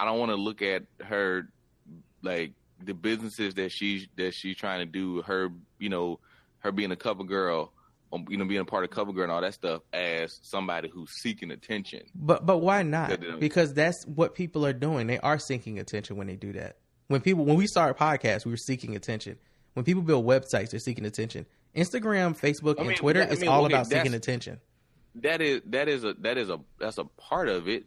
I 0.00 0.04
don't 0.04 0.18
want 0.18 0.30
to 0.30 0.36
look 0.36 0.62
at 0.62 0.84
her 1.04 1.48
like 2.22 2.52
the 2.84 2.94
businesses 2.94 3.54
that 3.54 3.70
she's 3.72 4.06
that 4.16 4.34
she's 4.34 4.56
trying 4.56 4.80
to 4.80 4.86
do. 4.86 5.22
Her, 5.22 5.50
you 5.78 5.88
know, 5.88 6.20
her 6.60 6.72
being 6.72 6.90
a 6.92 6.96
cover 6.96 7.24
girl, 7.24 7.72
you 8.28 8.36
know, 8.36 8.44
being 8.44 8.60
a 8.60 8.64
part 8.64 8.84
of 8.84 8.90
cover 8.90 9.12
girl 9.12 9.24
and 9.24 9.32
all 9.32 9.40
that 9.40 9.54
stuff 9.54 9.82
as 9.92 10.38
somebody 10.42 10.88
who's 10.88 11.10
seeking 11.10 11.50
attention. 11.50 12.02
But 12.14 12.46
but 12.46 12.58
why 12.58 12.82
not? 12.82 13.10
Good 13.10 13.20
to 13.22 13.30
know. 13.32 13.36
Because 13.38 13.74
that's 13.74 14.04
what 14.06 14.34
people 14.34 14.64
are 14.66 14.72
doing. 14.72 15.06
They 15.06 15.18
are 15.18 15.38
seeking 15.38 15.78
attention 15.78 16.16
when 16.16 16.26
they 16.26 16.36
do 16.36 16.52
that. 16.54 16.78
When 17.08 17.20
people 17.20 17.44
when 17.44 17.56
we 17.56 17.66
start 17.66 17.98
podcasts, 17.98 18.44
we 18.44 18.50
were 18.50 18.56
seeking 18.56 18.96
attention. 18.96 19.38
When 19.74 19.84
people 19.84 20.02
build 20.02 20.24
websites, 20.26 20.70
they're 20.70 20.80
seeking 20.80 21.04
attention. 21.04 21.46
Instagram, 21.74 22.38
Facebook, 22.38 22.80
I 22.80 22.84
and 22.84 22.96
Twitter 22.96 23.20
that- 23.20 23.28
I 23.30 23.32
is 23.32 23.40
mean, 23.40 23.50
all 23.50 23.64
okay, 23.66 23.74
about 23.74 23.86
seeking 23.86 24.14
attention. 24.14 24.60
That 25.16 25.40
is 25.40 25.62
that 25.66 25.88
is 25.88 26.04
a 26.04 26.14
that 26.20 26.38
is 26.38 26.50
a 26.50 26.58
that's 26.78 26.98
a 26.98 27.04
part 27.04 27.48
of 27.48 27.68
it, 27.68 27.84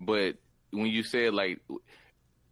but 0.00 0.36
when 0.70 0.86
you 0.86 1.02
say 1.02 1.30
like. 1.30 1.60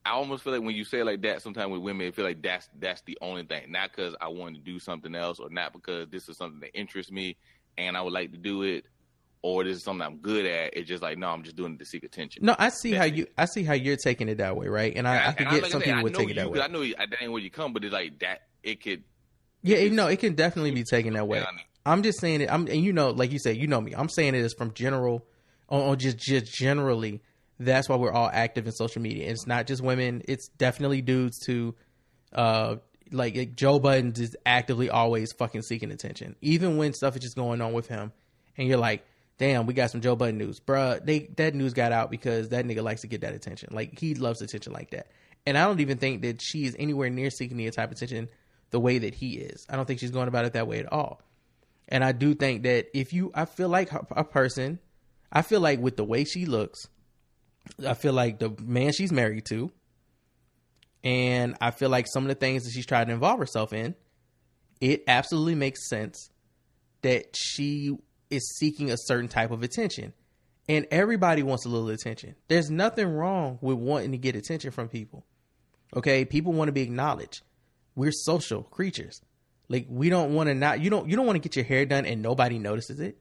I 0.06 0.10
almost 0.10 0.44
feel 0.44 0.52
like 0.52 0.62
when 0.62 0.76
you 0.76 0.84
say 0.84 1.00
it 1.00 1.04
like 1.04 1.22
that, 1.22 1.42
sometimes 1.42 1.70
with 1.72 1.80
women, 1.82 2.06
it 2.06 2.14
feel 2.14 2.24
like 2.24 2.40
that's 2.40 2.68
that's 2.78 3.02
the 3.02 3.18
only 3.20 3.42
thing. 3.42 3.72
Not 3.72 3.90
because 3.90 4.14
I 4.20 4.28
want 4.28 4.54
to 4.54 4.60
do 4.60 4.78
something 4.78 5.14
else, 5.14 5.40
or 5.40 5.50
not 5.50 5.72
because 5.72 6.08
this 6.10 6.28
is 6.28 6.36
something 6.36 6.60
that 6.60 6.78
interests 6.78 7.10
me 7.10 7.36
and 7.76 7.96
I 7.96 8.02
would 8.02 8.12
like 8.12 8.30
to 8.30 8.38
do 8.38 8.62
it, 8.62 8.84
or 9.42 9.64
this 9.64 9.76
is 9.76 9.82
something 9.82 10.06
I'm 10.06 10.18
good 10.18 10.46
at. 10.46 10.76
It's 10.76 10.88
just 10.88 11.02
like 11.02 11.18
no, 11.18 11.28
I'm 11.28 11.42
just 11.42 11.56
doing 11.56 11.74
it 11.74 11.78
to 11.80 11.84
seek 11.84 12.04
attention. 12.04 12.44
No, 12.44 12.54
I 12.56 12.68
see 12.68 12.92
how 12.92 13.04
That's 13.04 13.16
you 13.16 13.26
I 13.36 13.44
see 13.46 13.64
how 13.64 13.74
you're 13.74 13.96
taking 13.96 14.28
it 14.28 14.38
that 14.38 14.56
way, 14.56 14.68
right? 14.68 14.94
And 14.96 15.08
I, 15.08 15.16
I 15.16 15.26
And 15.26 15.36
can 15.38 15.50
get 15.50 15.62
like 15.62 15.72
some 15.72 15.82
people 15.82 16.02
would 16.04 16.14
take 16.14 16.30
it 16.30 16.36
that 16.36 16.50
way. 16.50 16.60
I 16.60 16.68
know 16.68 16.82
you- 16.82 16.94
that 16.94 17.08
ain't 17.20 17.32
where 17.32 17.42
you 17.42 17.50
come, 17.50 17.72
but 17.72 17.84
it's 17.84 17.92
like 17.92 18.20
that. 18.20 18.42
It 18.62 18.82
could. 18.82 19.02
Yeah, 19.62 19.78
you 19.78 19.90
know, 19.90 20.06
it 20.06 20.20
can 20.20 20.34
definitely 20.34 20.70
be 20.70 20.84
taken 20.84 21.14
that 21.14 21.26
way. 21.26 21.44
I'm 21.84 22.02
just 22.02 22.20
saying 22.20 22.42
it. 22.42 22.52
I'm 22.52 22.68
and 22.68 22.82
you 22.84 22.92
know, 22.92 23.10
like 23.10 23.32
you 23.32 23.40
said, 23.40 23.56
you 23.56 23.66
know 23.66 23.80
me. 23.80 23.92
I'm 23.92 24.08
saying 24.08 24.34
it 24.34 24.44
is 24.44 24.54
from 24.54 24.72
general, 24.72 25.26
or 25.68 25.96
just 25.96 26.18
just 26.18 26.52
generally. 26.52 27.22
That's 27.58 27.88
why 27.88 27.96
we're 27.96 28.12
all 28.12 28.30
active 28.32 28.66
in 28.66 28.72
social 28.72 29.00
media. 29.00 29.30
It's 29.30 29.46
not 29.46 29.66
just 29.66 29.82
women. 29.82 30.22
It's 30.28 30.48
definitely 30.48 31.00
dudes 31.00 31.38
too. 31.38 31.74
Uh, 32.32 32.76
like, 33.12 33.36
like 33.36 33.56
Joe 33.56 33.78
Budden 33.78 34.12
is 34.16 34.36
actively 34.44 34.90
always 34.90 35.32
fucking 35.32 35.62
seeking 35.62 35.90
attention, 35.90 36.36
even 36.40 36.76
when 36.76 36.92
stuff 36.92 37.16
is 37.16 37.22
just 37.22 37.36
going 37.36 37.60
on 37.60 37.72
with 37.72 37.86
him, 37.86 38.12
and 38.56 38.68
you're 38.68 38.78
like, 38.78 39.04
damn, 39.38 39.66
we 39.66 39.74
got 39.74 39.90
some 39.90 40.00
Joe 40.00 40.16
Budden 40.16 40.38
news, 40.38 40.60
bruh. 40.60 41.04
They 41.04 41.30
that 41.36 41.54
news 41.54 41.72
got 41.72 41.92
out 41.92 42.10
because 42.10 42.50
that 42.50 42.64
nigga 42.66 42.82
likes 42.82 43.02
to 43.02 43.06
get 43.06 43.20
that 43.22 43.34
attention. 43.34 43.70
Like 43.72 43.98
he 43.98 44.14
loves 44.14 44.42
attention 44.42 44.72
like 44.72 44.90
that. 44.90 45.08
And 45.46 45.56
I 45.56 45.64
don't 45.64 45.80
even 45.80 45.98
think 45.98 46.22
that 46.22 46.42
she 46.42 46.64
is 46.64 46.74
anywhere 46.78 47.08
near 47.08 47.30
seeking 47.30 47.56
the 47.56 47.70
type 47.70 47.90
of 47.90 47.96
attention 47.96 48.28
the 48.70 48.80
way 48.80 48.98
that 48.98 49.14
he 49.14 49.34
is. 49.34 49.64
I 49.70 49.76
don't 49.76 49.86
think 49.86 50.00
she's 50.00 50.10
going 50.10 50.28
about 50.28 50.44
it 50.44 50.54
that 50.54 50.66
way 50.66 50.80
at 50.80 50.92
all. 50.92 51.20
And 51.88 52.02
I 52.02 52.10
do 52.10 52.34
think 52.34 52.64
that 52.64 52.86
if 52.94 53.12
you, 53.12 53.30
I 53.32 53.44
feel 53.44 53.68
like 53.68 53.92
a 53.92 54.04
a 54.10 54.24
person, 54.24 54.80
I 55.30 55.42
feel 55.42 55.60
like 55.60 55.80
with 55.80 55.96
the 55.96 56.04
way 56.04 56.24
she 56.24 56.46
looks, 56.46 56.88
I 57.86 57.94
feel 57.94 58.12
like 58.12 58.38
the 58.38 58.54
man 58.62 58.92
she's 58.92 59.12
married 59.12 59.44
to, 59.46 59.70
and 61.04 61.56
I 61.60 61.70
feel 61.70 61.90
like 61.90 62.06
some 62.12 62.24
of 62.24 62.28
the 62.28 62.34
things 62.34 62.64
that 62.64 62.72
she's 62.72 62.86
tried 62.86 63.06
to 63.06 63.12
involve 63.12 63.38
herself 63.38 63.72
in, 63.72 63.94
it 64.80 65.04
absolutely 65.06 65.54
makes 65.54 65.88
sense 65.88 66.30
that 67.02 67.36
she 67.36 67.96
is 68.30 68.56
seeking 68.56 68.90
a 68.90 68.96
certain 68.96 69.28
type 69.28 69.50
of 69.50 69.62
attention. 69.62 70.12
And 70.68 70.86
everybody 70.90 71.44
wants 71.44 71.64
a 71.64 71.68
little 71.68 71.88
attention. 71.90 72.34
There's 72.48 72.70
nothing 72.70 73.08
wrong 73.08 73.58
with 73.60 73.76
wanting 73.76 74.10
to 74.12 74.18
get 74.18 74.34
attention 74.34 74.72
from 74.72 74.88
people. 74.88 75.24
Okay? 75.94 76.24
People 76.24 76.52
want 76.52 76.68
to 76.68 76.72
be 76.72 76.82
acknowledged. 76.82 77.42
We're 77.94 78.10
social 78.10 78.64
creatures. 78.64 79.20
Like 79.68 79.86
we 79.88 80.08
don't 80.08 80.34
want 80.34 80.48
to 80.48 80.54
not 80.54 80.80
you 80.80 80.90
don't 80.90 81.08
you 81.08 81.16
don't 81.16 81.26
want 81.26 81.36
to 81.36 81.40
get 81.40 81.56
your 81.56 81.64
hair 81.64 81.86
done 81.86 82.06
and 82.06 82.22
nobody 82.22 82.58
notices 82.58 83.00
it. 83.00 83.18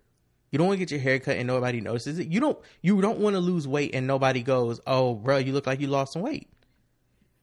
You 0.52 0.58
don't 0.58 0.68
want 0.68 0.80
to 0.80 0.86
get 0.86 0.92
your 0.92 1.00
hair 1.02 1.20
cut 1.20 1.38
and 1.38 1.48
nobody 1.48 1.82
notices 1.82 2.20
it. 2.20 2.28
You 2.28 2.40
don't 2.40 2.58
you 2.82 3.02
don't 3.02 3.20
want 3.20 3.36
to 3.36 3.40
lose 3.40 3.68
weight 3.68 3.94
and 3.94 4.08
nobody 4.08 4.42
goes, 4.44 4.80
"Oh, 4.88 5.16
bro, 5.16 5.38
you 5.38 5.52
look 5.54 5.68
like 5.68 5.80
you 5.82 5.88
lost 5.88 6.14
some 6.14 6.22
weight." 6.22 6.48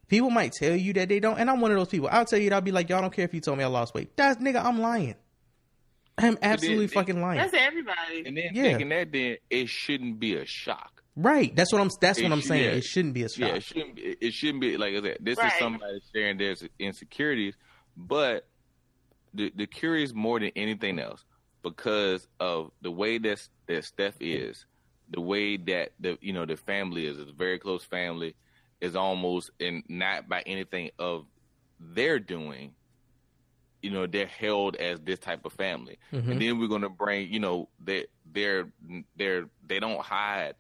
People 0.09 0.31
might 0.31 0.53
tell 0.53 0.77
you 0.77 0.93
that 0.95 1.09
they 1.09 1.21
don't, 1.21 1.39
and 1.39 1.49
I'm 1.51 1.61
one 1.61 1.71
of 1.71 1.77
those 1.79 1.89
people. 1.89 2.09
I'll 2.11 2.25
tell 2.27 2.39
you, 2.39 2.51
that 2.51 2.57
I'll 2.57 2.61
be 2.63 2.71
like, 2.73 2.89
"Y'all 2.89 3.01
don't 3.01 3.13
care 3.13 3.25
if 3.25 3.33
you 3.35 3.41
told 3.41 3.59
me 3.59 3.65
I 3.65 3.69
lost 3.69 3.95
weight." 3.95 4.17
That's 4.17 4.41
nigga, 4.41 4.63
I'm 4.65 4.81
lying. 4.81 5.15
I'm 6.19 6.37
absolutely 6.43 6.87
then- 6.87 6.95
fucking 6.95 7.21
lying. 7.21 7.39
That's 7.39 7.55
everybody. 7.55 8.25
And 8.27 8.37
then 8.37 8.51
Yeah. 8.55 8.63
thinking 8.65 8.89
that, 8.91 9.11
then 9.13 9.37
it 9.51 9.69
shouldn't 9.69 10.21
be 10.21 10.35
a 10.37 10.45
shock. 10.45 11.03
Right. 11.17 11.55
That's 11.57 11.73
what 11.73 11.81
I'm. 11.81 11.91
That's 12.01 12.19
It 12.19 12.23
what 12.25 12.33
I'm 12.33 12.41
should- 12.41 12.49
saying. 12.49 12.65
yeah. 12.65 12.71
It 12.77 12.85
shouldn't 12.85 13.15
be 13.15 13.23
a 13.23 13.29
shock. 13.29 13.39
Yeah, 13.39 13.55
it 13.57 13.63
shouldn't. 13.65 13.97
Be, 13.97 14.03
it 14.21 14.33
shouldn't 14.35 14.61
be 14.61 14.77
like 14.77 14.95
I 14.95 15.01
said. 15.03 15.17
This 15.21 15.39
Right. 15.39 15.53
is 15.53 15.59
somebody 15.59 16.01
sharing 16.15 16.37
their 16.39 16.55
insecurities, 16.79 17.55
but 17.97 18.47
the 19.35 19.51
the 19.57 19.67
curious 19.67 20.13
more 20.15 20.39
than 20.41 20.51
anything 20.57 20.99
else 20.99 21.25
because 21.63 22.27
of 22.41 22.71
the 22.81 22.91
way 22.91 23.19
that 23.19 23.49
that 23.67 23.85
Steph 23.85 24.17
is, 24.21 24.67
the 25.11 25.21
way 25.21 25.57
that 25.57 25.93
the 26.01 26.19
you 26.21 26.33
know 26.33 26.47
the 26.47 26.57
family 26.57 27.07
is. 27.07 27.19
It's 27.19 27.31
a 27.31 27.35
very 27.35 27.59
close 27.59 27.85
family. 27.85 28.35
Is 28.81 28.97
almost 28.97 29.51
and 29.61 29.85
not 29.89 30.29
by 30.29 30.43
anything 30.45 30.91
of 30.99 31.27
their 31.79 32.19
doing. 32.19 32.75
You 33.81 33.91
know 33.91 34.07
they're 34.07 34.27
held 34.27 34.77
as 34.77 35.01
this 35.01 35.19
type 35.19 35.45
of 35.45 35.53
family, 35.53 35.99
Mhm. 36.13 36.29
and 36.31 36.41
then 36.43 36.59
we're 36.59 36.69
gonna 36.69 36.89
bring 36.89 37.33
you 37.33 37.41
know 37.41 37.69
they 37.85 38.07
they're 38.33 38.71
they're 39.17 39.49
they 39.67 39.81
don't 39.81 40.01
hide 40.01 40.55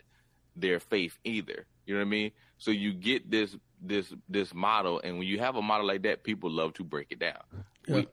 their 0.56 0.80
faith 0.80 1.18
either. 1.24 1.66
You 1.86 1.94
know 1.94 2.00
what 2.00 2.06
I 2.06 2.10
mean? 2.10 2.32
So 2.58 2.70
you 2.70 2.92
get 2.92 3.28
this 3.30 3.56
this 3.80 4.12
this 4.28 4.52
model, 4.54 5.00
and 5.02 5.18
when 5.18 5.26
you 5.26 5.38
have 5.40 5.56
a 5.56 5.62
model 5.62 5.86
like 5.86 6.02
that, 6.02 6.22
people 6.24 6.50
love 6.50 6.74
to 6.74 6.84
break 6.84 7.08
it 7.10 7.18
down. 7.20 7.42
Yeah. 7.86 7.94
We 7.96 8.08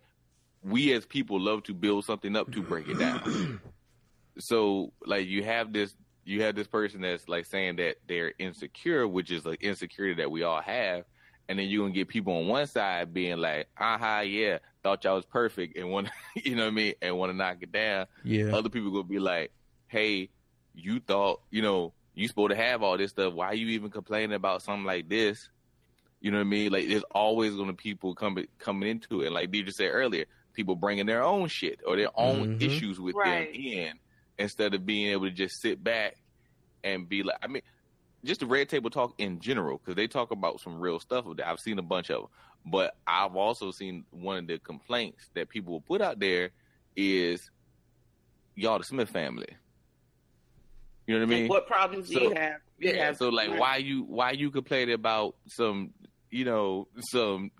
we 0.63 0.93
as 0.93 1.05
people 1.05 1.39
love 1.39 1.63
to 1.63 1.73
build 1.73 2.05
something 2.05 2.35
up 2.35 2.51
to 2.51 2.61
break 2.61 2.87
it 2.89 2.97
down. 2.99 3.59
so 4.39 4.93
like 5.05 5.27
you 5.27 5.43
have 5.43 5.73
this 5.73 5.95
you 6.25 6.43
have 6.43 6.55
this 6.55 6.67
person 6.67 7.01
that's 7.01 7.27
like 7.27 7.45
saying 7.45 7.77
that 7.77 7.95
they're 8.07 8.33
insecure, 8.37 9.07
which 9.07 9.31
is 9.31 9.45
like 9.45 9.63
insecurity 9.63 10.15
that 10.21 10.29
we 10.29 10.43
all 10.43 10.61
have. 10.61 11.05
And 11.47 11.57
then 11.57 11.67
you're 11.67 11.83
gonna 11.83 11.93
get 11.93 12.07
people 12.07 12.33
on 12.33 12.47
one 12.47 12.67
side 12.67 13.13
being 13.13 13.37
like, 13.37 13.67
aha, 13.79 14.19
yeah, 14.19 14.59
thought 14.83 15.03
y'all 15.03 15.15
was 15.15 15.25
perfect 15.25 15.77
and 15.77 15.89
want 15.89 16.09
you 16.35 16.55
know 16.55 16.63
what 16.63 16.71
I 16.71 16.75
mean, 16.75 16.93
and 17.01 17.17
want 17.17 17.31
to 17.31 17.37
knock 17.37 17.57
it 17.61 17.71
down 17.71 18.05
Yeah. 18.23 18.55
other 18.55 18.69
people 18.69 18.91
gonna 18.91 19.03
be 19.03 19.19
like, 19.19 19.51
"Hey, 19.87 20.29
you 20.73 20.99
thought 20.99 21.41
you 21.49 21.61
know 21.61 21.93
you 22.13 22.27
supposed 22.27 22.51
to 22.51 22.55
have 22.55 22.83
all 22.83 22.97
this 22.97 23.11
stuff. 23.11 23.33
Why 23.33 23.47
are 23.47 23.55
you 23.55 23.67
even 23.69 23.89
complaining 23.89 24.33
about 24.35 24.61
something 24.61 24.85
like 24.85 25.09
this?" 25.09 25.49
You 26.21 26.31
know 26.31 26.37
what 26.37 26.47
I 26.47 26.49
mean? 26.49 26.71
Like, 26.71 26.87
there's 26.89 27.03
always 27.11 27.55
gonna 27.55 27.73
people 27.73 28.13
coming 28.13 28.45
coming 28.59 28.89
into 28.89 29.21
it. 29.21 29.31
Like 29.31 29.51
Deidre 29.51 29.73
said 29.73 29.89
earlier, 29.91 30.25
people 30.59 30.75
bringing 30.75 31.05
their 31.05 31.23
own 31.23 31.47
shit 31.47 31.79
or 31.87 31.95
their 31.95 32.09
own 32.15 32.59
Mhm. 32.59 32.61
issues 32.61 32.99
with 32.99 33.15
Right. 33.15 33.53
them 33.53 33.61
in 33.61 33.99
instead 34.37 34.73
of 34.73 34.85
being 34.85 35.07
able 35.11 35.23
to 35.25 35.31
just 35.31 35.61
sit 35.61 35.81
back 35.81 36.17
and 36.83 37.07
be 37.07 37.23
like, 37.23 37.37
I 37.41 37.47
mean, 37.47 37.61
just 38.25 38.41
the 38.41 38.45
red 38.45 38.67
table 38.67 38.89
talk 38.89 39.13
in 39.17 39.39
general 39.39 39.77
because 39.77 39.95
they 39.95 40.05
talk 40.07 40.31
about 40.31 40.59
some 40.59 40.77
real 40.81 40.99
stuff. 40.99 41.25
Of 41.25 41.37
that. 41.37 41.47
I've 41.47 41.59
seen 41.61 41.79
a 41.79 41.81
bunch 41.81 42.09
of 42.11 42.23
them, 42.23 42.29
but 42.65 42.97
I've 43.07 43.37
also 43.37 43.71
seen 43.71 44.03
one 44.11 44.37
of 44.39 44.47
the 44.47 44.59
complaints 44.59 45.29
that 45.33 45.47
people 45.47 45.71
will 45.71 45.81
put 45.81 46.01
out 46.01 46.19
there 46.19 46.49
is 46.97 47.49
y'all 48.55 48.79
the 48.79 48.83
Smith 48.83 49.09
family. 49.09 49.47
You 51.07 51.13
know 51.17 51.25
what 51.25 51.33
I 51.33 51.33
mean? 51.39 51.43
Like, 51.43 51.49
what 51.51 51.67
problems 51.67 52.09
do 52.09 52.19
you 52.21 52.31
have? 52.31 52.59
You 52.79 52.91
yeah. 52.93 53.05
have- 53.05 53.17
So 53.17 53.29
like, 53.29 53.57
why 53.57 53.77
you 53.77 54.03
why 54.03 54.31
you 54.31 54.51
complaining 54.51 54.93
about 54.95 55.37
some 55.47 55.93
you 56.29 56.43
know 56.43 56.89
some 57.11 57.51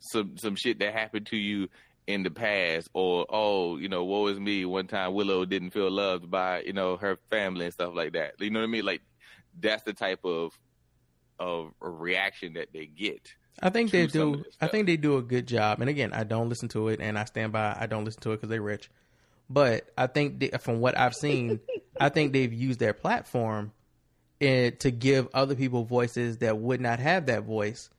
some 0.00 0.36
some 0.36 0.56
shit 0.56 0.80
that 0.80 0.92
happened 0.92 1.26
to 1.28 1.36
you 1.36 1.68
in 2.08 2.22
the 2.22 2.30
past, 2.30 2.88
or 2.94 3.26
oh 3.28 3.76
you 3.76 3.88
know 3.88 4.02
woe 4.02 4.26
is 4.26 4.40
me. 4.40 4.64
One 4.64 4.88
time 4.88 5.12
Willow 5.12 5.44
didn't 5.44 5.70
feel 5.70 5.90
loved 5.90 6.28
by 6.28 6.62
you 6.62 6.72
know 6.72 6.96
her 6.96 7.18
family 7.30 7.66
and 7.66 7.74
stuff 7.74 7.94
like 7.94 8.14
that. 8.14 8.32
You 8.40 8.50
know 8.50 8.60
what 8.60 8.64
I 8.64 8.70
mean? 8.70 8.84
Like 8.84 9.02
that's 9.60 9.82
the 9.84 9.92
type 9.92 10.24
of 10.24 10.58
of 11.38 11.72
reaction 11.80 12.54
that 12.54 12.72
they 12.72 12.86
get. 12.86 13.34
I 13.62 13.68
think 13.68 13.90
they 13.90 14.06
do. 14.06 14.42
I 14.60 14.68
think 14.68 14.86
they 14.86 14.96
do 14.96 15.18
a 15.18 15.22
good 15.22 15.46
job. 15.46 15.80
And 15.80 15.90
again, 15.90 16.12
I 16.14 16.24
don't 16.24 16.48
listen 16.48 16.68
to 16.70 16.88
it, 16.88 17.00
and 17.00 17.18
I 17.18 17.24
stand 17.24 17.52
by. 17.52 17.76
I 17.78 17.86
don't 17.86 18.04
listen 18.04 18.22
to 18.22 18.32
it 18.32 18.36
because 18.36 18.48
they're 18.48 18.62
rich. 18.62 18.90
But 19.50 19.90
I 19.96 20.06
think 20.06 20.40
they, 20.40 20.48
from 20.60 20.80
what 20.80 20.96
I've 20.96 21.14
seen, 21.14 21.60
I 22.00 22.08
think 22.08 22.32
they've 22.32 22.52
used 22.52 22.80
their 22.80 22.92
platform 22.94 23.72
eh, 24.40 24.70
to 24.70 24.90
give 24.90 25.28
other 25.34 25.54
people 25.54 25.84
voices 25.84 26.38
that 26.38 26.58
would 26.58 26.80
not 26.80 27.00
have 27.00 27.26
that 27.26 27.44
voice 27.44 27.90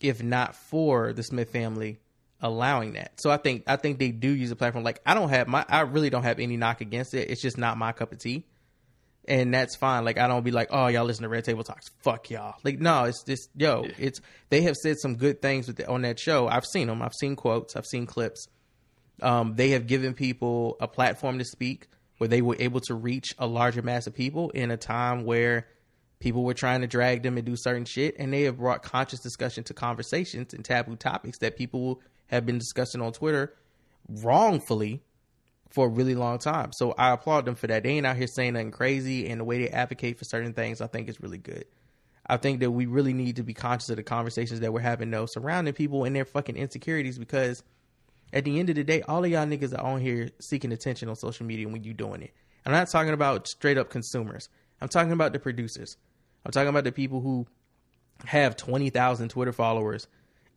if 0.00 0.22
not 0.22 0.54
for 0.54 1.12
the 1.12 1.22
Smith 1.22 1.50
family 1.50 1.98
allowing 2.42 2.94
that. 2.94 3.20
So 3.20 3.30
I 3.30 3.36
think 3.36 3.64
I 3.66 3.76
think 3.76 3.98
they 3.98 4.10
do 4.10 4.28
use 4.28 4.50
a 4.50 4.56
platform. 4.56 4.84
Like 4.84 5.00
I 5.04 5.14
don't 5.14 5.28
have 5.30 5.48
my 5.48 5.64
I 5.68 5.80
really 5.82 6.10
don't 6.10 6.22
have 6.22 6.38
any 6.40 6.56
knock 6.56 6.80
against 6.80 7.14
it. 7.14 7.30
It's 7.30 7.42
just 7.42 7.58
not 7.58 7.76
my 7.78 7.92
cup 7.92 8.12
of 8.12 8.18
tea. 8.18 8.44
and 9.28 9.54
that's 9.54 9.76
fine. 9.76 10.04
Like 10.04 10.18
I 10.18 10.26
don't 10.26 10.42
be 10.44 10.50
like, 10.50 10.68
oh 10.70 10.88
y'all 10.88 11.04
listen 11.04 11.22
to 11.22 11.28
Red 11.28 11.44
Table 11.44 11.62
Talks, 11.62 11.86
fuck 12.02 12.30
y'all. 12.30 12.54
Like 12.64 12.80
no, 12.80 13.04
it's 13.04 13.22
just 13.22 13.48
yo, 13.56 13.86
it's 13.98 14.20
they 14.48 14.62
have 14.62 14.76
said 14.76 14.98
some 14.98 15.16
good 15.16 15.40
things 15.40 15.66
with 15.66 15.76
the, 15.76 15.88
on 15.88 16.02
that 16.02 16.18
show. 16.18 16.48
I've 16.48 16.64
seen 16.64 16.88
them. 16.88 17.02
I've 17.02 17.14
seen 17.14 17.36
quotes. 17.36 17.76
I've 17.76 17.86
seen 17.86 18.06
clips. 18.06 18.46
Um, 19.22 19.54
they 19.54 19.70
have 19.70 19.86
given 19.86 20.14
people 20.14 20.76
a 20.80 20.88
platform 20.88 21.38
to 21.38 21.44
speak 21.44 21.88
where 22.18 22.28
they 22.28 22.42
were 22.42 22.56
able 22.58 22.80
to 22.80 22.94
reach 22.94 23.34
a 23.38 23.46
larger 23.46 23.82
mass 23.82 24.06
of 24.06 24.14
people 24.14 24.50
in 24.50 24.70
a 24.70 24.76
time 24.76 25.24
where 25.24 25.66
people 26.18 26.42
were 26.42 26.54
trying 26.54 26.80
to 26.80 26.86
drag 26.86 27.22
them 27.22 27.36
and 27.36 27.46
do 27.46 27.56
certain 27.56 27.84
shit, 27.84 28.14
and 28.18 28.32
they 28.32 28.42
have 28.42 28.58
brought 28.58 28.82
conscious 28.82 29.20
discussion 29.20 29.64
to 29.64 29.74
conversations 29.74 30.52
and 30.54 30.64
taboo 30.64 30.96
topics 30.96 31.38
that 31.38 31.56
people 31.56 32.00
have 32.30 32.46
been 32.46 32.58
discussing 32.58 33.02
on 33.02 33.12
Twitter 33.12 33.54
wrongfully 34.08 35.02
for 35.68 35.86
a 35.86 35.88
really 35.88 36.14
long 36.14 36.38
time. 36.38 36.72
So 36.72 36.94
I 36.96 37.10
applaud 37.12 37.44
them 37.44 37.54
for 37.54 37.66
that. 37.66 37.82
They 37.82 37.90
ain't 37.90 38.06
out 38.06 38.16
here 38.16 38.26
saying 38.26 38.54
nothing 38.54 38.70
crazy, 38.70 39.28
and 39.28 39.40
the 39.40 39.44
way 39.44 39.58
they 39.58 39.68
advocate 39.68 40.18
for 40.18 40.24
certain 40.24 40.52
things, 40.52 40.80
I 40.80 40.86
think 40.86 41.08
is 41.08 41.20
really 41.20 41.38
good. 41.38 41.64
I 42.26 42.36
think 42.36 42.60
that 42.60 42.70
we 42.70 42.86
really 42.86 43.12
need 43.12 43.36
to 43.36 43.42
be 43.42 43.54
conscious 43.54 43.90
of 43.90 43.96
the 43.96 44.04
conversations 44.04 44.60
that 44.60 44.72
we're 44.72 44.80
having 44.80 45.10
though 45.10 45.26
surrounding 45.26 45.74
people 45.74 46.04
and 46.04 46.14
their 46.14 46.24
fucking 46.24 46.56
insecurities 46.56 47.18
because 47.18 47.64
at 48.32 48.44
the 48.44 48.60
end 48.60 48.70
of 48.70 48.76
the 48.76 48.84
day, 48.84 49.02
all 49.02 49.24
of 49.24 49.30
y'all 49.30 49.46
niggas 49.46 49.76
are 49.76 49.84
on 49.84 50.00
here 50.00 50.30
seeking 50.40 50.70
attention 50.70 51.08
on 51.08 51.16
social 51.16 51.44
media 51.44 51.68
when 51.68 51.82
you 51.82 51.92
doing 51.92 52.22
it. 52.22 52.32
I'm 52.64 52.72
not 52.72 52.88
talking 52.88 53.12
about 53.12 53.48
straight 53.48 53.78
up 53.78 53.90
consumers. 53.90 54.48
I'm 54.80 54.88
talking 54.88 55.12
about 55.12 55.32
the 55.32 55.40
producers. 55.40 55.96
I'm 56.44 56.52
talking 56.52 56.68
about 56.68 56.84
the 56.84 56.92
people 56.92 57.20
who 57.20 57.46
have 58.24 58.56
20,000 58.56 59.28
Twitter 59.28 59.52
followers, 59.52 60.06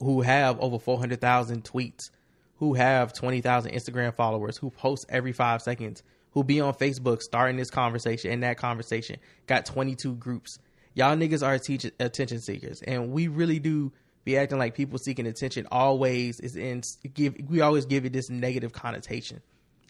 who 0.04 0.22
have 0.22 0.60
over 0.60 0.80
400,000 0.80 1.64
tweets, 1.64 2.10
who 2.58 2.74
have 2.74 3.14
20,000 3.14 3.72
Instagram 3.72 4.14
followers, 4.16 4.58
who 4.58 4.70
post 4.70 5.06
every 5.10 5.34
five 5.34 5.62
seconds, 5.62 6.04
who 6.32 6.44
be 6.44 6.60
on 6.60 6.74
Facebook 6.74 7.22
starting 7.22 7.58
this 7.58 7.70
conversation 7.70 8.32
and 8.32 8.44
that 8.44 8.58
conversation, 8.58 9.18
got 9.48 9.66
22 9.66 10.16
groups. 10.16 10.58
Y'all 10.94 11.16
niggas 11.16 11.46
are 11.46 11.56
attention 12.00 12.40
seekers, 12.40 12.82
and 12.84 13.12
we 13.12 13.28
really 13.28 13.60
do 13.60 13.92
be 14.24 14.38
acting 14.38 14.60
like 14.60 14.76
people 14.76 14.98
seeking 14.98 15.28
attention 15.28 15.68
always 15.72 16.40
is 16.40 16.56
in 16.56 16.82
give 17.14 17.36
we 17.50 17.62
always 17.62 17.86
give 17.86 18.06
it 18.06 18.14
this 18.14 18.30
negative 18.30 18.72
connotation. 18.72 19.42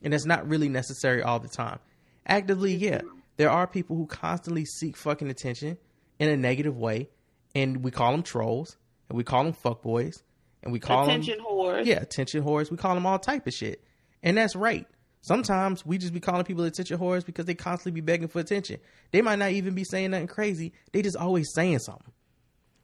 And 0.02 0.14
it's 0.14 0.26
not 0.26 0.48
really 0.48 0.70
necessary 0.70 1.22
all 1.22 1.40
the 1.40 1.50
time. 1.50 1.80
Actively 2.26 2.74
yeah 2.74 3.02
there 3.38 3.50
are 3.50 3.68
people 3.68 3.96
who 3.96 4.06
constantly 4.06 4.66
seek 4.66 4.96
fucking 4.96 5.30
attention 5.30 5.78
in 6.20 6.30
a 6.30 6.38
negative 6.38 6.78
way 6.78 7.10
and 7.56 7.84
we 7.84 7.92
call 7.92 8.12
them 8.12 8.24
trolls 8.24 8.78
and 9.14 9.18
we 9.18 9.24
call 9.24 9.44
them 9.44 9.54
fuckboys 9.54 10.16
and 10.64 10.74
we 10.74 10.80
call 10.80 11.04
Attention 11.04 11.38
them 11.38 11.46
attention 11.46 11.46
whores. 11.46 11.86
yeah 11.86 12.02
attention 12.02 12.44
whores 12.44 12.72
we 12.72 12.78
call 12.78 12.96
them 12.96 13.06
all 13.06 13.20
type 13.20 13.46
of 13.48 13.54
shit 13.54 13.84
and 14.24 14.36
that's 14.38 14.56
right 14.56 14.88
sometimes 15.22 15.86
we 15.86 15.98
just 15.98 16.14
be 16.14 16.20
calling 16.20 16.44
people 16.44 16.64
attention 16.64 16.98
whores 16.98 17.24
because 17.26 17.46
they 17.46 17.54
constantly 17.54 17.92
be 18.02 18.04
begging 18.04 18.28
for 18.28 18.40
attention 18.40 18.80
they 19.12 19.22
might 19.22 19.38
not 19.38 19.52
even 19.52 19.76
be 19.76 19.84
saying 19.84 20.12
nothing 20.12 20.28
crazy 20.28 20.74
they 20.92 21.02
just 21.04 21.16
always 21.16 21.54
saying 21.54 21.78
something 21.80 22.12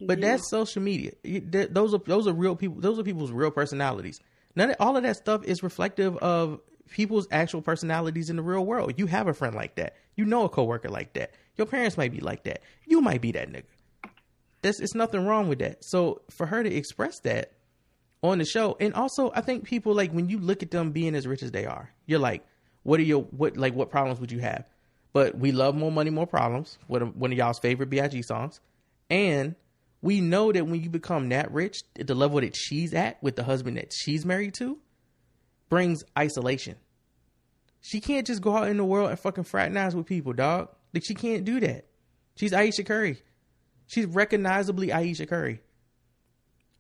but 0.01 0.21
that's 0.21 0.49
social 0.49 0.82
media. 0.82 1.11
Those 1.25 1.93
are 1.93 1.97
those 1.97 2.25
are 2.25 2.32
real 2.32 2.55
people. 2.55 2.80
Those 2.80 2.97
are 2.99 3.03
people's 3.03 3.34
real 3.34 3.51
personalities. 3.51 4.21
None 4.55 4.69
of, 4.69 4.77
all 4.80 4.95
of 4.95 5.03
that 5.03 5.17
stuff 5.17 5.43
is 5.43 5.61
reflective 5.61 6.15
of 6.19 6.61
people's 6.89 7.27
actual 7.32 7.61
personalities 7.61 8.30
in 8.30 8.38
the 8.38 8.41
real 8.41 8.65
world. 8.65 8.93
You 8.95 9.07
have 9.07 9.27
a 9.27 9.34
friend 9.34 9.53
like 9.55 9.75
that. 9.75 9.97
You 10.15 10.23
know 10.23 10.45
a 10.45 10.49
coworker 10.49 10.88
like 10.88 11.11
that. 11.15 11.34
Your 11.57 11.67
parents 11.67 11.97
might 11.97 12.13
be 12.13 12.21
like 12.21 12.43
that. 12.45 12.61
You 12.86 13.01
might 13.01 13.19
be 13.19 13.34
that 13.34 13.49
nigga. 13.51 13.65
There's 14.62 14.80
it's 14.80 14.95
nothing 14.95 15.26
wrong 15.26 15.47
with 15.47 15.60
that. 15.60 15.84
So 15.84 16.22
for 16.30 16.45
her 16.45 16.64
to 16.64 16.74
express 16.74 17.20
that 17.22 17.53
on 18.22 18.39
the 18.39 18.45
show, 18.45 18.76
and 18.80 18.93
also 18.93 19.32
I 19.34 19.41
think 19.41 19.64
people 19.64 19.93
like 19.93 20.12
when 20.12 20.30
you 20.30 20.39
look 20.39 20.64
at 20.64 20.72
them 20.72 20.91
being 20.91 21.16
as 21.16 21.28
rich 21.28 21.43
as 21.43 21.51
they 21.51 21.66
are, 21.66 21.91
you're 22.05 22.20
like, 22.20 22.45
what 22.84 22.99
are 22.99 23.03
your 23.03 23.24
what 23.24 23.57
like 23.57 23.74
what 23.74 23.89
problems 23.89 24.20
would 24.20 24.32
you 24.32 24.39
have? 24.39 24.66
But 25.14 25.38
we 25.38 25.51
love 25.51 25.76
more 25.76 25.91
money, 25.91 26.12
more 26.12 26.28
problems. 26.28 26.78
One 26.88 27.01
of, 27.01 27.16
one 27.16 27.32
of 27.32 27.38
y'all's 27.38 27.60
favorite 27.60 27.89
Big 27.89 28.24
songs, 28.24 28.60
and 29.10 29.55
we 30.01 30.22
know 30.22 30.51
that 30.51 30.66
when 30.66 30.82
you 30.82 30.89
become 30.89 31.30
that 31.30 31.51
rich, 31.51 31.82
at 31.99 32.07
the 32.07 32.16
level 32.16 32.39
that 32.39 32.55
she's 32.55 32.93
at 32.93 33.22
with 33.22 33.36
the 33.36 33.43
husband 33.43 33.78
that 33.78 33.91
she's 33.93 34.26
married 34.26 34.53
to, 34.55 34.78
brings 35.68 36.03
isolation. 36.18 36.76
She 37.82 38.01
can't 38.01 38.28
just 38.28 38.41
go 38.41 38.55
out 38.55 38.70
in 38.70 38.78
the 38.78 38.86
world 38.86 39.10
and 39.10 39.20
fucking 39.20 39.45
fraternize 39.45 39.95
with 39.95 40.05
people, 40.05 40.34
dog. 40.34 40.70
Like 40.93 41.03
she 41.05 41.16
can't 41.16 41.45
do 41.45 41.60
that. 41.62 41.86
She's 42.36 42.53
Ayesha 42.53 42.84
Curry. 42.84 43.22
She's 43.89 44.05
recognizably 44.05 44.93
Ayesha 44.93 45.25
Curry. 45.25 45.61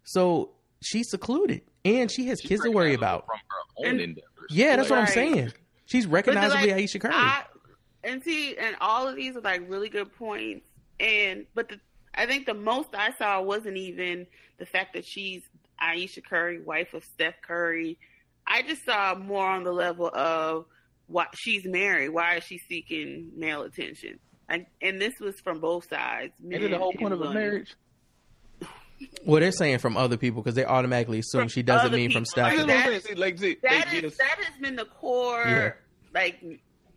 So 0.03 0.51
she's 0.81 1.09
secluded, 1.09 1.61
and 1.83 2.09
she 2.11 2.27
has 2.27 2.39
kids 2.39 2.61
to 2.63 2.69
worry 2.71 2.93
about. 2.93 3.25
from 3.25 3.37
her 3.49 3.55
own 3.77 3.85
And- 3.93 4.01
endeavors. 4.01 4.29
Yeah, 4.51 4.75
that's 4.75 4.89
what 4.91 4.99
I'm 4.99 5.07
saying. 5.07 5.51
She's 5.85 6.05
recognizably 6.07 6.67
like, 6.67 6.77
Ayesha 6.81 6.99
Curry. 6.99 7.13
I, 7.15 7.43
and 8.03 8.23
see, 8.23 8.55
and 8.57 8.75
all 8.79 9.07
of 9.07 9.15
these 9.15 9.35
are 9.35 9.41
like 9.41 9.63
really 9.67 9.89
good 9.89 10.13
points. 10.15 10.65
And 10.99 11.45
but 11.55 11.69
the, 11.69 11.79
I 12.13 12.25
think 12.27 12.45
the 12.45 12.53
most 12.53 12.89
I 12.93 13.11
saw 13.13 13.41
wasn't 13.41 13.77
even 13.77 14.27
the 14.59 14.65
fact 14.67 14.93
that 14.93 15.03
she's 15.05 15.41
Ayesha 15.79 16.21
Curry, 16.21 16.61
wife 16.61 16.93
of 16.93 17.03
Steph 17.03 17.41
Curry. 17.41 17.97
I 18.45 18.61
just 18.61 18.85
saw 18.85 19.15
more 19.15 19.47
on 19.47 19.63
the 19.63 19.71
level 19.71 20.09
of 20.13 20.65
why 21.07 21.25
she's 21.35 21.65
married. 21.65 22.09
Why 22.09 22.35
is 22.35 22.43
she 22.43 22.59
seeking 22.59 23.31
male 23.35 23.63
attention? 23.63 24.19
And, 24.49 24.65
and 24.81 24.99
this 24.99 25.19
was 25.19 25.39
from 25.39 25.59
both 25.59 25.87
sides. 25.89 26.33
Isn't 26.49 26.71
the 26.71 26.77
whole 26.77 26.93
point 26.93 27.13
of 27.13 27.21
a 27.21 27.33
marriage? 27.33 27.75
well, 29.25 29.39
they're 29.39 29.51
saying 29.51 29.77
from 29.79 29.95
other 29.95 30.17
people 30.17 30.41
because 30.41 30.55
they 30.55 30.65
automatically 30.65 31.19
assume 31.19 31.41
From 31.41 31.47
she 31.49 31.61
doesn't 31.63 31.87
other 31.87 31.97
mean 31.97 32.09
from 32.11 32.23
people, 32.23 32.31
Steph. 32.31 32.57
like 32.57 32.67
That's 32.67 33.07
that- 33.07 33.17
like, 33.17 33.37
see, 33.39 33.57
That 33.61 33.87
they 33.91 33.97
is 33.97 34.01
just- 34.01 34.17
that 34.17 34.37
has 34.43 34.59
been 34.59 34.75
the 34.75 34.85
core, 34.85 35.43
Yeah. 35.45 35.71
like 36.13 36.43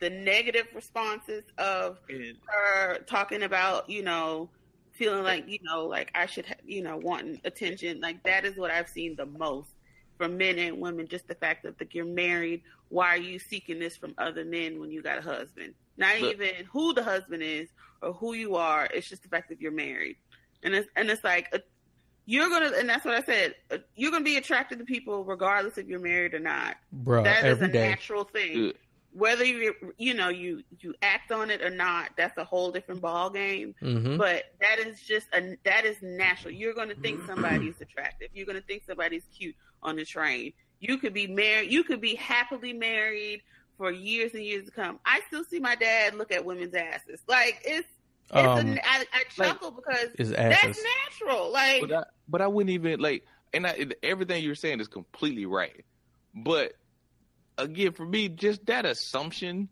the 0.00 0.10
negative 0.10 0.66
responses 0.74 1.44
of 1.58 1.98
her 2.46 2.98
talking 3.06 3.42
about, 3.44 3.88
you 3.88 4.02
know, 4.02 4.50
feeling 4.92 5.22
like, 5.22 5.46
you 5.48 5.58
know, 5.62 5.86
like 5.86 6.10
I 6.14 6.26
should, 6.26 6.46
ha- 6.46 6.54
you 6.66 6.82
know, 6.82 6.96
wanting 6.96 7.40
attention. 7.44 8.00
Like 8.00 8.22
that 8.24 8.44
is 8.44 8.56
what 8.56 8.70
I've 8.72 8.88
seen 8.88 9.14
the 9.16 9.26
most 9.26 9.70
from 10.18 10.36
men 10.38 10.58
and 10.58 10.80
women. 10.80 11.06
Just 11.06 11.28
the 11.28 11.34
fact 11.36 11.62
that 11.62 11.78
like, 11.80 11.94
you're 11.94 12.04
married. 12.04 12.62
Why 12.88 13.10
are 13.10 13.18
you 13.20 13.38
seeking 13.38 13.78
this 13.78 13.96
from 13.96 14.14
other 14.18 14.44
men 14.44 14.80
when 14.80 14.90
you 14.90 15.02
got 15.02 15.18
a 15.18 15.22
husband? 15.22 15.74
Not 15.96 16.18
even 16.18 16.50
who 16.72 16.94
the 16.94 17.02
husband 17.02 17.42
is 17.42 17.68
or 18.00 18.12
who 18.14 18.34
you 18.34 18.56
are. 18.56 18.88
It's 18.92 19.08
just 19.08 19.22
the 19.22 19.28
fact 19.28 19.48
that 19.50 19.60
you're 19.60 19.72
married, 19.72 20.16
and 20.62 20.74
it's 20.74 20.88
and 20.96 21.10
it's 21.10 21.24
like. 21.24 21.48
uh 21.52 21.58
you're 22.24 22.48
gonna, 22.48 22.70
and 22.78 22.88
that's 22.88 23.04
what 23.04 23.14
I 23.14 23.22
said. 23.24 23.56
uh, 23.72 23.78
You're 23.96 24.12
gonna 24.12 24.22
be 24.24 24.36
attracted 24.36 24.78
to 24.78 24.84
people 24.84 25.24
regardless 25.24 25.76
if 25.76 25.88
you're 25.88 25.98
married 25.98 26.34
or 26.34 26.38
not. 26.38 26.76
Bro, 26.92 27.24
That 27.24 27.44
is 27.44 27.60
a 27.60 27.66
day. 27.66 27.88
natural 27.90 28.22
thing 28.22 28.52
Good. 28.54 28.78
whether 29.12 29.44
you 29.44 29.74
you 29.98 30.14
know 30.14 30.28
you 30.28 30.62
you 30.78 30.94
act 31.02 31.32
on 31.32 31.50
it 31.50 31.60
or 31.62 31.68
not 31.68 32.10
that's 32.16 32.38
a 32.38 32.44
whole 32.44 32.70
different 32.70 33.00
ball 33.00 33.28
game 33.28 33.74
hmm 33.80 34.16
but 34.18 34.44
that 34.60 34.78
is 34.78 35.00
just 35.02 35.26
a 35.34 35.56
that 35.64 35.84
is 35.84 35.96
natural 36.00 36.54
you're 36.54 36.72
going 36.74 36.88
to 36.88 36.94
think 36.94 37.20
somebody's 37.26 37.80
attractive 37.80 38.28
you're 38.32 38.46
going 38.46 38.58
to 38.58 38.66
think 38.68 38.84
somebody's 38.86 39.24
cute 39.36 39.56
on 39.82 39.96
the 39.96 40.04
train 40.04 40.52
you 40.78 40.98
could 40.98 41.12
be 41.12 41.26
married 41.26 41.72
you 41.72 41.82
could 41.82 42.00
be 42.00 42.14
happily 42.14 42.72
married 42.72 43.42
for 43.76 43.90
years 43.90 44.32
and 44.34 44.44
years 44.44 44.64
to 44.66 44.70
come 44.70 44.98
i 45.04 45.20
still 45.28 45.44
see 45.44 45.58
my 45.58 45.74
dad 45.74 46.14
look 46.14 46.30
at 46.32 46.44
women's 46.44 46.74
asses 46.74 47.20
like 47.28 47.60
it's 47.64 47.88
it's 48.34 48.60
Um, 48.60 48.68
a, 48.68 48.80
I, 48.84 49.04
I 49.12 49.24
chuckle 49.30 49.70
because 49.72 50.08
His 50.16 50.30
that's 50.30 50.82
natural 51.10 51.52
like 51.52 51.82
But 51.82 51.92
I, 51.92 52.04
but 52.28 52.40
I 52.40 52.46
wouldn't 52.46 52.70
even 52.70 52.98
like, 53.00 53.26
and 53.52 53.66
I, 53.66 53.86
everything 54.02 54.42
you're 54.42 54.54
saying 54.54 54.80
is 54.80 54.88
completely 54.88 55.44
right. 55.44 55.84
But 56.34 56.72
again, 57.58 57.92
for 57.92 58.06
me, 58.06 58.28
just 58.30 58.64
that 58.66 58.86
assumption, 58.86 59.68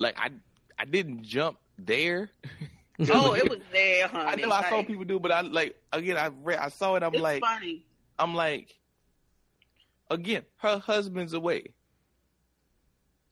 like 0.00 0.16
I, 0.18 0.30
I 0.78 0.84
didn't 0.84 1.22
jump 1.22 1.58
there. 1.78 2.30
oh 3.12 3.34
it 3.34 3.48
was 3.48 3.60
there 3.72 4.08
honey 4.08 4.42
I 4.42 4.46
know 4.46 4.52
I 4.52 4.68
saw 4.68 4.82
people 4.82 5.04
do, 5.04 5.20
but 5.20 5.30
I 5.30 5.42
like 5.42 5.76
again. 5.92 6.16
I 6.16 6.30
read, 6.42 6.58
I 6.58 6.70
saw 6.70 6.96
it. 6.96 7.02
I'm 7.04 7.14
it's 7.14 7.22
like, 7.22 7.40
funny 7.40 7.86
I'm 8.18 8.34
like, 8.34 8.74
again, 10.10 10.42
her 10.56 10.78
husband's 10.78 11.34
away. 11.34 11.72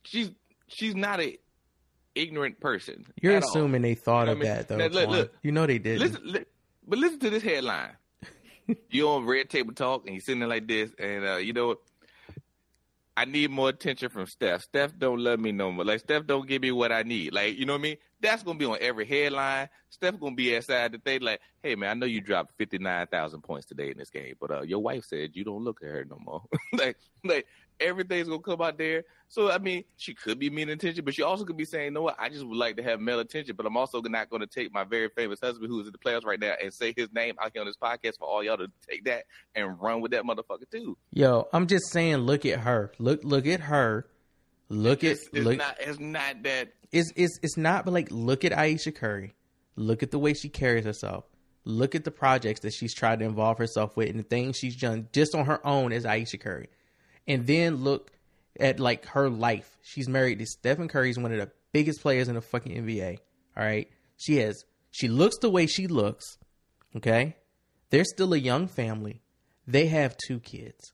She's 0.04 0.30
she's 0.68 0.94
not 0.94 1.20
a 1.20 1.38
ignorant 2.14 2.60
person. 2.60 3.06
You're 3.20 3.36
at 3.36 3.42
all. 3.42 3.48
assuming 3.50 3.82
they 3.82 3.94
thought 3.94 4.26
You 4.26 4.32
of 4.32 4.38
know 4.38 4.44
what 4.44 4.50
I 4.52 4.56
mean? 4.56 4.56
that 4.56 4.68
though. 4.68 4.76
Now, 4.76 4.86
look, 4.86 5.08
look. 5.10 5.34
you 5.42 5.52
know 5.52 5.66
they 5.66 5.78
did. 5.78 5.98
Listen, 6.00 6.20
li- 6.24 6.44
but 6.86 6.98
listen 6.98 7.18
to 7.20 7.30
this 7.30 7.42
headline. 7.42 7.92
you 8.90 9.08
on 9.08 9.26
Red 9.26 9.48
Table 9.50 9.72
Talk 9.74 10.06
and 10.06 10.14
you're 10.14 10.20
sitting 10.20 10.40
there 10.40 10.48
like 10.48 10.66
this, 10.66 10.90
and 10.98 11.24
uh, 11.26 11.36
you 11.36 11.52
know 11.52 11.68
what? 11.68 11.78
I 13.16 13.26
need 13.26 13.50
more 13.50 13.68
attention 13.68 14.08
from 14.08 14.24
Steph. 14.26 14.62
Steph 14.62 14.96
don't 14.96 15.18
love 15.20 15.40
me 15.40 15.52
no 15.52 15.70
more. 15.70 15.84
Like 15.84 16.00
Steph 16.00 16.26
don't 16.26 16.48
give 16.48 16.62
me 16.62 16.72
what 16.72 16.90
I 16.90 17.02
need. 17.02 17.34
Like 17.34 17.58
you 17.58 17.66
know 17.66 17.74
what 17.74 17.80
I 17.80 17.82
mean? 17.82 17.96
That's 18.20 18.42
gonna 18.42 18.58
be 18.58 18.64
on 18.64 18.78
every 18.80 19.04
headline. 19.04 19.68
Steph 19.90 20.18
gonna 20.18 20.34
be 20.34 20.56
outside 20.56 20.92
the 20.92 20.98
thing 20.98 21.20
like, 21.20 21.40
hey 21.62 21.74
man, 21.74 21.90
I 21.90 21.94
know 21.94 22.06
you 22.06 22.22
dropped 22.22 22.52
fifty 22.56 22.78
nine 22.78 23.06
thousand 23.08 23.42
points 23.42 23.66
today 23.66 23.90
in 23.90 23.98
this 23.98 24.08
game, 24.10 24.34
but 24.40 24.50
uh, 24.50 24.62
your 24.62 24.78
wife 24.78 25.04
said 25.04 25.30
you 25.34 25.44
don't 25.44 25.64
look 25.64 25.80
at 25.82 25.88
her 25.90 26.06
no 26.08 26.18
more. 26.24 26.42
like 26.72 26.96
like 27.22 27.46
everything's 27.80 28.28
gonna 28.28 28.40
come 28.40 28.60
out 28.60 28.78
there. 28.78 29.04
So 29.28 29.50
I 29.50 29.58
mean, 29.58 29.84
she 29.96 30.14
could 30.14 30.38
be 30.38 30.50
meaning 30.50 30.74
attention, 30.74 31.04
but 31.04 31.14
she 31.14 31.22
also 31.22 31.44
could 31.44 31.56
be 31.56 31.64
saying, 31.64 31.84
you 31.86 31.90
know 31.92 32.02
what? 32.02 32.16
I 32.18 32.28
just 32.28 32.44
would 32.46 32.56
like 32.56 32.76
to 32.76 32.82
have 32.82 33.00
male 33.00 33.20
attention, 33.20 33.54
but 33.56 33.64
I'm 33.66 33.76
also 33.76 34.00
not 34.02 34.30
to 34.30 34.46
take 34.46 34.72
my 34.72 34.84
very 34.84 35.08
famous 35.08 35.40
husband 35.40 35.68
who's 35.70 35.86
in 35.86 35.92
the 35.92 35.98
playoffs 35.98 36.24
right 36.24 36.40
now 36.40 36.54
and 36.62 36.72
say 36.74 36.92
his 36.96 37.12
name 37.12 37.34
out 37.40 37.50
here 37.52 37.62
on 37.62 37.66
this 37.66 37.76
podcast 37.80 38.18
for 38.18 38.26
all 38.28 38.42
y'all 38.42 38.56
to 38.56 38.68
take 38.88 39.04
that 39.04 39.24
and 39.54 39.80
run 39.80 40.00
with 40.00 40.10
that 40.12 40.24
motherfucker 40.24 40.68
too. 40.70 40.96
Yo, 41.12 41.48
I'm 41.52 41.66
just 41.66 41.90
saying, 41.90 42.16
look 42.18 42.44
at 42.46 42.60
her. 42.60 42.92
Look, 42.98 43.20
look 43.24 43.46
at 43.46 43.60
her. 43.60 44.06
Look 44.68 45.02
at 45.04 45.12
It's, 45.12 45.28
it's 45.32 45.44
look. 45.44 45.58
not. 45.58 45.76
It's 45.80 45.98
not 45.98 46.42
that. 46.44 46.72
it's 46.92 47.12
it's 47.16 47.38
it's 47.42 47.56
not. 47.56 47.84
But 47.84 47.92
like, 47.92 48.08
look 48.10 48.44
at 48.44 48.56
Ayesha 48.56 48.92
Curry. 48.92 49.34
Look 49.76 50.02
at 50.02 50.10
the 50.10 50.18
way 50.18 50.34
she 50.34 50.48
carries 50.48 50.84
herself. 50.84 51.24
Look 51.64 51.94
at 51.94 52.04
the 52.04 52.10
projects 52.10 52.60
that 52.60 52.72
she's 52.72 52.94
tried 52.94 53.18
to 53.18 53.24
involve 53.24 53.58
herself 53.58 53.96
with 53.96 54.08
and 54.10 54.18
the 54.18 54.22
things 54.24 54.56
she's 54.56 54.76
done 54.76 55.08
just 55.12 55.34
on 55.34 55.46
her 55.46 55.64
own 55.66 55.92
as 55.92 56.06
Ayesha 56.06 56.38
Curry. 56.38 56.68
And 57.28 57.46
then 57.46 57.76
look 57.76 58.12
at 58.58 58.80
like 58.80 59.06
her 59.06 59.28
life. 59.30 59.78
She's 59.82 60.08
married 60.08 60.38
to 60.40 60.46
Stephen 60.46 60.88
Curry. 60.88 61.08
He's 61.08 61.18
one 61.18 61.32
of 61.32 61.38
the 61.38 61.50
biggest 61.72 62.00
players 62.02 62.28
in 62.28 62.34
the 62.34 62.40
fucking 62.40 62.72
NBA. 62.72 63.18
All 63.56 63.62
right. 63.64 63.88
She 64.16 64.36
has 64.38 64.64
she 64.90 65.08
looks 65.08 65.38
the 65.38 65.50
way 65.50 65.66
she 65.66 65.86
looks. 65.86 66.38
Okay. 66.96 67.36
They're 67.90 68.04
still 68.04 68.32
a 68.34 68.38
young 68.38 68.66
family. 68.68 69.22
They 69.66 69.86
have 69.86 70.16
two 70.26 70.40
kids. 70.40 70.92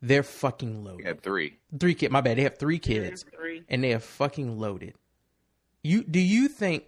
They're 0.00 0.22
fucking 0.22 0.84
loaded. 0.84 1.06
At 1.06 1.22
three. 1.22 1.56
Three 1.78 1.94
kids. 1.94 2.12
my 2.12 2.20
bad. 2.20 2.38
They 2.38 2.42
have 2.42 2.58
three 2.58 2.78
kids 2.78 3.24
Three. 3.34 3.62
and 3.68 3.82
they 3.82 3.92
are 3.94 3.98
fucking 4.00 4.58
loaded. 4.58 4.94
You 5.82 6.02
do 6.04 6.20
you 6.20 6.48
think 6.48 6.84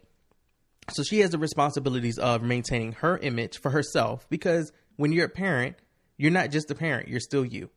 so 0.91 1.03
she 1.03 1.18
has 1.20 1.30
the 1.30 1.39
responsibilities 1.39 2.16
of 2.18 2.43
maintaining 2.43 2.93
her 2.93 3.18
image 3.18 3.59
for 3.61 3.70
herself 3.70 4.26
because 4.30 4.72
when 4.97 5.12
you're 5.12 5.26
a 5.26 5.30
parent, 5.30 5.76
you're 6.16 6.30
not 6.30 6.51
just 6.51 6.70
a 6.70 6.74
parent, 6.74 7.09
you're 7.09 7.20
still 7.20 7.45
you. 7.45 7.68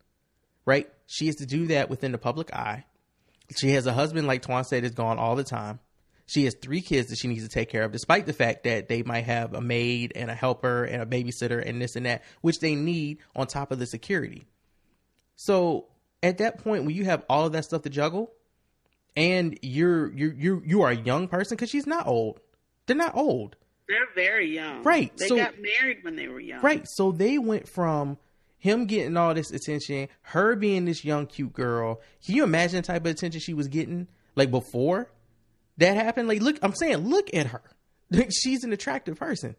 Right? 0.66 0.88
She 1.07 1.28
has 1.28 1.38
to 1.38 1.45
do 1.45 1.68
that 1.68 1.89
within 1.89 2.12
the 2.12 2.18
public 2.18 2.53
eye. 2.53 2.86
She 3.57 3.72
has 3.72 3.88
a 3.88 3.93
husband 3.93 4.28
like 4.28 4.43
Twan 4.43 4.66
said 4.66 4.84
is 4.84 4.91
gone 4.91 5.18
all 5.18 5.36
the 5.36 5.43
time. 5.43 5.80
She 6.28 6.43
has 6.45 6.53
three 6.62 6.82
kids 6.82 7.10
that 7.10 7.18
she 7.18 7.28
needs 7.28 7.41
to 7.43 7.49
take 7.49 7.70
care 7.70 7.84
of, 7.84 7.91
despite 7.91 8.28
the 8.28 8.34
fact 8.34 8.66
that 8.66 8.88
they 8.88 9.01
might 9.01 9.24
have 9.26 9.55
a 9.55 9.62
maid 9.62 10.12
and 10.16 10.30
a 10.30 10.36
helper 10.36 10.84
and 10.84 11.01
a 11.01 11.05
babysitter 11.07 11.60
and 11.68 11.82
this 11.82 11.95
and 11.95 12.05
that, 12.05 12.22
which 12.41 12.60
they 12.60 12.76
need 12.76 13.18
on 13.36 13.47
top 13.47 13.72
of 13.72 13.80
the 13.80 13.88
security. 13.88 14.45
So 15.36 15.88
at 16.22 16.38
that 16.39 16.60
point, 16.64 16.86
when 16.86 16.93
you 16.93 17.05
have 17.05 17.26
all 17.30 17.45
of 17.47 17.53
that 17.53 17.66
stuff 17.66 17.82
to 17.84 17.89
juggle, 17.89 18.32
and 19.16 19.57
you're 19.64 20.12
you're 20.14 20.34
you 20.34 20.62
you 20.66 20.82
are 20.84 20.91
a 20.91 20.95
young 20.95 21.28
person 21.28 21.55
because 21.55 21.70
she's 21.72 21.88
not 21.88 22.05
old. 22.05 22.39
They're 22.86 22.95
not 22.95 23.16
old, 23.16 23.55
They're 23.88 24.07
very 24.16 24.53
young. 24.53 24.84
Right, 24.84 25.12
They 25.18 25.28
so- 25.28 25.36
got 25.36 25.55
married 25.60 25.99
when 26.03 26.16
they 26.16 26.28
were 26.28 26.39
young. 26.39 26.62
right? 26.62 26.88
So 26.88 27.12
they 27.12 27.38
went 27.39 27.68
from 27.68 28.18
him 28.60 28.86
getting 28.86 29.18
all 29.18 29.34
this 29.34 29.51
attention, 29.51 30.10
her 30.22 30.55
being 30.55 30.86
this 30.86 31.03
young 31.03 31.26
cute 31.26 31.53
girl. 31.53 32.01
Can 32.26 32.36
you 32.36 32.43
imagine 32.43 32.78
the 32.78 32.88
type 32.88 33.05
of 33.05 33.12
attention 33.12 33.39
she 33.39 33.53
was 33.53 33.70
getting 33.70 34.07
like 34.36 34.51
before 34.51 35.10
that 35.78 35.95
happened? 35.95 36.28
Like, 36.28 36.41
look, 36.41 36.60
I'm 36.62 36.76
saying, 36.76 36.97
look 37.10 37.34
at 37.34 37.47
her. 37.47 37.64
she's 38.30 38.64
an 38.64 38.74
attractive 38.74 39.18
person. 39.18 39.55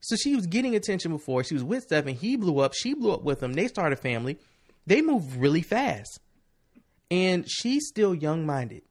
So 0.00 0.16
she 0.16 0.34
was 0.34 0.46
getting 0.46 0.74
attention 0.74 1.12
before. 1.12 1.44
She 1.44 1.54
was 1.54 1.62
with 1.62 1.84
Stephen. 1.84 2.14
He 2.14 2.36
blew 2.36 2.58
up. 2.58 2.74
She 2.74 2.94
blew 2.94 3.12
up 3.12 3.22
with 3.22 3.42
him. 3.42 3.52
They 3.52 3.68
started 3.68 3.98
a 3.98 4.02
family. 4.02 4.38
They 4.86 5.00
moved 5.00 5.36
really 5.36 5.62
fast. 5.62 6.20
And 7.10 7.48
she's 7.48 7.86
still 7.86 8.14
young 8.14 8.46
minded. 8.46 8.82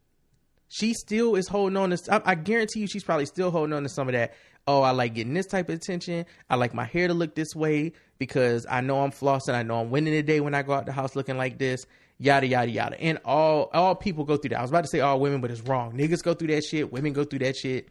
She 0.67 0.93
still 0.93 1.35
is 1.35 1.47
holding 1.47 1.77
on 1.77 1.89
to. 1.89 1.97
I, 2.13 2.31
I 2.31 2.35
guarantee 2.35 2.81
you, 2.81 2.87
she's 2.87 3.03
probably 3.03 3.25
still 3.25 3.49
holding 3.49 3.73
on 3.73 3.83
to 3.83 3.89
some 3.89 4.07
of 4.07 4.13
that. 4.13 4.35
Oh, 4.67 4.83
I 4.83 4.91
like 4.91 5.15
getting 5.15 5.33
this 5.33 5.47
type 5.47 5.67
of 5.67 5.75
attention. 5.75 6.27
I 6.47 6.55
like 6.55 6.75
my 6.75 6.85
hair 6.85 7.07
to 7.07 7.13
look 7.13 7.33
this 7.33 7.55
way 7.55 7.93
because 8.19 8.67
I 8.69 8.81
know 8.81 9.01
I'm 9.01 9.11
flossing. 9.11 9.55
I 9.55 9.63
know 9.63 9.79
I'm 9.79 9.89
winning 9.89 10.13
the 10.13 10.21
day 10.21 10.39
when 10.39 10.53
I 10.53 10.61
go 10.61 10.73
out 10.73 10.85
the 10.85 10.91
house 10.91 11.15
looking 11.15 11.37
like 11.37 11.57
this. 11.57 11.85
Yada 12.19 12.45
yada 12.45 12.69
yada. 12.69 13.01
And 13.01 13.19
all 13.25 13.69
all 13.73 13.95
people 13.95 14.25
go 14.25 14.37
through 14.37 14.49
that. 14.49 14.59
I 14.59 14.61
was 14.61 14.69
about 14.69 14.83
to 14.83 14.89
say 14.89 14.99
all 14.99 15.19
women, 15.19 15.41
but 15.41 15.51
it's 15.51 15.61
wrong. 15.61 15.93
Niggas 15.93 16.21
go 16.21 16.33
through 16.33 16.49
that 16.49 16.63
shit. 16.63 16.91
Women 16.91 17.13
go 17.13 17.23
through 17.23 17.39
that 17.39 17.55
shit. 17.55 17.87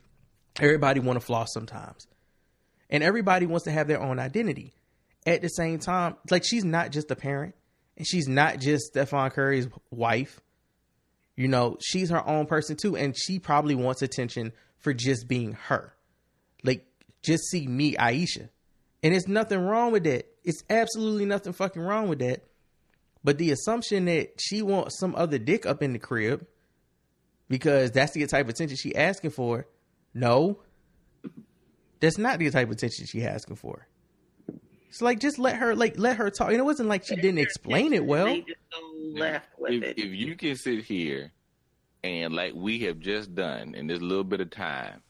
Everybody 0.60 1.00
want 1.00 1.18
to 1.18 1.24
floss 1.24 1.48
sometimes, 1.52 2.06
and 2.90 3.02
everybody 3.02 3.46
wants 3.46 3.64
to 3.64 3.70
have 3.70 3.88
their 3.88 4.00
own 4.00 4.18
identity. 4.18 4.74
At 5.26 5.42
the 5.42 5.48
same 5.48 5.78
time, 5.78 6.16
like 6.30 6.44
she's 6.44 6.64
not 6.64 6.92
just 6.92 7.10
a 7.10 7.16
parent, 7.16 7.54
and 7.96 8.06
she's 8.06 8.28
not 8.28 8.60
just 8.60 8.86
Stephen 8.86 9.30
Curry's 9.30 9.66
wife 9.90 10.40
you 11.38 11.46
know, 11.46 11.76
she's 11.80 12.10
her 12.10 12.26
own 12.26 12.46
person 12.46 12.76
too, 12.76 12.96
and 12.96 13.16
she 13.16 13.38
probably 13.38 13.76
wants 13.76 14.02
attention 14.02 14.52
for 14.78 14.92
just 14.92 15.28
being 15.28 15.52
her. 15.52 15.94
Like, 16.64 16.84
just 17.22 17.44
see 17.44 17.64
me, 17.68 17.96
Ayesha. 17.96 18.50
And 19.02 19.14
it's 19.14 19.28
nothing 19.28 19.60
wrong 19.60 19.92
with 19.92 20.04
that. 20.04 20.26
It's 20.44 20.62
absolutely 20.68 21.24
nothing 21.24 21.52
fucking 21.52 21.80
wrong 21.82 22.08
with 22.08 22.18
that. 22.20 22.44
But 23.22 23.38
the 23.38 23.50
assumption 23.50 24.06
that 24.06 24.40
she 24.40 24.62
wants 24.62 24.98
some 24.98 25.14
other 25.14 25.38
dick 25.38 25.66
up 25.66 25.82
in 25.82 25.92
the 25.92 25.98
crib 25.98 26.46
because 27.48 27.90
that's 27.90 28.12
the 28.12 28.26
type 28.26 28.46
of 28.46 28.50
attention 28.50 28.76
she 28.76 28.94
asking 28.94 29.30
for, 29.30 29.66
no. 30.14 30.60
That's 32.00 32.18
not 32.18 32.38
the 32.38 32.50
type 32.50 32.68
of 32.68 32.72
attention 32.72 33.06
she 33.06 33.24
asking 33.24 33.56
for. 33.56 33.86
It's 34.88 35.02
like 35.02 35.20
just 35.20 35.38
let 35.38 35.56
her 35.56 35.74
like 35.74 35.98
let 35.98 36.16
her 36.16 36.30
talk. 36.30 36.48
And 36.48 36.58
it 36.58 36.64
wasn't 36.64 36.88
like 36.88 37.04
she 37.04 37.16
didn't 37.16 37.38
explain 37.38 37.92
it 37.92 38.04
well. 38.04 38.26
They 38.26 38.40
just 38.40 38.58
go 38.72 39.20
left 39.20 39.48
with 39.58 39.72
If, 39.74 39.82
it. 39.82 39.98
if 39.98 40.12
you 40.12 40.34
can 40.36 40.56
sit 40.56 40.84
here 40.84 41.32
and 42.02 42.34
like 42.34 42.54
we 42.54 42.80
have 42.80 42.98
just 43.00 43.34
done 43.34 43.74
in 43.74 43.86
this 43.86 44.00
little 44.00 44.24
bit 44.24 44.40
of 44.40 44.50
time, 44.50 45.02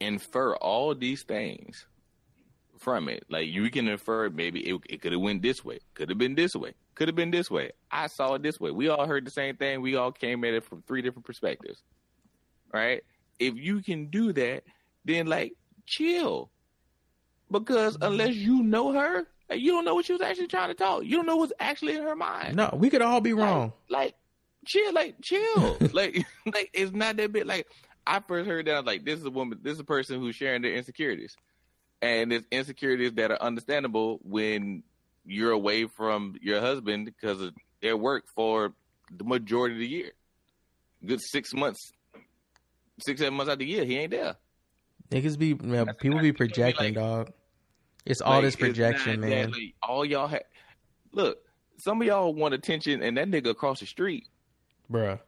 infer 0.00 0.54
all 0.56 0.94
these 0.94 1.22
things 1.24 1.86
from 2.80 3.08
it, 3.08 3.24
like 3.28 3.46
you 3.48 3.70
can 3.70 3.86
infer 3.88 4.30
maybe 4.30 4.60
it, 4.60 4.80
it 4.88 5.02
could 5.02 5.12
have 5.12 5.20
went 5.20 5.42
this 5.42 5.64
way, 5.64 5.78
could 5.94 6.08
have 6.08 6.18
been 6.18 6.34
this 6.34 6.56
way, 6.56 6.72
could 6.94 7.08
have 7.08 7.14
been 7.14 7.30
this 7.30 7.50
way. 7.50 7.70
I 7.90 8.06
saw 8.06 8.34
it 8.34 8.42
this 8.42 8.58
way. 8.58 8.70
We 8.70 8.88
all 8.88 9.06
heard 9.06 9.26
the 9.26 9.30
same 9.30 9.56
thing. 9.56 9.82
We 9.82 9.96
all 9.96 10.10
came 10.10 10.44
at 10.44 10.54
it 10.54 10.64
from 10.64 10.82
three 10.82 11.02
different 11.02 11.26
perspectives, 11.26 11.82
right? 12.72 13.04
If 13.38 13.54
you 13.54 13.82
can 13.82 14.06
do 14.06 14.32
that, 14.32 14.64
then 15.04 15.26
like 15.26 15.52
chill, 15.86 16.50
because 17.50 17.94
mm-hmm. 17.94 18.12
unless 18.12 18.34
you 18.34 18.62
know 18.62 18.92
her, 18.92 19.26
like, 19.50 19.60
you 19.60 19.72
don't 19.72 19.84
know 19.84 19.94
what 19.94 20.06
she 20.06 20.12
was 20.12 20.22
actually 20.22 20.46
trying 20.46 20.68
to 20.68 20.74
talk. 20.74 21.04
You 21.04 21.16
don't 21.16 21.26
know 21.26 21.36
what's 21.36 21.52
actually 21.60 21.96
in 21.96 22.02
her 22.02 22.16
mind. 22.16 22.56
No, 22.56 22.70
we 22.72 22.88
could 22.88 23.02
all 23.02 23.20
be 23.20 23.34
wrong. 23.34 23.72
Like, 23.88 24.02
like 24.02 24.14
chill, 24.64 24.92
like 24.94 25.16
chill. 25.20 25.76
like 25.92 26.24
like 26.46 26.70
it's 26.72 26.92
not 26.92 27.16
that 27.18 27.32
big. 27.32 27.44
Like 27.44 27.66
I 28.06 28.20
first 28.20 28.48
heard 28.48 28.66
that 28.66 28.74
I 28.74 28.78
was 28.78 28.86
like, 28.86 29.04
this 29.04 29.18
is 29.18 29.26
a 29.26 29.30
woman, 29.30 29.58
this 29.62 29.74
is 29.74 29.80
a 29.80 29.84
person 29.84 30.18
who's 30.20 30.34
sharing 30.34 30.62
their 30.62 30.74
insecurities. 30.74 31.36
And 32.02 32.32
it's 32.32 32.46
insecurities 32.50 33.12
that 33.14 33.30
are 33.30 33.40
understandable 33.42 34.20
when 34.22 34.82
you're 35.26 35.52
away 35.52 35.86
from 35.86 36.34
your 36.40 36.60
husband 36.60 37.04
because 37.06 37.40
of 37.42 37.54
their 37.82 37.96
work 37.96 38.24
for 38.34 38.72
the 39.14 39.24
majority 39.24 39.74
of 39.74 39.80
the 39.80 39.86
year. 39.88 40.10
Good 41.04 41.20
six 41.20 41.52
months, 41.54 41.92
six, 43.00 43.20
seven 43.20 43.34
months 43.34 43.50
out 43.50 43.54
of 43.54 43.58
the 43.60 43.66
year, 43.66 43.84
he 43.84 43.98
ain't 43.98 44.10
there. 44.12 44.36
Niggas 45.10 45.38
be 45.38 45.54
man, 45.54 45.86
That's 45.86 45.98
people 45.98 46.20
be 46.20 46.32
projecting, 46.32 46.86
like- 46.86 46.94
dog. 46.94 47.32
It's 48.06 48.22
all 48.22 48.36
Like, 48.36 48.44
this 48.44 48.56
projection, 48.56 49.20
man. 49.20 49.30
that, 49.30 49.52
like, 49.52 49.74
all 49.82 50.06
y'all 50.06 50.26
have, 50.26 50.44
look, 51.12 51.38
some 51.78 52.00
of 52.00 52.06
y'all 52.06 52.32
want 52.32 52.54
attention 52.54 53.02
and 53.02 53.16
that 53.18 53.28
nigga 53.28 53.50
across 53.50 53.80
the 53.80 53.86
street 53.86 54.26
Bruh. 54.90 55.18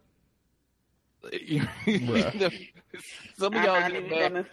Bruh. 1.32 2.52
Some 3.38 3.54
of 3.54 3.62
y'all 3.62 3.80
not 4.30 4.46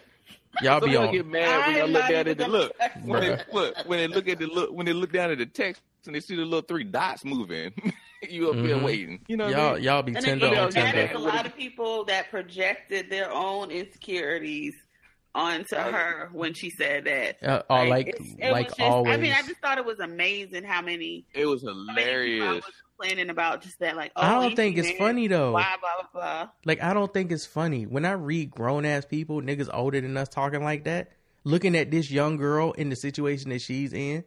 get 0.62 0.62
even 0.62 0.62
mad. 0.62 0.62
gonna- 0.62 0.64
Y'all 0.64 0.80
Some 0.80 0.88
be 0.90 0.96
of 0.96 1.00
y'all 1.00 1.08
on 1.08 1.14
get 1.14 1.26
mad 1.26 1.66
when 1.66 1.76
y'all 1.76 1.84
I'm 1.84 1.92
look 1.92 2.02
down 2.02 2.14
at 2.14 2.26
the 2.26 2.34
gonna 2.34 2.52
look. 2.52 2.72
When 3.04 3.20
they, 3.20 3.38
look 3.52 3.76
when 3.86 3.98
they 3.98 4.06
look 4.08 4.28
at 4.28 4.38
the 4.38 4.46
look 4.46 4.72
when 4.72 4.86
they 4.86 4.92
look 4.92 5.12
down 5.12 5.30
at 5.30 5.38
the 5.38 5.46
text 5.46 5.82
and 6.06 6.14
they 6.14 6.20
see 6.20 6.36
the 6.36 6.42
little 6.44 6.62
three 6.62 6.84
dots 6.84 7.24
moving. 7.24 7.72
you 8.28 8.48
up 8.50 8.56
there 8.56 8.76
Mhm. 8.76 8.82
waiting. 8.82 9.24
You 9.28 9.36
know 9.38 9.46
what 9.46 9.54
I 9.54 9.58
y'all 9.58 9.74
mean? 9.74 9.82
y'all 9.84 10.02
be 10.02 10.14
And 10.14 10.24
tender 10.24 10.46
again, 10.48 10.58
on 10.64 10.70
that 10.70 10.94
Tinder. 10.94 11.12
is 11.12 11.16
a 11.16 11.18
lot 11.18 11.46
of 11.46 11.56
people 11.56 12.04
that 12.06 12.30
projected 12.30 13.08
their 13.10 13.30
own 13.32 13.70
insecurities 13.70 14.74
onto 15.34 15.76
her 15.76 16.28
when 16.32 16.52
she 16.54 16.70
said 16.70 17.04
that. 17.04 17.42
Uh, 17.42 17.62
oh, 17.70 17.84
like 17.84 18.08
it's- 18.08 18.34
it 18.38 18.50
like 18.50 18.66
was 18.68 18.76
just, 18.76 18.90
always. 18.90 19.14
I 19.14 19.16
mean, 19.16 19.32
I 19.32 19.42
just 19.42 19.60
thought 19.60 19.78
it 19.78 19.84
was 19.84 20.00
amazing 20.00 20.64
how 20.64 20.82
many, 20.82 21.24
It 21.34 21.46
was 21.46 21.62
how 21.62 21.70
I 21.70 21.72
hilarious. 21.92 22.64
Was 23.00 23.08
complaining 23.08 23.30
about 23.30 23.62
just 23.62 23.78
that. 23.80 23.96
Like, 23.96 24.12
oh, 24.16 24.22
I 24.22 24.40
don't 24.40 24.54
think 24.56 24.76
it's 24.76 24.86
married? 24.88 24.98
funny 24.98 25.26
though. 25.28 25.52
Blah 25.52 25.64
blah 25.80 25.90
blah 26.12 26.20
blah. 26.22 26.48
Like 26.64 26.82
I 26.82 26.92
don't 26.94 27.12
think 27.12 27.32
it's 27.32 27.46
funny 27.46 27.84
when 27.86 28.04
I 28.04 28.12
read 28.12 28.50
grown 28.50 28.84
ass 28.84 29.04
people, 29.04 29.40
niggas 29.42 29.68
older 29.72 30.00
than 30.00 30.16
us 30.16 30.28
talking 30.28 30.62
like 30.62 30.84
that, 30.84 31.12
looking 31.44 31.76
at 31.76 31.90
this 31.90 32.10
young 32.10 32.36
girl 32.36 32.72
in 32.72 32.90
the 32.90 32.96
situation 32.96 33.50
that 33.50 33.60
she's 33.62 33.92
in. 33.92 34.24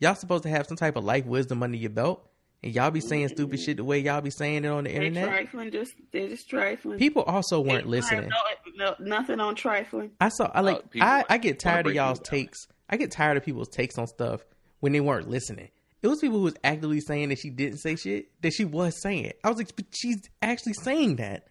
Y'all 0.00 0.14
supposed 0.14 0.44
to 0.44 0.48
have 0.48 0.66
some 0.66 0.76
type 0.76 0.96
of 0.96 1.04
life 1.04 1.26
wisdom 1.26 1.62
under 1.62 1.76
your 1.76 1.90
belt, 1.90 2.24
and 2.62 2.72
y'all 2.72 2.90
be 2.90 3.00
saying 3.00 3.28
stupid 3.28 3.58
shit 3.58 3.78
the 3.78 3.84
way 3.84 3.98
y'all 3.98 4.20
be 4.20 4.30
saying 4.30 4.64
it 4.64 4.68
on 4.68 4.84
the 4.84 4.90
They 4.90 5.06
internet. 5.06 5.28
trifling, 5.28 5.72
just 5.72 5.94
they're 6.12 6.28
just 6.28 6.48
trifling. 6.48 6.98
People 6.98 7.22
also 7.24 7.60
weren't 7.60 7.78
People 7.78 7.90
listening. 7.90 8.30
No, 8.76 8.86
no, 8.90 8.94
nothing 9.00 9.40
on 9.40 9.54
trifling. 9.56 10.12
I 10.20 10.28
saw. 10.28 10.50
I 10.54 10.60
like. 10.60 10.90
People 10.90 11.08
I, 11.08 11.24
I 11.28 11.38
get 11.38 11.58
tired 11.58 11.86
of 11.86 11.94
y'all's 11.94 12.20
takes. 12.20 12.68
I 12.88 12.96
get 12.96 13.10
tired 13.10 13.36
of 13.36 13.44
people's 13.44 13.68
takes 13.68 13.98
on 13.98 14.06
stuff 14.06 14.40
when 14.80 14.92
they 14.92 15.00
weren't 15.00 15.28
listening. 15.28 15.68
It 16.00 16.08
was 16.08 16.20
people 16.20 16.38
who 16.38 16.44
was 16.44 16.56
actively 16.62 17.00
saying 17.00 17.30
that 17.30 17.38
she 17.38 17.50
didn't 17.50 17.78
say 17.78 17.96
shit 17.96 18.28
that 18.42 18.52
she 18.52 18.64
was 18.64 19.00
saying. 19.02 19.32
I 19.42 19.48
was 19.48 19.58
like, 19.58 19.74
but 19.74 19.86
she's 19.92 20.20
actually 20.40 20.74
saying 20.74 21.16
that, 21.16 21.48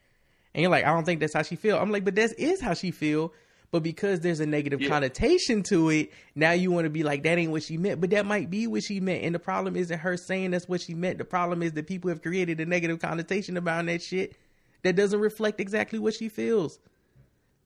and 0.54 0.62
you're 0.62 0.72
like, 0.72 0.86
I 0.86 0.94
don't 0.94 1.04
think 1.06 1.20
that's 1.20 1.34
how 1.34 1.44
she 1.44 1.56
feel. 1.56 1.78
I'm 1.78 1.92
like, 1.92 2.06
but 2.06 2.16
that 2.16 2.40
is 2.40 2.62
how 2.62 2.74
she 2.74 2.92
feel. 2.92 3.34
But 3.70 3.84
because 3.84 4.22
there's 4.22 4.40
a 4.40 4.46
negative 4.46 4.80
Yeah. 4.80 4.88
connotation 4.88 5.62
to 5.64 5.90
it, 5.90 6.14
now 6.36 6.52
you 6.52 6.72
want 6.72 6.86
to 6.86 6.90
be 6.90 7.04
like, 7.04 7.24
that 7.24 7.38
ain't 7.38 7.52
what 7.52 7.64
she 7.64 7.78
meant. 7.78 8.00
But 8.00 8.12
that 8.12 8.26
might 8.26 8.50
be 8.50 8.66
what 8.66 8.82
she 8.84 9.02
meant. 9.02 9.26
And 9.26 9.36
the 9.36 9.40
problem 9.40 9.76
isn't 9.76 10.00
her 10.00 10.16
saying 10.16 10.52
that's 10.52 10.70
what 10.70 10.80
she 10.80 10.94
meant. 10.94 11.18
The 11.18 11.26
problem 11.26 11.62
is 11.62 11.74
that 11.74 11.86
people 11.86 12.08
have 12.10 12.22
created 12.22 12.62
a 12.62 12.66
negative 12.66 13.00
connotation 13.00 13.58
about 13.58 13.86
that 13.88 14.02
shit 14.02 14.38
that 14.84 14.96
doesn't 14.96 15.20
reflect 15.20 15.60
exactly 15.60 16.00
what 16.00 16.14
she 16.14 16.30
feels 16.30 16.80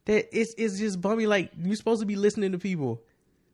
that 0.06 0.28
it's 0.36 0.53
it's 0.58 0.80
just 0.80 0.99
bummy. 1.02 1.28
Like 1.28 1.52
you're 1.56 1.76
supposed 1.76 1.99
to 2.02 2.08
be 2.08 2.16
listening 2.16 2.52
to 2.53 2.58
people, 2.58 3.02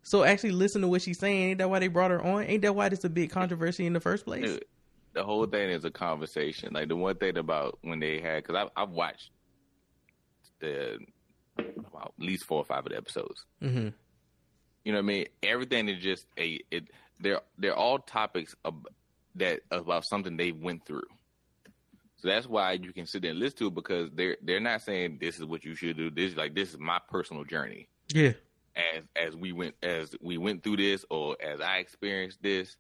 so 0.08 0.24
actually 0.24 0.54
listen 0.54 0.82
to 0.84 0.88
what 0.88 1.02
she's 1.02 1.20
saying. 1.20 1.50
Ain't 1.50 1.58
that 1.58 1.70
why 1.70 1.80
they 1.80 1.90
brought 1.90 2.12
her 2.12 2.24
on? 2.24 2.44
Ain't 2.44 2.62
that 2.62 2.74
why 2.74 2.86
it's 2.86 3.04
a 3.04 3.10
big 3.10 3.30
controversy 3.30 3.86
in 3.86 3.92
the 3.92 4.00
first 4.00 4.24
place? 4.24 4.46
Dude, 4.46 4.64
the 5.12 5.22
whole 5.22 5.46
thing 5.46 5.70
is 5.70 5.84
a 5.84 5.92
conversation. 5.92 6.72
Like 6.72 6.88
the 6.88 6.96
one 6.96 7.18
thing 7.18 7.38
about 7.38 7.78
when 7.82 8.00
they 8.00 8.22
had, 8.22 8.42
because 8.42 8.56
I've, 8.56 8.70
I've 8.78 8.92
watched 8.92 9.32
the 10.62 10.98
about 11.58 12.14
at 12.18 12.26
least 12.26 12.46
four 12.46 12.60
or 12.60 12.64
five 12.64 12.86
of 12.86 12.94
the 12.94 12.98
episodes. 12.98 13.44
Mm-hmm. 13.62 13.90
You 14.86 14.94
know 14.94 15.00
what 15.00 15.00
I 15.00 15.02
mean? 15.02 15.26
Everything 15.44 15.90
is 15.90 16.02
just 16.02 16.26
a 16.40 16.62
it. 16.72 16.86
They're 17.20 17.42
they're 17.58 17.76
all 17.76 18.00
topics 18.00 18.56
of, 18.64 18.76
that 19.36 19.60
about 19.72 20.06
something 20.06 20.38
they 20.38 20.54
went 20.54 20.86
through. 20.86 21.04
So 22.20 22.30
that's 22.30 22.48
why 22.48 22.72
you 22.72 22.94
can 22.94 23.08
sit 23.08 23.24
there 23.24 23.32
and 23.32 23.40
listen 23.42 23.58
to 23.58 23.68
it 23.68 23.76
because 23.76 24.10
they're 24.14 24.38
they're 24.42 24.62
not 24.62 24.84
saying 24.84 25.18
this 25.20 25.38
is 25.38 25.44
what 25.44 25.66
you 25.66 25.76
should 25.76 25.98
do. 25.98 26.10
This 26.10 26.32
is 26.32 26.38
like 26.38 26.56
this 26.56 26.70
is 26.70 26.80
my 26.80 27.02
personal 27.10 27.44
journey 27.44 27.90
Yeah. 28.14 28.32
As 28.78 29.04
as 29.16 29.36
we 29.36 29.52
went 29.52 29.76
as 29.82 30.16
we 30.22 30.38
went 30.38 30.64
through 30.64 30.78
this 30.78 31.04
or 31.10 31.36
as 31.42 31.60
I 31.62 31.78
experienced 31.78 32.42
this 32.44 32.78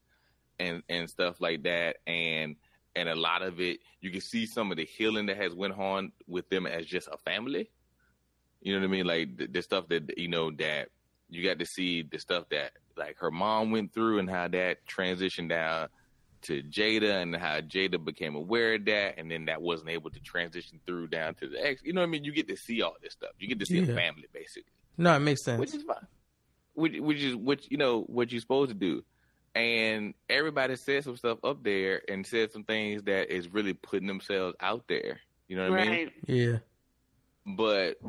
and 0.59 0.83
and 0.89 1.09
stuff 1.09 1.41
like 1.41 1.63
that 1.63 1.97
and 2.05 2.55
and 2.95 3.09
a 3.09 3.15
lot 3.15 3.41
of 3.41 3.59
it 3.59 3.79
you 4.01 4.11
can 4.11 4.21
see 4.21 4.45
some 4.45 4.71
of 4.71 4.77
the 4.77 4.85
healing 4.85 5.25
that 5.27 5.37
has 5.37 5.53
went 5.55 5.77
on 5.77 6.11
with 6.27 6.49
them 6.49 6.65
as 6.67 6.85
just 6.85 7.07
a 7.11 7.17
family. 7.17 7.69
You 8.61 8.73
know 8.73 8.79
what 8.79 8.87
I 8.87 8.91
mean? 8.91 9.05
Like 9.05 9.37
the, 9.37 9.47
the 9.47 9.61
stuff 9.61 9.87
that 9.89 10.17
you 10.17 10.27
know 10.27 10.51
that 10.51 10.89
you 11.29 11.43
got 11.43 11.59
to 11.59 11.65
see 11.65 12.03
the 12.03 12.19
stuff 12.19 12.45
that 12.49 12.71
like 12.95 13.17
her 13.19 13.31
mom 13.31 13.71
went 13.71 13.93
through 13.93 14.19
and 14.19 14.29
how 14.29 14.47
that 14.47 14.85
transitioned 14.87 15.49
down 15.49 15.89
to 16.43 16.63
Jada 16.63 17.21
and 17.21 17.35
how 17.35 17.59
Jada 17.61 18.03
became 18.03 18.35
aware 18.35 18.75
of 18.75 18.85
that 18.85 19.15
and 19.17 19.29
then 19.29 19.45
that 19.45 19.61
wasn't 19.61 19.89
able 19.89 20.09
to 20.11 20.19
transition 20.19 20.79
through 20.85 21.07
down 21.07 21.35
to 21.35 21.47
the 21.47 21.63
ex. 21.65 21.81
You 21.83 21.93
know 21.93 22.01
what 22.01 22.07
I 22.07 22.11
mean? 22.11 22.23
You 22.23 22.31
get 22.31 22.47
to 22.47 22.57
see 22.57 22.81
all 22.81 22.95
this 23.01 23.13
stuff. 23.13 23.31
You 23.39 23.47
get 23.47 23.59
to 23.59 23.65
see 23.65 23.77
Yeah. 23.79 23.93
a 23.93 23.95
family 23.95 24.27
basically 24.33 24.71
No, 24.97 25.15
it 25.15 25.19
makes 25.19 25.43
sense. 25.43 25.59
which 25.59 25.73
is 25.73 25.83
fine. 25.83 26.07
Which, 26.73 26.99
which 26.99 27.21
is 27.21 27.35
what 27.35 27.71
you 27.71 27.77
know 27.77 28.01
what 28.03 28.31
you're 28.31 28.41
supposed 28.41 28.69
to 28.69 28.75
do. 28.75 29.03
And 29.55 30.13
everybody 30.29 30.75
said 30.75 31.03
some 31.03 31.17
stuff 31.17 31.39
up 31.43 31.63
there 31.63 32.01
and 32.07 32.25
said 32.27 32.51
some 32.51 32.63
things 32.63 33.03
that 33.03 33.33
is 33.33 33.51
really 33.51 33.73
putting 33.73 34.07
themselves 34.07 34.55
out 34.59 34.83
there. 34.87 35.19
You 35.47 35.57
know 35.57 35.71
what 35.71 35.79
I 35.79 35.89
mean? 35.89 36.11
Yeah. 36.27 36.57
But 37.45 37.99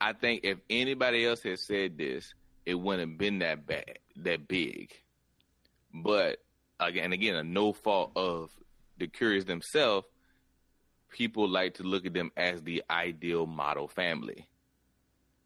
I 0.00 0.12
think 0.12 0.44
if 0.44 0.58
anybody 0.70 1.26
else 1.26 1.42
had 1.42 1.58
said 1.58 1.98
this, 1.98 2.32
it 2.64 2.74
wouldn't 2.74 3.10
have 3.10 3.18
been 3.18 3.40
that 3.40 3.66
bad, 3.66 3.98
that 4.16 4.48
big. 4.48 4.92
But 5.92 6.38
again, 6.80 7.12
again, 7.12 7.34
a 7.34 7.42
no 7.42 7.72
fault 7.72 8.12
of 8.16 8.50
the 8.98 9.08
Currys 9.08 9.46
themselves. 9.46 10.06
People 11.10 11.48
like 11.48 11.74
to 11.74 11.82
look 11.82 12.06
at 12.06 12.14
them 12.14 12.30
as 12.36 12.62
the 12.62 12.84
ideal 12.90 13.46
model 13.46 13.88
family. 13.88 14.46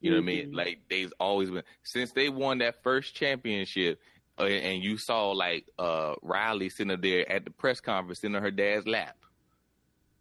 You 0.03 0.11
know 0.11 0.17
what 0.17 0.23
I 0.25 0.27
mean? 0.27 0.51
Mhm. 0.53 0.57
Like 0.57 0.81
they've 0.91 1.13
always 1.21 1.51
been 1.51 1.63
since 1.85 2.13
they 2.13 2.29
won 2.29 2.59
that 2.59 2.83
first 2.83 3.15
championship, 3.15 4.01
uh, 4.39 4.45
and 4.45 4.83
you 4.83 4.99
saw 4.99 5.31
like 5.31 5.67
uh 5.79 6.17
Riley 6.23 6.69
sitting 6.69 6.91
up 6.91 7.01
there 7.01 7.31
at 7.31 7.45
the 7.45 7.51
press 7.51 7.81
conference 7.81 8.21
sitting 8.21 8.37
on 8.37 8.43
her 8.43 8.51
dad's 8.51 8.87
lap. 8.87 9.17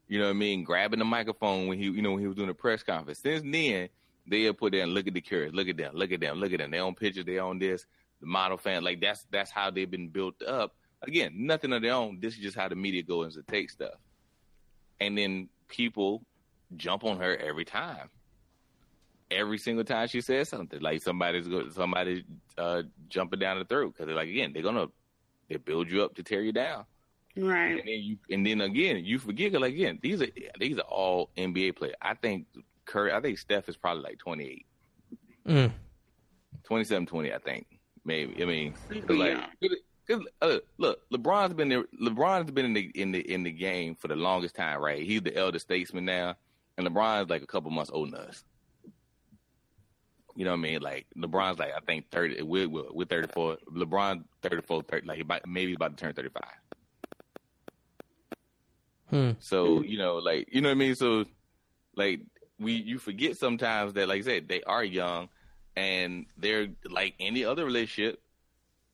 You 0.07 0.19
know 0.19 0.25
what 0.25 0.31
I 0.31 0.33
mean? 0.33 0.63
Grabbing 0.63 0.99
the 0.99 1.05
microphone 1.05 1.67
when 1.67 1.77
he, 1.79 1.85
you 1.85 2.01
know, 2.01 2.11
when 2.11 2.19
he 2.19 2.27
was 2.27 2.35
doing 2.35 2.49
the 2.49 2.53
press 2.53 2.83
conference. 2.83 3.19
Since 3.19 3.43
then, 3.43 3.89
they 4.27 4.43
have 4.43 4.57
put 4.57 4.73
there 4.73 4.83
and 4.83 4.93
look 4.93 5.07
at 5.07 5.13
the 5.13 5.21
Currys, 5.21 5.53
look 5.53 5.67
at 5.69 5.77
them, 5.77 5.95
look 5.95 6.11
at 6.11 6.19
them, 6.19 6.37
look 6.39 6.51
at 6.53 6.59
them. 6.59 6.69
They 6.69 6.79
own 6.79 6.95
pictures, 6.95 7.25
they 7.25 7.39
own 7.39 7.59
this. 7.59 7.85
The 8.19 8.27
model 8.27 8.57
fan, 8.57 8.83
like 8.83 9.01
that's 9.01 9.25
that's 9.31 9.49
how 9.49 9.71
they've 9.71 9.89
been 9.89 10.09
built 10.09 10.41
up. 10.43 10.75
Again, 11.01 11.33
nothing 11.47 11.73
of 11.73 11.81
their 11.81 11.93
own. 11.93 12.19
This 12.19 12.35
is 12.35 12.39
just 12.41 12.55
how 12.55 12.67
the 12.67 12.75
media 12.75 13.01
goes 13.01 13.33
to 13.35 13.41
take 13.41 13.71
stuff, 13.71 13.95
and 14.99 15.17
then 15.17 15.49
people 15.69 16.21
jump 16.77 17.03
on 17.03 17.17
her 17.17 17.35
every 17.35 17.65
time. 17.65 18.09
Every 19.31 19.57
single 19.57 19.83
time 19.85 20.07
she 20.09 20.19
says 20.21 20.49
something, 20.49 20.81
like 20.81 21.01
somebody's 21.01 21.47
go, 21.47 21.69
somebody 21.69 22.25
uh, 22.57 22.83
jumping 23.07 23.39
down 23.39 23.57
the 23.59 23.65
throat 23.65 23.93
because 23.93 24.05
they're 24.07 24.15
like, 24.15 24.27
again, 24.29 24.51
they're 24.53 24.61
gonna 24.61 24.87
they 25.49 25.55
build 25.57 25.89
you 25.89 26.03
up 26.03 26.13
to 26.15 26.23
tear 26.23 26.41
you 26.41 26.51
down. 26.51 26.85
Right. 27.37 27.71
And 27.71 27.79
then 27.79 27.87
you, 28.01 28.17
and 28.29 28.45
then 28.45 28.59
again, 28.61 29.05
you 29.05 29.17
forget 29.19 29.53
'cause, 29.53 29.61
like 29.61 29.73
again, 29.73 29.99
these 30.01 30.21
are 30.21 30.27
these 30.59 30.77
are 30.77 30.81
all 30.81 31.29
NBA 31.37 31.75
players. 31.77 31.95
I 32.01 32.13
think 32.13 32.45
Curry, 32.85 33.13
I 33.13 33.21
think 33.21 33.37
Steph 33.37 33.69
is 33.69 33.77
probably 33.77 34.03
like 34.03 34.17
28, 34.19 34.65
Mm. 35.47 35.71
27, 36.63 37.05
20, 37.05 37.33
I 37.33 37.37
think 37.39 37.67
maybe. 38.03 38.41
I 38.43 38.45
mean, 38.45 38.73
'cause, 38.73 38.81
Super 38.97 39.13
like, 39.13 39.37
young. 39.61 39.75
cause, 40.07 40.19
uh, 40.41 40.57
look, 40.77 41.09
LeBron's 41.09 41.53
been 41.53 41.69
there. 41.69 41.83
LeBron's 42.01 42.51
been 42.51 42.65
in 42.65 42.73
the 42.73 42.91
in 42.95 43.11
the 43.13 43.19
in 43.33 43.43
the 43.43 43.51
game 43.51 43.95
for 43.95 44.09
the 44.09 44.15
longest 44.17 44.55
time, 44.55 44.81
right? 44.81 45.01
He's 45.01 45.21
the 45.21 45.33
elder 45.37 45.59
statesman 45.59 46.03
now, 46.03 46.35
and 46.77 46.85
LeBron's 46.85 47.29
like 47.29 47.43
a 47.43 47.47
couple 47.47 47.71
months 47.71 47.91
older 47.93 48.11
than 48.11 48.27
us. 48.27 48.43
You 50.35 50.45
know 50.45 50.51
what 50.51 50.57
I 50.57 50.61
mean? 50.61 50.81
Like 50.81 51.07
LeBron's 51.17 51.59
like 51.59 51.71
I 51.75 51.79
think 51.85 52.09
thirty. 52.11 52.41
We're 52.41 52.69
we're, 52.69 52.91
we're 52.91 53.05
thirty 53.05 53.27
four. 53.33 53.57
LeBron 53.71 54.23
34, 54.41 54.83
30, 54.83 55.07
like 55.07 55.17
he 55.17 55.23
might, 55.23 55.47
maybe 55.47 55.67
he's 55.67 55.75
about 55.75 55.97
to 55.97 56.03
turn 56.03 56.13
thirty 56.13 56.29
five. 56.29 56.53
Hmm. 59.09 59.31
So 59.39 59.83
you 59.83 59.97
know, 59.97 60.15
like 60.15 60.47
you 60.51 60.61
know 60.61 60.69
what 60.69 60.75
I 60.75 60.77
mean. 60.77 60.95
So 60.95 61.25
like 61.95 62.21
we, 62.59 62.73
you 62.73 62.97
forget 62.97 63.37
sometimes 63.37 63.93
that, 63.93 64.07
like 64.07 64.19
I 64.19 64.25
said, 64.25 64.47
they 64.47 64.63
are 64.63 64.83
young, 64.83 65.29
and 65.75 66.25
they're 66.37 66.69
like 66.89 67.15
any 67.19 67.43
other 67.43 67.65
relationship. 67.65 68.21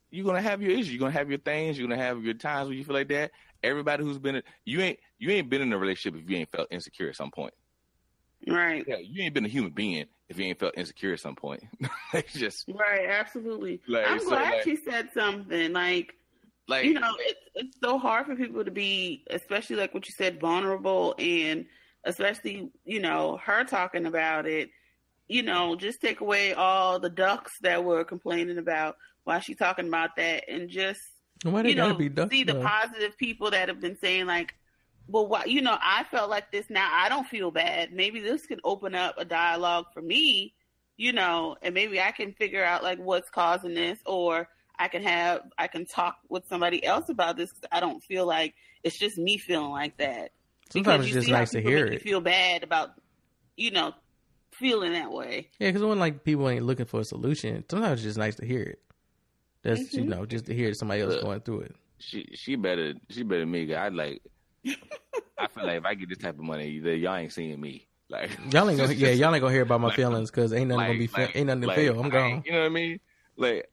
You're 0.09 0.25
gonna 0.25 0.41
have 0.41 0.61
your 0.61 0.71
issues. 0.71 0.91
You're 0.91 0.99
gonna 0.99 1.11
have 1.11 1.29
your 1.29 1.39
things. 1.39 1.77
You're 1.77 1.87
gonna 1.87 2.01
have 2.01 2.23
your 2.23 2.33
times 2.33 2.69
where 2.69 2.77
you 2.77 2.83
feel 2.83 2.95
like 2.95 3.09
that. 3.09 3.31
Everybody 3.63 4.03
who's 4.03 4.17
been 4.17 4.35
in, 4.35 4.43
you 4.65 4.81
ain't 4.81 4.99
you 5.19 5.29
ain't 5.31 5.49
been 5.49 5.61
in 5.61 5.73
a 5.73 5.77
relationship 5.77 6.19
if 6.19 6.29
you 6.29 6.37
ain't 6.37 6.49
felt 6.49 6.67
insecure 6.71 7.09
at 7.09 7.15
some 7.15 7.31
point. 7.31 7.53
Right. 8.47 8.85
Yeah, 8.87 8.97
you 8.97 9.23
ain't 9.23 9.33
been 9.33 9.45
a 9.45 9.49
human 9.49 9.71
being 9.71 10.05
if 10.29 10.37
you 10.37 10.45
ain't 10.45 10.59
felt 10.59 10.77
insecure 10.77 11.13
at 11.13 11.19
some 11.19 11.35
point. 11.35 11.63
it's 12.13 12.33
just 12.33 12.65
Right. 12.67 13.05
Absolutely. 13.07 13.81
Like, 13.87 14.05
I'm 14.07 14.19
so, 14.19 14.29
glad 14.29 14.53
like- 14.55 14.63
she 14.63 14.75
said 14.75 15.09
something. 15.13 15.73
Like, 15.73 16.13
like 16.67 16.85
you 16.85 16.93
know, 16.93 17.13
it's 17.19 17.39
it's 17.55 17.77
so 17.81 17.97
hard 17.97 18.25
for 18.25 18.35
people 18.35 18.63
to 18.65 18.71
be, 18.71 19.23
especially 19.29 19.77
like 19.77 19.93
what 19.93 20.05
you 20.07 20.13
said, 20.13 20.39
vulnerable, 20.39 21.15
and 21.17 21.65
especially 22.03 22.71
you 22.85 22.99
know 22.99 23.39
her 23.43 23.63
talking 23.63 24.05
about 24.05 24.45
it. 24.45 24.69
You 25.29 25.43
know, 25.43 25.75
just 25.75 26.01
take 26.01 26.21
away 26.21 26.53
all 26.53 26.99
the 26.99 27.09
ducks 27.09 27.57
that 27.61 27.83
were 27.83 28.03
complaining 28.05 28.57
about 28.57 28.95
why 29.23 29.39
she 29.39 29.55
talking 29.55 29.87
about 29.87 30.15
that, 30.17 30.45
and 30.49 30.69
just 30.69 31.01
Why 31.43 31.63
you 31.63 31.75
know 31.75 31.93
be 31.93 32.09
ducks? 32.09 32.31
see 32.31 32.43
the 32.43 32.53
though? 32.53 32.63
positive 32.63 33.17
people 33.17 33.51
that 33.51 33.67
have 33.69 33.79
been 33.81 33.97
saying 33.97 34.25
like, 34.25 34.53
well, 35.07 35.27
why? 35.27 35.45
You 35.45 35.61
know, 35.61 35.77
I 35.81 36.03
felt 36.11 36.29
like 36.29 36.51
this. 36.51 36.69
Now 36.69 36.89
I 36.91 37.09
don't 37.09 37.27
feel 37.27 37.51
bad. 37.51 37.91
Maybe 37.93 38.19
this 38.19 38.45
could 38.45 38.59
open 38.63 38.95
up 38.95 39.15
a 39.17 39.25
dialogue 39.25 39.85
for 39.93 40.01
me. 40.01 40.53
You 40.97 41.13
know, 41.13 41.55
and 41.61 41.75
maybe 41.75 42.01
I 42.01 42.11
can 42.11 42.33
figure 42.33 42.63
out 42.63 42.81
like 42.83 42.97
what's 42.99 43.29
causing 43.29 43.75
this, 43.75 43.99
or 44.05 44.49
I 44.79 44.87
can 44.87 45.03
have 45.03 45.41
I 45.57 45.67
can 45.67 45.85
talk 45.85 46.17
with 46.29 46.47
somebody 46.47 46.83
else 46.83 47.09
about 47.09 47.37
this. 47.37 47.51
'cause 47.51 47.65
I 47.71 47.79
don't 47.79 48.03
feel 48.03 48.25
like 48.25 48.55
it's 48.83 48.97
just 48.97 49.17
me 49.17 49.37
feeling 49.37 49.69
like 49.71 49.97
that. 49.97 50.31
Sometimes 50.71 51.05
Because 51.05 51.05
it's 51.05 51.15
you 51.15 51.21
just 51.21 51.31
nice 51.31 51.51
to 51.51 51.61
hear 51.61 51.85
it. 51.85 52.01
Feel 52.01 52.19
bad 52.21 52.63
about, 52.63 52.89
you 53.55 53.71
know, 53.71 53.93
feeling 54.53 54.93
that 54.93 55.11
way. 55.11 55.49
Yeah, 55.59 55.69
because 55.69 55.83
when 55.83 55.99
like 55.99 56.23
people 56.23 56.49
ain't 56.49 56.65
looking 56.65 56.85
for 56.87 56.99
a 57.01 57.05
solution, 57.05 57.63
sometimes 57.69 57.99
it's 57.99 58.03
just 58.03 58.17
nice 58.17 58.35
to 58.37 58.45
hear 58.45 58.63
it. 58.63 58.81
That's 59.61 59.93
you 59.93 60.03
Mhm. 60.03 60.07
know 60.09 60.25
just 60.25 60.45
to 60.47 60.53
hear 60.55 60.73
somebody 60.73 61.01
else 61.01 61.13
Look. 61.13 61.23
going 61.23 61.41
through 61.41 61.61
it. 61.61 61.75
she 61.99 62.25
she 62.35 62.55
better 62.55 62.93
she 63.09 63.21
better 63.23 63.41
than 63.41 63.51
me. 63.51 63.67
'cause 63.67 63.75
I 63.75 63.89
like. 63.89 64.21
I 65.37 65.47
feel 65.47 65.65
like 65.65 65.77
if 65.77 65.85
I 65.85 65.93
get 65.95 66.09
this 66.09 66.17
type 66.17 66.35
of 66.35 66.39
money, 66.41 66.67
y'all 66.69 67.15
ain't 67.15 67.31
seeing 67.33 67.59
me. 67.59 67.87
Like 68.09 68.29
Y'all 68.53 68.69
ain't 68.69 68.79
gonna 68.79 68.93
yeah 68.93 69.09
y'all 69.09 69.33
ain't 69.35 69.41
gonna 69.41 69.53
hear 69.53 69.63
about 69.63 69.81
my 69.81 69.87
Like- 69.87 69.97
feelings 69.97 70.31
because 70.31 70.53
ain't 70.53 70.69
nothing 70.69 70.85
gonna 70.87 70.99
be 70.99 71.07
fe- 71.07 71.31
ain't 71.35 71.47
nothing 71.47 71.61
to 71.61 71.67
like, 71.67 71.77
feel. 71.77 71.99
I'm 71.99 72.09
gone. 72.09 72.41
You 72.45 72.53
know 72.53 72.59
what 72.59 72.65
I 72.65 72.69
mean? 72.69 72.99
Like, 73.35 73.69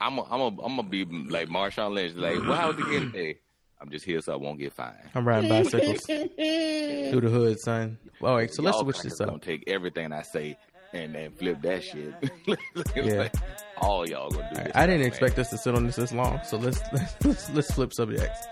I'm 0.00 0.18
a, 0.18 0.22
I'm 0.24 0.40
a, 0.40 0.46
I'm 0.46 0.76
gonna 0.76 0.82
be 0.84 1.04
like 1.04 1.48
Marshawn 1.48 1.92
Lynch. 1.94 2.16
Like, 2.16 2.40
well, 2.40 2.54
how 2.54 2.68
was 2.68 2.76
the 2.76 2.82
game 2.84 3.10
today? 3.12 3.38
I'm 3.80 3.90
just 3.90 4.04
here 4.04 4.20
so 4.20 4.32
I 4.32 4.36
won't 4.36 4.58
get 4.58 4.72
fined. 4.72 4.96
I'm 5.14 5.26
riding 5.26 5.48
bicycles 5.48 6.00
through 6.06 7.20
the 7.20 7.28
hood, 7.30 7.60
son. 7.60 7.98
All 8.22 8.34
right, 8.34 8.52
so 8.52 8.62
let's 8.62 8.78
switch 8.80 9.00
this 9.02 9.20
up. 9.20 9.28
Gonna 9.28 9.38
take 9.38 9.64
everything 9.68 10.12
I 10.12 10.22
say 10.22 10.56
and 10.92 11.14
then 11.14 11.30
flip 11.32 11.60
that 11.62 11.84
shit. 11.84 12.12
Yeah. 12.96 13.14
like, 13.14 13.34
all 13.76 14.08
y'all 14.08 14.30
gonna 14.30 14.42
do 14.42 14.48
All 14.48 14.54
right, 14.56 14.64
this. 14.66 14.72
I 14.76 14.86
didn't 14.86 15.00
man. 15.02 15.08
expect 15.08 15.38
us 15.38 15.50
to 15.50 15.58
sit 15.58 15.74
on 15.74 15.86
this 15.86 15.96
this 15.96 16.12
long, 16.12 16.40
so 16.44 16.56
let's 16.56 16.80
let's 17.24 17.50
let's 17.50 17.70
flip 17.72 17.92
subjects. 17.92 18.46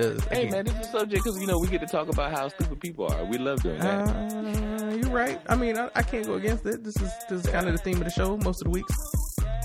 Cause 0.00 0.24
Hey 0.30 0.46
again, 0.46 0.50
man, 0.52 0.64
this 0.64 0.74
is 0.76 0.86
a 0.86 0.90
subject 0.90 1.24
because 1.24 1.38
you 1.38 1.46
know 1.46 1.58
we 1.58 1.68
get 1.68 1.82
to 1.82 1.86
talk 1.86 2.08
about 2.08 2.30
how 2.30 2.48
stupid 2.48 2.80
people 2.80 3.06
are. 3.12 3.22
We 3.26 3.36
love 3.36 3.62
doing 3.62 3.80
that. 3.80 4.08
Uh, 4.08 4.94
you're 4.94 5.10
right. 5.10 5.38
I 5.46 5.56
mean, 5.56 5.76
I, 5.76 5.90
I 5.94 6.02
can't 6.02 6.24
go 6.24 6.34
against 6.34 6.64
it. 6.64 6.82
This 6.82 6.96
is 6.96 7.12
this 7.28 7.44
is 7.44 7.50
kind 7.50 7.66
of 7.68 7.72
the 7.72 7.78
theme 7.78 7.98
of 7.98 8.04
the 8.04 8.10
show 8.10 8.38
most 8.38 8.62
of 8.62 8.64
the 8.64 8.70
weeks. 8.70 8.94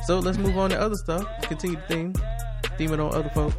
So 0.05 0.19
let's 0.19 0.37
move 0.37 0.57
on 0.57 0.71
to 0.71 0.79
other 0.79 0.95
stuff. 0.95 1.25
Continue 1.43 1.77
the 1.77 1.83
theme, 1.83 2.13
theme 2.77 2.91
it 2.91 2.99
on 2.99 3.15
other 3.15 3.29
folk. 3.29 3.53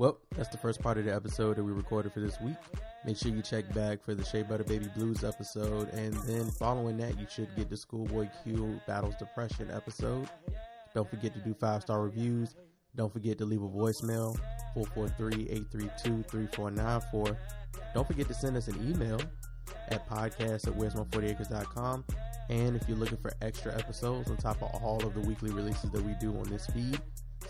Well, 0.00 0.18
that's 0.34 0.48
the 0.48 0.56
first 0.56 0.80
part 0.80 0.96
of 0.96 1.04
the 1.04 1.14
episode 1.14 1.56
that 1.56 1.62
we 1.62 1.72
recorded 1.72 2.14
for 2.14 2.20
this 2.20 2.40
week. 2.40 2.56
Make 3.04 3.18
sure 3.18 3.32
you 3.32 3.42
check 3.42 3.70
back 3.74 4.02
for 4.02 4.14
the 4.14 4.24
Shea 4.24 4.40
Butter 4.40 4.64
Baby 4.64 4.86
Blues 4.96 5.24
episode, 5.24 5.90
and 5.90 6.14
then 6.14 6.50
following 6.52 6.96
that, 6.96 7.20
you 7.20 7.26
should 7.28 7.54
get 7.54 7.68
the 7.68 7.76
Schoolboy 7.76 8.30
Q 8.42 8.80
Battles 8.86 9.14
Depression 9.18 9.70
episode. 9.70 10.26
Don't 10.94 11.10
forget 11.10 11.34
to 11.34 11.40
do 11.40 11.52
five 11.52 11.82
star 11.82 12.00
reviews. 12.00 12.56
Don't 12.96 13.12
forget 13.12 13.36
to 13.36 13.44
leave 13.44 13.60
a 13.60 13.68
voicemail 13.68 14.38
443-832-3494. 14.74 17.36
Don't 17.92 18.06
forget 18.06 18.26
to 18.26 18.32
send 18.32 18.56
us 18.56 18.68
an 18.68 18.76
email 18.90 19.20
at 19.88 20.08
podcast 20.08 20.66
at 20.66 20.74
where's 20.76 20.94
my 20.94 21.04
40 21.12 21.26
acres.com. 21.26 22.06
And 22.48 22.74
if 22.74 22.88
you're 22.88 22.96
looking 22.96 23.18
for 23.18 23.34
extra 23.42 23.78
episodes 23.78 24.30
on 24.30 24.38
top 24.38 24.62
of 24.62 24.82
all 24.82 25.04
of 25.04 25.12
the 25.12 25.20
weekly 25.20 25.50
releases 25.50 25.90
that 25.90 26.02
we 26.02 26.14
do 26.14 26.34
on 26.38 26.44
this 26.44 26.64
feed, 26.68 26.98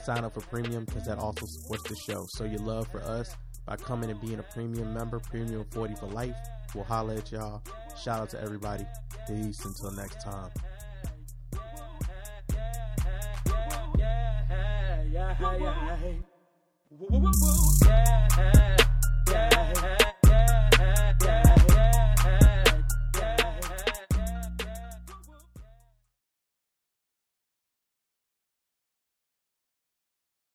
sign 0.04 0.24
up 0.24 0.34
for 0.34 0.40
premium 0.40 0.84
because 0.84 1.06
that 1.06 1.18
also 1.18 1.46
supports 1.46 1.88
the 1.88 1.96
show. 1.96 2.26
So 2.28 2.44
your 2.44 2.60
love 2.60 2.88
for 2.88 3.02
us 3.02 3.34
by 3.66 3.76
coming 3.76 4.10
and 4.10 4.20
being 4.20 4.38
a 4.38 4.42
premium 4.42 4.92
member, 4.94 5.18
premium 5.20 5.64
40 5.70 5.94
for 5.94 6.06
life. 6.06 6.36
We'll 6.74 6.84
holla 6.84 7.16
at 7.16 7.30
y'all. 7.32 7.62
Shout 8.02 8.20
out 8.20 8.30
to 8.30 8.40
everybody. 8.40 8.86
Peace 9.26 9.64
until 9.64 9.90
next 9.92 10.20
time. 10.22 10.50
yeah, 13.98 15.36
yeah, 15.40 15.98
yeah. 17.82 18.76